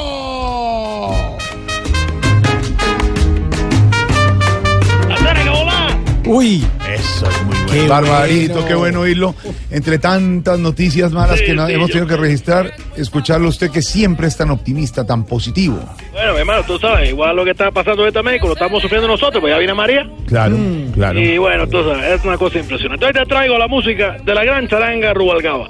Uy, 6.34 6.64
eso 6.90 7.28
es 7.28 7.42
muy 7.44 7.56
Qué 7.70 7.86
Barbarito, 7.86 8.52
bueno. 8.54 8.68
qué 8.68 8.74
bueno 8.74 9.00
oírlo. 9.00 9.34
Entre 9.70 9.98
tantas 9.98 10.58
noticias 10.58 11.12
malas 11.12 11.38
Sí, 11.38 11.44
que 11.44 11.52
sí, 11.52 11.58
hemos 11.72 11.88
yo- 11.88 11.92
tenido 11.92 12.06
que 12.06 12.16
registrar, 12.16 12.72
escucharlo 12.96 13.46
a 13.46 13.50
usted 13.50 13.70
que 13.70 13.82
siempre 13.82 14.28
es 14.28 14.36
tan 14.36 14.50
optimista, 14.50 15.04
tan 15.06 15.24
positivo. 15.24 15.78
Bueno, 16.12 16.32
mi 16.32 16.38
hermano, 16.40 16.62
tú 16.66 16.78
sabes, 16.78 17.10
igual 17.10 17.36
lo 17.36 17.44
que 17.44 17.50
está 17.50 17.70
pasando 17.70 18.02
ahorita 18.02 18.20
en 18.20 18.24
México 18.24 18.46
lo 18.46 18.54
estamos 18.54 18.80
sufriendo 18.80 19.06
nosotros, 19.08 19.40
pues 19.42 19.52
ya 19.52 19.58
viene 19.58 19.74
María. 19.74 20.08
Claro, 20.26 20.56
claro. 20.94 21.20
Y 21.20 21.36
bueno, 21.36 21.66
tú 21.68 21.82
sabes, 21.84 22.18
es 22.18 22.24
una 22.24 22.38
cosa 22.38 22.58
impresionante. 22.58 23.04
Hoy 23.04 23.12
te 23.12 23.26
traigo 23.26 23.58
la 23.58 23.68
música 23.68 24.16
de 24.24 24.34
la 24.34 24.42
gran 24.44 24.66
charanga 24.68 25.12
Rubalcaba. 25.12 25.68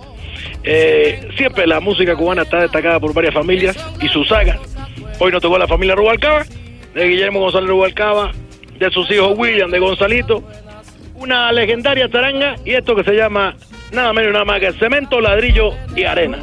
Eh, 0.65 1.29
siempre 1.37 1.67
la 1.67 1.81
música 1.81 2.15
cubana 2.15 2.43
está 2.43 2.61
destacada 2.61 3.01
por 3.01 3.13
varias 3.13 3.35
familias 3.35 3.77
y 4.01 4.07
sus 4.09 4.29
sagas. 4.29 4.59
Hoy 5.19 5.33
nos 5.33 5.43
tocó 5.43 5.59
la 5.59 5.67
familia 5.67 5.95
Rubalcaba, 5.97 6.45
de 6.95 7.09
Guillermo 7.09 7.41
González 7.41 7.69
Rubalcaba, 7.69 8.31
de 8.83 8.91
sus 8.91 9.09
hijos 9.11 9.35
William, 9.37 9.71
de 9.71 9.79
Gonzalito. 9.79 10.43
Una 11.15 11.53
legendaria 11.53 12.11
charanga 12.11 12.57
y 12.65 12.73
esto 12.73 12.97
que 12.97 13.05
se 13.05 13.13
llama 13.13 13.55
nada 13.93 14.13
menos 14.13 14.31
y 14.31 14.33
nada 14.33 14.45
más 14.45 14.61
que 14.61 14.73
cemento, 14.73 15.21
ladrillo 15.21 15.71
y 15.95 16.05
arena. 16.05 16.39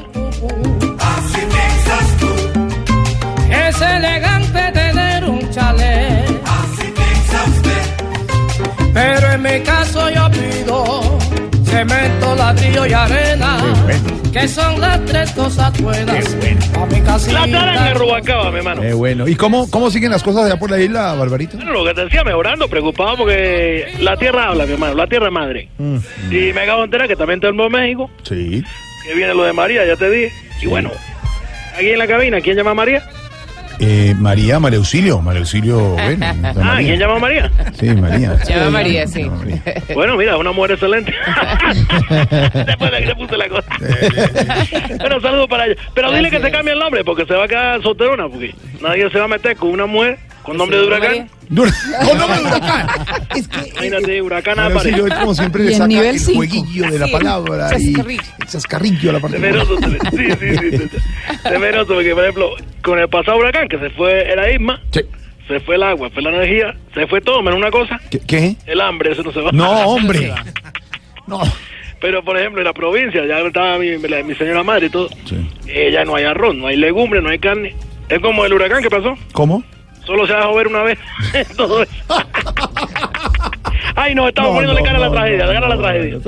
Es 3.52 3.82
elegante 3.82 4.72
tener 4.72 5.24
un 5.26 5.50
chalet. 5.52 6.40
Pero 8.94 9.32
en 9.32 9.42
mi 9.42 9.60
caso 9.62 10.10
yo 10.10 10.30
pido 10.32 11.20
cemento, 11.70 12.36
ladrillo 12.36 12.86
y 12.86 12.94
arena. 12.94 13.58
Que 14.34 14.48
son 14.48 14.80
las 14.80 15.04
tres 15.06 15.32
cosas 15.32 15.80
buenas. 15.82 16.36
Casita. 17.06 17.46
La 17.46 17.52
charanga 17.52 17.94
Rubalcaba, 17.96 18.52
mi 18.52 18.58
hermano. 18.58 18.82
Qué 18.82 18.94
bueno. 18.94 19.28
¿Y 19.28 19.36
cómo, 19.36 19.70
cómo 19.72 19.90
siguen 19.90 20.12
las 20.12 20.22
cosas 20.22 20.46
allá 20.46 20.58
por 20.60 20.70
la 20.70 20.80
isla, 20.80 21.14
Barbarito? 21.16 21.58
Bueno, 21.58 21.74
lo 21.74 21.86
que 21.86 21.94
te 21.96 22.06
decía, 22.06 22.24
mejorando, 22.24 22.68
preocupado 22.68 23.18
porque 23.18 23.88
la 24.00 24.18
tierra 24.18 24.50
habla, 24.50 24.66
mi 24.66 24.74
hermano, 24.74 24.94
la 24.96 25.08
tierra 25.08 25.28
es 25.28 25.32
madre. 25.34 25.70
Y 26.30 26.54
me 26.54 26.62
acabo 26.62 26.80
de 26.80 26.86
enterar 26.86 27.08
que 27.08 27.16
también 27.16 27.40
tenemos 27.40 27.66
en 27.68 27.72
México, 27.72 28.10
Sí. 28.24 28.64
que 29.08 29.14
viene 29.16 29.34
lo 29.34 29.44
de 29.44 29.54
María, 29.54 29.86
ya 29.86 29.96
te 29.96 30.10
dije. 30.12 30.32
Y 30.62 30.68
bueno, 30.68 30.92
aquí 31.76 31.90
en 31.90 31.98
la 32.00 32.08
cabina, 32.08 32.40
¿quién 32.42 32.56
llama 32.56 32.72
a 32.72 32.76
María? 32.76 33.04
Eh, 33.80 34.14
María, 34.18 34.60
María 34.60 34.78
Auxilio, 34.80 35.22
María 35.22 35.40
Auxilio, 35.40 35.80
bueno, 35.92 36.26
Ah, 36.44 36.54
María. 36.54 36.88
¿quién 36.88 37.00
llama 37.00 37.16
a 37.16 37.20
María? 37.20 37.52
Sí, 37.80 37.88
María. 37.90 38.36
Llama 38.48 38.70
María, 38.72 39.08
sí. 39.08 39.30
Bueno, 39.94 40.18
mira, 40.18 40.38
una 40.38 40.52
mujer 40.52 40.72
excelente. 40.72 41.14
Después 42.66 42.92
de 42.92 42.98
que 43.00 43.06
le 43.06 43.16
puse 43.16 43.38
la 43.38 43.48
cosa. 43.48 43.70
bueno, 45.00 45.22
saludos 45.22 45.48
para 45.48 45.66
ella. 45.66 45.76
Pero 45.94 46.12
dile 46.12 46.30
que 46.30 46.42
se 46.42 46.52
cambie 46.52 46.74
el 46.74 46.80
nombre 46.80 47.04
porque 47.06 47.26
se 47.26 47.34
va 47.34 47.46
a 47.46 47.48
quedar 47.48 47.82
solterona, 47.82 48.28
porque 48.28 48.54
nadie 48.82 49.10
se 49.10 49.18
va 49.18 49.26
a 49.26 49.30
meter 49.30 49.56
con 49.56 49.70
una 49.70 49.86
mujer 49.86 50.18
con 50.50 50.58
nombre 50.58 50.78
de 50.78 50.86
huracán. 50.88 51.30
Con 51.48 52.18
nombre 52.18 52.38
de 52.38 52.44
huracán. 52.48 52.88
Imagínate, 53.74 54.22
huracán 54.22 54.60
Ahora 54.60 54.80
sí, 54.82 54.92
yo 54.96 55.08
como 55.08 55.34
siempre 55.36 55.64
le 55.64 55.70
Y 55.72 55.74
en 55.74 55.78
saca 55.78 55.88
nivel 55.88 56.08
el 56.08 56.20
cinco. 56.20 56.38
jueguillo 56.38 56.92
de 56.92 57.00
la 57.00 57.06
Sí, 57.06 57.12
palabra 57.12 57.70
y 57.80 57.94
chascarrillo. 57.94 58.22
el 58.40 58.48
chascarrillo 58.48 59.10
a 59.10 59.14
la 59.14 59.20
parte. 59.20 59.36
Temeroso, 59.38 59.76
teme- 59.78 60.00
sí, 60.12 60.32
sí, 60.40 60.58
sí, 60.78 60.78
sí. 60.90 61.38
Temeroso, 61.44 61.94
porque 61.94 62.14
por 62.14 62.24
ejemplo, 62.24 62.50
con 62.84 63.00
el 63.00 63.08
pasado 63.10 63.38
huracán 63.38 63.68
que 63.68 63.78
se 63.80 63.90
fue 63.92 64.32
el 64.32 64.54
Isma, 64.56 64.80
se 65.48 65.60
fue 65.62 65.76
el 65.76 65.84
agua, 65.84 66.10
fue 66.12 66.22
la 66.22 66.30
energía, 66.30 66.76
se 66.94 67.08
fue 67.08 67.22
todo, 67.22 67.42
menos 67.42 67.58
una 67.60 67.72
cosa, 67.72 68.00
¿Qué? 68.12 68.20
qué? 68.20 68.56
el 68.68 68.82
hambre, 68.82 69.12
eso 69.14 69.24
no 69.24 69.32
se 69.32 69.42
va. 69.42 69.52
No, 69.52 69.72
hombre. 69.88 70.32
No. 71.28 71.40
Pero 72.02 72.24
por 72.24 72.38
ejemplo, 72.38 72.62
en 72.62 72.66
la 72.66 72.74
provincia, 72.74 73.26
ya 73.26 73.40
estaba 73.40 73.78
mi, 73.78 73.98
la- 73.98 74.24
mi 74.24 74.36
señora 74.36 74.64
madre 74.64 74.88
y 74.88 74.90
todo, 74.90 75.10
eh, 75.68 75.90
ya 75.92 76.06
no 76.06 76.16
hay 76.16 76.26
arroz, 76.26 76.56
no 76.56 76.68
hay 76.68 76.78
legumbres, 76.78 77.22
no 77.24 77.30
hay 77.30 77.40
carne. 77.40 77.76
Es 78.10 78.20
como 78.22 78.44
el 78.46 78.54
huracán 78.54 78.82
que 78.82 78.90
pasó, 78.90 79.16
¿Cómo? 79.34 79.64
Solo 80.10 80.26
se 80.28 80.34
dejó 80.34 80.56
ver 80.56 80.68
una 80.68 80.84
vez 80.84 81.00
todo 81.58 81.84
eso. 81.84 81.94
Ay, 83.96 84.16
no, 84.16 84.28
estamos 84.28 84.52
poniéndole 84.52 84.82
cara 84.84 84.98
a 84.98 85.02
la 85.02 85.12
tragedia, 85.12 85.46
cara 85.46 85.66
a 85.66 85.70
la 85.70 85.78
tragedia. 85.78 86.20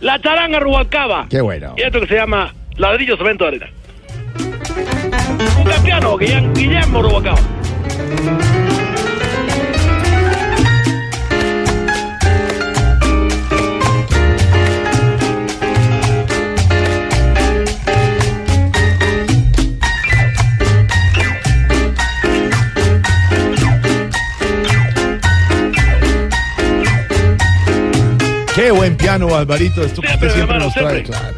La 0.00 0.20
charanga 0.20 0.60
Rubalcaba. 0.60 1.26
Qué 1.28 1.40
bueno. 1.40 1.74
Y 1.76 1.82
esto 1.82 2.00
que 2.00 2.06
se 2.06 2.14
llama 2.14 2.52
ladrillo 2.76 3.16
cemento 3.16 3.44
de 3.44 3.48
arena. 3.48 3.66
Un 5.58 5.64
campeano, 5.64 6.16
Guillermo 6.16 7.02
Rubalcaba. 7.02 7.38
Alvarito. 29.12 29.82
Esto 29.82 30.00
que 30.02 30.08
Siempre, 30.08 30.30
siempre 30.30 30.56
hermano, 30.56 30.64
nos 30.66 30.74
trae, 30.74 30.90
siempre. 31.02 31.12
claro. 31.12 31.36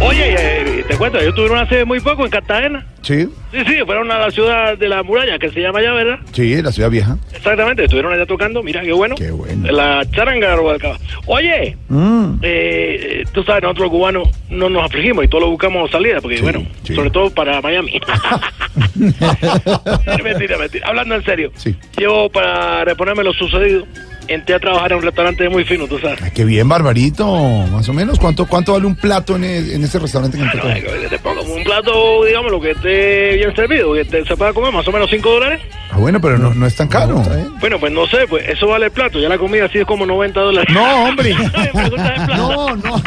Oye, 0.00 0.34
eh, 0.36 0.84
te 0.88 0.96
cuento, 0.96 1.22
yo 1.22 1.32
tuve 1.32 1.54
hace 1.60 1.84
muy 1.84 2.00
poco 2.00 2.24
en 2.24 2.30
Cartagena. 2.30 2.84
Sí, 3.02 3.28
Sí, 3.52 3.58
sí, 3.66 3.76
fueron 3.86 4.10
a 4.10 4.18
la 4.18 4.30
ciudad 4.32 4.76
de 4.76 4.88
la 4.88 5.02
muralla, 5.04 5.38
que 5.38 5.48
se 5.50 5.60
llama 5.60 5.78
allá, 5.78 5.92
¿verdad? 5.92 6.18
sí, 6.32 6.60
la 6.60 6.72
ciudad 6.72 6.90
vieja. 6.90 7.18
Exactamente, 7.32 7.84
estuvieron 7.84 8.12
allá 8.12 8.26
tocando, 8.26 8.62
mira 8.64 8.80
qué 8.80 8.92
bueno. 8.92 9.14
Qué 9.14 9.30
bueno. 9.30 9.70
La 9.70 10.04
charanga 10.10 10.56
de. 10.56 10.98
Oye, 11.26 11.76
Mm. 11.88 12.38
eh, 12.42 13.24
tú 13.32 13.44
sabes, 13.44 13.62
nosotros 13.62 13.84
los 13.84 13.90
cubanos 13.92 14.28
no 14.50 14.68
nos 14.68 14.84
afligimos 14.86 15.24
y 15.24 15.28
todos 15.28 15.44
lo 15.44 15.50
buscamos 15.50 15.88
salida, 15.90 16.20
porque 16.20 16.40
bueno, 16.40 16.66
sobre 16.82 17.10
todo 17.10 17.30
para 17.30 17.60
Miami. 17.60 18.00
mentira, 20.24 20.56
mentira. 20.58 20.88
Hablando 20.88 21.14
en 21.14 21.24
serio, 21.24 21.52
yo 21.98 22.28
para 22.32 22.84
reponerme 22.84 23.22
lo 23.24 23.32
sucedido, 23.34 23.86
entré 24.32 24.54
a 24.54 24.58
trabajar 24.58 24.92
en 24.92 24.98
un 24.98 25.04
restaurante 25.04 25.48
muy 25.48 25.64
fino, 25.64 25.86
tú 25.86 25.98
sabes. 25.98 26.20
Ay, 26.22 26.30
qué 26.34 26.44
bien, 26.44 26.68
Barbarito. 26.68 27.26
Más 27.70 27.88
o 27.88 27.92
menos. 27.92 28.18
¿Cuánto, 28.18 28.46
cuánto 28.46 28.72
vale 28.72 28.86
un 28.86 28.96
plato 28.96 29.36
en, 29.36 29.44
en 29.44 29.82
ese 29.84 29.98
restaurante 29.98 30.36
que 30.38 30.44
entró? 30.44 30.62
Te 31.08 31.18
pongo 31.18 31.42
un 31.42 31.64
plato, 31.64 32.24
digamos, 32.24 32.50
lo 32.50 32.60
que 32.60 32.70
esté 32.72 33.36
bien 33.36 33.54
servido, 33.54 33.94
que 33.94 34.04
te- 34.04 34.24
se 34.24 34.36
pueda 34.36 34.52
comer 34.52 34.72
más 34.72 34.86
o 34.88 34.92
menos 34.92 35.08
5 35.10 35.30
dólares. 35.30 35.60
Ah, 35.90 35.98
bueno, 35.98 36.20
pero 36.20 36.38
no, 36.38 36.54
no 36.54 36.66
es 36.66 36.74
tan 36.74 36.88
caro. 36.88 37.22
Bueno, 37.60 37.78
pues 37.78 37.92
no 37.92 38.06
sé, 38.06 38.26
pues 38.28 38.48
eso 38.48 38.66
vale 38.68 38.86
el 38.86 38.92
plato. 38.92 39.18
Ya 39.20 39.28
la 39.28 39.38
comida 39.38 39.68
sí 39.72 39.78
es 39.78 39.84
como 39.84 40.06
90 40.06 40.40
dólares. 40.40 40.74
No, 40.74 41.04
hombre. 41.08 41.34
no, 42.36 42.76
no. 42.76 43.02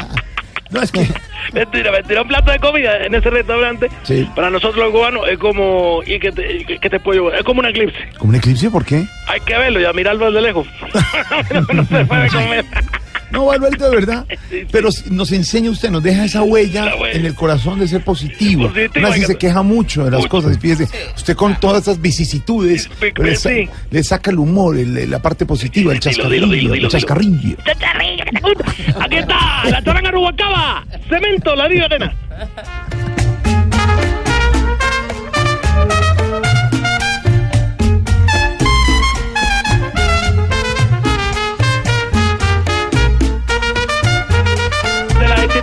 No, 0.71 0.81
es 0.81 0.91
que. 0.91 1.07
Mentira, 1.55 1.91
mentira. 1.91 2.21
Un 2.21 2.27
plato 2.27 2.51
de 2.51 2.59
comida 2.59 2.97
en 3.05 3.15
ese 3.15 3.29
restaurante, 3.29 3.89
Sí. 4.03 4.29
para 4.35 4.49
nosotros 4.49 4.75
los 4.85 4.91
cubanos, 4.91 5.27
es 5.29 5.37
como. 5.39 6.01
¿Y 6.05 6.19
qué 6.19 6.31
te, 6.31 6.65
qué- 6.79 6.89
te 6.89 6.99
puedo 6.99 7.21
llevar? 7.23 7.39
Es 7.39 7.43
como 7.45 7.61
un 7.61 7.65
eclipse. 7.67 7.97
¿Como 8.17 8.29
un 8.31 8.35
eclipse? 8.35 8.69
¿Por 8.69 8.85
qué? 8.85 9.05
Hay 9.27 9.39
que 9.39 9.57
verlo 9.57 9.79
y 9.79 9.85
a 9.85 9.93
mirarlo 9.93 10.27
desde 10.31 10.41
lejos. 10.41 10.67
no 11.73 11.85
se 11.85 12.05
puede 12.05 12.27
comer. 12.29 12.65
No, 13.35 13.45
Barbarito, 13.45 13.89
de 13.89 13.95
verdad. 13.95 14.25
Pero 14.71 14.89
nos 15.11 15.31
enseña 15.31 15.69
usted, 15.69 15.89
nos 15.91 16.01
deja 16.03 16.25
esa 16.25 16.41
huella 16.43 16.91
en 17.11 17.25
el 17.25 17.35
corazón 17.35 17.79
de 17.79 17.87
ser 17.87 18.03
positivo. 18.03 18.71
Una 18.95 19.11
que- 19.13 19.25
se 19.25 19.37
queja 19.37 19.61
mucho 19.61 20.05
de 20.05 20.11
las 20.11 20.25
cosas. 20.27 20.57
Fíjese, 20.57 20.87
usted 21.15 21.35
con 21.35 21.59
todas 21.59 21.83
esas 21.83 22.01
vicisitudes 22.01 22.89
le, 23.17 23.35
sa- 23.35 23.49
sí. 23.49 23.69
le 23.91 24.03
saca 24.03 24.31
el 24.31 24.39
humor, 24.39 24.77
el- 24.77 25.09
la 25.09 25.19
parte 25.21 25.45
positiva, 25.45 25.93
el 25.93 25.99
chascarrillo, 25.99 26.47
dilo, 26.47 26.47
dilo, 26.55 26.73
dilo, 26.73 26.85
el 26.87 26.91
chascarrillo. 26.91 27.57
Aquí 29.01 29.17
está, 29.17 29.69
la 29.69 29.83
charanga 29.83 30.11
Rubalcaba. 30.11 30.85
Cemento, 31.09 31.55
la 31.55 31.67
de 31.67 31.81
arena. 31.83 32.15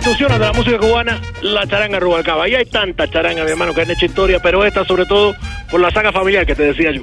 Instituciones 0.03 0.37
de 0.39 0.45
la 0.45 0.53
música 0.53 0.77
cubana, 0.77 1.21
la 1.41 1.65
charanga 1.65 1.99
Rubalcaba. 1.99 2.47
Y 2.49 2.55
hay 2.55 2.65
tantas 2.65 3.09
charangas, 3.09 3.45
mi 3.45 3.51
hermano, 3.51 3.73
que 3.73 3.81
han 3.81 3.91
hecho 3.91 4.05
historia, 4.05 4.39
pero 4.39 4.65
esta 4.65 4.83
sobre 4.85 5.05
todo 5.05 5.33
por 5.71 5.79
la 5.79 5.89
saga 5.91 6.11
familiar 6.11 6.45
que 6.45 6.55
te 6.55 6.63
decía 6.63 6.91
yo. 6.91 7.01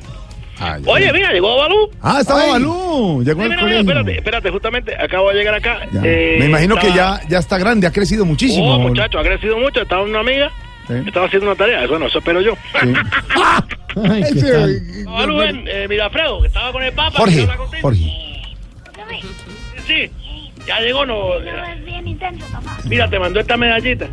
Oye, 0.85 1.10
mira, 1.14 1.32
llegó 1.32 1.56
Balú. 1.56 1.90
Ah, 2.02 2.18
estaba 2.20 2.47
Balú. 2.47 3.22
Llegó 3.24 3.43
Sí, 3.43 3.48
mira, 3.48 3.64
mira, 3.64 3.81
espérate, 3.81 4.16
espérate, 4.18 4.51
justamente 4.51 4.94
acabo 5.02 5.31
de 5.31 5.36
llegar 5.36 5.55
acá. 5.55 5.78
Eh, 6.05 6.36
Me 6.40 6.47
imagino 6.47 6.77
que 6.77 6.93
ya, 6.93 7.18
ya 7.28 7.39
está 7.39 7.56
grande, 7.56 7.86
ha 7.86 7.93
crecido 7.93 8.27
muchísimo. 8.27 8.74
Oh, 8.74 8.78
muchacho, 8.78 9.18
ha 9.18 9.22
crecido 9.22 9.59
mucho. 9.59 9.81
Estaba 9.81 10.02
una 10.02 10.20
amiga, 10.20 10.51
estaba 11.06 11.24
haciendo 11.27 11.47
una 11.47 11.56
tarea. 11.56 11.86
Bueno, 11.86 12.06
eso 12.09 12.18
espero 12.18 12.43
yo. 12.43 12.52
Ay, 14.05 14.22
¿qué 14.35 14.43
tal? 14.43 14.81
Balú, 15.06 15.36
ven, 15.39 15.64
eh, 15.66 15.86
mira, 15.89 16.05
Alfredo, 16.05 16.43
que 16.43 16.48
estaba 16.48 16.70
con 16.72 16.82
el 16.82 16.93
Papa. 16.93 17.16
Jorge. 17.16 17.48
Jorge. 17.81 18.12
Sí, 19.86 20.10
ya 20.70 20.80
llegó, 20.80 21.05
no. 21.06 21.16
Mira, 22.84 23.09
te 23.10 23.18
mandó 23.18 23.40
esta 23.40 23.56
medallita. 23.56 24.06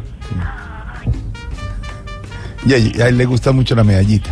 Y 2.66 2.74
a, 2.74 2.78
y 2.78 3.02
a 3.02 3.08
él 3.08 3.18
le 3.18 3.26
gusta 3.26 3.52
mucho 3.52 3.76
la 3.76 3.84
medallita. 3.84 4.30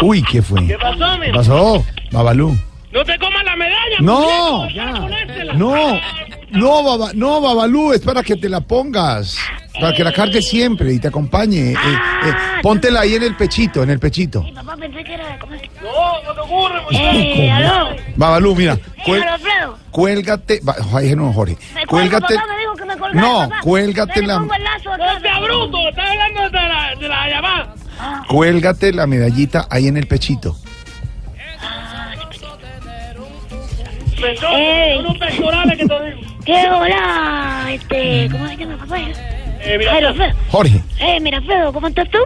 Uy, 0.00 0.22
¿qué 0.22 0.40
fue? 0.40 0.66
¿Qué 0.66 0.78
pasó, 0.78 1.18
mi? 1.18 1.26
¿Qué 1.26 1.32
pasó? 1.32 1.84
Babalú. 2.12 2.56
No 2.92 3.04
te 3.04 3.18
comas 3.18 3.44
la 3.44 3.56
medalla. 3.56 3.96
No, 4.00 4.66
ponértela. 5.00 5.52
No, 5.54 6.00
no, 6.50 6.82
Baba- 6.84 7.12
no, 7.14 7.40
Babalú, 7.40 7.92
es 7.92 8.00
para 8.00 8.22
que 8.22 8.36
te 8.36 8.48
la 8.48 8.60
pongas. 8.60 9.36
Para 9.80 9.94
que 9.94 10.02
la 10.04 10.12
cargues 10.12 10.48
siempre 10.48 10.92
y 10.92 10.98
te 10.98 11.08
acompañe. 11.08 11.72
Eh, 11.72 11.74
eh, 11.74 12.32
póntela 12.62 13.00
ahí 13.00 13.14
en 13.14 13.22
el 13.22 13.36
pechito, 13.36 13.82
en 13.82 13.90
el 13.90 13.98
pechito. 13.98 14.44
Papá, 14.54 14.76
pensé 14.76 15.04
que 15.04 15.14
era 15.14 15.28
de 15.32 15.38
comer. 15.38 15.70
No, 15.82 16.22
no 16.22 16.34
te 16.34 16.40
ocurre, 16.40 16.80
Eh, 16.92 17.50
aló. 17.50 17.90
Babalú, 18.16 18.54
mira, 18.56 18.76
cuel- 19.06 19.24
cuélgate. 19.90 20.60
va- 20.66 20.76
Ay, 20.94 21.14
no, 21.14 21.32
Jorge. 21.32 21.56
Me 21.74 21.86
Cuélgate. 21.86 22.34
papá 22.34 22.46
me 22.52 22.58
dijo 22.58 22.74
que 22.74 22.84
me 22.84 22.96
colgara, 22.96 23.20
No, 23.28 23.38
papá. 23.48 23.60
cuélgate 23.62 24.22
la, 24.22 24.38
No 24.40 24.52
atrás. 24.52 25.22
seas 25.22 25.40
bruto, 25.42 25.88
estás 25.88 26.10
hablando 26.10 26.42
de 26.42 26.50
la, 26.68 26.94
de 26.98 27.08
la 27.08 27.28
llamada. 27.28 27.74
cuélgate 28.28 28.92
la 28.92 29.06
medallita 29.06 29.66
ahí 29.70 29.86
en 29.88 29.96
el 29.96 30.06
pechito. 30.08 30.56
Pechón, 34.20 34.52
Ey. 34.52 34.96
son 34.96 35.06
unos 35.06 35.18
pectorales 35.18 35.78
que 35.78 35.86
te 35.86 36.04
digo. 36.04 36.20
¿Qué 36.44 36.68
hola? 36.68 37.66
Este, 37.70 38.28
¿cómo 38.32 38.48
se 38.48 38.56
llama 38.56 38.76
papá? 38.78 38.96
Eh. 39.60 40.32
Jorge, 40.50 40.80
Eh, 41.00 41.20
mira, 41.20 41.38
Alfredo, 41.38 41.72
¿cómo 41.72 41.88
estás 41.88 42.08
tú? 42.10 42.18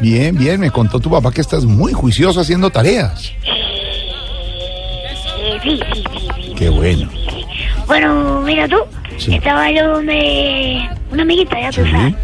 bien, 0.00 0.36
bien, 0.36 0.60
me 0.60 0.70
contó 0.70 0.98
tu 1.00 1.10
papá 1.10 1.30
que 1.30 1.40
estás 1.40 1.64
muy 1.64 1.92
juicioso 1.92 2.40
haciendo 2.40 2.70
tareas. 2.70 3.32
Eh, 3.44 5.58
sí, 5.62 5.80
sí, 5.92 6.04
sí, 6.12 6.28
sí. 6.42 6.54
Qué 6.56 6.68
bueno. 6.68 7.08
Bueno, 7.86 8.40
mira 8.42 8.68
tú. 8.68 8.76
Sí. 9.18 9.34
Estaba 9.34 9.70
yo 9.70 9.88
donde 9.94 10.88
una 11.10 11.22
amiguita, 11.22 11.60
ya 11.60 11.70
tú 11.70 11.84
Sí. 11.84 11.90
sabes. 11.90 12.14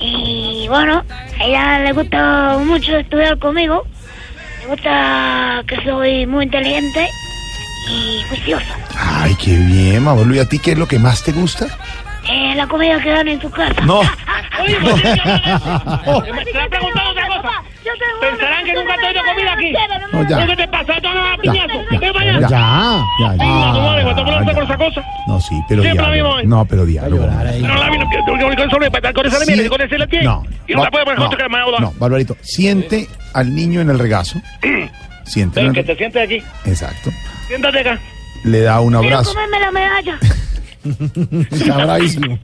Y 0.00 0.66
bueno, 0.68 1.02
a 1.38 1.44
ella 1.44 1.78
le 1.80 1.92
gusta 1.92 2.58
mucho 2.64 2.96
estudiar 2.96 3.38
conmigo. 3.38 3.84
Le 4.62 4.66
gusta 4.68 5.62
que 5.66 5.76
soy 5.84 6.26
muy 6.26 6.44
inteligente 6.44 7.08
y 7.90 8.22
juiciosa. 8.28 8.76
Ay, 8.96 9.34
qué 9.42 9.56
bien, 9.56 10.04
Babalú. 10.04 10.34
¿Y 10.34 10.38
a 10.38 10.48
ti 10.48 10.58
qué 10.58 10.72
es 10.72 10.78
lo 10.78 10.88
que 10.88 10.98
más 10.98 11.22
te 11.22 11.32
gusta? 11.32 11.66
Eh, 12.28 12.54
la 12.54 12.66
comida 12.66 13.00
que 13.00 13.10
dan 13.10 13.28
en 13.28 13.38
tu 13.38 13.50
casa. 13.50 13.80
No. 13.82 14.00
Oye, 14.00 14.76
¿por 14.80 14.94
qué 14.96 15.02
te 15.02 15.20
hablan 15.20 15.40
de- 15.44 16.68
preguntado 16.70 17.10
otra 17.10 17.26
cosa. 17.26 17.48
Pensarán 18.20 18.64
que 18.64 18.74
nunca 18.74 18.94
te 18.96 19.02
doy 19.02 19.14
comida 19.26 19.52
aquí. 19.54 19.72
No, 20.12 20.28
ya. 20.28 20.46
¿Qué 20.46 20.56
te 20.56 20.68
pasa? 20.68 20.92
Esto 20.94 21.08
no 21.14 21.20
va 21.20 21.32
a 21.32 21.36
Ya, 21.36 21.40
piñazo. 21.42 21.78
Ven 21.90 22.12
para 22.12 22.24
Ya, 22.26 22.36
allá. 22.46 23.04
ya, 23.20 23.34
ya. 23.36 23.44
No, 25.26 25.40
sí, 25.40 25.54
pero 25.68 25.82
la 25.82 25.94
misma 25.94 26.42
No, 26.44 26.64
pero 26.64 26.84
diálogo. 26.84 27.26
No 27.26 27.44
la 27.74 27.90
vino, 27.90 28.06
con 28.56 28.70
solo 28.70 28.90
para 28.90 29.12
con 29.12 29.26
esa 29.26 29.38
mire, 29.46 29.68
con 29.68 29.80
ese 29.80 29.98
le 29.98 30.06
tiene. 30.06 30.24
No. 30.24 30.44
Y 30.66 30.74
no 30.74 30.84
te 30.84 30.90
puede 30.90 31.04
poner 31.04 31.18
no, 31.18 31.26
justo 31.26 31.36
que 31.42 31.48
me 31.48 31.58
ha 31.58 31.80
No, 31.80 31.92
Barbarito, 31.98 32.36
siente 32.42 33.08
al 33.34 33.54
niño 33.54 33.80
en 33.80 33.90
el 33.90 33.98
regazo. 33.98 34.40
Siente. 35.24 35.72
Que 35.72 35.84
te 35.84 35.96
sientes 35.96 36.22
aquí. 36.24 36.42
Exacto. 36.66 37.10
Siéntate 37.46 37.80
acá. 37.80 37.98
Le 38.44 38.60
da 38.62 38.80
un 38.80 38.94
abrazo. 38.94 39.32
comerme 39.32 39.60
la 39.60 39.70
medalla. 39.70 40.18
Está 41.50 41.84
bravísimo. 41.84 42.38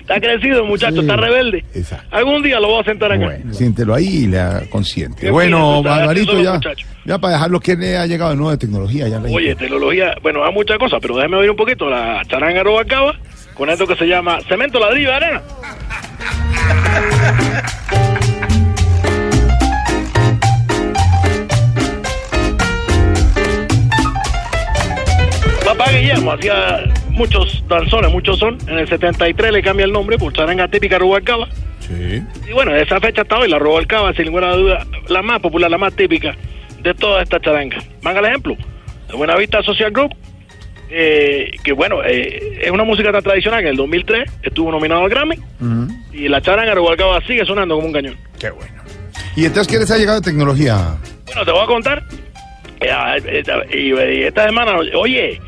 Está 0.00 0.20
crecido, 0.20 0.64
muchacho, 0.64 1.00
está 1.00 1.16
rebelde. 1.16 1.64
Algún 2.10 2.42
día 2.42 2.58
lo 2.58 2.68
voy 2.68 2.80
a 2.80 2.84
sentar 2.84 3.12
acá. 3.12 3.38
Siéntelo 3.52 3.94
ahí 3.94 4.24
y 4.24 4.26
le 4.26 4.68
consiente. 4.70 5.30
Bueno, 5.30 5.82
Barbarito, 5.82 6.32
son 6.32 6.42
ya, 6.42 6.60
ya 7.04 7.18
para 7.18 7.34
dejarlo, 7.34 7.60
¿qué 7.60 7.76
le 7.76 7.96
ha 7.96 8.06
llegado 8.06 8.30
de 8.30 8.36
nuevo 8.36 8.50
de 8.50 8.58
tecnología? 8.58 9.08
Ya 9.08 9.20
Oye, 9.20 9.54
tecnología, 9.54 10.14
bueno, 10.22 10.44
hay 10.44 10.52
muchas 10.52 10.78
cosas, 10.78 10.98
pero 11.00 11.16
déjame 11.16 11.36
oír 11.36 11.50
un 11.50 11.56
poquito. 11.56 11.88
La 11.88 12.22
charanga 12.26 12.62
Robacaba, 12.62 13.14
con 13.54 13.70
esto 13.70 13.86
que 13.86 13.96
se 13.96 14.06
llama 14.06 14.38
cemento, 14.48 14.80
ladrillo, 14.80 15.12
arena. 15.12 15.42
Papá 25.64 25.90
Guillermo 25.92 26.32
hacía 26.32 26.80
muchos 27.18 27.62
danzones, 27.68 28.10
muchos 28.10 28.38
son. 28.38 28.56
En 28.68 28.78
el 28.78 28.88
73 28.88 29.52
le 29.52 29.62
cambia 29.62 29.84
el 29.84 29.92
nombre 29.92 30.16
por 30.16 30.32
charanga 30.32 30.68
típica 30.68 30.98
Rubalcaba. 30.98 31.48
Sí. 31.80 32.22
Y 32.48 32.52
bueno, 32.52 32.74
esa 32.74 33.00
fecha 33.00 33.22
hasta 33.22 33.38
hoy 33.38 33.48
la 33.48 33.58
Rubalcaba, 33.58 34.12
sin 34.14 34.26
ninguna 34.26 34.52
duda, 34.54 34.86
la 35.08 35.20
más 35.22 35.40
popular, 35.40 35.70
la 35.70 35.78
más 35.78 35.94
típica 35.94 36.34
de 36.82 36.94
toda 36.94 37.22
esta 37.22 37.40
charanga. 37.40 37.76
Van 38.02 38.16
al 38.16 38.24
ejemplo, 38.24 38.56
de 39.08 39.14
Buenavista 39.16 39.62
Social 39.62 39.90
Group, 39.90 40.14
eh, 40.90 41.50
que 41.64 41.72
bueno, 41.72 42.02
eh, 42.04 42.60
es 42.62 42.70
una 42.70 42.84
música 42.84 43.12
tan 43.12 43.22
tradicional 43.22 43.60
que 43.60 43.66
en 43.66 43.72
el 43.72 43.76
2003 43.76 44.30
estuvo 44.42 44.70
nominado 44.70 45.02
al 45.04 45.10
Grammy 45.10 45.36
y 46.12 46.28
la 46.28 46.40
charanga 46.40 46.74
Rubalcaba 46.74 47.20
sigue 47.26 47.44
sonando 47.44 47.74
como 47.74 47.88
un 47.88 47.92
cañón. 47.92 48.16
Qué 48.38 48.50
bueno. 48.50 48.72
¿Y 49.36 49.44
entonces 49.44 49.70
qué 49.72 49.78
les 49.78 49.90
ha 49.90 49.98
llegado 49.98 50.20
de 50.20 50.24
tecnología? 50.30 50.96
Bueno, 51.26 51.44
te 51.44 51.50
voy 51.52 51.62
a 51.62 51.66
contar. 51.66 52.04
eh, 52.80 53.22
eh, 53.26 53.42
Y, 53.72 53.92
y 53.94 54.22
esta 54.22 54.46
semana, 54.46 54.76
oye, 54.96 55.40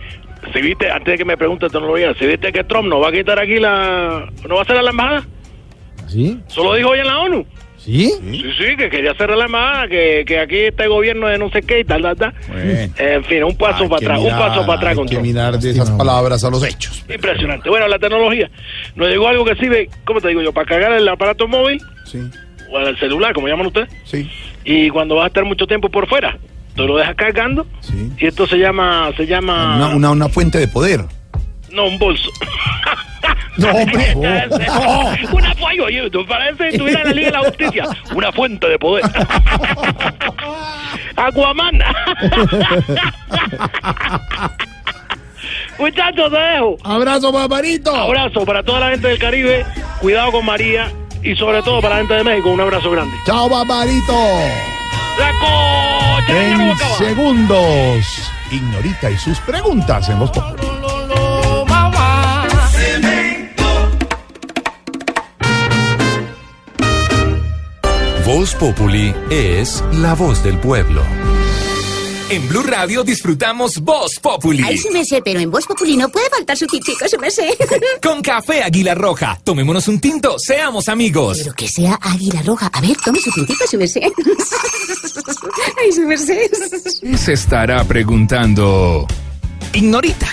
si 0.53 0.61
viste, 0.62 0.91
antes 0.91 1.12
de 1.12 1.19
que 1.19 1.25
me 1.25 1.37
preguntes 1.37 1.71
tecnología, 1.73 2.15
si 2.19 2.27
viste 2.27 2.53
que 2.53 2.65
Trump 2.65 2.89
no 2.89 3.01
va 3.01 3.09
a 3.09 3.12
quitar 3.12 3.39
aquí 3.39 3.59
la. 3.59 4.27
no 4.49 4.57
va 4.57 4.62
a 4.62 4.65
cerrar 4.65 4.85
la 4.85 4.91
embajada. 4.91 5.27
¿Sí? 6.09 6.41
Solo 6.49 6.75
dijo 6.75 6.91
hoy 6.91 7.01
en 7.01 7.07
la 7.07 7.19
ONU. 7.21 7.47
¿Sí? 7.77 8.12
Sí, 8.21 8.43
sí, 8.59 8.77
que 8.77 8.91
quería 8.91 9.15
cerrar 9.15 9.39
la 9.39 9.47
embajada, 9.47 9.89
que, 9.89 10.25
que 10.27 10.39
aquí 10.39 10.57
está 10.59 10.85
el 10.85 10.91
gobierno 10.91 11.29
de 11.29 11.39
no 11.39 11.49
sé 11.51 11.62
qué 11.62 11.81
y 11.81 11.85
tal, 11.85 12.03
tal, 12.03 12.17
tal. 12.17 12.35
En 12.99 13.25
fin, 13.25 13.43
un 13.43 13.57
paso 13.57 13.89
para 13.89 13.97
atrás, 13.97 14.21
un 14.21 14.29
paso 14.39 14.67
para 14.67 14.75
atrás 14.75 14.91
hay 14.91 14.97
con 14.97 15.09
que 15.09 15.19
mirar 15.19 15.59
de 15.59 15.71
esas 15.71 15.91
palabras 15.93 16.45
a 16.45 16.51
los 16.51 16.62
hechos. 16.62 17.05
Impresionante. 17.09 17.71
Bueno, 17.71 17.89
la 17.89 17.99
tecnología. 17.99 18.51
Nos 18.97 19.09
llegó 19.09 19.29
algo 19.29 19.47
que 19.47 19.55
sirve, 19.55 19.89
¿cómo 20.05 20.21
te 20.21 20.29
digo 20.29 20.43
yo? 20.43 20.53
Para 20.53 20.67
cargar 20.67 20.93
el 20.93 21.09
aparato 21.09 21.49
móvil 21.49 21.81
Sí. 22.05 22.19
o 22.71 22.79
el 22.81 22.99
celular, 22.99 23.33
como 23.33 23.49
llaman 23.49 23.67
ustedes. 23.69 23.89
Sí. 24.05 24.29
Y 24.65 24.91
cuando 24.91 25.15
vas 25.15 25.25
a 25.25 25.29
estar 25.29 25.45
mucho 25.47 25.67
tiempo 25.67 25.89
por 25.89 26.07
fuera, 26.07 26.37
tú 26.81 26.89
lo 26.89 26.97
dejas 26.97 27.15
cargando. 27.15 27.66
Y 28.19 28.27
esto 28.27 28.47
se 28.47 28.57
llama, 28.57 29.11
se 29.16 29.27
llama... 29.27 29.77
Una, 29.77 29.89
una, 29.89 30.11
una 30.11 30.28
fuente 30.28 30.59
de 30.59 30.69
poder. 30.69 31.05
No, 31.70 31.86
un 31.86 31.98
bolso. 31.98 32.31
No, 33.57 33.69
hombre. 33.74 34.15
Un 35.32 35.44
apoyo, 35.44 35.85
oye, 35.85 36.11
tú 36.11 36.27
parece 36.27 36.70
que 36.70 36.77
en 36.77 36.94
la 36.94 37.05
Liga 37.05 37.27
de 37.27 37.32
la 37.32 37.40
Justicia. 37.40 37.85
Una 38.15 38.32
fuente 38.32 38.69
de 38.69 38.78
poder. 38.78 39.05
Aquaman. 41.16 41.78
Muchachos, 45.78 46.31
te 46.31 46.39
dejo. 46.39 46.77
Abrazo, 46.85 47.32
Barbarito. 47.32 47.94
Abrazo 47.94 48.44
para 48.44 48.62
toda 48.62 48.81
la 48.81 48.90
gente 48.90 49.09
del 49.09 49.19
Caribe. 49.19 49.65
Cuidado 50.01 50.32
con 50.32 50.44
María. 50.44 50.93
Y 51.23 51.36
sobre 51.36 51.62
todo 51.62 51.82
para 51.82 51.97
la 51.97 52.01
gente 52.01 52.15
de 52.15 52.24
México, 52.24 52.51
un 52.51 52.61
abrazo 52.61 52.90
grande. 52.90 53.15
Chao, 53.27 53.48
Barbarito. 53.48 54.15
La 55.19 55.32
cocha. 55.41 56.47
En 56.47 56.78
segundos, 56.99 58.05
Ignorita 58.51 59.11
y 59.11 59.16
sus 59.19 59.39
preguntas 59.41 60.09
en 60.09 60.19
Voz 60.19 60.31
Populi. 60.31 60.70
Voz 68.24 68.55
Populi 68.55 69.15
es 69.28 69.82
la 69.95 70.15
voz 70.15 70.43
del 70.45 70.57
pueblo. 70.59 71.03
En 72.31 72.47
Blue 72.47 72.62
Radio 72.62 73.02
disfrutamos 73.02 73.81
Voz 73.81 74.20
Populi. 74.20 74.62
Ay, 74.65 74.78
su 74.78 74.89
merced, 74.93 75.20
pero 75.24 75.40
en 75.40 75.51
Voz 75.51 75.66
Populi 75.66 75.97
no 75.97 76.09
puede 76.11 76.31
faltar 76.31 76.57
su 76.57 76.65
tintico, 76.65 77.09
su 77.09 77.19
merced. 77.19 77.51
Con 78.01 78.23
café 78.23 78.62
Águila 78.62 78.94
Roja. 78.94 79.36
Tomémonos 79.43 79.89
un 79.89 80.01
tinto, 80.01 80.39
seamos 80.39 80.89
amigos. 80.89 81.39
Pero 81.39 81.55
que 81.55 81.66
sea 81.66 81.98
águila 82.01 82.40
roja. 82.43 82.70
A 82.73 82.81
ver, 82.81 82.97
tome 83.05 83.19
su 83.20 83.32
tintico, 83.32 83.66
su 83.66 83.77
merced. 83.78 84.02
Ay, 85.82 85.90
su 85.93 86.02
merced. 86.02 86.52
Se 87.16 87.32
estará 87.32 87.82
preguntando. 87.82 89.09
Ignorita. 89.73 90.28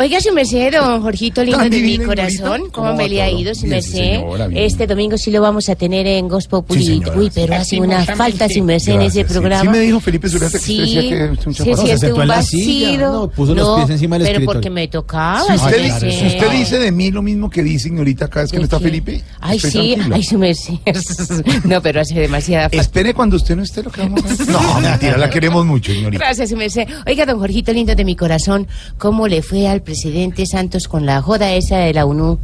Oiga, 0.00 0.18
su 0.18 0.32
merced, 0.32 0.72
don 0.72 1.02
Jorgito 1.02 1.44
lindo 1.44 1.68
de 1.68 1.78
mi 1.82 1.98
corazón. 1.98 2.70
¿Cómo 2.72 2.86
¿Cómo 2.90 2.94
me 2.96 3.06
le 3.06 3.20
ha 3.20 3.30
ido, 3.30 3.54
su 3.54 3.66
Bien, 3.66 3.82
sí, 3.82 3.98
merced? 3.98 4.14
señora. 4.16 4.48
Este 4.54 4.86
domingo 4.86 5.18
sí 5.18 5.30
lo 5.30 5.42
vamos 5.42 5.68
a 5.68 5.74
tener 5.76 6.06
en 6.06 6.26
Gospel 6.26 6.62
señora. 6.82 7.14
Uy, 7.18 7.30
pero 7.34 7.54
hace 7.54 7.78
una 7.78 8.02
falta, 8.06 8.48
su 8.48 8.64
merced, 8.64 8.92
en 8.94 9.02
ese 9.02 9.18
Gracias, 9.20 9.26
sí. 9.28 9.32
programa. 9.34 9.62
Sí 9.62 9.68
me 9.78 9.84
dijo 9.84 10.00
Felipe 10.00 10.28
Zurita 10.30 10.50
que 10.52 10.58
Sí, 10.58 10.80
usted 10.80 10.94
decía 10.94 11.02
que 11.10 11.24
es 11.40 11.46
un 11.46 11.54
se 11.54 11.58
chaparrón. 11.64 11.76
Se 11.76 11.82
siente 11.84 11.98
sentó 12.06 12.20
un 12.22 12.28
vacío. 12.28 12.98
no, 13.12 13.28
puso 13.30 13.54
los 13.54 13.76
pies 13.76 13.90
encima 13.90 14.16
del 14.16 14.22
pero 14.26 14.38
escritorio. 14.38 14.46
porque 14.58 14.70
me 14.70 14.88
tocaba, 14.88 15.44
Si 15.44 15.52
usted, 15.52 15.82
dice, 15.84 16.12
si 16.12 16.26
usted 16.28 16.50
dice 16.50 16.78
de 16.78 16.92
mí 16.92 17.10
lo 17.10 17.20
mismo 17.20 17.50
que 17.50 17.62
dice 17.62 17.88
Ignorita 17.88 18.28
cada 18.28 18.44
vez 18.44 18.52
que 18.52 18.56
no 18.58 18.64
está 18.64 18.80
Felipe, 18.80 19.22
Ay, 19.40 19.60
sí, 19.60 19.70
tranquilo. 19.96 20.14
ay, 20.16 20.22
su 20.22 20.38
merced. 20.38 20.74
no, 21.64 21.82
pero 21.82 22.00
hace 22.00 22.14
demasiada 22.14 22.70
falta. 22.70 22.80
Espere 22.80 23.12
cuando 23.12 23.36
usted 23.36 23.54
no 23.54 23.62
esté 23.64 23.82
lo 23.82 23.90
que 23.90 24.00
vamos 24.00 24.24
a 24.24 24.28
hacer. 24.32 24.48
No, 24.48 24.80
mentira, 24.80 25.18
la 25.18 25.28
queremos 25.28 25.66
mucho, 25.66 25.92
Ignorita. 25.92 26.24
Gracias, 26.24 26.48
su 26.48 26.56
merced. 26.56 26.88
Oiga, 27.06 27.26
don 27.26 27.38
Jorgito 27.38 27.70
lindo 27.74 27.94
de 27.94 28.04
mi 28.06 28.16
corazón, 28.16 28.66
¿cómo 28.96 29.28
le 29.28 29.42
fue 29.42 29.68
al 29.68 29.82
presidente 29.90 30.46
Santos 30.46 30.86
con 30.86 31.04
la 31.04 31.20
joda 31.20 31.52
esa 31.52 31.78
de 31.78 31.92
la 31.92 32.04
ONU? 32.06 32.38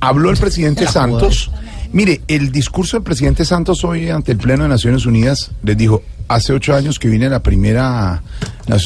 Habló 0.00 0.30
el 0.30 0.38
presidente 0.38 0.86
Santos. 0.86 1.50
Mire, 1.92 2.22
el 2.26 2.50
discurso 2.50 2.96
del 2.96 3.04
presidente 3.04 3.44
Santos 3.44 3.84
hoy 3.84 4.08
ante 4.08 4.32
el 4.32 4.38
Pleno 4.38 4.62
de 4.62 4.70
Naciones 4.70 5.04
Unidas 5.04 5.50
les 5.62 5.76
dijo, 5.76 6.02
hace 6.26 6.54
ocho 6.54 6.74
años 6.74 6.98
que 6.98 7.08
vine 7.08 7.26
a 7.26 7.28
la 7.30 7.42
primera 7.42 8.22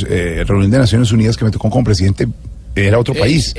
eh, 0.08 0.42
reunión 0.46 0.72
de 0.72 0.78
Naciones 0.78 1.12
Unidas 1.12 1.36
que 1.36 1.44
me 1.44 1.52
tocó 1.52 1.70
como 1.70 1.84
presidente, 1.84 2.26
era 2.74 2.98
otro 2.98 3.14
país. 3.14 3.52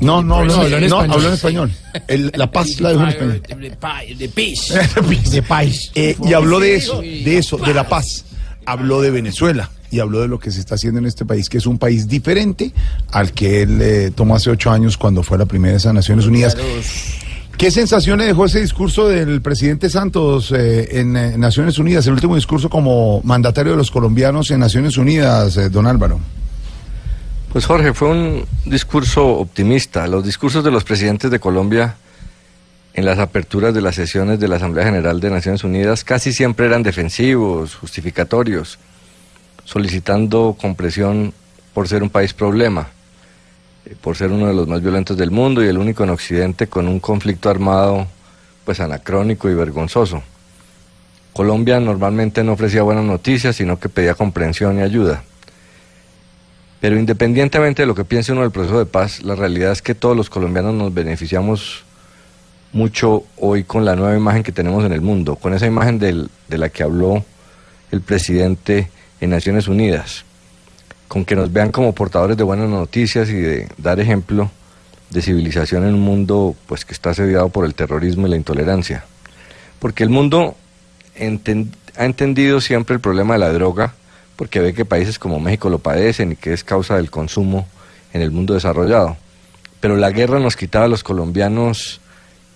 No, 0.00 0.22
no, 0.22 0.44
no, 0.44 0.68
no, 0.68 0.78
no, 0.88 1.00
habló 1.14 1.26
en 1.28 1.34
español. 1.34 1.72
El- 2.06 2.30
la 2.36 2.48
paz 2.50 2.80
la 2.80 2.90
dijo 2.90 3.02
en 3.02 3.08
español. 3.08 3.42
De 4.18 4.28
pis. 4.28 5.30
de 5.32 5.42
país. 5.42 5.90
Eh, 5.96 6.16
y 6.24 6.32
habló 6.32 6.60
de 6.60 6.76
eso, 6.76 7.00
de 7.00 7.38
eso, 7.38 7.56
de 7.56 7.74
la 7.74 7.88
paz. 7.88 8.24
Habló 8.66 9.00
de 9.00 9.10
Venezuela 9.10 9.70
y 9.90 10.00
habló 10.00 10.20
de 10.20 10.28
lo 10.28 10.38
que 10.38 10.50
se 10.50 10.60
está 10.60 10.74
haciendo 10.76 10.98
en 10.98 11.06
este 11.06 11.24
país, 11.24 11.48
que 11.48 11.58
es 11.58 11.66
un 11.66 11.78
país 11.78 12.08
diferente 12.08 12.72
al 13.12 13.32
que 13.32 13.62
él 13.62 13.80
eh, 13.80 14.10
tomó 14.14 14.36
hace 14.36 14.50
ocho 14.50 14.70
años 14.70 14.96
cuando 14.96 15.22
fue 15.22 15.36
a 15.36 15.40
la 15.40 15.46
primera 15.46 15.72
de 15.72 15.78
esas 15.78 15.94
Naciones 15.94 16.26
Unidas. 16.26 16.56
¿Qué 17.56 17.70
sensación 17.70 18.18
le 18.18 18.26
dejó 18.26 18.44
ese 18.44 18.60
discurso 18.60 19.08
del 19.08 19.40
presidente 19.40 19.88
Santos 19.88 20.52
eh, 20.52 21.00
en 21.00 21.16
eh, 21.16 21.38
Naciones 21.38 21.78
Unidas, 21.78 22.06
el 22.06 22.12
último 22.12 22.34
discurso 22.34 22.68
como 22.68 23.22
mandatario 23.22 23.72
de 23.72 23.78
los 23.78 23.90
colombianos 23.90 24.50
en 24.50 24.60
Naciones 24.60 24.98
Unidas, 24.98 25.56
eh, 25.56 25.70
don 25.70 25.86
Álvaro? 25.86 26.20
Pues 27.50 27.64
Jorge, 27.64 27.94
fue 27.94 28.10
un 28.10 28.44
discurso 28.66 29.26
optimista. 29.26 30.06
Los 30.06 30.22
discursos 30.22 30.62
de 30.64 30.70
los 30.70 30.84
presidentes 30.84 31.30
de 31.30 31.40
Colombia 31.40 31.96
en 32.92 33.06
las 33.06 33.18
aperturas 33.18 33.72
de 33.72 33.80
las 33.80 33.94
sesiones 33.94 34.38
de 34.38 34.48
la 34.48 34.56
Asamblea 34.56 34.84
General 34.84 35.18
de 35.18 35.30
Naciones 35.30 35.64
Unidas 35.64 36.04
casi 36.04 36.34
siempre 36.34 36.66
eran 36.66 36.82
defensivos, 36.82 37.74
justificatorios, 37.74 38.78
solicitando 39.66 40.56
compresión 40.58 41.34
por 41.74 41.88
ser 41.88 42.02
un 42.02 42.08
país 42.08 42.32
problema, 42.32 42.88
eh, 43.84 43.94
por 44.00 44.16
ser 44.16 44.30
uno 44.30 44.46
de 44.46 44.54
los 44.54 44.66
más 44.66 44.80
violentos 44.80 45.16
del 45.16 45.30
mundo 45.30 45.62
y 45.62 45.68
el 45.68 45.76
único 45.76 46.04
en 46.04 46.10
Occidente 46.10 46.68
con 46.68 46.88
un 46.88 47.00
conflicto 47.00 47.50
armado 47.50 48.06
pues 48.64 48.80
anacrónico 48.80 49.50
y 49.50 49.54
vergonzoso. 49.54 50.22
Colombia 51.34 51.78
normalmente 51.80 52.42
no 52.42 52.52
ofrecía 52.52 52.82
buenas 52.82 53.04
noticias, 53.04 53.56
sino 53.56 53.78
que 53.78 53.90
pedía 53.90 54.14
comprensión 54.14 54.78
y 54.78 54.82
ayuda. 54.82 55.22
Pero 56.80 56.98
independientemente 56.98 57.82
de 57.82 57.86
lo 57.86 57.94
que 57.94 58.04
piense 58.04 58.32
uno 58.32 58.42
del 58.42 58.52
proceso 58.52 58.78
de 58.78 58.86
paz, 58.86 59.22
la 59.22 59.34
realidad 59.34 59.72
es 59.72 59.82
que 59.82 59.94
todos 59.94 60.16
los 60.16 60.30
colombianos 60.30 60.74
nos 60.74 60.94
beneficiamos 60.94 61.84
mucho 62.72 63.24
hoy 63.36 63.64
con 63.64 63.84
la 63.84 63.96
nueva 63.96 64.16
imagen 64.16 64.42
que 64.42 64.52
tenemos 64.52 64.84
en 64.84 64.92
el 64.92 65.00
mundo, 65.00 65.36
con 65.36 65.54
esa 65.54 65.66
imagen 65.66 65.98
de 65.98 66.58
la 66.58 66.68
que 66.68 66.82
habló 66.82 67.24
el 67.90 68.00
presidente 68.00 68.88
en 69.20 69.30
Naciones 69.30 69.68
Unidas, 69.68 70.24
con 71.08 71.24
que 71.24 71.36
nos 71.36 71.52
vean 71.52 71.72
como 71.72 71.94
portadores 71.94 72.36
de 72.36 72.44
buenas 72.44 72.68
noticias 72.68 73.28
y 73.28 73.34
de 73.34 73.68
dar 73.78 74.00
ejemplo 74.00 74.50
de 75.10 75.22
civilización 75.22 75.84
en 75.84 75.94
un 75.94 76.00
mundo 76.00 76.54
pues 76.66 76.84
que 76.84 76.92
está 76.92 77.10
asediado 77.10 77.48
por 77.48 77.64
el 77.64 77.74
terrorismo 77.74 78.26
y 78.26 78.30
la 78.30 78.36
intolerancia. 78.36 79.04
Porque 79.78 80.02
el 80.02 80.10
mundo 80.10 80.56
ha 81.18 82.04
entendido 82.04 82.60
siempre 82.60 82.94
el 82.94 83.00
problema 83.00 83.34
de 83.34 83.40
la 83.40 83.52
droga, 83.52 83.94
porque 84.36 84.60
ve 84.60 84.74
que 84.74 84.84
países 84.84 85.18
como 85.18 85.40
México 85.40 85.70
lo 85.70 85.78
padecen 85.78 86.32
y 86.32 86.36
que 86.36 86.52
es 86.52 86.64
causa 86.64 86.96
del 86.96 87.10
consumo 87.10 87.66
en 88.12 88.22
el 88.22 88.30
mundo 88.30 88.54
desarrollado. 88.54 89.16
Pero 89.80 89.96
la 89.96 90.10
guerra 90.10 90.38
nos 90.40 90.56
quitaba 90.56 90.86
a 90.86 90.88
los 90.88 91.02
colombianos 91.02 92.00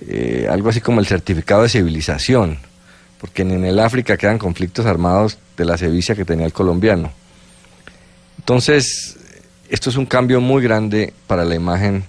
eh, 0.07 0.47
algo 0.51 0.71
así 0.71 0.81
como 0.81 1.01
el 1.01 1.07
certificado 1.07 1.63
de 1.63 1.69
civilización, 1.69 2.59
porque 3.21 3.43
en 3.43 3.65
el 3.65 3.79
África 3.79 4.17
quedan 4.17 4.39
conflictos 4.39 4.87
armados 4.87 5.39
de 5.57 5.65
la 5.65 5.77
sevicia 5.77 6.15
que 6.15 6.25
tenía 6.25 6.47
el 6.47 6.53
colombiano. 6.53 7.13
Entonces, 8.39 9.19
esto 9.69 9.91
es 9.91 9.97
un 9.97 10.07
cambio 10.07 10.41
muy 10.41 10.63
grande 10.63 11.13
para 11.27 11.45
la 11.45 11.55
imagen 11.55 12.05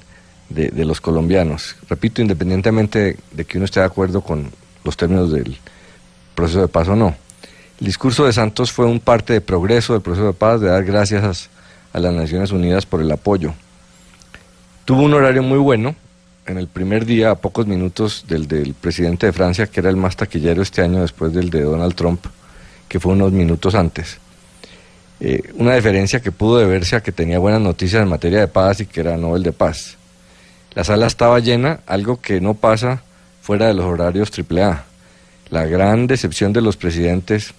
de, 0.49 0.85
los 0.85 1.01
colombianos. 1.01 1.75
Repito, 1.89 2.21
independientemente 2.21 2.99
de, 2.99 3.17
de 3.31 3.45
que 3.45 3.57
uno 3.57 3.65
esté 3.65 3.81
de 3.81 3.85
acuerdo 3.85 4.21
con 4.21 4.51
los 4.83 4.97
términos 4.97 5.31
del 5.31 5.57
proceso 6.33 6.61
de 6.61 6.67
paz 6.67 6.87
o 6.87 6.95
no. 6.95 7.15
El 7.79 7.87
discurso 7.87 8.25
de 8.25 8.33
Santos 8.33 8.71
fue 8.71 8.85
un 8.85 8.99
parte 8.99 9.33
de 9.33 9.41
progreso 9.41 9.93
del 9.93 10.01
proceso 10.01 10.27
de 10.27 10.33
paz, 10.33 10.61
de 10.61 10.67
dar 10.67 10.83
gracias 10.83 11.49
a 11.93 11.99
las 11.99 12.13
Naciones 12.13 12.51
Unidas 12.51 12.85
por 12.85 13.01
el 13.01 13.11
apoyo. 13.11 13.53
Tuvo 14.85 15.03
un 15.03 15.13
horario 15.13 15.43
muy 15.43 15.57
bueno, 15.57 15.95
en 16.45 16.57
el 16.57 16.67
primer 16.67 17.05
día, 17.05 17.31
a 17.31 17.35
pocos 17.35 17.67
minutos 17.67 18.25
del 18.27 18.47
del 18.47 18.73
presidente 18.73 19.27
de 19.27 19.33
Francia, 19.33 19.67
que 19.67 19.79
era 19.79 19.89
el 19.89 19.95
más 19.95 20.15
taquillero 20.15 20.61
este 20.61 20.81
año 20.81 21.01
después 21.01 21.33
del 21.33 21.49
de 21.49 21.61
Donald 21.61 21.95
Trump, 21.95 22.25
que 22.87 22.99
fue 22.99 23.13
unos 23.13 23.31
minutos 23.31 23.75
antes. 23.75 24.17
Eh, 25.19 25.51
una 25.53 25.75
diferencia 25.75 26.19
que 26.19 26.31
pudo 26.31 26.57
deberse 26.57 26.95
a 26.95 27.01
que 27.01 27.11
tenía 27.11 27.37
buenas 27.37 27.61
noticias 27.61 28.01
en 28.01 28.09
materia 28.09 28.39
de 28.39 28.47
paz 28.47 28.81
y 28.81 28.87
que 28.87 29.01
era 29.01 29.17
Nobel 29.17 29.43
de 29.43 29.51
Paz. 29.51 29.97
La 30.73 30.83
sala 30.83 31.05
estaba 31.05 31.39
llena, 31.39 31.81
algo 31.85 32.19
que 32.19 32.41
no 32.41 32.55
pasa 32.55 33.03
fuera 33.41 33.67
de 33.67 33.73
los 33.73 33.85
horarios 33.85 34.31
AAA. 34.31 34.85
La 35.49 35.65
gran 35.65 36.07
decepción 36.07 36.53
de 36.53 36.61
los 36.61 36.75
presidentes 36.75 37.53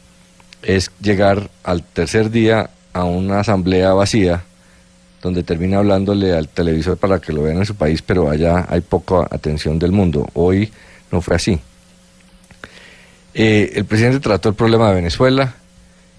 es 0.62 0.90
llegar 1.00 1.50
al 1.62 1.82
tercer 1.82 2.30
día 2.30 2.70
a 2.92 3.04
una 3.04 3.40
asamblea 3.40 3.92
vacía 3.92 4.44
donde 5.22 5.44
termina 5.44 5.78
hablándole 5.78 6.34
al 6.34 6.48
televisor 6.48 6.98
para 6.98 7.20
que 7.20 7.32
lo 7.32 7.44
vean 7.44 7.58
en 7.58 7.66
su 7.66 7.76
país, 7.76 8.02
pero 8.02 8.28
allá 8.28 8.66
hay 8.68 8.80
poca 8.80 9.28
atención 9.30 9.78
del 9.78 9.92
mundo. 9.92 10.28
Hoy 10.34 10.70
no 11.12 11.22
fue 11.22 11.36
así. 11.36 11.60
Eh, 13.32 13.72
el 13.76 13.84
presidente 13.84 14.20
trató 14.20 14.48
el 14.48 14.56
problema 14.56 14.88
de 14.88 14.96
Venezuela, 14.96 15.54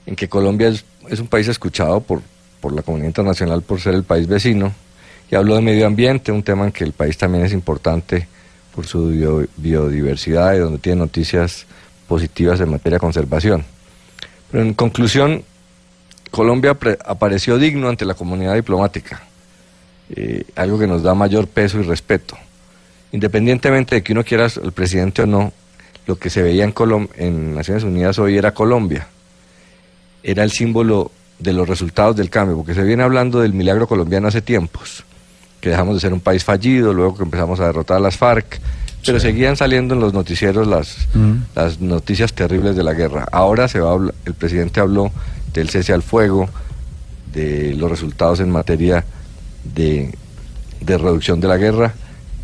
en 0.06 0.16
que 0.16 0.28
Colombia 0.30 0.70
es, 0.70 0.86
es 1.10 1.20
un 1.20 1.28
país 1.28 1.48
escuchado 1.48 2.02
por, 2.02 2.22
por 2.62 2.74
la 2.74 2.82
comunidad 2.82 3.10
internacional 3.10 3.62
por 3.62 3.82
ser 3.82 3.94
el 3.94 4.04
país 4.04 4.26
vecino, 4.26 4.74
y 5.30 5.36
habló 5.36 5.56
de 5.56 5.62
medio 5.62 5.86
ambiente, 5.86 6.32
un 6.32 6.44
tema 6.44 6.66
en 6.66 6.72
que 6.72 6.84
el 6.84 6.94
país 6.94 7.18
también 7.18 7.44
es 7.44 7.54
importante 7.54 8.28
por 8.74 8.88
su 8.88 9.10
bio- 9.10 9.48
biodiversidad 9.58 10.56
y 10.56 10.60
donde 10.60 10.80
tiene 10.80 11.00
noticias 11.00 11.66
positivas 12.08 12.60
en 12.62 12.70
materia 12.70 12.96
de 12.98 13.02
conservación. 13.02 13.66
Pero 14.52 14.64
en 14.64 14.74
conclusión, 14.74 15.44
Colombia 16.34 16.76
apareció 17.06 17.60
digno 17.60 17.90
ante 17.90 18.06
la 18.06 18.16
comunidad 18.16 18.56
diplomática, 18.56 19.22
eh, 20.16 20.44
algo 20.56 20.80
que 20.80 20.88
nos 20.88 21.04
da 21.04 21.14
mayor 21.14 21.46
peso 21.48 21.80
y 21.80 21.84
respeto. 21.84 22.36
Independientemente 23.12 23.94
de 23.94 24.02
que 24.02 24.14
uno 24.14 24.24
quiera 24.24 24.48
el 24.48 24.72
presidente 24.72 25.22
o 25.22 25.26
no, 25.28 25.54
lo 26.08 26.18
que 26.18 26.32
se 26.32 26.42
veía 26.42 26.64
en, 26.64 26.74
Colom- 26.74 27.10
en 27.18 27.54
Naciones 27.54 27.84
Unidas 27.84 28.18
hoy 28.18 28.36
era 28.36 28.52
Colombia. 28.52 29.08
Era 30.24 30.44
el 30.44 30.50
símbolo 30.52 31.12
de 31.38 31.54
los 31.54 31.70
resultados 31.70 32.16
del 32.16 32.32
cambio, 32.32 32.58
porque 32.58 32.74
se 32.74 32.82
viene 32.82 33.04
hablando 33.04 33.40
del 33.40 33.54
milagro 33.54 33.86
colombiano 33.88 34.28
hace 34.28 34.42
tiempos, 34.42 35.04
que 35.62 35.70
dejamos 35.70 35.94
de 35.94 36.00
ser 36.02 36.14
un 36.14 36.20
país 36.20 36.44
fallido, 36.44 36.94
luego 36.96 37.16
que 37.16 37.24
empezamos 37.26 37.60
a 37.60 37.68
derrotar 37.68 37.98
a 37.98 38.00
las 38.00 38.18
FARC, 38.18 38.60
pero 39.06 39.20
seguían 39.20 39.56
saliendo 39.56 39.94
en 39.94 40.00
los 40.00 40.14
noticieros 40.14 40.66
las, 40.66 40.98
las 41.54 41.80
noticias 41.80 42.34
terribles 42.34 42.76
de 42.76 42.82
la 42.84 42.94
guerra. 42.94 43.28
Ahora 43.32 43.68
se 43.68 43.80
va 43.80 43.92
a 43.94 44.00
el 44.26 44.34
presidente 44.34 44.80
habló 44.80 45.12
del 45.54 45.70
cese 45.70 45.94
al 45.94 46.02
fuego, 46.02 46.50
de 47.34 47.74
los 47.76 47.90
resultados 47.90 48.40
en 48.40 48.50
materia 48.50 49.06
de, 49.64 50.14
de 50.82 50.98
reducción 50.98 51.40
de 51.40 51.48
la 51.48 51.58
guerra. 51.58 51.94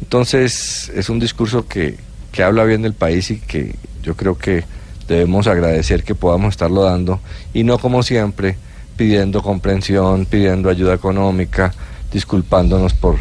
Entonces 0.01 0.91
es 0.95 1.09
un 1.09 1.19
discurso 1.19 1.67
que, 1.67 1.97
que 2.31 2.43
habla 2.43 2.63
bien 2.63 2.81
del 2.81 2.93
país 2.93 3.31
y 3.31 3.39
que 3.39 3.75
yo 4.01 4.15
creo 4.15 4.37
que 4.37 4.63
debemos 5.07 5.47
agradecer 5.47 6.03
que 6.03 6.15
podamos 6.15 6.53
estarlo 6.53 6.83
dando 6.83 7.19
y 7.53 7.63
no 7.63 7.79
como 7.79 8.03
siempre 8.03 8.57
pidiendo 8.95 9.41
comprensión, 9.41 10.25
pidiendo 10.25 10.69
ayuda 10.69 10.93
económica, 10.93 11.73
disculpándonos 12.11 12.93
por, 12.93 13.17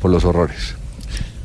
por 0.00 0.10
los 0.10 0.24
horrores. 0.24 0.74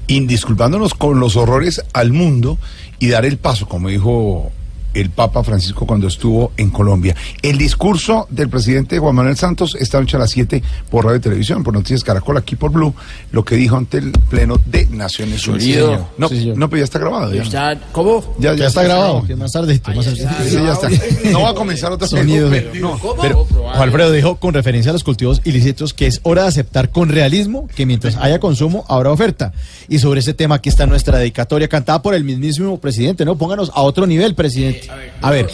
indisculpándonos 0.07 0.93
con 0.93 1.19
los 1.19 1.35
horrores 1.35 1.83
al 1.93 2.11
mundo 2.11 2.57
y 2.99 3.09
dar 3.09 3.25
el 3.25 3.37
paso, 3.37 3.67
como 3.67 3.89
dijo 3.89 4.51
el 4.99 5.09
Papa 5.09 5.43
Francisco 5.43 5.85
cuando 5.85 6.07
estuvo 6.07 6.51
en 6.57 6.69
Colombia. 6.69 7.15
El 7.41 7.57
discurso 7.57 8.27
del 8.29 8.49
presidente 8.49 8.99
Juan 8.99 9.15
Manuel 9.15 9.37
Santos 9.37 9.75
esta 9.79 9.99
noche 9.99 10.17
a 10.17 10.19
las 10.19 10.31
7 10.31 10.61
por 10.89 11.05
radio 11.05 11.17
y 11.17 11.21
televisión, 11.21 11.63
por 11.63 11.73
Noticias 11.73 12.03
Caracol, 12.03 12.37
aquí 12.37 12.55
por 12.55 12.71
Blue, 12.71 12.93
lo 13.31 13.43
que 13.45 13.55
dijo 13.55 13.77
ante 13.77 13.97
el 13.99 14.11
Pleno 14.11 14.59
de 14.65 14.87
Naciones 14.87 15.41
Sí, 15.41 15.49
Unidas. 15.51 16.01
No, 16.17 16.27
Sí, 16.29 16.39
señor. 16.39 16.57
no, 16.57 16.69
pero 16.69 16.79
ya 16.79 16.83
está 16.85 16.99
grabado. 16.99 17.33
Ya. 17.33 17.43
Está- 17.43 17.79
¿Cómo? 17.91 18.35
Ya, 18.39 18.53
está 18.53 18.83
grabado, 18.83 19.23
más. 19.37 19.51
Sí, 19.53 20.53
ya 20.53 20.73
está. 20.73 20.89
No 21.31 21.41
va 21.41 21.49
a 21.49 21.53
comenzar 21.53 21.91
otra. 21.91 22.07
Sonido. 22.07 22.49
Pero- 22.49 22.73
No, 22.75 22.97
¿Cómo? 22.99 23.21
pero 23.21 23.45
Juan 23.45 23.81
Alfredo 23.81 24.11
dijo 24.11 24.37
con 24.37 24.53
referencia 24.53 24.91
a 24.91 24.93
los 24.93 25.03
cultivos 25.03 25.41
ilícitos 25.43 25.93
que 25.93 26.07
es 26.07 26.19
hora 26.23 26.43
de 26.43 26.47
aceptar 26.49 26.89
con 26.89 27.09
realismo 27.09 27.67
que 27.75 27.85
mientras 27.85 28.15
haya 28.17 28.39
consumo 28.39 28.85
habrá 28.87 29.11
oferta. 29.11 29.51
Y 29.89 29.99
sobre 29.99 30.21
ese 30.21 30.33
tema 30.33 30.55
aquí 30.55 30.69
está 30.69 30.85
nuestra 30.85 31.17
dedicatoria 31.19 31.67
cantada 31.67 32.01
por 32.01 32.13
el 32.15 32.23
mismísimo 32.23 32.79
presidente, 32.79 33.25
¿no? 33.25 33.37
Pónganos 33.37 33.71
a 33.75 33.81
otro 33.81 34.07
nivel, 34.07 34.35
presidente. 34.35 34.86
A 34.89 35.31
ver, 35.31 35.47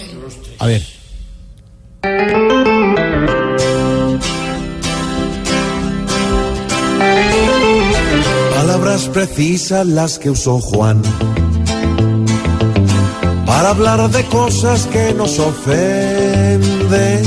a 0.59 0.67
ver. 0.67 0.83
Palabras 8.55 9.09
precisas 9.13 9.87
las 9.87 10.19
que 10.19 10.29
usó 10.29 10.59
Juan 10.59 11.01
para 13.45 13.69
hablar 13.69 14.09
de 14.09 14.25
cosas 14.25 14.85
que 14.87 15.13
nos 15.13 15.39
ofenden, 15.39 17.23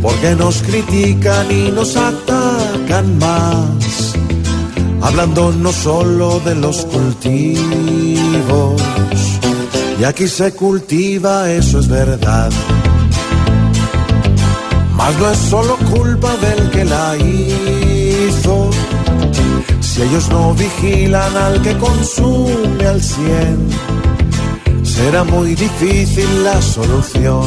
porque 0.00 0.34
nos 0.34 0.62
critican 0.62 1.50
y 1.50 1.70
nos 1.70 1.96
atacan 1.96 3.18
más, 3.18 4.14
hablando 5.00 5.52
no 5.52 5.70
solo 5.72 6.40
de 6.40 6.54
los 6.56 6.84
cultivos, 6.86 8.82
y 9.98 10.04
aquí 10.04 10.26
se 10.28 10.52
cultiva, 10.52 11.50
eso 11.50 11.78
es 11.80 11.88
verdad. 11.88 12.50
Mas 14.96 15.18
no 15.18 15.30
es 15.30 15.38
solo 15.38 15.76
culpa 15.90 16.36
del 16.36 16.70
que 16.70 16.84
la 16.84 17.16
hizo. 17.16 18.70
Si 19.80 20.02
ellos 20.02 20.28
no 20.30 20.54
vigilan 20.54 21.36
al 21.36 21.60
que 21.62 21.76
consume 21.76 22.86
al 22.86 23.02
cien, 23.02 23.68
será 24.82 25.24
muy 25.24 25.54
difícil 25.54 26.44
la 26.44 26.60
solución. 26.62 27.46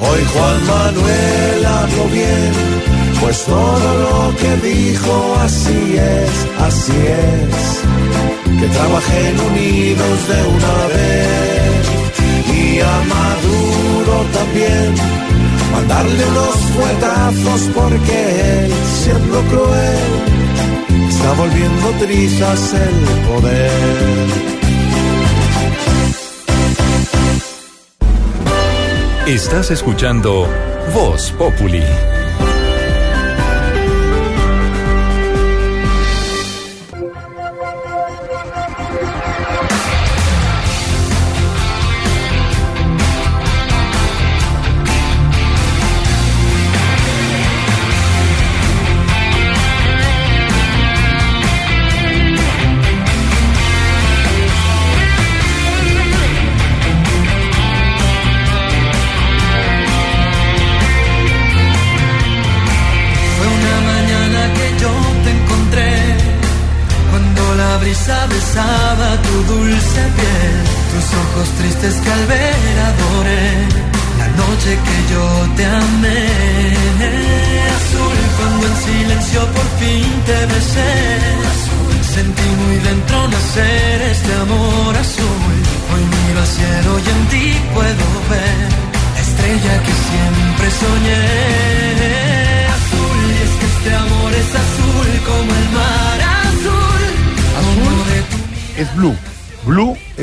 Hoy 0.00 0.20
Juan 0.32 0.66
Manuel 0.66 1.66
habló 1.66 2.04
bien, 2.12 2.52
pues 3.20 3.44
todo 3.44 3.88
lo 4.04 4.36
que 4.36 4.68
dijo 4.68 5.36
así 5.40 5.96
es, 5.96 6.30
así 6.60 6.92
es. 6.92 7.97
Que 8.60 8.66
trabajen 8.66 9.40
unidos 9.50 10.28
de 10.28 10.40
una 10.56 10.76
vez 10.94 11.48
y 12.54 12.80
a 12.80 12.96
Maduro 13.14 14.14
también 14.32 14.94
mandarle 15.72 16.26
unos 16.26 16.56
fuetazos 16.76 17.60
porque 17.74 18.64
él, 18.64 18.72
siendo 19.02 19.40
cruel, 19.42 20.10
está 21.08 21.32
volviendo 21.34 21.86
trizas 22.04 22.74
el 22.74 22.96
poder. 23.28 24.48
Estás 29.26 29.70
escuchando 29.70 30.48
Voz 30.94 31.32
Populi. 31.32 31.82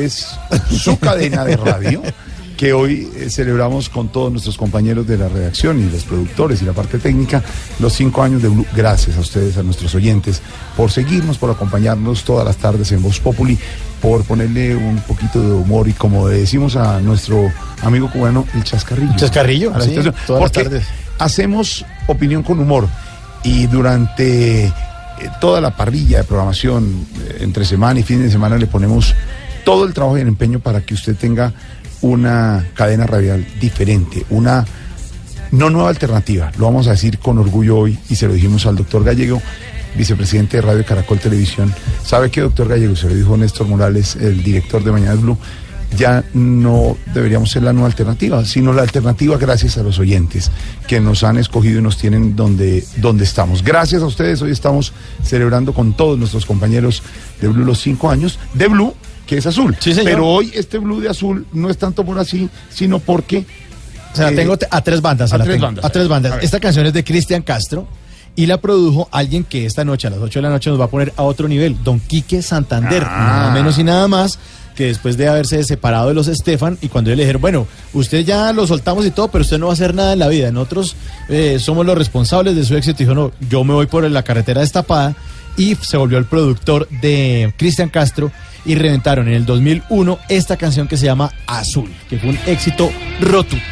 Es 0.06 0.38
su 0.70 0.98
cadena 0.98 1.44
de 1.44 1.56
radio 1.56 2.02
que 2.56 2.72
hoy 2.72 3.08
eh, 3.16 3.28
celebramos 3.28 3.88
con 3.90 4.08
todos 4.08 4.32
nuestros 4.32 4.56
compañeros 4.56 5.06
de 5.06 5.18
la 5.18 5.28
redacción 5.28 5.78
y 5.78 5.90
los 5.90 6.04
productores 6.04 6.62
y 6.62 6.64
la 6.64 6.72
parte 6.72 6.98
técnica 6.98 7.42
los 7.78 7.92
cinco 7.92 8.22
años 8.22 8.40
de 8.40 8.48
Blue. 8.48 8.64
Gracias 8.74 9.16
a 9.16 9.20
ustedes, 9.20 9.58
a 9.58 9.62
nuestros 9.62 9.94
oyentes, 9.94 10.40
por 10.76 10.90
seguirnos, 10.90 11.36
por 11.36 11.50
acompañarnos 11.50 12.24
todas 12.24 12.46
las 12.46 12.56
tardes 12.56 12.90
en 12.92 13.02
Voz 13.02 13.20
Populi, 13.20 13.58
por 14.00 14.24
ponerle 14.24 14.74
un 14.74 14.96
poquito 15.00 15.40
de 15.40 15.52
humor 15.52 15.86
y 15.88 15.92
como 15.92 16.28
decimos 16.28 16.76
a 16.76 17.00
nuestro 17.00 17.52
amigo 17.82 18.10
cubano, 18.10 18.46
el 18.54 18.64
chascarrillo. 18.64 19.16
Chascarrillo, 19.16 19.74
A 19.74 19.78
la 19.78 19.84
sí, 19.84 19.94
todas 20.26 20.42
las 20.42 20.52
tardes. 20.52 20.84
hacemos 21.18 21.84
opinión 22.06 22.42
con 22.42 22.58
humor 22.58 22.88
y 23.44 23.66
durante 23.66 24.66
eh, 24.66 24.72
toda 25.40 25.60
la 25.60 25.76
parrilla 25.76 26.18
de 26.18 26.24
programación, 26.24 27.06
eh, 27.20 27.38
entre 27.40 27.64
semana 27.64 28.00
y 28.00 28.02
fin 28.02 28.22
de 28.22 28.30
semana, 28.30 28.56
le 28.56 28.66
ponemos 28.66 29.14
todo 29.66 29.84
el 29.84 29.92
trabajo 29.92 30.16
y 30.16 30.20
el 30.20 30.28
empeño 30.28 30.60
para 30.60 30.80
que 30.82 30.94
usted 30.94 31.16
tenga 31.16 31.52
una 32.00 32.64
cadena 32.74 33.04
radial 33.04 33.44
diferente, 33.60 34.24
una 34.30 34.64
no 35.50 35.70
nueva 35.70 35.88
alternativa. 35.88 36.52
Lo 36.56 36.66
vamos 36.66 36.86
a 36.86 36.92
decir 36.92 37.18
con 37.18 37.36
orgullo 37.38 37.78
hoy 37.78 37.98
y 38.08 38.14
se 38.14 38.28
lo 38.28 38.34
dijimos 38.34 38.64
al 38.66 38.76
doctor 38.76 39.02
Gallego, 39.02 39.42
vicepresidente 39.96 40.58
de 40.58 40.60
Radio 40.60 40.86
Caracol 40.86 41.18
Televisión. 41.18 41.74
¿Sabe 42.04 42.30
qué, 42.30 42.42
doctor 42.42 42.68
Gallego? 42.68 42.94
Se 42.94 43.08
lo 43.08 43.16
dijo 43.16 43.36
Néstor 43.36 43.66
Morales, 43.66 44.14
el 44.14 44.40
director 44.44 44.84
de 44.84 44.92
Mañana 44.92 45.14
Blue. 45.14 45.36
Ya 45.96 46.24
no 46.32 46.96
deberíamos 47.12 47.50
ser 47.50 47.64
la 47.64 47.72
nueva 47.72 47.88
alternativa, 47.88 48.44
sino 48.44 48.72
la 48.72 48.82
alternativa 48.82 49.36
gracias 49.36 49.78
a 49.78 49.82
los 49.82 49.98
oyentes 49.98 50.52
que 50.86 51.00
nos 51.00 51.24
han 51.24 51.38
escogido 51.38 51.80
y 51.80 51.82
nos 51.82 51.98
tienen 51.98 52.36
donde, 52.36 52.84
donde 52.98 53.24
estamos. 53.24 53.64
Gracias 53.64 54.00
a 54.00 54.06
ustedes, 54.06 54.42
hoy 54.42 54.52
estamos 54.52 54.92
celebrando 55.24 55.72
con 55.72 55.96
todos 55.96 56.18
nuestros 56.18 56.46
compañeros 56.46 57.02
de 57.40 57.48
Blue 57.48 57.64
los 57.64 57.80
cinco 57.80 58.10
años 58.10 58.38
de 58.54 58.68
Blue, 58.68 58.94
que 59.26 59.36
es 59.38 59.46
azul. 59.46 59.76
señor. 59.80 60.04
Pero 60.04 60.26
hoy 60.26 60.50
este 60.54 60.78
Blue 60.78 61.00
de 61.00 61.08
azul 61.08 61.46
no 61.52 61.68
es 61.70 61.76
tanto 61.78 62.04
por 62.04 62.18
así, 62.18 62.48
sino 62.70 62.98
porque 62.98 63.44
O 64.12 64.16
sea, 64.16 64.30
Eh, 64.30 64.34
tengo 64.36 64.56
te- 64.56 64.66
a 64.70 64.80
tres 64.80 65.02
bandas. 65.02 65.30
a 65.34 65.36
la 65.38 65.44
tres 65.44 65.56
tengo. 65.56 65.66
bandas. 65.66 65.84
A 65.84 65.90
tres 65.90 66.08
bandas. 66.08 66.32
A. 66.32 66.38
Esta 66.38 66.58
canción 66.58 66.86
es 66.86 66.92
de 66.94 67.04
Cristian 67.04 67.42
Castro 67.42 67.86
y 68.34 68.46
la 68.46 68.58
produjo 68.62 69.08
alguien 69.12 69.44
que 69.44 69.66
esta 69.66 69.84
noche, 69.84 70.06
a 70.06 70.10
las 70.10 70.20
8 70.20 70.38
de 70.38 70.42
la 70.44 70.48
noche, 70.50 70.70
nos 70.70 70.80
va 70.80 70.84
a 70.86 70.88
poner 70.88 71.12
a 71.18 71.22
otro 71.22 71.48
nivel. 71.48 71.76
Don 71.84 72.00
Quique 72.00 72.40
Santander. 72.40 73.02
Ah. 73.04 73.18
Nada 73.40 73.50
menos 73.52 73.78
y 73.78 73.84
nada 73.84 74.08
más 74.08 74.38
que 74.74 74.86
después 74.86 75.16
de 75.18 75.26
haberse 75.28 75.62
separado 75.64 76.08
de 76.08 76.14
los 76.14 76.28
Estefan 76.28 76.78
y 76.82 76.88
cuando 76.88 77.10
ellos 77.10 77.18
le 77.18 77.24
dijeron, 77.24 77.40
bueno, 77.42 77.66
usted 77.94 78.24
ya 78.24 78.52
lo 78.54 78.66
soltamos 78.66 79.04
y 79.06 79.10
todo, 79.10 79.28
pero 79.28 79.42
usted 79.42 79.58
no 79.58 79.66
va 79.66 79.72
a 79.72 79.74
hacer 79.74 79.94
nada 79.94 80.12
en 80.14 80.18
la 80.18 80.28
vida. 80.28 80.50
Nosotros 80.50 80.96
eh, 81.28 81.58
somos 81.60 81.84
los 81.84 81.96
responsables 81.98 82.54
de 82.56 82.64
su 82.64 82.74
éxito. 82.76 82.98
Dijo, 82.98 83.14
no, 83.14 83.32
yo 83.50 83.64
me 83.64 83.74
voy 83.74 83.86
por 83.86 84.02
la 84.10 84.22
carretera 84.22 84.60
destapada 84.62 85.14
y 85.58 85.74
se 85.76 85.96
volvió 85.98 86.16
el 86.18 86.24
productor 86.26 86.88
de 87.02 87.52
Cristian 87.58 87.88
Castro 87.90 88.30
y 88.66 88.74
reventaron 88.74 89.28
en 89.28 89.34
el 89.34 89.46
2001 89.46 90.18
esta 90.28 90.56
canción 90.56 90.88
que 90.88 90.96
se 90.96 91.06
llama 91.06 91.32
Azul, 91.46 91.90
que 92.10 92.18
fue 92.18 92.30
un 92.30 92.38
éxito 92.46 92.90
rotundo. 93.20 93.64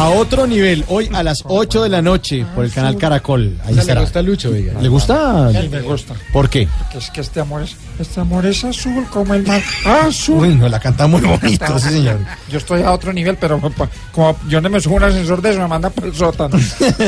A 0.00 0.08
otro 0.08 0.46
nivel, 0.46 0.82
hoy 0.88 1.10
a 1.12 1.22
las 1.22 1.42
8 1.44 1.82
de 1.82 1.90
la 1.90 2.00
noche 2.00 2.46
por 2.54 2.64
el 2.64 2.72
canal 2.72 2.96
Caracol. 2.96 3.58
Ahí 3.66 3.74
Le 3.74 3.82
estará. 3.82 4.00
gusta 4.00 4.22
Lucho, 4.22 4.48
oiga. 4.48 4.80
¿Le 4.80 4.88
gusta? 4.88 5.52
Sí, 5.52 5.68
me 5.68 5.82
gusta. 5.82 6.14
¿Por 6.32 6.48
qué? 6.48 6.66
Porque 6.78 6.96
es 6.96 7.10
que 7.10 7.20
este 7.20 7.40
amor 7.40 7.60
es, 7.64 7.76
este 7.98 8.18
amor 8.18 8.46
es 8.46 8.64
azul 8.64 9.04
como 9.10 9.34
el 9.34 9.46
mar. 9.46 9.60
Azul. 9.84 10.38
Uy, 10.38 10.54
no, 10.54 10.70
la 10.70 10.80
canta 10.80 11.06
muy 11.06 11.20
bonito, 11.20 11.78
sí, 11.78 11.90
señor. 11.90 12.18
Yo 12.50 12.56
estoy 12.56 12.80
a 12.80 12.92
otro 12.92 13.12
nivel, 13.12 13.36
pero 13.36 13.60
como 14.10 14.38
yo 14.48 14.62
no 14.62 14.70
me 14.70 14.80
subo 14.80 14.94
un 14.94 15.02
ascensor 15.02 15.42
de 15.42 15.50
eso, 15.50 15.60
me 15.60 15.68
manda 15.68 15.90
por 15.90 16.06
el 16.06 16.14
sótano. 16.14 16.58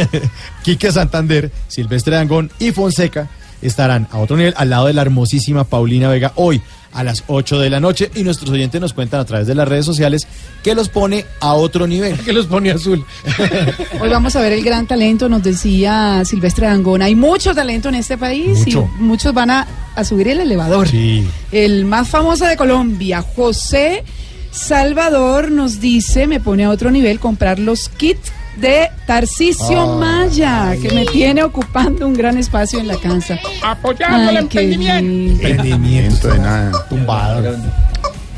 Quique 0.63 0.93
Santander, 0.93 1.51
Silvestre 1.69 2.17
Dangón 2.17 2.51
y 2.59 2.73
Fonseca 2.73 3.27
estarán 3.63 4.07
a 4.11 4.19
otro 4.19 4.37
nivel 4.37 4.53
al 4.59 4.69
lado 4.69 4.89
de 4.89 4.93
la 4.93 5.01
hermosísima 5.01 5.65
Paulina 5.65 6.09
Vega 6.11 6.33
hoy 6.35 6.61
a 6.93 7.05
las 7.05 7.25
8 7.27 7.59
de 7.59 7.71
la 7.71 7.81
noche 7.81 8.11
y 8.15 8.23
nuestros 8.23 8.51
oyentes 8.51 8.81
nos 8.81 8.93
cuentan 8.93 9.21
a 9.21 9.25
través 9.25 9.47
de 9.47 9.55
las 9.55 9.67
redes 9.67 9.87
sociales 9.87 10.27
que 10.63 10.75
los 10.75 10.89
pone 10.89 11.25
a 11.41 11.55
otro 11.55 11.87
nivel. 11.87 12.19
que 12.25 12.33
los 12.33 12.47
pone 12.47 12.71
azul. 12.71 13.05
Hoy 14.01 14.09
vamos 14.09 14.37
a 14.37 14.41
ver 14.41 14.53
el 14.53 14.63
gran 14.63 14.87
talento, 14.87 15.29
nos 15.29 15.43
decía 15.43 16.23
Silvestre 16.25 16.67
Dangón. 16.67 17.03
Hay 17.03 17.15
mucho 17.15 17.55
talento 17.55 17.89
en 17.89 17.97
este 17.97 18.19
país 18.19 18.59
Mucho. 18.59 18.91
y 18.99 19.03
muchos 19.03 19.35
van 19.35 19.51
a, 19.51 19.67
a 19.95 20.05
subir 20.05 20.29
el 20.29 20.41
elevador. 20.41 20.89
Sí. 20.89 21.27
El 21.51 21.85
más 21.85 22.09
famoso 22.09 22.45
de 22.45 22.57
Colombia, 22.57 23.23
José 23.23 24.05
Salvador, 24.51 25.51
nos 25.51 25.81
dice, 25.81 26.27
me 26.27 26.41
pone 26.41 26.65
a 26.65 26.71
otro 26.71 26.91
nivel 26.91 27.19
comprar 27.19 27.59
los 27.59 27.89
kits 27.89 28.33
de 28.57 28.91
Tarcisio 29.07 29.81
Ah. 29.81 29.97
Maya, 29.99 30.77
que 30.81 30.91
me 30.95 31.05
tiene 31.07 31.43
ocupando 31.43 32.07
un 32.07 32.15
gran 32.15 32.37
espacio 32.39 32.79
en 32.81 32.89
la 32.89 32.97
casa. 32.97 33.39
Apoyando 33.63 34.31
el 34.31 34.37
emprendimiento. 34.39 35.47
Emprendimiento 35.47 36.29
de 36.29 36.39
nada. 36.39 36.87
Tumbado. 36.89 37.57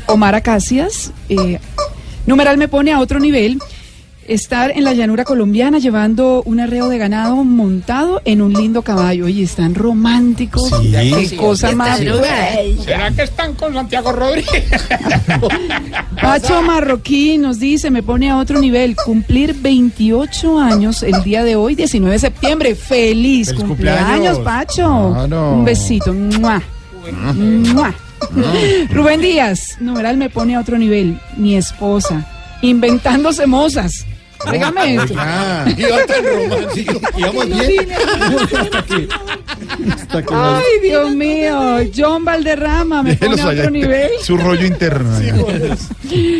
Omar 0.07 0.35
Acacias, 0.35 1.11
eh, 1.29 1.59
numeral 2.25 2.57
me 2.57 2.67
pone 2.67 2.91
a 2.91 2.99
otro 2.99 3.19
nivel. 3.19 3.59
Estar 4.27 4.71
en 4.71 4.83
la 4.83 4.93
llanura 4.93 5.23
colombiana 5.23 5.77
llevando 5.77 6.41
un 6.47 6.59
arreo 6.59 6.89
de 6.89 6.97
ganado 6.97 7.43
montado 7.43 8.23
en 8.25 8.41
un 8.41 8.53
lindo 8.53 8.81
caballo. 8.81 9.25
Oye, 9.25 9.43
están 9.43 9.75
románticos. 9.75 10.67
Sí. 10.81 10.91
Qué 10.91 11.27
Sí, 11.27 11.35
cosa 11.35 11.71
más. 11.75 11.99
bella. 11.99 12.83
¿Será 12.83 13.11
que 13.11 13.21
están 13.21 13.53
con 13.53 13.73
Santiago 13.75 14.11
Rodríguez? 14.11 14.63
Pacho 16.21 16.61
Marroquí 16.63 17.37
nos 17.37 17.59
dice, 17.59 17.91
me 17.91 18.01
pone 18.01 18.31
a 18.31 18.37
otro 18.37 18.59
nivel, 18.59 18.95
cumplir 18.95 19.53
28 19.61 20.59
años 20.59 21.03
el 21.03 21.21
día 21.23 21.43
de 21.43 21.55
hoy, 21.55 21.75
19 21.75 22.13
de 22.13 22.19
septiembre. 22.19 22.73
Feliz, 22.75 23.49
Feliz 23.49 23.63
cumpleaños, 23.63 24.05
cumpleaños. 24.07 24.39
Pacho. 24.39 25.11
Claro. 25.13 25.53
Un 25.53 25.65
besito. 25.65 26.13
¡Mua! 26.13 26.61
¡Mua! 27.35 27.93
Rubén 28.89 29.21
Díaz, 29.21 29.77
numeral 29.79 30.17
me 30.17 30.29
pone 30.31 30.55
a 30.55 30.59
otro 30.61 30.79
nivel, 30.79 31.19
mi 31.37 31.55
esposa, 31.55 32.25
inventándose 32.63 33.45
mozas. 33.45 34.05
Esto. 34.53 35.15
Ah, 35.17 35.65
iba 35.77 36.05
tan 36.05 36.25
romántico. 36.25 36.99
Íbamos 37.17 37.47
bien. 37.47 37.89
Ay, 40.31 40.63
Dios 40.81 41.11
mío, 41.11 41.79
John 41.95 42.23
Valderrama 42.25 43.03
me 43.03 43.15
pone 43.15 43.41
a 43.41 43.47
otro 43.47 43.69
nivel. 43.69 44.11
Su 44.21 44.37
rollo 44.37 44.65
interno. 44.65 45.17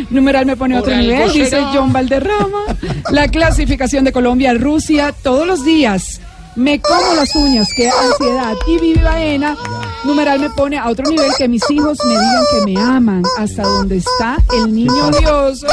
Numeral 0.10 0.46
me 0.46 0.56
pone 0.56 0.78
a 0.78 0.80
otro 0.80 0.96
nivel, 0.96 1.32
dice. 1.32 1.62
John 1.74 1.92
Valderrama. 1.92 2.64
La 3.12 3.28
clasificación 3.28 4.04
de 4.04 4.12
Colombia 4.12 4.52
a 4.52 4.54
Rusia 4.54 5.14
todos 5.24 5.46
los 5.46 5.66
días. 5.66 6.22
Me 6.56 6.80
como 6.80 7.16
las 7.16 7.36
uñas, 7.36 7.68
qué 7.76 7.90
ansiedad. 7.90 8.54
Y 8.66 8.80
Vivi 8.80 9.00
Baena, 9.02 9.58
numeral 10.06 10.40
me 10.40 10.50
pone 10.50 10.78
a 10.78 10.90
otro 10.90 11.10
nivel 11.10 11.32
que 11.38 11.48
mis 11.48 11.70
hijos 11.70 11.98
me 12.06 12.12
digan 12.12 12.44
que 12.52 12.72
me 12.72 12.80
aman. 12.80 13.24
Hasta 13.38 13.64
donde 13.64 13.98
está 13.98 14.38
el 14.54 14.74
niño 14.74 15.12
Dios. 15.20 15.66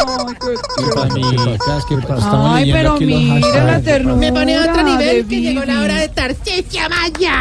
Ay, 2.20 2.72
pero 2.72 2.96
mira 2.98 3.64
la 3.64 3.80
ternura. 3.80 4.16
Me 4.16 4.32
pone 4.32 4.56
a 4.56 4.70
otro 4.70 4.82
nivel 4.82 5.26
que 5.26 5.40
llegó 5.40 5.64
la 5.64 5.80
hora 5.82 5.96
de 5.96 6.08
Tarcisio 6.08 6.82
Maya. 6.88 7.36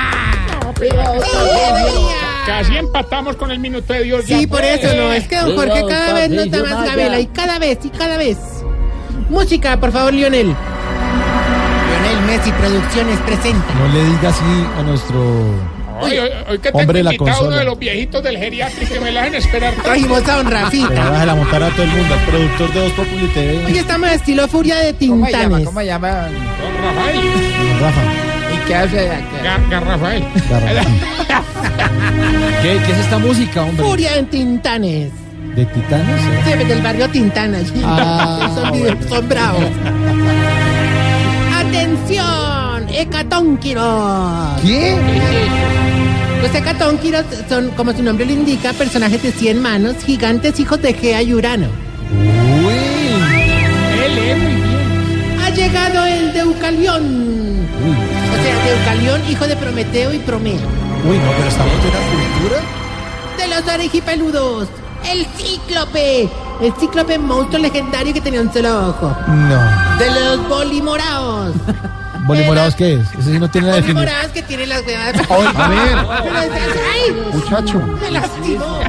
Casi 2.46 2.76
empatamos 2.76 3.36
con 3.36 3.52
el 3.52 3.60
minuto 3.60 3.94
de 3.94 4.04
Dios. 4.04 4.26
Sí, 4.26 4.42
ya 4.42 4.48
por 4.48 4.64
eso 4.64 4.96
no, 4.96 5.14
es 5.14 5.28
que 5.28 5.38
don 5.38 5.56
Jorge 5.56 5.86
cada 5.88 6.14
vez 6.14 6.30
nos 6.30 6.50
da 6.50 6.64
más 6.64 6.86
gabela 6.86 7.20
y 7.20 7.28
cada 7.28 7.60
vez 7.60 7.80
y 7.84 7.90
cada 7.90 8.18
vez. 8.18 8.38
Música, 9.30 9.80
por 9.80 9.92
favor, 9.92 10.14
Lionel. 10.14 10.48
Lionel 10.48 12.26
Messi 12.26 12.52
Producciones 12.52 13.20
presenta. 13.20 13.74
No 13.76 13.88
le 13.94 14.04
diga 14.04 14.30
así 14.30 14.68
a 14.78 14.84
nuestro 14.84 15.54
Hoy, 16.02 16.18
hoy, 16.18 16.30
hoy 16.50 16.58
que 16.60 16.70
tengo 16.70 16.80
Hombre 16.80 17.04
la 17.04 17.14
invitado 17.14 17.30
uno 17.30 17.38
consola. 17.40 17.60
de 17.60 17.66
los 17.66 17.80
viejitos 17.80 18.24
del 18.24 18.38
geriátrico 18.38 18.94
que 18.94 19.00
me 19.00 19.12
la 19.12 19.22
hacen 19.22 19.36
esperar. 19.36 19.74
Trajimos 19.84 20.28
a 20.28 20.36
don 20.38 20.52
Rafita. 20.52 21.32
a 21.32 21.36
montar 21.36 21.64
a 21.64 21.70
todo 21.70 21.84
el 21.84 21.90
mundo, 21.92 22.16
el 22.16 22.22
productor 22.22 22.74
de 22.74 22.80
Dos 22.82 22.92
Populi 22.94 23.28
TV. 23.28 23.66
Hoy 23.66 23.78
estamos 23.78 24.10
de 24.10 24.16
estilo 24.16 24.48
furia 24.48 24.76
de 24.78 24.94
¿Cómo 25.08 25.26
se 25.26 25.32
llama? 25.32 25.44
Tintanes. 25.44 25.66
¿Cómo 25.68 25.80
se 25.80 25.86
llama? 25.86 26.10
Don 26.10 26.84
Rafael. 26.84 27.20
Rafa. 27.80 28.02
¿Y 28.54 28.58
qué 28.68 28.76
hace? 28.76 29.10
Gar- 29.44 29.70
Garrafael. 29.70 30.24
¿Qué, 32.62 32.80
¿Qué 32.86 32.92
es 32.92 32.98
esta 33.00 33.18
música, 33.18 33.64
hombre? 33.64 33.86
Furia 33.86 34.16
en 34.18 34.26
Tintanes. 34.28 35.12
¿De 35.56 35.66
Titanes? 35.66 36.22
Sí, 36.46 36.64
del 36.66 36.82
barrio 36.82 37.10
Tintana. 37.10 37.60
Ah, 37.84 38.50
son, 38.56 38.72
videos- 38.72 39.06
son 39.10 39.28
bravos. 39.30 39.64
¡Atención! 41.56 42.88
¡Hecatónquiros! 42.90 44.62
¿Qué? 44.62 44.96
Los 46.42 46.56
hecatónquiros 46.56 47.24
son, 47.48 47.70
como 47.72 47.94
su 47.94 48.02
nombre 48.02 48.26
lo 48.26 48.32
indica, 48.32 48.74
personajes 48.74 49.22
de 49.22 49.32
100 49.32 49.62
manos, 49.62 49.96
gigantes 50.04 50.60
hijos 50.60 50.82
de 50.82 50.94
Gea 50.94 51.22
y 51.22 51.34
Urano. 51.34 51.68
Uy. 52.12 52.74
Él 54.04 54.18
es 54.18 54.38
muy 54.38 54.62
Deucalión. 56.34 57.68
O 58.32 58.44
sea, 58.44 58.66
Deucalión, 58.66 59.22
hijo 59.30 59.48
de 59.48 59.56
Prometeo 59.56 60.14
y 60.14 60.20
Promeo. 60.20 60.56
Uy, 61.08 61.18
no, 61.18 61.32
pero 61.38 61.48
estamos 61.48 61.74
de 61.84 61.90
una 61.90 62.00
cultura. 62.10 62.62
De 63.38 63.48
los 63.48 63.74
orejipeludos. 63.74 64.68
El 65.06 65.26
cíclope. 65.38 66.30
El 66.62 66.74
cíclope 66.80 67.18
monstruo 67.18 67.62
legendario 67.62 68.14
que 68.14 68.22
tenía 68.22 68.42
un 68.42 68.52
solo 68.52 68.90
ojo. 68.90 69.16
No. 69.28 69.98
De 69.98 70.12
los 70.12 70.50
bolimoraos. 70.50 71.54
¿Bolimorados 72.26 72.76
qué 72.76 72.94
es? 72.96 73.08
Ese 73.20 73.34
sí 73.34 73.40
no 73.40 73.50
tiene 73.50 73.68
la 73.68 73.76
definición. 73.76 74.06
Bolimoraos 74.06 74.32
que 74.32 74.44
tienen 74.44 74.70
las 74.70 74.86
huevas. 74.86 75.14
A 75.58 75.68
ver. 75.70 75.98
¡Ay! 76.94 77.16
Muchacho. 77.34 77.82
Me 78.02 78.12
lastimó. 78.12 78.80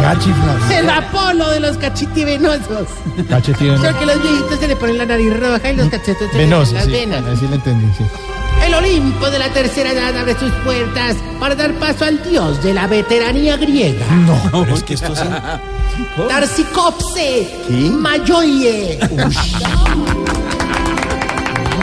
Ya 0.00 0.18
chiflas. 0.18 0.70
El 0.70 0.90
Apolo 0.90 1.48
de 1.50 1.60
los 1.60 1.76
cachitivenosos. 1.78 2.88
Cachetín. 3.28 3.76
Solo 3.78 3.98
que 3.98 4.06
los 4.06 4.22
viejitos 4.22 4.58
se 4.58 4.68
le 4.68 4.76
ponen 4.76 4.98
la 4.98 5.06
nariz 5.06 5.38
roja 5.38 5.70
y 5.70 5.76
los 5.76 5.88
cachetes 5.88 6.30
se 6.30 6.38
le 6.38 6.44
ponen 6.48 6.74
las 6.74 6.84
sí. 6.84 6.90
venas. 6.90 7.24
Ahí 7.24 7.36
sí 7.36 7.46
le 7.48 7.54
entendí, 7.56 7.86
sí. 7.96 8.04
El 8.64 8.74
Olimpo 8.74 9.30
de 9.30 9.38
la 9.38 9.48
tercera 9.50 9.92
edad 9.92 10.16
abre 10.16 10.36
sus 10.38 10.50
puertas 10.64 11.16
para 11.38 11.54
dar 11.54 11.72
paso 11.74 12.04
al 12.04 12.22
dios 12.22 12.62
de 12.62 12.74
la 12.74 12.86
veteranía 12.86 13.56
griega. 13.56 14.06
No, 14.26 14.64
es 14.74 14.82
que 14.82 14.94
esto 14.94 15.14
sí. 15.14 15.28
Tarsicopse 16.28 17.48
Mayoye. 17.92 18.98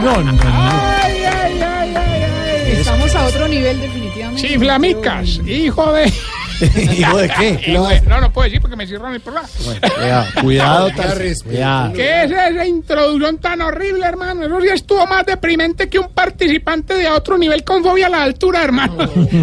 No, 0.04 0.22
no, 0.22 0.32
no. 0.32 0.40
Ay, 0.44 1.24
ay, 1.24 1.62
ay, 1.62 1.96
ay, 1.96 2.24
ay. 2.24 2.72
Estamos 2.74 3.16
a 3.16 3.26
otro 3.26 3.48
nivel 3.48 3.80
definitivamente. 3.80 4.48
Chiflamicas, 4.48 5.40
hijo 5.48 5.94
de... 5.94 6.12
¿Hijo 6.98 7.18
de 7.18 7.30
qué? 7.30 7.72
Hijo 7.72 7.88
de- 7.88 8.02
No, 8.02 8.22
no 8.22 8.32
puedo 8.32 8.46
decir 8.46 8.62
porque 8.62 8.76
me 8.76 8.86
cierran 8.86 9.14
el 9.16 9.22
programa. 9.22 9.48
Cuidado, 9.96 10.26
cuidado, 10.42 10.90
Tarcisio, 10.96 11.46
cuidado. 11.46 11.94
¿Qué 11.94 12.24
es 12.24 12.32
esa 12.32 12.66
introducción 12.66 13.38
tan 13.40 13.62
horrible, 13.62 14.06
hermano? 14.06 14.46
Eso 14.46 14.62
sí 14.62 14.68
estuvo 14.70 15.06
más 15.08 15.26
deprimente 15.26 15.90
que 15.90 16.00
un 16.00 16.10
participante 16.10 16.94
de 16.96 17.08
otro 17.10 17.38
nivel 17.38 17.64
con 17.64 17.84
fobia 17.84 18.08
a 18.08 18.10
la 18.10 18.24
altura, 18.24 18.64
hermano. 18.64 18.98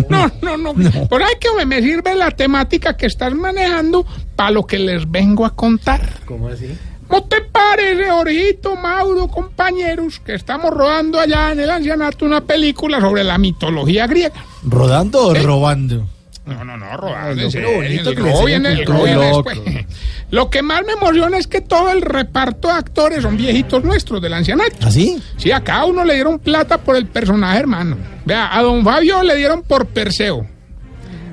No, 0.09 0.31
no, 0.43 0.57
no. 0.57 0.74
Por 1.09 1.23
ahí 1.23 1.35
que 1.41 1.49
me, 1.57 1.66
me 1.66 1.82
sirve 1.82 2.15
la 2.15 2.31
temática 2.31 2.97
que 2.97 3.07
estás 3.07 3.35
manejando 3.35 4.07
para 4.37 4.51
lo 4.53 4.66
que 4.66 4.78
les 4.78 5.11
vengo 5.11 5.45
a 5.45 5.55
contar. 5.55 6.01
¿Cómo 6.27 6.49
así? 6.49 6.69
¿No 7.11 7.24
te 7.24 7.41
parece, 7.41 8.11
Orejito, 8.11 8.77
Mauro, 8.77 9.27
compañeros, 9.28 10.20
que 10.20 10.35
estamos 10.35 10.70
rodando 10.70 11.19
allá 11.19 11.53
en 11.53 11.61
el 11.61 11.70
ancianato 11.70 12.24
una 12.24 12.41
película 12.43 13.01
sobre 13.01 13.24
la 13.24 13.37
mitología 13.39 14.07
griega? 14.07 14.45
¿Rodando 14.62 15.27
o 15.28 15.35
robando? 15.35 16.07
No, 16.47 16.65
no, 16.65 16.77
no, 16.77 16.97
rodando. 16.97 17.43
No, 17.61 17.70
bonito 17.77 18.11
el 18.11 18.16
robo 18.16 18.45
viene- 18.45 18.69
el 18.70 18.77
cultura. 18.85 18.97
robo 18.99 19.05
viene 19.05 19.31
Loco. 19.31 19.51
después. 19.51 19.87
Lo 20.31 20.49
que 20.51 20.62
más 20.62 20.82
me 20.87 20.93
emociona 20.93 21.39
es 21.39 21.49
que 21.49 21.61
todo 21.61 21.91
el 21.91 22.03
reparto 22.03 22.69
de 22.69 22.74
actores 22.74 23.23
son 23.23 23.37
viejitos 23.37 23.82
nuestros 23.82 24.23
del 24.23 24.32
ancianato. 24.32 24.77
¿Ah, 24.82 24.91
sí? 24.91 25.20
Sí, 25.37 25.51
a 25.51 25.61
cada 25.65 25.87
uno 25.87 26.05
le 26.05 26.15
dieron 26.15 26.39
plata 26.39 26.78
por 26.78 26.95
el 26.95 27.07
personaje, 27.07 27.59
hermano. 27.59 27.97
Vea, 28.24 28.57
a 28.57 28.62
don 28.62 28.85
Fabio 28.85 29.23
le 29.24 29.35
dieron 29.35 29.62
por 29.62 29.87
Perseo. 29.87 30.47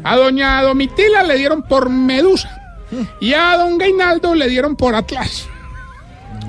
A 0.04 0.16
doña 0.16 0.62
Domitila 0.64 1.22
le 1.24 1.38
dieron 1.38 1.62
por 1.64 1.90
Medusa. 1.90 2.49
Y 3.22 3.34
a 3.34 3.56
don 3.58 3.78
Gainaldo 3.78 4.34
le 4.34 4.48
dieron 4.48 4.76
por 4.76 4.95
Atlas. 4.95 5.48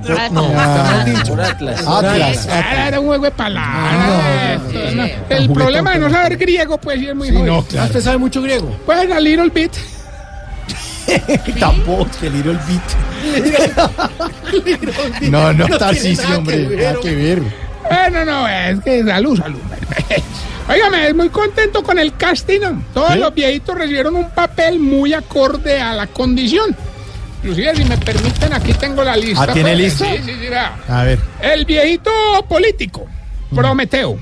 Ah, 0.08 1.04
Atlas. 1.48 2.48
Ah, 2.50 2.88
Era 2.88 3.00
un 3.00 3.06
juego 3.06 3.24
de 3.24 3.30
palabras. 3.30 4.60
No, 4.94 5.04
El 5.28 5.50
problema 5.52 5.92
de 5.92 5.98
no 5.98 6.10
saber 6.10 6.36
griego, 6.36 6.78
pues, 6.78 6.98
sí 7.00 7.08
es 7.08 7.14
muy 7.14 7.30
jodido. 7.30 7.58
¿Usted 7.58 8.00
sabe 8.00 8.18
mucho 8.18 8.40
griego? 8.42 8.74
Pues 8.86 9.10
a 9.10 9.20
little 9.20 9.48
bit. 9.50 9.72
Tampoco, 11.58 12.06
que 12.20 12.30
Little 12.30 12.58
Beat. 12.66 12.82
No, 15.22 15.52
no, 15.52 15.66
Tarcisio, 15.78 16.38
hombre. 16.38 16.66
Nada 16.68 16.96
que 17.00 17.14
ver. 17.14 17.42
Bueno, 17.88 18.24
no, 18.24 18.48
es 18.48 18.80
que 18.80 19.04
salud, 19.04 19.38
salud. 19.38 19.58
Óigame, 20.68 21.08
es 21.08 21.14
muy 21.14 21.30
contento 21.30 21.82
con 21.82 21.98
el 21.98 22.14
casting. 22.16 22.60
¿no? 22.60 22.82
Todos 22.92 23.14
¿Sí? 23.14 23.18
los 23.18 23.34
viejitos 23.34 23.74
recibieron 23.74 24.16
un 24.16 24.30
papel 24.30 24.78
muy 24.78 25.14
acorde 25.14 25.80
a 25.80 25.94
la 25.94 26.06
condición. 26.06 26.76
Inclusive, 27.42 27.76
si 27.76 27.84
me 27.84 27.96
permiten, 27.98 28.52
aquí 28.52 28.72
tengo 28.74 29.04
la 29.04 29.16
lista. 29.16 29.44
Ah, 29.48 29.52
¿tiene 29.52 29.70
pues. 29.70 29.78
lista? 29.78 30.04
Sí, 30.06 30.22
sí, 30.24 30.32
sí. 30.40 30.92
A 30.92 31.04
ver. 31.04 31.18
El 31.40 31.64
viejito 31.64 32.10
político, 32.48 33.06
Prometeo. 33.54 34.18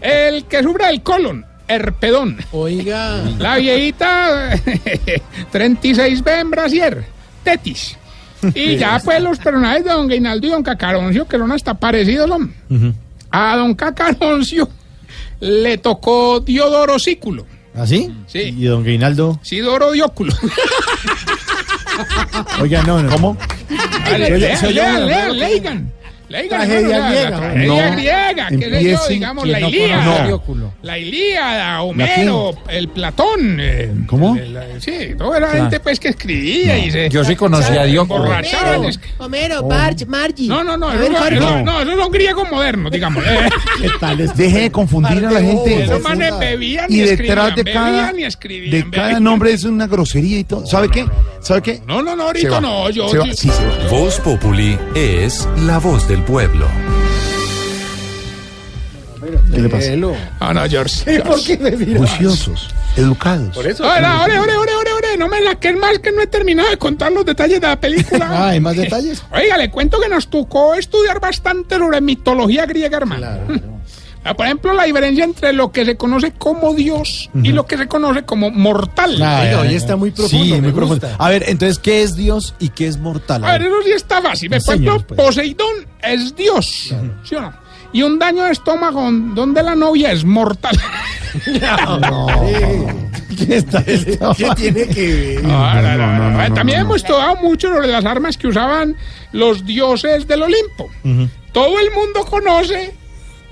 El 0.00 0.44
que 0.46 0.62
sufre 0.62 0.86
del 0.86 1.02
colon, 1.02 1.46
Herpedón. 1.68 2.38
Oiga. 2.50 3.22
La 3.38 3.56
viejita, 3.56 4.54
36B 5.52 6.40
en 6.40 6.50
brasier, 6.50 7.04
Tetis. 7.44 7.96
Y 8.54 8.76
ya 8.76 9.00
pues 9.04 9.22
los 9.22 9.38
personajes 9.38 9.84
de 9.84 9.90
Don 9.90 10.08
Gainaldo 10.08 10.46
y 10.46 10.50
Don 10.50 10.64
Cacaroncio, 10.64 11.28
que 11.28 11.38
son 11.38 11.52
hasta 11.52 11.74
parecidos, 11.74 12.28
son. 12.28 12.52
A 13.30 13.56
Don 13.56 13.74
Cacaroncio 13.74 14.68
le 15.38 15.78
tocó 15.78 16.40
Diodoro 16.40 16.98
Sículo. 16.98 17.46
¿Así? 17.74 18.12
Sí. 18.26 18.54
¿Y 18.56 18.64
don 18.64 18.84
Gainaldo? 18.84 19.40
Sidoro 19.42 19.92
Dióculo. 19.92 20.34
Oiga, 22.60 22.82
no, 22.82 23.02
no. 23.02 23.10
¿Cómo? 23.10 23.36
Lean, 25.32 25.92
¿no? 26.32 26.38
Lean, 26.38 26.48
Tragedia 26.48 26.98
la- 26.98 27.08
griega. 27.10 27.30
La 27.30 27.36
tragedia 27.38 27.66
No. 27.66 27.92
griega, 27.92 28.48
yo, 28.50 28.54
Empiecen 28.56 29.08
digamos, 29.08 29.48
la 29.48 29.60
no 29.60 29.68
Ilíada. 29.68 30.26
Dióculo. 30.26 30.72
La 30.82 30.98
Ilíada, 30.98 31.82
Homero, 31.82 32.54
el 32.68 32.88
Platón. 32.88 33.58
eh, 33.60 33.92
¿Cómo? 34.06 34.36
el- 34.36 34.56
el- 34.56 34.82
sí, 34.82 35.14
toda 35.18 35.38
la 35.40 35.48
gente 35.50 35.80
pues 35.80 36.00
que 36.00 36.08
escribía 36.08 36.78
y 36.78 36.90
se... 36.90 37.08
Yo 37.10 37.24
sí 37.24 37.36
conocí 37.36 37.76
a 37.76 37.84
Dios. 37.84 38.02
emborrachaban, 38.02 38.84
es- 38.84 38.98
Homero, 39.18 39.62
Barch, 39.64 40.06
Margie. 40.06 40.48
No, 40.48 40.64
no, 40.64 40.76
no, 40.76 40.88
A 40.88 40.96
ver, 40.96 41.12
Jorge. 41.12 41.36
esos- 41.36 41.62
no, 41.64 41.80
esos 41.82 41.94
son 41.96 42.10
griegos 42.12 42.50
modernos, 42.50 42.90
digamos. 42.92 43.24
Eh, 43.26 43.48
¿Qué 43.80 43.88
tal 44.00 44.20
es? 44.20 44.36
Deje 44.36 44.60
de 44.62 44.70
confundir 44.72 45.24
a 45.26 45.30
la 45.30 45.40
gente. 45.40 45.84
Esos 45.84 46.00
manes 46.00 46.38
bebían 46.38 46.86
y, 46.88 47.00
detrás 47.00 47.54
de 47.56 47.64
cada, 47.64 48.12
de 48.12 48.86
cada 48.90 49.20
nombre 49.20 49.52
es 49.52 49.64
una 49.64 49.86
grosería 49.86 50.38
y 50.38 50.44
todo. 50.44 50.66
¿Sabe 50.66 50.88
qué? 50.88 51.06
¿Sabe 51.40 51.60
qué? 51.62 51.82
No, 51.86 52.02
no, 52.02 52.14
no, 52.16 52.24
ahorita 52.24 52.60
no, 52.60 52.88
yo... 52.90 53.06
Voz 53.90 54.20
Populi 54.20 54.78
es 54.94 55.48
la 55.66 55.78
voz 55.78 56.06
del 56.08 56.21
pueblo. 56.24 56.66
¿Qué 59.54 59.60
le 59.60 59.68
pasa? 59.68 59.92
Ah, 60.40 60.52
no, 60.52 60.68
George. 60.68 61.20
¿Por 61.22 61.42
qué 61.44 61.56
me 61.56 61.70
mira? 61.72 61.98
Juiciosos, 61.98 62.68
educados. 62.96 63.54
Por 63.54 63.66
eso. 63.66 63.84
Ahora, 63.84 64.22
ore, 64.22 64.38
ore, 64.38 64.56
ore, 64.56 64.72
ore, 64.74 64.92
ore, 64.92 65.16
no 65.16 65.28
me 65.28 65.42
saquen 65.44 65.78
más 65.78 65.98
que 66.00 66.10
no 66.10 66.22
he 66.22 66.26
terminado 66.26 66.70
de 66.70 66.76
contar 66.76 67.12
los 67.12 67.24
detalles 67.24 67.60
de 67.60 67.66
la 67.66 67.80
película. 67.80 68.28
Ah, 68.32 68.48
¿hay 68.48 68.60
más 68.60 68.76
detalles? 68.76 69.22
Oiga, 69.30 69.56
le 69.58 69.70
cuento 69.70 70.00
que 70.00 70.08
nos 70.08 70.28
tocó 70.28 70.74
estudiar 70.74 71.20
bastante 71.20 71.76
sobre 71.76 72.00
mitología 72.00 72.66
griega, 72.66 72.96
hermano. 72.96 73.26
Ah, 73.26 73.38
Por 74.36 74.46
ejemplo, 74.46 74.72
la 74.72 74.84
diferencia 74.84 75.24
entre 75.24 75.52
lo 75.52 75.72
que 75.72 75.84
se 75.84 75.96
conoce 75.96 76.32
como 76.32 76.74
Dios 76.74 77.28
y 77.42 77.50
lo 77.52 77.66
que 77.66 77.76
se 77.76 77.88
conoce 77.88 78.22
como 78.24 78.50
mortal. 78.50 79.20
Ah, 79.22 79.42
hoy 79.60 79.70
ya. 79.70 79.76
está 79.76 79.96
muy 79.96 80.10
profundo, 80.12 80.44
Sí, 80.44 80.52
me 80.52 80.60
muy 80.60 80.70
gusta. 80.70 80.98
profundo. 80.98 81.08
A 81.18 81.28
ver, 81.28 81.44
entonces, 81.48 81.78
¿qué 81.78 82.02
es 82.02 82.14
Dios 82.14 82.54
y 82.60 82.68
qué 82.68 82.86
es 82.86 82.98
mortal? 82.98 83.44
A 83.44 83.52
ver, 83.52 83.62
eso 83.62 83.82
sí 83.84 83.90
está 83.90 84.22
fácil. 84.22 84.48
Por 84.50 84.58
ejemplo, 84.58 84.72
Enséñanos, 84.74 85.04
pues. 85.04 85.20
Poseidón 85.20 85.74
es 86.02 86.36
Dios. 86.36 86.94
¿Sí 87.24 87.34
o 87.34 87.40
no? 87.40 87.52
Y 87.94 88.02
un 88.02 88.18
daño 88.18 88.44
de 88.44 88.52
estómago 88.52 89.06
donde 89.34 89.62
la 89.62 89.74
novia 89.74 90.12
es 90.12 90.24
mortal. 90.24 90.78
¿Qué 93.36 93.56
está 93.56 93.78
esto? 93.86 94.34
¿Qué 94.36 94.48
tiene 94.56 94.86
que 94.88 95.14
ver? 95.42 95.44
Ah, 95.50 95.80
no, 95.82 95.96
no, 95.96 96.30
no, 96.30 96.48
no. 96.48 96.54
También 96.54 96.80
hemos 96.80 96.96
estudiado 96.96 97.36
mucho 97.36 97.68
sobre 97.68 97.88
las 97.88 98.04
armas 98.04 98.36
que 98.36 98.46
usaban 98.46 98.96
los 99.32 99.64
dioses 99.66 100.26
del 100.26 100.42
Olimpo. 100.42 100.90
Todo 101.52 101.78
el 101.80 101.90
mundo 101.90 102.24
conoce, 102.28 102.94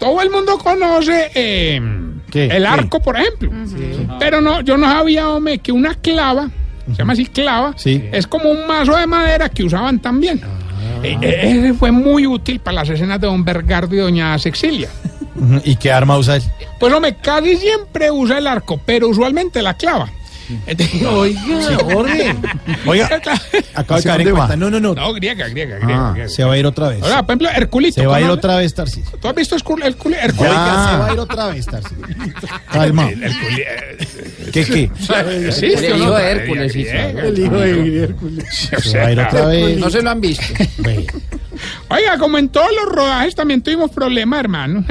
todo 0.00 0.20
el 0.22 0.30
mundo 0.30 0.58
conoce 0.58 1.30
eh, 1.34 1.76
el 1.76 2.22
¿Qué? 2.32 2.50
arco, 2.66 3.00
por 3.00 3.16
ejemplo. 3.16 3.50
Pero 4.18 4.40
no, 4.40 4.60
yo 4.62 4.76
no 4.76 4.86
sabía, 4.86 5.28
hombre, 5.28 5.58
que 5.58 5.70
una 5.70 5.94
clava, 5.94 6.50
se 6.90 6.96
llama 6.98 7.12
así 7.12 7.26
clava, 7.26 7.74
Sí. 7.76 8.08
es 8.10 8.26
como 8.26 8.50
un 8.50 8.66
mazo 8.66 8.96
de 8.96 9.06
madera 9.06 9.48
que 9.48 9.62
usaban 9.64 10.00
también. 10.00 10.40
Eh, 11.02 11.16
eh, 11.22 11.40
ese 11.44 11.74
fue 11.74 11.90
muy 11.92 12.26
útil 12.26 12.58
para 12.60 12.76
las 12.76 12.88
escenas 12.88 13.20
de 13.20 13.26
Don 13.26 13.44
Bergardo 13.44 13.94
y 13.94 13.98
Doña 13.98 14.38
Sexilia. 14.38 14.88
¿Y 15.64 15.76
qué 15.76 15.92
arma 15.92 16.18
usa 16.18 16.36
él? 16.36 16.42
Pues 16.78 16.92
hombre, 16.92 17.16
casi 17.22 17.56
siempre 17.56 18.10
usa 18.10 18.38
el 18.38 18.46
arco, 18.46 18.80
pero 18.84 19.08
usualmente 19.08 19.62
la 19.62 19.74
clava. 19.74 20.10
Entonces- 20.66 21.02
Oiga, 21.06 21.78
Jorge. 21.84 22.34
Oiga, 22.86 23.06
acabo 23.06 23.36
de 23.52 23.94
¿Hacia 23.94 24.10
caer 24.16 24.28
en 24.28 24.34
cuenta. 24.34 24.56
No, 24.56 24.70
no, 24.70 24.80
no. 24.80 24.94
No, 24.94 25.12
griega, 25.14 25.48
griega, 25.48 25.78
griega. 25.78 26.08
Ah, 26.08 26.12
griega. 26.12 26.28
se 26.28 26.44
va 26.44 26.54
a 26.54 26.58
ir 26.58 26.66
otra 26.66 26.88
vez. 26.88 27.02
Ahora, 27.02 27.22
por 27.22 27.30
ejemplo, 27.32 27.48
Herculito. 27.54 28.00
Se 28.00 28.06
va 28.06 28.16
a 28.16 28.20
ir 28.20 28.28
otra 28.30 28.56
vez, 28.56 28.74
Tarcisio. 28.74 29.18
¿Tú 29.18 29.28
has 29.28 29.34
visto 29.34 29.56
Hercul- 29.56 29.82
Hercul- 29.82 30.16
Herculito? 30.20 30.50
Oiga, 30.50 30.90
se 30.90 30.96
va 30.98 31.06
a 31.08 31.12
ir 31.12 31.18
otra 31.20 31.46
vez, 31.48 31.66
Tarcisio. 31.66 32.06
Calma. 32.72 33.10
Eh, 33.10 33.98
¿Qué, 34.52 34.64
qué? 34.64 34.90
¿sí, 35.52 35.72
sí 35.76 35.86
o 35.86 35.96
no? 35.96 36.04
hijo 36.04 36.14
de 36.16 36.30
Hércules, 36.30 36.74
El 36.74 37.38
hijo 37.38 37.56
de 37.58 38.02
Hércules. 38.04 38.44
Se 38.82 38.98
va 38.98 39.06
a 39.06 39.12
ir 39.12 39.20
otra 39.20 39.46
vez. 39.46 39.78
No 39.78 39.90
se 39.90 40.02
lo 40.02 40.10
han 40.10 40.20
visto. 40.20 40.44
Oiga, 41.88 42.18
como 42.18 42.38
en 42.38 42.48
todos 42.48 42.70
los 42.72 42.94
rodajes 42.94 43.34
también 43.34 43.62
tuvimos 43.62 43.90
problemas, 43.90 44.40
hermano. 44.40 44.84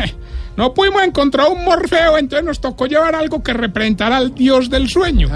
No 0.59 0.73
pudimos 0.73 1.01
encontrar 1.03 1.47
un 1.47 1.63
morfeo, 1.63 2.17
entonces 2.17 2.45
nos 2.45 2.59
tocó 2.59 2.85
llevar 2.85 3.15
algo 3.15 3.41
que 3.41 3.53
representara 3.53 4.17
al 4.17 4.35
dios 4.35 4.69
del 4.69 4.89
sueño. 4.89 5.29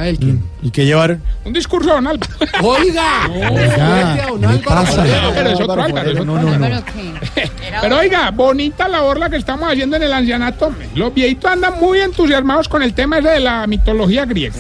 ¿Y 0.62 0.70
qué 0.70 0.86
llevaron? 0.86 1.24
Un 1.46 1.54
discurso 1.54 1.92
de 1.92 1.96
Don 1.96 2.08
Álvaro. 2.08 2.34
Oiga, 2.62 3.30
Oiga, 3.32 4.18
¿qué 4.52 4.58
pasa? 4.66 5.06
Pero 5.34 5.50
es 5.52 5.62
otro 5.62 5.82
Álvaro, 5.82 6.12
es 6.12 6.20
otro 6.20 6.26
No, 6.26 6.42
no, 6.42 6.58
no. 6.60 6.84
Pero 7.82 8.00
oiga, 8.00 8.32
bonita 8.32 8.90
labor 8.90 9.18
la 9.18 9.30
que 9.30 9.38
estamos 9.38 9.72
haciendo 9.72 9.96
en 9.96 10.04
el 10.04 10.12
ancianato. 10.12 10.74
Los 10.94 11.14
viejitos 11.14 11.50
andan 11.50 11.80
muy 11.80 12.02
entusiasmados 12.02 12.68
con 12.68 12.84
el 12.84 12.94
tema 12.94 13.20
ese 13.20 13.30
de 13.30 13.40
la 13.40 13.66
mitología 13.66 14.26
griega. 14.26 14.58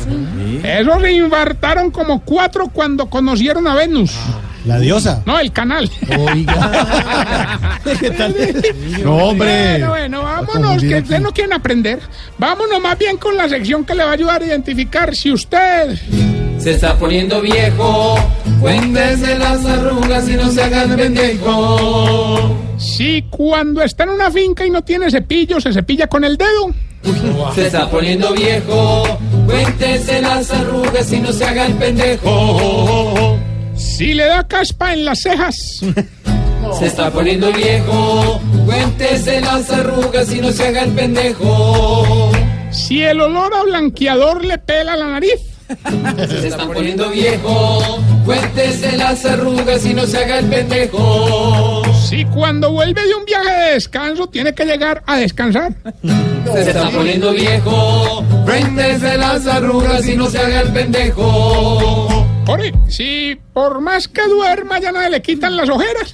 Esos 0.64 1.02
se 1.02 1.12
infartaron 1.12 1.92
como 1.92 2.22
cuatro 2.22 2.70
cuando 2.70 3.10
conocieron 3.10 3.68
a 3.68 3.76
Venus. 3.76 4.18
La 4.66 4.80
diosa. 4.80 5.22
No, 5.26 5.40
el 5.40 5.52
canal. 5.52 5.90
¿Qué 8.00 8.12
tal? 8.12 8.36
No, 9.04 9.18
hombre. 9.18 9.72
Bueno, 9.72 9.90
bueno, 9.90 10.24
vámonos, 10.24 10.82
que 10.82 11.00
ustedes 11.00 11.22
no 11.22 11.32
quieren 11.34 11.54
aprender. 11.54 12.00
Vámonos 12.38 12.82
más 12.82 12.98
bien 12.98 13.18
con 13.18 13.36
la 13.36 13.50
sección 13.50 13.84
que 13.84 13.94
le 13.94 14.04
va 14.04 14.12
a 14.12 14.14
ayudar 14.14 14.42
a 14.42 14.46
identificar 14.46 15.16
si 15.16 15.32
usted... 15.32 16.00
Se 16.60 16.72
está 16.72 16.96
poniendo 16.96 17.42
viejo, 17.42 18.16
cuéntese 18.62 19.38
las 19.38 19.66
arrugas 19.66 20.30
y 20.30 20.36
no 20.36 20.50
se 20.50 20.64
haga 20.64 20.84
el 20.84 20.96
pendejo. 20.96 22.58
Si 22.78 23.24
cuando 23.30 23.82
está 23.82 24.04
en 24.04 24.12
una 24.12 24.32
finca 24.32 24.66
y 24.66 24.70
no 24.70 24.82
tiene 24.82 25.12
cepillo, 25.12 25.60
se 25.60 25.74
cepilla 25.74 26.08
con 26.08 26.24
el 26.24 26.38
dedo. 26.38 26.74
Se 27.54 27.66
está 27.66 27.90
poniendo 27.90 28.32
viejo, 28.34 29.20
cuéntese 29.46 30.22
las 30.22 30.50
arrugas 30.52 31.12
y 31.12 31.20
no 31.20 31.34
se 31.34 31.44
haga 31.44 31.66
el 31.66 31.74
pendejo. 31.74 33.38
Si 33.76 34.14
le 34.14 34.26
da 34.26 34.48
caspa 34.48 34.94
en 34.94 35.06
las 35.06 35.22
cejas. 35.22 35.56
Se 36.80 36.86
está 36.86 37.12
poniendo 37.12 37.52
viejo, 37.52 38.42
cuéntese 38.66 39.42
las 39.42 39.70
arrugas 39.70 40.34
y 40.34 40.40
no 40.40 40.52
se 40.52 40.68
haga 40.68 40.84
el 40.84 40.92
pendejo. 40.92 42.32
Si 42.72 43.04
el 43.04 43.20
olor 43.22 43.54
a 43.54 43.64
blanqueador 43.64 44.44
le 44.44 44.58
pela 44.58 44.96
la 44.96 45.08
nariz. 45.08 45.40
Se 46.28 46.48
está 46.48 46.66
poniendo 46.66 47.10
viejo, 47.10 48.00
cuéntese 48.26 48.98
las 48.98 49.26
arrugas 49.26 49.86
y 49.86 49.94
no 49.94 50.06
se 50.06 50.18
haga 50.18 50.40
el 50.40 50.46
pendejo. 50.46 51.84
Si 52.08 52.26
cuando 52.26 52.72
vuelve 52.72 53.06
de 53.06 53.16
un 53.16 53.26
viaje 53.26 53.52
de 53.52 53.74
descanso 53.74 54.28
tiene 54.28 54.54
que 54.54 54.66
llegar 54.66 55.04
a 55.06 55.18
descansar. 55.18 55.74
Se 56.52 56.62
está 56.62 56.90
poniendo 56.90 57.32
viejo, 57.34 58.24
cuéntese 58.46 59.18
las 59.18 59.46
arrugas 59.48 60.08
y 60.08 60.16
no 60.16 60.30
se 60.30 60.40
haga 60.40 60.62
el 60.62 60.70
pendejo. 60.72 62.26
Ore, 62.48 62.74
si 62.90 63.40
por 63.54 63.80
más 63.80 64.08
que 64.08 64.28
duerma 64.28 64.80
ya 64.80 64.92
no 64.92 65.08
le 65.08 65.22
quitan 65.22 65.56
las 65.56 65.70
ojeras. 65.70 66.14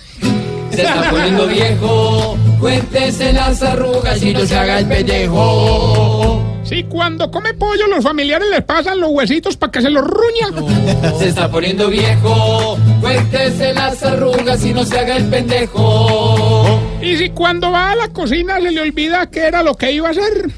Se 0.72 0.84
está 0.84 1.10
poniendo 1.10 1.48
viejo, 1.48 2.38
cuéntese 2.60 3.34
las 3.34 3.62
arrugas 3.64 4.22
y 4.22 4.34
no 4.34 4.46
se 4.46 4.56
haga 4.56 4.80
el 4.80 4.86
pendejo. 4.86 6.46
Si 6.64 6.84
cuando 6.84 7.32
come 7.32 7.56
pollo 7.56 7.88
los 7.88 8.04
familiares 8.04 8.48
les 8.52 8.64
pasan 8.64 9.00
los 9.00 9.10
huesitos 9.10 9.58
para 9.58 9.72
que 9.72 9.82
se 9.82 9.90
los 9.90 10.04
ruña. 10.06 11.18
Se 11.18 11.30
está 11.30 11.50
poniendo 11.50 11.90
viejo, 11.90 12.78
cuéntese 13.02 13.74
las 13.74 14.04
arrugas 14.04 14.64
y 14.64 14.72
no 14.72 14.86
se 14.86 15.00
haga 15.00 15.18
el 15.18 15.26
pendejo. 15.26 16.80
Y 17.02 17.18
si 17.18 17.32
cuando 17.32 17.72
va 17.72 17.92
a 17.92 17.96
la 17.96 18.10
cocina 18.10 18.62
se 18.62 18.70
le 18.70 18.82
olvida 18.82 19.32
qué 19.32 19.48
era 19.48 19.64
lo 19.64 19.74
que 19.74 19.92
iba 19.92 20.10
a 20.10 20.12
hacer. 20.12 20.52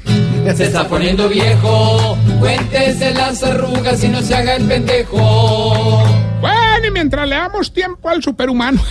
Se 0.56 0.64
está 0.66 0.86
poniendo 0.86 1.28
viejo, 1.28 2.18
cuéntese 2.38 3.14
las 3.14 3.42
arrugas 3.42 4.04
y 4.04 4.08
no 4.08 4.20
se 4.20 4.34
haga 4.34 4.56
el 4.56 4.64
pendejo. 4.64 6.04
Bueno, 6.40 6.86
y 6.86 6.90
mientras 6.90 7.26
le 7.26 7.36
damos 7.36 7.72
tiempo 7.72 8.08
al 8.10 8.22
superhumano. 8.22 8.82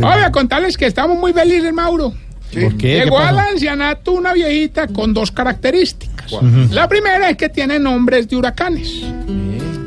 Voy 0.00 0.22
a 0.22 0.30
contarles 0.32 0.76
que 0.78 0.86
estamos 0.86 1.18
muy 1.18 1.32
felices, 1.32 1.72
Mauro. 1.72 2.14
¿Por 2.52 2.76
qué? 2.76 3.00
Llegó 3.00 3.18
¿Qué 3.18 3.24
al 3.24 3.38
ancianato 3.38 4.12
una 4.12 4.32
viejita 4.32 4.86
con 4.88 5.12
dos 5.12 5.30
características. 5.30 6.32
La 6.70 6.88
primera 6.88 7.28
es 7.28 7.36
que 7.36 7.48
tiene 7.48 7.78
nombres 7.78 8.28
de 8.28 8.36
huracanes. 8.36 9.02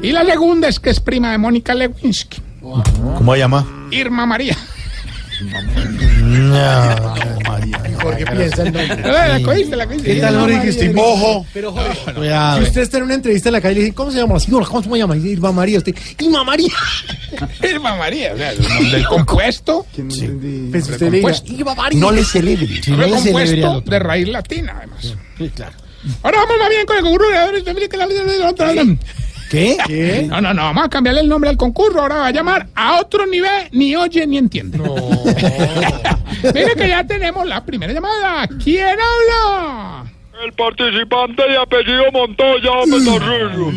Y 0.04 0.12
la 0.12 0.24
segunda 0.24 0.68
es 0.68 0.80
que 0.80 0.92
es 0.92 1.00
prima 1.00 1.32
de 1.32 1.40
Mónica 1.40 1.74
Lewinsky. 1.74 2.42
¿Cómo 2.62 3.34
se 3.34 3.40
llama? 3.40 3.88
Irma 3.92 4.26
María. 4.26 4.56
No, 5.42 7.16
María. 7.48 7.82
Jorge 8.02 8.26
piensa 8.26 8.64
el 8.64 8.74
nombre. 8.74 9.02
¿La 9.04 9.40
cogiste? 9.44 9.76
¿La 9.76 9.86
cogiste? 9.86 10.14
¿Qué 10.16 10.22
tal, 10.22 10.40
Jorge? 10.40 10.62
Que 10.62 10.70
estoy 10.70 10.94
Ojo. 10.98 11.46
Pero, 11.54 11.72
Jorge, 11.72 12.14
Cuidado. 12.14 12.58
si 12.58 12.64
usted 12.64 12.82
está 12.82 12.98
en 12.98 13.04
una 13.04 13.14
entrevista 13.16 13.50
en 13.50 13.54
la 13.54 13.62
calle 13.62 13.82
y 13.82 13.84
le 13.86 13.94
¿cómo 13.94 14.12
se 14.12 14.18
llama? 14.18 14.40
Sí, 14.40 14.52
¿cómo 14.52 14.84
se 14.84 14.98
llama? 14.98 15.16
Dice, 15.16 15.30
Irma 15.30 15.52
María. 15.52 15.78
Usted, 15.80 15.96
Irma 16.20 16.44
María. 16.44 16.70
Irma 17.64 17.96
María. 17.96 18.34
o 18.34 18.38
sea, 18.38 18.54
del 18.54 19.06
compuesto. 19.08 19.86
Pues 19.96 20.10
usted 20.10 20.32
le 20.32 21.18
diga, 21.18 21.22
Compuesto. 21.22 21.54
Irma 21.54 21.76
María. 21.76 22.00
No 22.00 22.12
le 22.12 22.24
celebre. 22.24 22.68
Si 22.82 22.92
no 22.92 22.98
le 22.98 23.10
compuesto 23.10 23.82
de 23.82 24.00
raíz 24.00 24.28
latina, 24.28 24.76
además. 24.78 25.14
Sí, 25.38 25.50
claro. 25.54 25.74
Ahora 26.24 26.38
vamos 26.40 26.56
más 26.60 26.70
bien 26.70 26.86
con 26.86 26.98
el 26.98 27.04
concurso 27.04 27.28
de 27.30 27.90
que 27.90 27.98
la- 27.98 28.08
¿Qué? 29.50 29.78
¿Qué? 29.86 30.28
No, 30.30 30.42
no, 30.42 30.54
no, 30.54 30.62
vamos 30.64 30.86
a 30.86 30.90
cambiarle 30.90 31.22
el 31.22 31.30
nombre 31.30 31.50
al 31.50 31.58
concurso. 31.58 32.02
Ahora 32.02 32.16
va 32.16 32.28
a 32.28 32.32
llamar 32.32 32.68
a 32.76 33.00
otro 33.00 33.26
nivel, 33.26 33.68
ni 33.72 33.96
oye 33.96 34.26
ni 34.28 34.38
entiende. 34.38 34.78
Mire 36.54 36.76
que 36.76 36.88
ya 36.88 37.04
tenemos 37.06 37.48
la 37.48 37.64
primera 37.66 37.94
llamada. 37.94 38.48
¿Quién 38.64 38.98
habla? 39.00 40.06
El 40.44 40.54
participante 40.54 41.42
de 41.50 41.58
apellido 41.58 42.04
Montoya 42.14 42.72
Betarrillo. 42.86 43.72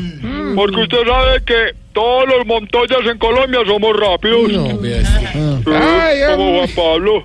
Porque 0.55 0.81
usted 0.83 0.99
sabe 1.07 1.43
que 1.45 1.75
todos 1.93 2.25
los 2.29 2.47
Montoyas 2.47 3.01
en 3.11 3.19
Colombia 3.19 3.61
somos 3.67 3.97
rápidos. 3.97 4.51
Sí, 4.51 5.73
Ay, 5.73 6.19
como. 6.37 6.57
Juan 6.59 6.71
Pablo. 6.75 7.25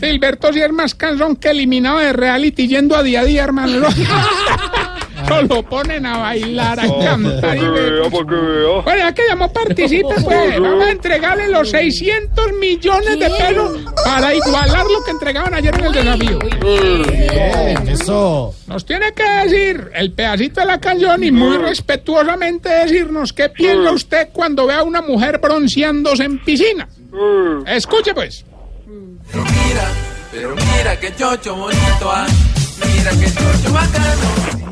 Gilberto 0.00 0.52
sí 0.52 0.60
es 0.60 0.72
más 0.72 0.94
cansón 0.94 1.36
que 1.36 1.50
eliminado 1.50 1.98
de 1.98 2.12
reality 2.14 2.66
yendo 2.66 2.96
a 2.96 3.02
día 3.02 3.20
a 3.20 3.24
día, 3.24 3.44
hermano. 3.44 3.86
Solo 5.48 5.62
ponen 5.62 6.06
a 6.06 6.18
bailar, 6.18 6.80
a 6.80 6.82
cantar. 7.04 7.56
y 7.56 7.68
vea. 7.68 8.08
Bueno, 8.10 8.98
ya 8.98 9.14
que 9.14 9.22
llamó, 9.28 9.52
participe, 9.52 10.14
pues. 10.24 10.60
Vamos 10.60 10.84
a 10.84 10.90
entregarle 10.90 11.48
los 11.48 11.70
600 11.70 12.52
millones 12.54 13.18
de 13.18 13.30
pesos 13.30 13.80
para 14.04 14.34
igualar 14.34 14.86
lo 14.86 15.04
que 15.04 15.10
entregaban 15.12 15.54
ayer 15.54 15.74
en 15.78 15.84
el 15.84 15.92
desafío. 15.92 16.38
Bien, 16.60 17.88
eso. 17.88 18.54
Nos 18.66 18.84
tiene 18.84 19.12
que 19.12 19.22
decir 19.22 19.90
el 19.94 20.12
pedacito 20.12 20.60
de 20.60 20.66
la 20.66 20.80
canción 20.80 21.22
y 21.22 21.30
muy 21.30 21.56
respetuosamente 21.58 22.68
decirnos 22.68 23.32
qué 23.32 23.48
piensa 23.48 23.92
usted 23.92 24.28
cuando 24.32 24.66
ve 24.66 24.74
a 24.74 24.82
una 24.82 25.02
mujer 25.02 25.38
bronceándose 25.38 26.24
en 26.24 26.38
piscina. 26.42 26.88
Escuche, 27.66 28.14
pues. 28.14 28.44
Pero 29.30 29.44
mira, 29.44 29.88
pero 30.32 30.54
mira 30.56 30.98
que 30.98 31.14
chocho 31.14 31.54
bonito, 31.54 32.10
ah. 32.10 32.26
Mira 32.84 33.10
que 33.10 33.26
chocho 33.26 33.72
bacano. 33.72 34.70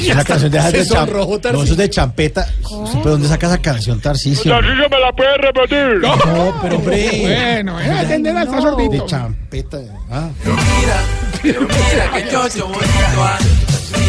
Es 0.00 0.14
una 0.14 0.24
canción 0.24 0.50
de, 0.50 0.60
de, 0.72 0.84
sonrojó, 0.84 1.38
no, 1.52 1.62
eso 1.62 1.72
es 1.72 1.76
de 1.76 1.90
champeta. 1.90 2.46
¿Usted 2.70 2.98
¿De 3.00 3.10
dónde 3.10 3.28
saca 3.28 3.46
esa 3.48 3.58
canción, 3.58 4.00
Tarcisio? 4.00 4.52
Tarcisio, 4.52 4.88
¿me 4.88 5.00
la 5.00 5.12
puede 5.12 5.36
repetir? 5.38 6.00
No, 6.00 6.14
pero 6.62 6.76
hombre. 6.76 7.18
Bueno, 7.20 7.80
eh, 7.80 7.90
atender 7.90 8.36
al 8.36 8.46
De 8.90 9.06
champeta. 9.06 9.78
Ah, 10.10 10.28
Pero 10.42 10.54
mira, 10.54 11.00
pero 11.42 11.60
mira 11.62 12.12
que 12.14 12.30
chocho 12.30 12.66
bonito, 12.68 12.88
ah. 13.18 13.38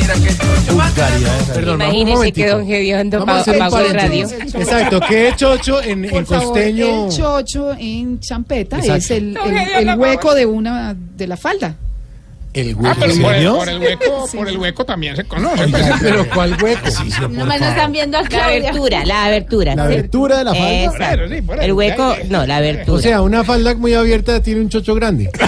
Que 0.10 0.72
vulgaridad 0.72 1.40
esa. 1.42 1.54
Perdón, 1.54 1.82
Imagínese 1.82 2.32
que 2.32 2.48
don 2.48 2.66
Gediondo 2.68 3.20
Vamos 3.20 3.36
a 3.36 3.40
hacer 3.42 3.54
un 3.54 3.60
pagó 3.60 3.80
el 3.80 3.94
radio. 3.94 4.28
Exacto, 4.30 5.00
¿qué 5.08 5.34
chocho 5.36 5.82
en, 5.84 6.06
en 6.06 6.26
favor, 6.26 6.46
costeño? 6.48 7.06
el 7.06 7.12
chocho 7.12 7.72
en 7.78 8.20
champeta 8.20 8.78
Exacto. 8.78 8.98
es 8.98 9.12
el, 9.12 9.38
el- 9.38 9.88
el 9.90 9.98
hueco 10.00 10.34
de 10.34 10.46
una 10.46 10.96
de 10.96 11.28
la 11.28 11.38
falda. 11.38 11.76
El 12.52 12.76
Ah, 12.84 12.96
pero 13.00 13.14
hueco. 13.14 13.22
por 13.22 13.34
el, 13.34 13.36
serio? 13.36 13.56
por 13.58 13.70
el 13.70 13.80
hueco, 13.80 14.28
por 14.36 14.48
el 14.50 14.58
hueco 14.58 14.86
también 14.86 15.16
se 15.16 15.24
conoce. 15.24 15.68
pues. 15.68 15.84
Oiga, 15.84 16.00
pero 16.02 16.30
¿cuál 16.34 16.58
hueco? 16.62 16.90
Nomás 17.30 17.60
nos 17.60 17.70
están 17.70 17.92
viendo 17.92 18.18
a 18.18 18.24
La 18.24 18.46
abertura, 18.46 19.06
la 19.06 19.26
abertura. 19.26 19.76
La 19.76 19.88
¿sí? 19.88 19.94
abertura 19.94 20.38
de 20.40 20.44
la 20.46 20.54
falda. 20.56 20.84
Exacto. 20.84 21.16
Por 21.18 21.24
eso, 21.26 21.36
sí, 21.36 21.42
por 21.44 21.56
eso. 21.58 21.66
El 21.66 21.74
hueco, 21.74 22.16
no, 22.30 22.46
la 22.48 22.58
abertura. 22.58 22.98
O 22.98 23.02
sea, 23.02 23.22
una 23.22 23.44
falda 23.44 23.76
muy 23.76 23.94
abierta 23.94 24.42
tiene 24.42 24.62
un 24.62 24.70
chocho 24.70 24.96
grande. 24.96 25.30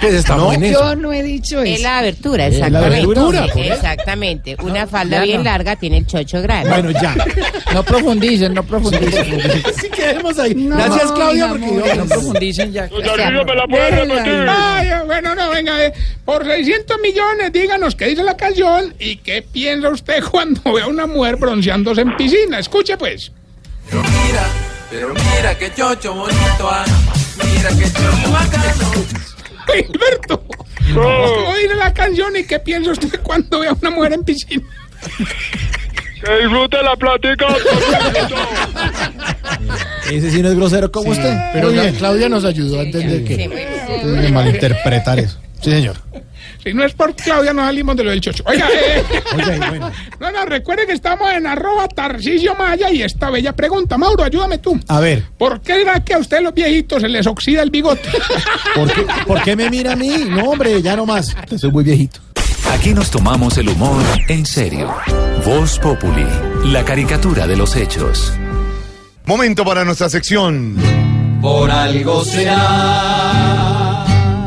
Pues 0.00 0.14
está 0.14 0.36
No, 0.36 0.46
bueno 0.46 0.64
eso. 0.66 0.80
Yo 0.80 0.96
no 0.96 1.12
he 1.12 1.22
dicho 1.22 1.60
es 1.62 1.74
eso. 1.74 1.82
la 1.82 1.98
abertura, 1.98 2.46
Es 2.46 2.58
la 2.58 2.66
exactamente. 2.68 2.96
abertura. 3.04 3.44
Exactamente. 3.54 4.56
Una 4.62 4.86
falda 4.86 5.22
bien 5.22 5.38
no. 5.38 5.44
larga 5.44 5.76
tiene 5.76 5.98
el 5.98 6.06
chocho 6.06 6.40
grande. 6.40 6.70
Bueno, 6.70 6.90
ya. 6.90 7.14
No 7.74 7.82
profundicen, 7.82 8.54
no 8.54 8.62
profundicen. 8.64 9.40
Sí, 9.80 9.88
quedemos 9.90 10.38
ahí. 10.38 10.54
No, 10.54 10.76
Gracias, 10.76 11.12
Claudia, 11.12 11.48
porque 11.48 11.66
yo 11.66 11.94
No 11.96 12.06
profundicen 12.06 12.72
ya. 12.72 12.88
Tarcisio, 12.88 13.44
¿me 13.44 13.54
la 13.54 13.66
puede 13.66 13.90
repetir? 13.90 14.46
Ay, 14.48 14.88
bueno, 15.06 15.34
no, 15.34 15.50
venga, 15.50 15.84
eh, 15.84 15.92
por 16.24 16.44
600 16.46 16.96
millones, 17.00 17.52
díganos 17.52 17.94
qué 17.94 18.06
dice 18.06 18.22
la 18.22 18.36
canción 18.36 18.94
y 18.98 19.16
qué 19.16 19.42
piensa 19.42 19.88
usted 19.90 20.22
cuando 20.30 20.72
ve 20.72 20.82
a 20.82 20.86
una 20.86 21.06
mujer 21.06 21.36
bronceándose 21.36 22.00
en 22.00 22.16
piscina. 22.16 22.58
Escuche, 22.58 22.96
pues. 22.96 23.32
Pero 23.90 24.02
mira, 24.02 24.42
pero 24.90 25.08
mira 25.14 25.58
que 25.58 25.72
chocho 25.74 26.14
bonito, 26.14 26.68
ah. 26.70 26.84
Mira 27.44 27.68
que 27.70 27.84
chocho 27.92 28.32
bacano. 28.32 29.29
Gilberto, 29.66 30.44
¿cómo 30.94 31.54
la 31.76 31.94
canción 31.94 32.36
y 32.36 32.44
qué 32.44 32.58
piensa 32.58 32.92
usted 32.92 33.20
cuando 33.22 33.60
ve 33.60 33.68
a 33.68 33.72
una 33.72 33.90
mujer 33.90 34.12
en 34.14 34.24
piscina? 34.24 34.62
Que 36.24 36.42
disfrute 36.42 36.82
la 36.82 36.96
plática. 36.96 37.46
Ese 40.10 40.30
sí 40.30 40.42
no 40.42 40.48
es 40.48 40.56
grosero 40.56 40.90
como 40.90 41.10
usted. 41.10 41.36
Pero 41.52 41.70
bien. 41.70 41.94
Claudia 41.94 42.28
nos 42.28 42.44
ayudó 42.44 42.80
a 42.80 42.82
entender 42.82 43.24
que... 43.24 43.36
Tiene 43.36 44.22
que 44.22 44.32
malinterpretar 44.32 45.18
eso. 45.18 45.38
Sí, 45.62 45.70
señor. 45.70 45.96
Si 46.62 46.74
no 46.74 46.84
es 46.84 46.92
por 46.92 47.14
Claudia, 47.14 47.52
no 47.52 47.62
salimos 47.62 47.96
de 47.96 48.04
lo 48.04 48.10
del 48.10 48.20
chocho. 48.20 48.44
Oiga, 48.46 48.68
eh, 48.70 49.02
no, 50.20 50.30
no, 50.30 50.44
recuerde 50.44 50.86
que 50.86 50.92
estamos 50.92 51.32
en 51.32 51.46
arroba 51.46 51.88
Tarcisio 51.88 52.54
Maya 52.54 52.90
y 52.90 53.02
esta 53.02 53.30
bella 53.30 53.54
pregunta. 53.54 53.96
Mauro, 53.96 54.24
ayúdame 54.24 54.58
tú. 54.58 54.78
A 54.88 55.00
ver, 55.00 55.24
¿Por 55.38 55.60
qué 55.62 55.74
será 55.74 56.04
que 56.04 56.14
a 56.14 56.18
ustedes 56.18 56.42
los 56.42 56.54
viejitos 56.54 57.00
se 57.00 57.08
les 57.08 57.26
oxida 57.26 57.62
el 57.62 57.70
bigote? 57.70 58.08
¿por 58.74 58.92
qué, 58.92 59.06
por 59.26 59.42
qué 59.42 59.56
me 59.56 59.70
mira 59.70 59.92
a 59.92 59.96
mí? 59.96 60.26
No, 60.28 60.50
hombre, 60.50 60.82
ya 60.82 60.96
no 60.96 61.06
más. 61.06 61.34
Usted 61.34 61.58
soy 61.58 61.70
muy 61.70 61.84
viejito. 61.84 62.20
Aquí 62.70 62.94
nos 62.94 63.10
tomamos 63.10 63.56
el 63.58 63.68
humor 63.68 64.02
en 64.28 64.44
serio. 64.44 64.94
Voz 65.44 65.78
Populi, 65.78 66.26
la 66.64 66.84
caricatura 66.84 67.46
de 67.46 67.56
los 67.56 67.74
hechos. 67.74 68.32
Momento 69.24 69.64
para 69.64 69.84
nuestra 69.84 70.08
sección. 70.08 70.76
Por 71.40 71.70
algo 71.70 72.24
será. 72.24 73.69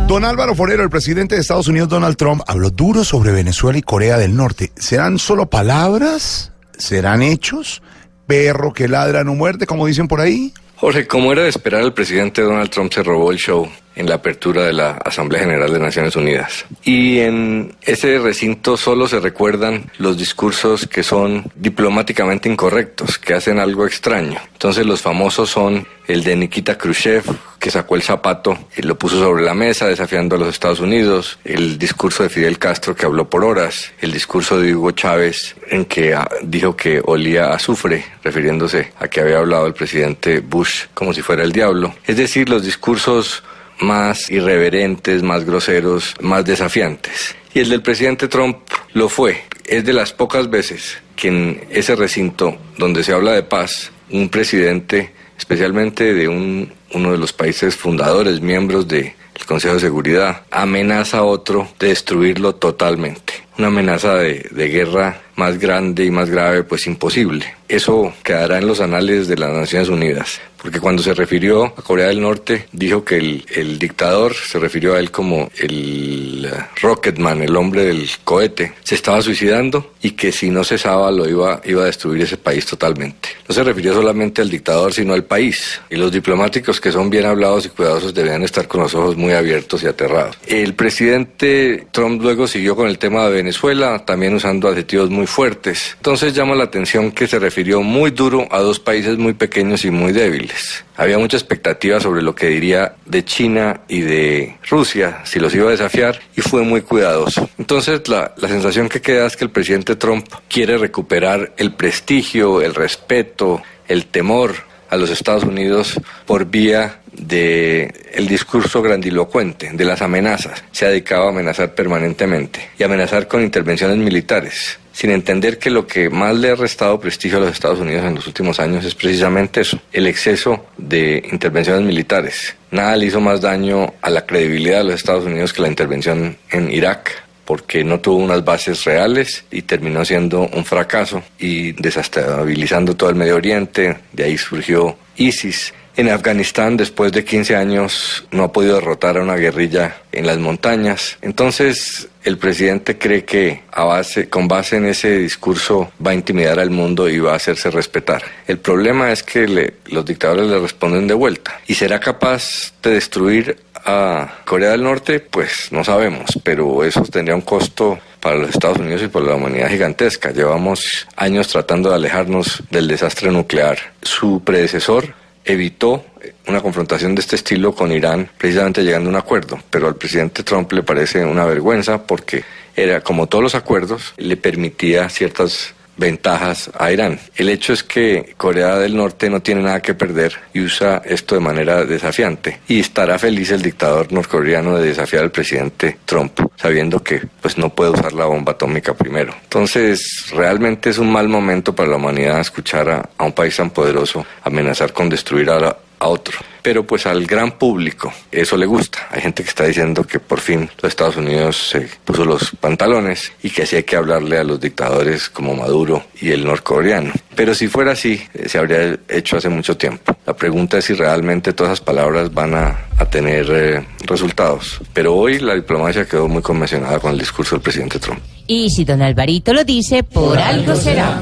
Don 0.07 0.25
Álvaro 0.25 0.53
Forero, 0.53 0.83
el 0.83 0.89
presidente 0.89 1.35
de 1.35 1.41
Estados 1.41 1.67
Unidos, 1.67 1.89
Donald 1.89 2.17
Trump, 2.17 2.41
habló 2.45 2.69
duro 2.69 3.03
sobre 3.03 3.31
Venezuela 3.31 3.77
y 3.79 3.81
Corea 3.81 4.17
del 4.17 4.35
Norte. 4.35 4.71
¿Serán 4.75 5.17
solo 5.17 5.49
palabras? 5.49 6.51
¿Serán 6.77 7.21
hechos? 7.21 7.81
¿Perro 8.27 8.73
que 8.73 8.87
ladra 8.87 9.23
no 9.23 9.33
muerde, 9.33 9.65
como 9.65 9.87
dicen 9.87 10.07
por 10.07 10.19
ahí? 10.21 10.53
Jorge, 10.75 11.07
como 11.07 11.31
era 11.31 11.43
de 11.43 11.49
esperar, 11.49 11.81
el 11.81 11.93
presidente 11.93 12.41
Donald 12.41 12.69
Trump 12.69 12.91
se 12.91 13.01
robó 13.01 13.31
el 13.31 13.37
show 13.37 13.69
en 13.95 14.07
la 14.07 14.15
apertura 14.15 14.63
de 14.63 14.73
la 14.73 14.91
Asamblea 14.91 15.41
General 15.41 15.71
de 15.71 15.79
Naciones 15.79 16.15
Unidas. 16.15 16.65
Y 16.83 17.19
en 17.19 17.75
ese 17.81 18.19
recinto 18.19 18.77
solo 18.77 19.07
se 19.07 19.19
recuerdan 19.19 19.91
los 19.97 20.17
discursos 20.17 20.87
que 20.87 21.03
son 21.03 21.51
diplomáticamente 21.55 22.49
incorrectos, 22.49 23.17
que 23.19 23.33
hacen 23.33 23.59
algo 23.59 23.85
extraño. 23.85 24.39
Entonces 24.53 24.85
los 24.85 25.01
famosos 25.01 25.49
son 25.49 25.85
el 26.07 26.23
de 26.23 26.35
Nikita 26.35 26.77
Khrushchev, 26.77 27.23
que 27.59 27.71
sacó 27.71 27.95
el 27.95 28.01
zapato 28.01 28.57
y 28.75 28.81
lo 28.81 28.97
puso 28.97 29.17
sobre 29.17 29.43
la 29.43 29.53
mesa 29.53 29.87
desafiando 29.87 30.35
a 30.35 30.39
los 30.39 30.49
Estados 30.49 30.81
Unidos, 30.81 31.39
el 31.45 31.77
discurso 31.77 32.23
de 32.23 32.29
Fidel 32.29 32.59
Castro 32.59 32.95
que 32.95 33.05
habló 33.05 33.29
por 33.29 33.45
horas, 33.45 33.91
el 34.01 34.11
discurso 34.11 34.59
de 34.59 34.75
Hugo 34.75 34.91
Chávez 34.91 35.55
en 35.69 35.85
que 35.85 36.13
ah, 36.13 36.27
dijo 36.43 36.75
que 36.75 37.01
olía 37.05 37.45
a 37.45 37.55
azufre, 37.55 38.03
refiriéndose 38.23 38.91
a 38.99 39.07
que 39.07 39.21
había 39.21 39.37
hablado 39.37 39.65
el 39.65 39.73
presidente 39.73 40.41
Bush 40.41 40.87
como 40.93 41.13
si 41.13 41.21
fuera 41.21 41.43
el 41.43 41.53
diablo. 41.53 41.95
Es 42.05 42.17
decir, 42.17 42.49
los 42.49 42.63
discursos 42.63 43.43
más 43.83 44.31
irreverentes, 44.31 45.21
más 45.21 45.45
groseros, 45.45 46.15
más 46.21 46.45
desafiantes. 46.45 47.35
Y 47.53 47.59
el 47.59 47.69
del 47.69 47.81
presidente 47.81 48.27
Trump 48.27 48.57
lo 48.93 49.09
fue. 49.09 49.43
Es 49.65 49.85
de 49.85 49.93
las 49.93 50.11
pocas 50.11 50.49
veces 50.49 50.97
que 51.15 51.27
en 51.27 51.61
ese 51.69 51.95
recinto 51.95 52.57
donde 52.77 53.03
se 53.03 53.13
habla 53.13 53.33
de 53.33 53.43
paz, 53.43 53.91
un 54.09 54.29
presidente, 54.29 55.11
especialmente 55.37 56.13
de 56.13 56.27
un, 56.27 56.71
uno 56.93 57.11
de 57.11 57.17
los 57.17 57.33
países 57.33 57.75
fundadores, 57.75 58.41
miembros 58.41 58.87
del 58.87 59.13
Consejo 59.45 59.75
de 59.75 59.79
Seguridad, 59.81 60.43
amenaza 60.49 61.19
a 61.19 61.23
otro 61.23 61.67
de 61.79 61.89
destruirlo 61.89 62.55
totalmente. 62.55 63.33
Una 63.57 63.67
amenaza 63.67 64.15
de, 64.15 64.47
de 64.49 64.67
guerra 64.69 65.21
más 65.35 65.59
grande 65.59 66.05
y 66.05 66.11
más 66.11 66.29
grave, 66.29 66.63
pues 66.63 66.87
imposible. 66.87 67.45
Eso 67.67 68.13
quedará 68.23 68.59
en 68.59 68.67
los 68.67 68.81
anales 68.81 69.27
de 69.27 69.37
las 69.37 69.51
Naciones 69.51 69.89
Unidas 69.89 70.39
porque 70.63 70.79
cuando 70.79 71.03
se 71.03 71.13
refirió 71.13 71.65
a 71.65 71.81
Corea 71.81 72.07
del 72.07 72.21
Norte, 72.21 72.67
dijo 72.71 73.03
que 73.03 73.17
el, 73.17 73.45
el 73.53 73.77
dictador 73.77 74.33
se 74.33 74.59
refirió 74.59 74.95
a 74.95 74.99
él 74.99 75.11
como 75.11 75.51
el 75.59 76.49
Rocketman, 76.81 77.41
el 77.41 77.57
hombre 77.57 77.83
del 77.83 78.09
cohete, 78.23 78.71
se 78.81 78.95
estaba 78.95 79.21
suicidando 79.21 79.91
y 80.01 80.11
que 80.11 80.31
si 80.31 80.49
no 80.49 80.63
cesaba 80.63 81.11
lo 81.11 81.27
iba, 81.27 81.61
iba 81.65 81.83
a 81.83 81.87
destruir 81.87 82.23
ese 82.23 82.37
país 82.37 82.65
totalmente. 82.65 83.29
No 83.45 83.53
se 83.53 83.61
refirió 83.61 83.93
solamente 83.93 84.41
al 84.41 84.49
dictador, 84.49 84.93
sino 84.93 85.13
al 85.13 85.25
país. 85.25 85.81
Y 85.89 85.97
los 85.97 86.13
diplomáticos 86.13 86.79
que 86.79 86.93
son 86.93 87.09
bien 87.09 87.25
hablados 87.25 87.65
y 87.65 87.69
cuidadosos 87.69 88.13
debían 88.13 88.43
estar 88.43 88.65
con 88.69 88.83
los 88.83 88.95
ojos 88.95 89.17
muy 89.17 89.33
abiertos 89.33 89.83
y 89.83 89.87
aterrados. 89.87 90.37
El 90.47 90.75
presidente 90.75 91.87
Trump 91.91 92.21
luego 92.21 92.47
siguió 92.47 92.77
con 92.77 92.87
el 92.87 92.99
tema 92.99 93.25
de 93.25 93.33
Venezuela, 93.33 94.05
también 94.05 94.33
usando 94.33 94.69
adjetivos 94.69 95.09
muy 95.09 95.22
fuertes. 95.25 95.93
Entonces 95.97 96.33
llama 96.33 96.55
la 96.55 96.65
atención 96.65 97.11
que 97.11 97.27
se 97.27 97.39
refirió 97.39 97.81
muy 97.81 98.11
duro 98.11 98.47
a 98.51 98.59
dos 98.59 98.79
países 98.79 99.17
muy 99.17 99.33
pequeños 99.33 99.85
y 99.85 99.91
muy 99.91 100.11
débiles. 100.11 100.83
Había 100.95 101.17
mucha 101.17 101.37
expectativa 101.37 101.99
sobre 101.99 102.21
lo 102.21 102.35
que 102.35 102.47
diría 102.47 102.95
de 103.05 103.25
China 103.25 103.81
y 103.87 104.01
de 104.01 104.57
Rusia, 104.69 105.21
si 105.23 105.39
los 105.39 105.53
iba 105.55 105.67
a 105.67 105.71
desafiar, 105.71 106.19
y 106.35 106.41
fue 106.41 106.61
muy 106.61 106.81
cuidadoso. 106.81 107.49
Entonces 107.57 108.07
la, 108.07 108.33
la 108.37 108.47
sensación 108.47 108.89
que 108.89 109.01
queda 109.01 109.25
es 109.25 109.35
que 109.35 109.45
el 109.45 109.51
presidente 109.51 109.95
Trump 109.95 110.27
quiere 110.49 110.77
recuperar 110.77 111.53
el 111.57 111.73
prestigio, 111.73 112.61
el 112.61 112.75
respeto, 112.75 113.61
el 113.87 114.05
temor 114.07 114.53
a 114.89 114.97
los 114.97 115.09
Estados 115.09 115.43
Unidos 115.43 115.99
por 116.25 116.45
vía 116.45 116.99
de 117.11 117.93
el 118.13 118.27
discurso 118.27 118.81
grandilocuente, 118.81 119.71
de 119.73 119.85
las 119.85 120.01
amenazas. 120.01 120.63
Se 120.71 120.85
ha 120.85 120.89
dedicado 120.89 121.25
a 121.25 121.29
amenazar 121.29 121.73
permanentemente 121.73 122.69
y 122.77 122.83
amenazar 122.83 123.27
con 123.27 123.41
intervenciones 123.41 123.97
militares, 123.97 124.79
sin 124.93 125.09
entender 125.09 125.59
que 125.59 125.69
lo 125.69 125.85
que 125.85 126.09
más 126.09 126.35
le 126.37 126.51
ha 126.51 126.55
restado 126.55 126.99
prestigio 126.99 127.39
a 127.39 127.41
los 127.41 127.51
Estados 127.51 127.79
Unidos 127.79 128.05
en 128.05 128.15
los 128.15 128.27
últimos 128.27 128.59
años 128.59 128.85
es 128.85 128.95
precisamente 128.95 129.61
eso, 129.61 129.79
el 129.91 130.07
exceso 130.07 130.67
de 130.77 131.27
intervenciones 131.31 131.83
militares. 131.83 132.55
Nada 132.71 132.95
le 132.95 133.07
hizo 133.07 133.19
más 133.19 133.41
daño 133.41 133.93
a 134.01 134.09
la 134.09 134.25
credibilidad 134.25 134.77
de 134.77 134.83
los 134.85 134.95
Estados 134.95 135.25
Unidos 135.25 135.51
que 135.51 135.61
la 135.63 135.67
intervención 135.67 136.37
en 136.51 136.71
Irak 136.71 137.23
porque 137.45 137.83
no 137.83 137.99
tuvo 137.99 138.17
unas 138.17 138.43
bases 138.45 138.85
reales 138.85 139.43
y 139.51 139.63
terminó 139.63 140.05
siendo 140.05 140.47
un 140.53 140.63
fracaso 140.63 141.23
y 141.37 141.73
desestabilizando 141.73 142.95
todo 142.95 143.09
el 143.09 143.15
Medio 143.15 143.35
Oriente. 143.35 143.97
De 144.13 144.23
ahí 144.23 144.37
surgió 144.37 144.97
ISIS. 145.17 145.73
En 145.95 146.09
Afganistán, 146.09 146.75
después 146.75 147.11
de 147.11 147.23
15 147.23 147.55
años, 147.55 148.25
no 148.31 148.43
ha 148.45 148.51
podido 148.51 148.75
derrotar 148.75 149.17
a 149.17 149.21
una 149.21 149.35
guerrilla 149.35 149.97
en 150.11 150.25
las 150.25 150.39
montañas. 150.39 151.17
Entonces, 151.21 152.07
el 152.23 152.39
presidente 152.39 152.97
cree 152.97 153.25
que 153.25 153.61
a 153.71 153.83
base, 153.83 154.27
con 154.27 154.47
base 154.47 154.77
en 154.77 154.87
ese 154.87 155.19
discurso 155.19 155.91
va 156.05 156.11
a 156.11 156.15
intimidar 156.15 156.59
al 156.59 156.71
mundo 156.71 157.07
y 157.07 157.19
va 157.19 157.33
a 157.33 157.35
hacerse 157.35 157.69
respetar. 157.69 158.23
El 158.47 158.57
problema 158.57 159.11
es 159.11 159.21
que 159.21 159.47
le- 159.47 159.73
los 159.85 160.03
dictadores 160.03 160.47
le 160.47 160.57
responden 160.57 161.07
de 161.07 161.13
vuelta. 161.13 161.59
¿Y 161.67 161.75
será 161.75 161.99
capaz 161.99 162.73
de 162.81 162.91
destruir 162.91 163.57
a 163.85 164.39
Corea 164.45 164.71
del 164.71 164.81
Norte? 164.83 165.19
Pues 165.19 165.67
no 165.71 165.83
sabemos, 165.83 166.39
pero 166.43 166.83
eso 166.83 167.03
tendría 167.03 167.35
un 167.35 167.41
costo 167.41 167.99
para 168.19 168.37
los 168.37 168.49
Estados 168.49 168.79
Unidos 168.79 169.03
y 169.03 169.09
para 169.09 169.25
la 169.25 169.35
humanidad 169.35 169.69
gigantesca. 169.69 170.31
Llevamos 170.31 171.05
años 171.17 171.49
tratando 171.49 171.89
de 171.89 171.95
alejarnos 171.97 172.63
del 172.71 172.87
desastre 172.87 173.29
nuclear. 173.29 173.77
Su 174.01 174.41
predecesor 174.43 175.13
evitó 175.45 176.05
una 176.47 176.61
confrontación 176.61 177.15
de 177.15 177.21
este 177.21 177.35
estilo 177.35 177.73
con 177.75 177.91
Irán, 177.91 178.29
precisamente 178.37 178.83
llegando 178.83 179.09
a 179.09 179.11
un 179.11 179.17
acuerdo, 179.17 179.59
pero 179.69 179.87
al 179.87 179.95
presidente 179.95 180.43
Trump 180.43 180.71
le 180.71 180.83
parece 180.83 181.25
una 181.25 181.45
vergüenza 181.45 182.05
porque 182.05 182.43
era 182.75 183.01
como 183.01 183.27
todos 183.27 183.43
los 183.43 183.55
acuerdos, 183.55 184.13
le 184.17 184.37
permitía 184.37 185.09
ciertas 185.09 185.73
ventajas 185.97 186.71
a 186.77 186.91
Irán. 186.91 187.19
El 187.35 187.49
hecho 187.49 187.73
es 187.73 187.83
que 187.83 188.33
Corea 188.37 188.77
del 188.77 188.95
Norte 188.95 189.29
no 189.29 189.41
tiene 189.41 189.61
nada 189.61 189.81
que 189.81 189.93
perder 189.93 190.33
y 190.53 190.61
usa 190.61 191.01
esto 191.05 191.35
de 191.35 191.41
manera 191.41 191.85
desafiante. 191.85 192.59
Y 192.67 192.79
estará 192.79 193.19
feliz 193.19 193.51
el 193.51 193.61
dictador 193.61 194.11
norcoreano 194.11 194.77
de 194.77 194.87
desafiar 194.87 195.23
al 195.23 195.31
presidente 195.31 195.97
Trump, 196.05 196.39
sabiendo 196.55 197.01
que 197.03 197.21
pues 197.41 197.57
no 197.57 197.69
puede 197.69 197.91
usar 197.91 198.13
la 198.13 198.25
bomba 198.25 198.53
atómica 198.53 198.93
primero. 198.93 199.33
Entonces, 199.43 200.25
realmente 200.33 200.89
es 200.89 200.97
un 200.97 201.11
mal 201.11 201.29
momento 201.29 201.73
para 201.75 201.89
la 201.89 201.97
humanidad 201.97 202.39
escuchar 202.39 202.89
a, 202.89 203.09
a 203.17 203.23
un 203.23 203.33
país 203.33 203.55
tan 203.55 203.69
poderoso 203.69 204.25
amenazar 204.43 204.93
con 204.93 205.09
destruir 205.09 205.49
a 205.49 205.59
la- 205.59 205.77
a 206.03 206.07
otro. 206.07 206.37
Pero 206.61 206.85
pues 206.85 207.05
al 207.05 207.25
gran 207.25 207.57
público 207.57 208.13
eso 208.31 208.55
le 208.55 208.65
gusta. 208.65 209.07
Hay 209.11 209.21
gente 209.21 209.43
que 209.43 209.49
está 209.49 209.65
diciendo 209.65 210.03
que 210.03 210.19
por 210.19 210.39
fin 210.39 210.69
los 210.81 210.89
Estados 210.89 211.17
Unidos 211.17 211.69
se 211.69 211.89
puso 212.05 212.23
los 212.23 212.51
pantalones 212.59 213.33
y 213.41 213.49
que 213.49 213.63
así 213.63 213.75
hay 213.75 213.83
que 213.83 213.95
hablarle 213.95 214.37
a 214.37 214.43
los 214.43 214.59
dictadores 214.59 215.29
como 215.29 215.55
Maduro 215.55 216.03
y 216.21 216.31
el 216.31 216.45
norcoreano. 216.45 217.11
Pero 217.35 217.53
si 217.53 217.67
fuera 217.67 217.91
así, 217.93 218.21
eh, 218.33 218.47
se 218.47 218.57
habría 218.57 218.97
hecho 219.09 219.37
hace 219.37 219.49
mucho 219.49 219.75
tiempo. 219.75 220.15
La 220.25 220.33
pregunta 220.33 220.77
es 220.77 220.85
si 220.85 220.93
realmente 220.93 221.53
todas 221.53 221.73
esas 221.73 221.85
palabras 221.85 222.33
van 222.33 222.53
a, 222.53 222.87
a 222.97 223.05
tener 223.05 223.47
eh, 223.49 223.85
resultados. 224.05 224.79
Pero 224.93 225.15
hoy 225.15 225.39
la 225.39 225.55
diplomacia 225.55 226.05
quedó 226.05 226.27
muy 226.27 226.41
convencionada 226.41 226.99
con 226.99 227.11
el 227.11 227.19
discurso 227.19 227.55
del 227.55 227.61
presidente 227.61 227.99
Trump. 227.99 228.19
Y 228.47 228.69
si 228.69 228.85
don 228.85 229.01
Alvarito 229.01 229.53
lo 229.53 229.63
dice, 229.63 230.03
por, 230.03 230.37
algo 230.37 230.75
será. 230.75 231.21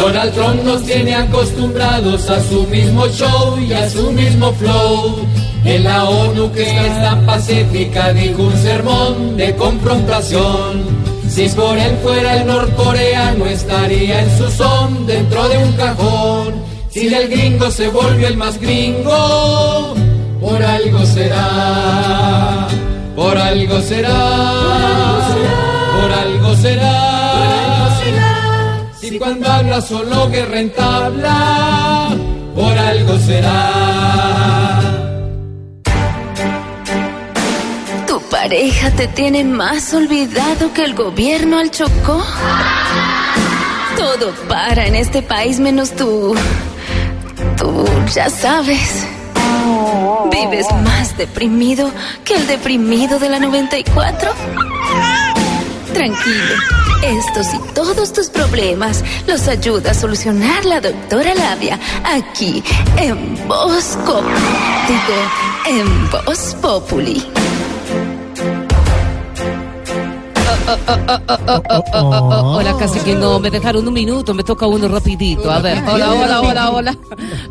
Donald 0.00 0.32
Trump 0.32 0.62
nos 0.64 0.82
tiene 0.84 1.14
acostumbrados 1.14 2.30
a 2.30 2.42
su 2.42 2.66
mismo 2.68 3.06
show 3.08 3.58
y 3.60 3.74
a 3.74 3.88
su 3.88 4.10
mismo 4.12 4.50
flow. 4.54 5.26
En 5.62 5.84
la 5.84 6.04
ONU 6.08 6.50
que 6.52 6.62
es 6.62 7.02
tan 7.02 7.26
pacífica 7.26 8.10
dijo 8.14 8.44
un 8.44 8.56
sermón 8.56 9.36
de 9.36 9.54
confrontación. 9.56 10.84
Si 11.28 11.50
por 11.50 11.76
él 11.76 11.98
fuera 12.02 12.38
el 12.38 12.46
norcoreano 12.46 13.44
estaría 13.44 14.22
en 14.22 14.38
su 14.38 14.50
son 14.50 15.06
dentro 15.06 15.46
de 15.50 15.58
un 15.58 15.72
cajón. 15.72 16.54
Si 16.88 17.08
del 17.08 17.28
gringo 17.28 17.70
se 17.70 17.88
volvió 17.88 18.26
el 18.26 18.38
más 18.38 18.58
gringo, 18.58 19.94
por 20.40 20.62
algo 20.62 21.04
será, 21.04 22.68
por 23.14 23.36
algo 23.36 23.80
será, 23.82 24.52
por 26.00 26.10
algo 26.10 26.56
será. 26.56 27.09
Cuando 29.20 29.52
habla 29.52 29.82
solo 29.82 30.30
que 30.30 30.46
rentabla, 30.46 32.08
por 32.54 32.78
algo 32.78 33.18
será. 33.18 34.80
¿Tu 38.06 38.18
pareja 38.30 38.90
te 38.92 39.08
tiene 39.08 39.44
más 39.44 39.92
olvidado 39.92 40.72
que 40.72 40.84
el 40.84 40.94
gobierno 40.94 41.58
al 41.58 41.70
Chocó? 41.70 42.24
Todo 43.98 44.32
para 44.48 44.86
en 44.86 44.94
este 44.94 45.20
país 45.20 45.60
menos 45.60 45.90
tú. 45.90 46.34
Tú 47.58 47.84
ya 48.14 48.30
sabes. 48.30 49.06
¿Vives 50.32 50.66
más 50.82 51.18
deprimido 51.18 51.90
que 52.24 52.36
el 52.36 52.46
deprimido 52.46 53.18
de 53.18 53.28
la 53.28 53.38
94? 53.38 54.32
Tranquilo. 55.92 56.89
Estos 57.02 57.54
y 57.54 57.58
todos 57.72 58.12
tus 58.12 58.28
problemas 58.28 59.02
los 59.26 59.48
ayuda 59.48 59.92
a 59.92 59.94
solucionar 59.94 60.64
la 60.66 60.80
doctora 60.80 61.34
Labia 61.34 61.78
aquí 62.04 62.62
en 62.96 63.36
Bosco. 63.48 64.22
Digo, 64.86 65.78
en 65.80 66.10
Voz 66.10 66.54
Populi. 66.60 67.39
Hola, 72.42 72.76
casi 72.78 73.00
que 73.00 73.14
no, 73.14 73.40
me 73.40 73.50
dejaron 73.50 73.86
un 73.86 73.94
minuto, 73.94 74.34
me 74.34 74.42
toca 74.42 74.66
uno 74.66 74.88
rapidito. 74.88 75.50
A 75.50 75.60
ver, 75.60 75.82
hola, 75.88 76.12
hola, 76.14 76.40
hola, 76.40 76.70
hola. 76.70 76.98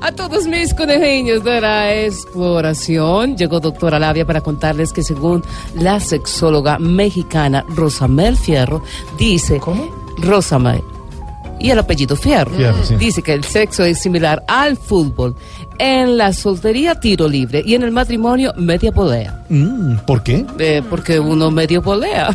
A 0.02 0.12
todos 0.12 0.46
mis 0.46 0.74
conejillos 0.74 1.44
de 1.44 1.62
la 1.62 1.94
exploración, 1.96 3.36
llegó 3.38 3.60
doctora 3.60 4.00
Labia 4.00 4.26
para 4.26 4.42
contarles 4.42 4.94
que 4.94 5.04
según 5.04 5.44
la 5.76 6.00
sexóloga 6.00 6.80
mexicana 6.80 7.66
Rosamel 7.70 8.38
Fierro, 8.38 8.84
dice... 9.18 9.60
¿Cómo? 9.60 9.90
Rosamel. 10.18 10.82
Y 11.60 11.72
el 11.72 11.80
apellido 11.80 12.16
Fierro. 12.16 12.56
Fierro, 12.56 12.84
sí. 12.84 12.96
Dice 12.96 13.22
que 13.22 13.34
el 13.34 13.44
sexo 13.44 13.84
es 13.84 14.02
similar 14.02 14.44
al 14.48 14.78
fútbol. 14.78 15.36
En 15.78 16.18
la 16.18 16.32
soltería, 16.34 17.00
tiro 17.00 17.28
libre. 17.28 17.62
Y 17.66 17.76
en 17.76 17.84
el 17.84 17.92
matrimonio, 17.92 18.54
media 18.56 18.92
polea. 18.92 19.44
Mm, 19.50 19.98
¿Por 20.06 20.24
qué? 20.24 20.46
Eh, 20.58 20.82
porque 20.90 21.20
uno 21.20 21.52
medio 21.52 21.82
polea. 21.82 22.30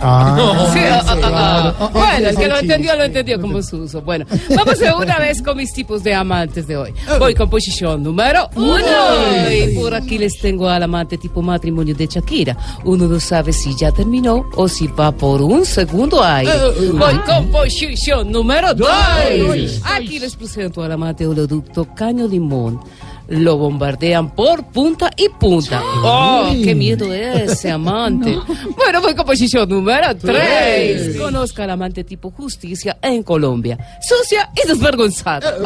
Ah, 0.00 0.68
Sí, 0.72 0.78
ah, 0.82 1.02
ah, 1.06 1.16
ah, 1.22 1.74
claro. 1.76 1.90
Bueno, 1.92 2.28
el 2.28 2.36
que 2.36 2.48
lo 2.48 2.58
entendió, 2.58 2.96
lo 2.96 3.04
entendió 3.04 3.40
como 3.40 3.62
su 3.62 3.78
uso. 3.78 4.00
Bueno, 4.02 4.24
vamos 4.56 4.78
de 4.78 4.92
una 4.92 5.18
vez 5.18 5.42
con 5.42 5.56
mis 5.56 5.72
tipos 5.72 6.02
de 6.02 6.14
amantes 6.14 6.66
de 6.66 6.76
hoy. 6.76 6.94
Voy 7.18 7.34
con 7.34 7.50
posición 7.50 8.02
número 8.02 8.48
uno. 8.56 8.80
Y 9.52 9.74
por 9.74 9.94
aquí 9.94 10.18
les 10.18 10.38
tengo 10.40 10.68
al 10.68 10.82
amante 10.82 11.18
tipo 11.18 11.42
matrimonio 11.42 11.94
de 11.94 12.06
Shakira. 12.06 12.56
Uno 12.84 13.06
no 13.06 13.20
sabe 13.20 13.52
si 13.52 13.76
ya 13.76 13.92
terminó 13.92 14.46
o 14.56 14.68
si 14.68 14.86
va 14.86 15.12
por 15.12 15.42
un 15.42 15.64
segundo 15.64 16.22
aire. 16.22 16.52
Voy 16.92 17.14
con 17.26 17.46
posición 17.50 18.30
número 18.30 18.74
dos. 18.74 18.88
Aquí 19.84 20.18
les 20.18 20.34
presento 20.36 20.82
al 20.82 20.92
amante 20.92 21.26
oleoducto 21.26 21.86
Caño 21.94 22.26
Limón. 22.26 22.80
Lo 23.30 23.56
bombardean 23.56 24.34
por 24.34 24.64
punta 24.66 25.10
y 25.16 25.28
punta. 25.28 25.82
¡Oh, 26.02 26.52
qué 26.62 26.74
miedo 26.74 27.12
ese 27.12 27.70
amante! 27.70 28.36
Bueno, 28.76 29.02
voy 29.02 29.14
con 29.14 29.26
posición 29.26 29.68
número 29.68 30.16
3. 30.16 31.16
Conozca 31.16 31.64
al 31.64 31.70
amante 31.70 32.02
tipo 32.02 32.30
justicia 32.30 32.98
en 33.02 33.22
Colombia. 33.22 33.78
Sucia 34.00 34.50
y 34.56 34.66
desvergonzada. 34.66 35.58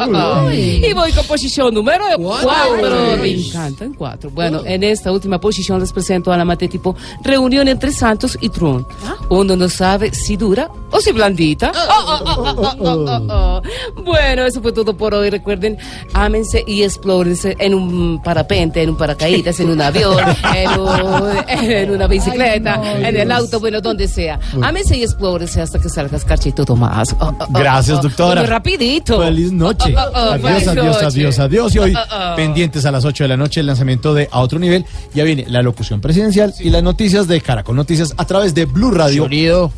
Y 0.53 0.93
voy 0.93 1.11
con 1.11 1.25
posición 1.25 1.73
número 1.73 2.05
4. 2.17 2.47
Cuatro. 2.47 3.17
Me 3.21 3.31
encantan 3.31 3.93
cuatro. 3.93 4.29
Bueno, 4.29 4.61
en 4.65 4.83
esta 4.83 5.11
última 5.11 5.39
posición 5.39 5.79
les 5.79 5.91
presento 5.91 6.31
al 6.31 6.41
amante 6.41 6.67
tipo 6.67 6.95
reunión 7.23 7.67
entre 7.67 7.91
Santos 7.91 8.37
y 8.41 8.49
Trump. 8.49 8.87
Uno 9.29 9.55
no 9.55 9.69
sabe 9.69 10.13
si 10.13 10.35
dura 10.37 10.69
o 10.91 10.99
si 11.01 11.11
blandita. 11.11 11.71
Oh, 11.73 12.05
oh, 12.07 12.23
oh, 12.25 12.55
oh, 12.57 12.75
oh, 12.79 13.05
oh, 13.07 13.27
oh. 13.29 13.61
Bueno, 14.03 14.43
eso 14.43 14.61
fue 14.61 14.71
todo 14.71 14.95
por 14.95 15.13
hoy. 15.13 15.29
Recuerden, 15.29 15.77
ámense 16.13 16.63
y 16.67 16.83
explórense 16.83 17.54
en 17.59 17.73
un 17.73 18.21
parapente, 18.21 18.81
en 18.81 18.89
un 18.91 18.97
paracaídas, 18.97 19.59
en 19.59 19.69
un 19.69 19.81
avión, 19.81 20.17
en, 20.55 20.79
un- 20.79 21.49
en 21.49 21.91
una 21.91 22.07
bicicleta, 22.07 22.81
en 22.99 23.15
el 23.15 23.31
auto, 23.31 23.59
bueno, 23.59 23.81
donde 23.81 24.07
sea. 24.07 24.39
Ámense 24.61 24.97
y 24.97 25.03
explórense 25.03 25.61
hasta 25.61 25.79
que 25.79 25.89
salga 25.89 26.17
escarcha 26.17 26.49
y 26.49 26.51
todo 26.51 26.75
más. 26.75 27.13
Oh, 27.19 27.25
oh, 27.27 27.35
oh, 27.39 27.47
Gracias, 27.51 28.01
doctora. 28.01 28.41
Muy 28.41 28.49
rapidito. 28.49 29.21
Feliz 29.21 29.51
noche. 29.51 29.93
Oh, 29.95 29.99
oh, 30.01 30.11
oh, 30.13 30.17
adiós, 30.31 30.41
feliz 30.51 30.67
adiós, 30.67 30.85
noche. 30.85 31.05
adiós, 31.05 31.39
adiós. 31.39 31.75
Y 31.75 31.79
hoy, 31.79 31.93
Oh, 31.95 31.99
oh, 32.11 32.31
oh. 32.33 32.35
pendientes 32.35 32.85
a 32.85 32.91
las 32.91 33.05
8 33.05 33.23
de 33.23 33.27
la 33.29 33.37
noche, 33.37 33.59
el 33.61 33.67
lanzamiento 33.67 34.13
de 34.13 34.27
A 34.31 34.39
Otro 34.41 34.59
Nivel. 34.59 34.85
Ya 35.13 35.23
viene 35.23 35.45
la 35.47 35.61
locución 35.61 36.01
presidencial 36.01 36.53
y 36.59 36.69
las 36.69 36.83
noticias 36.83 37.27
de 37.27 37.41
Caracol 37.41 37.75
Noticias 37.75 38.13
a 38.17 38.25
través 38.25 38.53
de 38.53 38.65
Blue 38.65 38.91
Radio. 38.91 39.27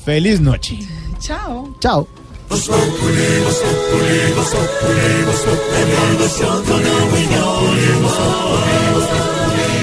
Feliz 0.03 0.39
noche. 0.41 0.79
Chao. 1.19 1.75
Chao. 1.79 2.07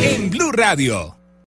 En 0.02 0.30
Blue 0.30 0.52
Radio. 0.52 1.23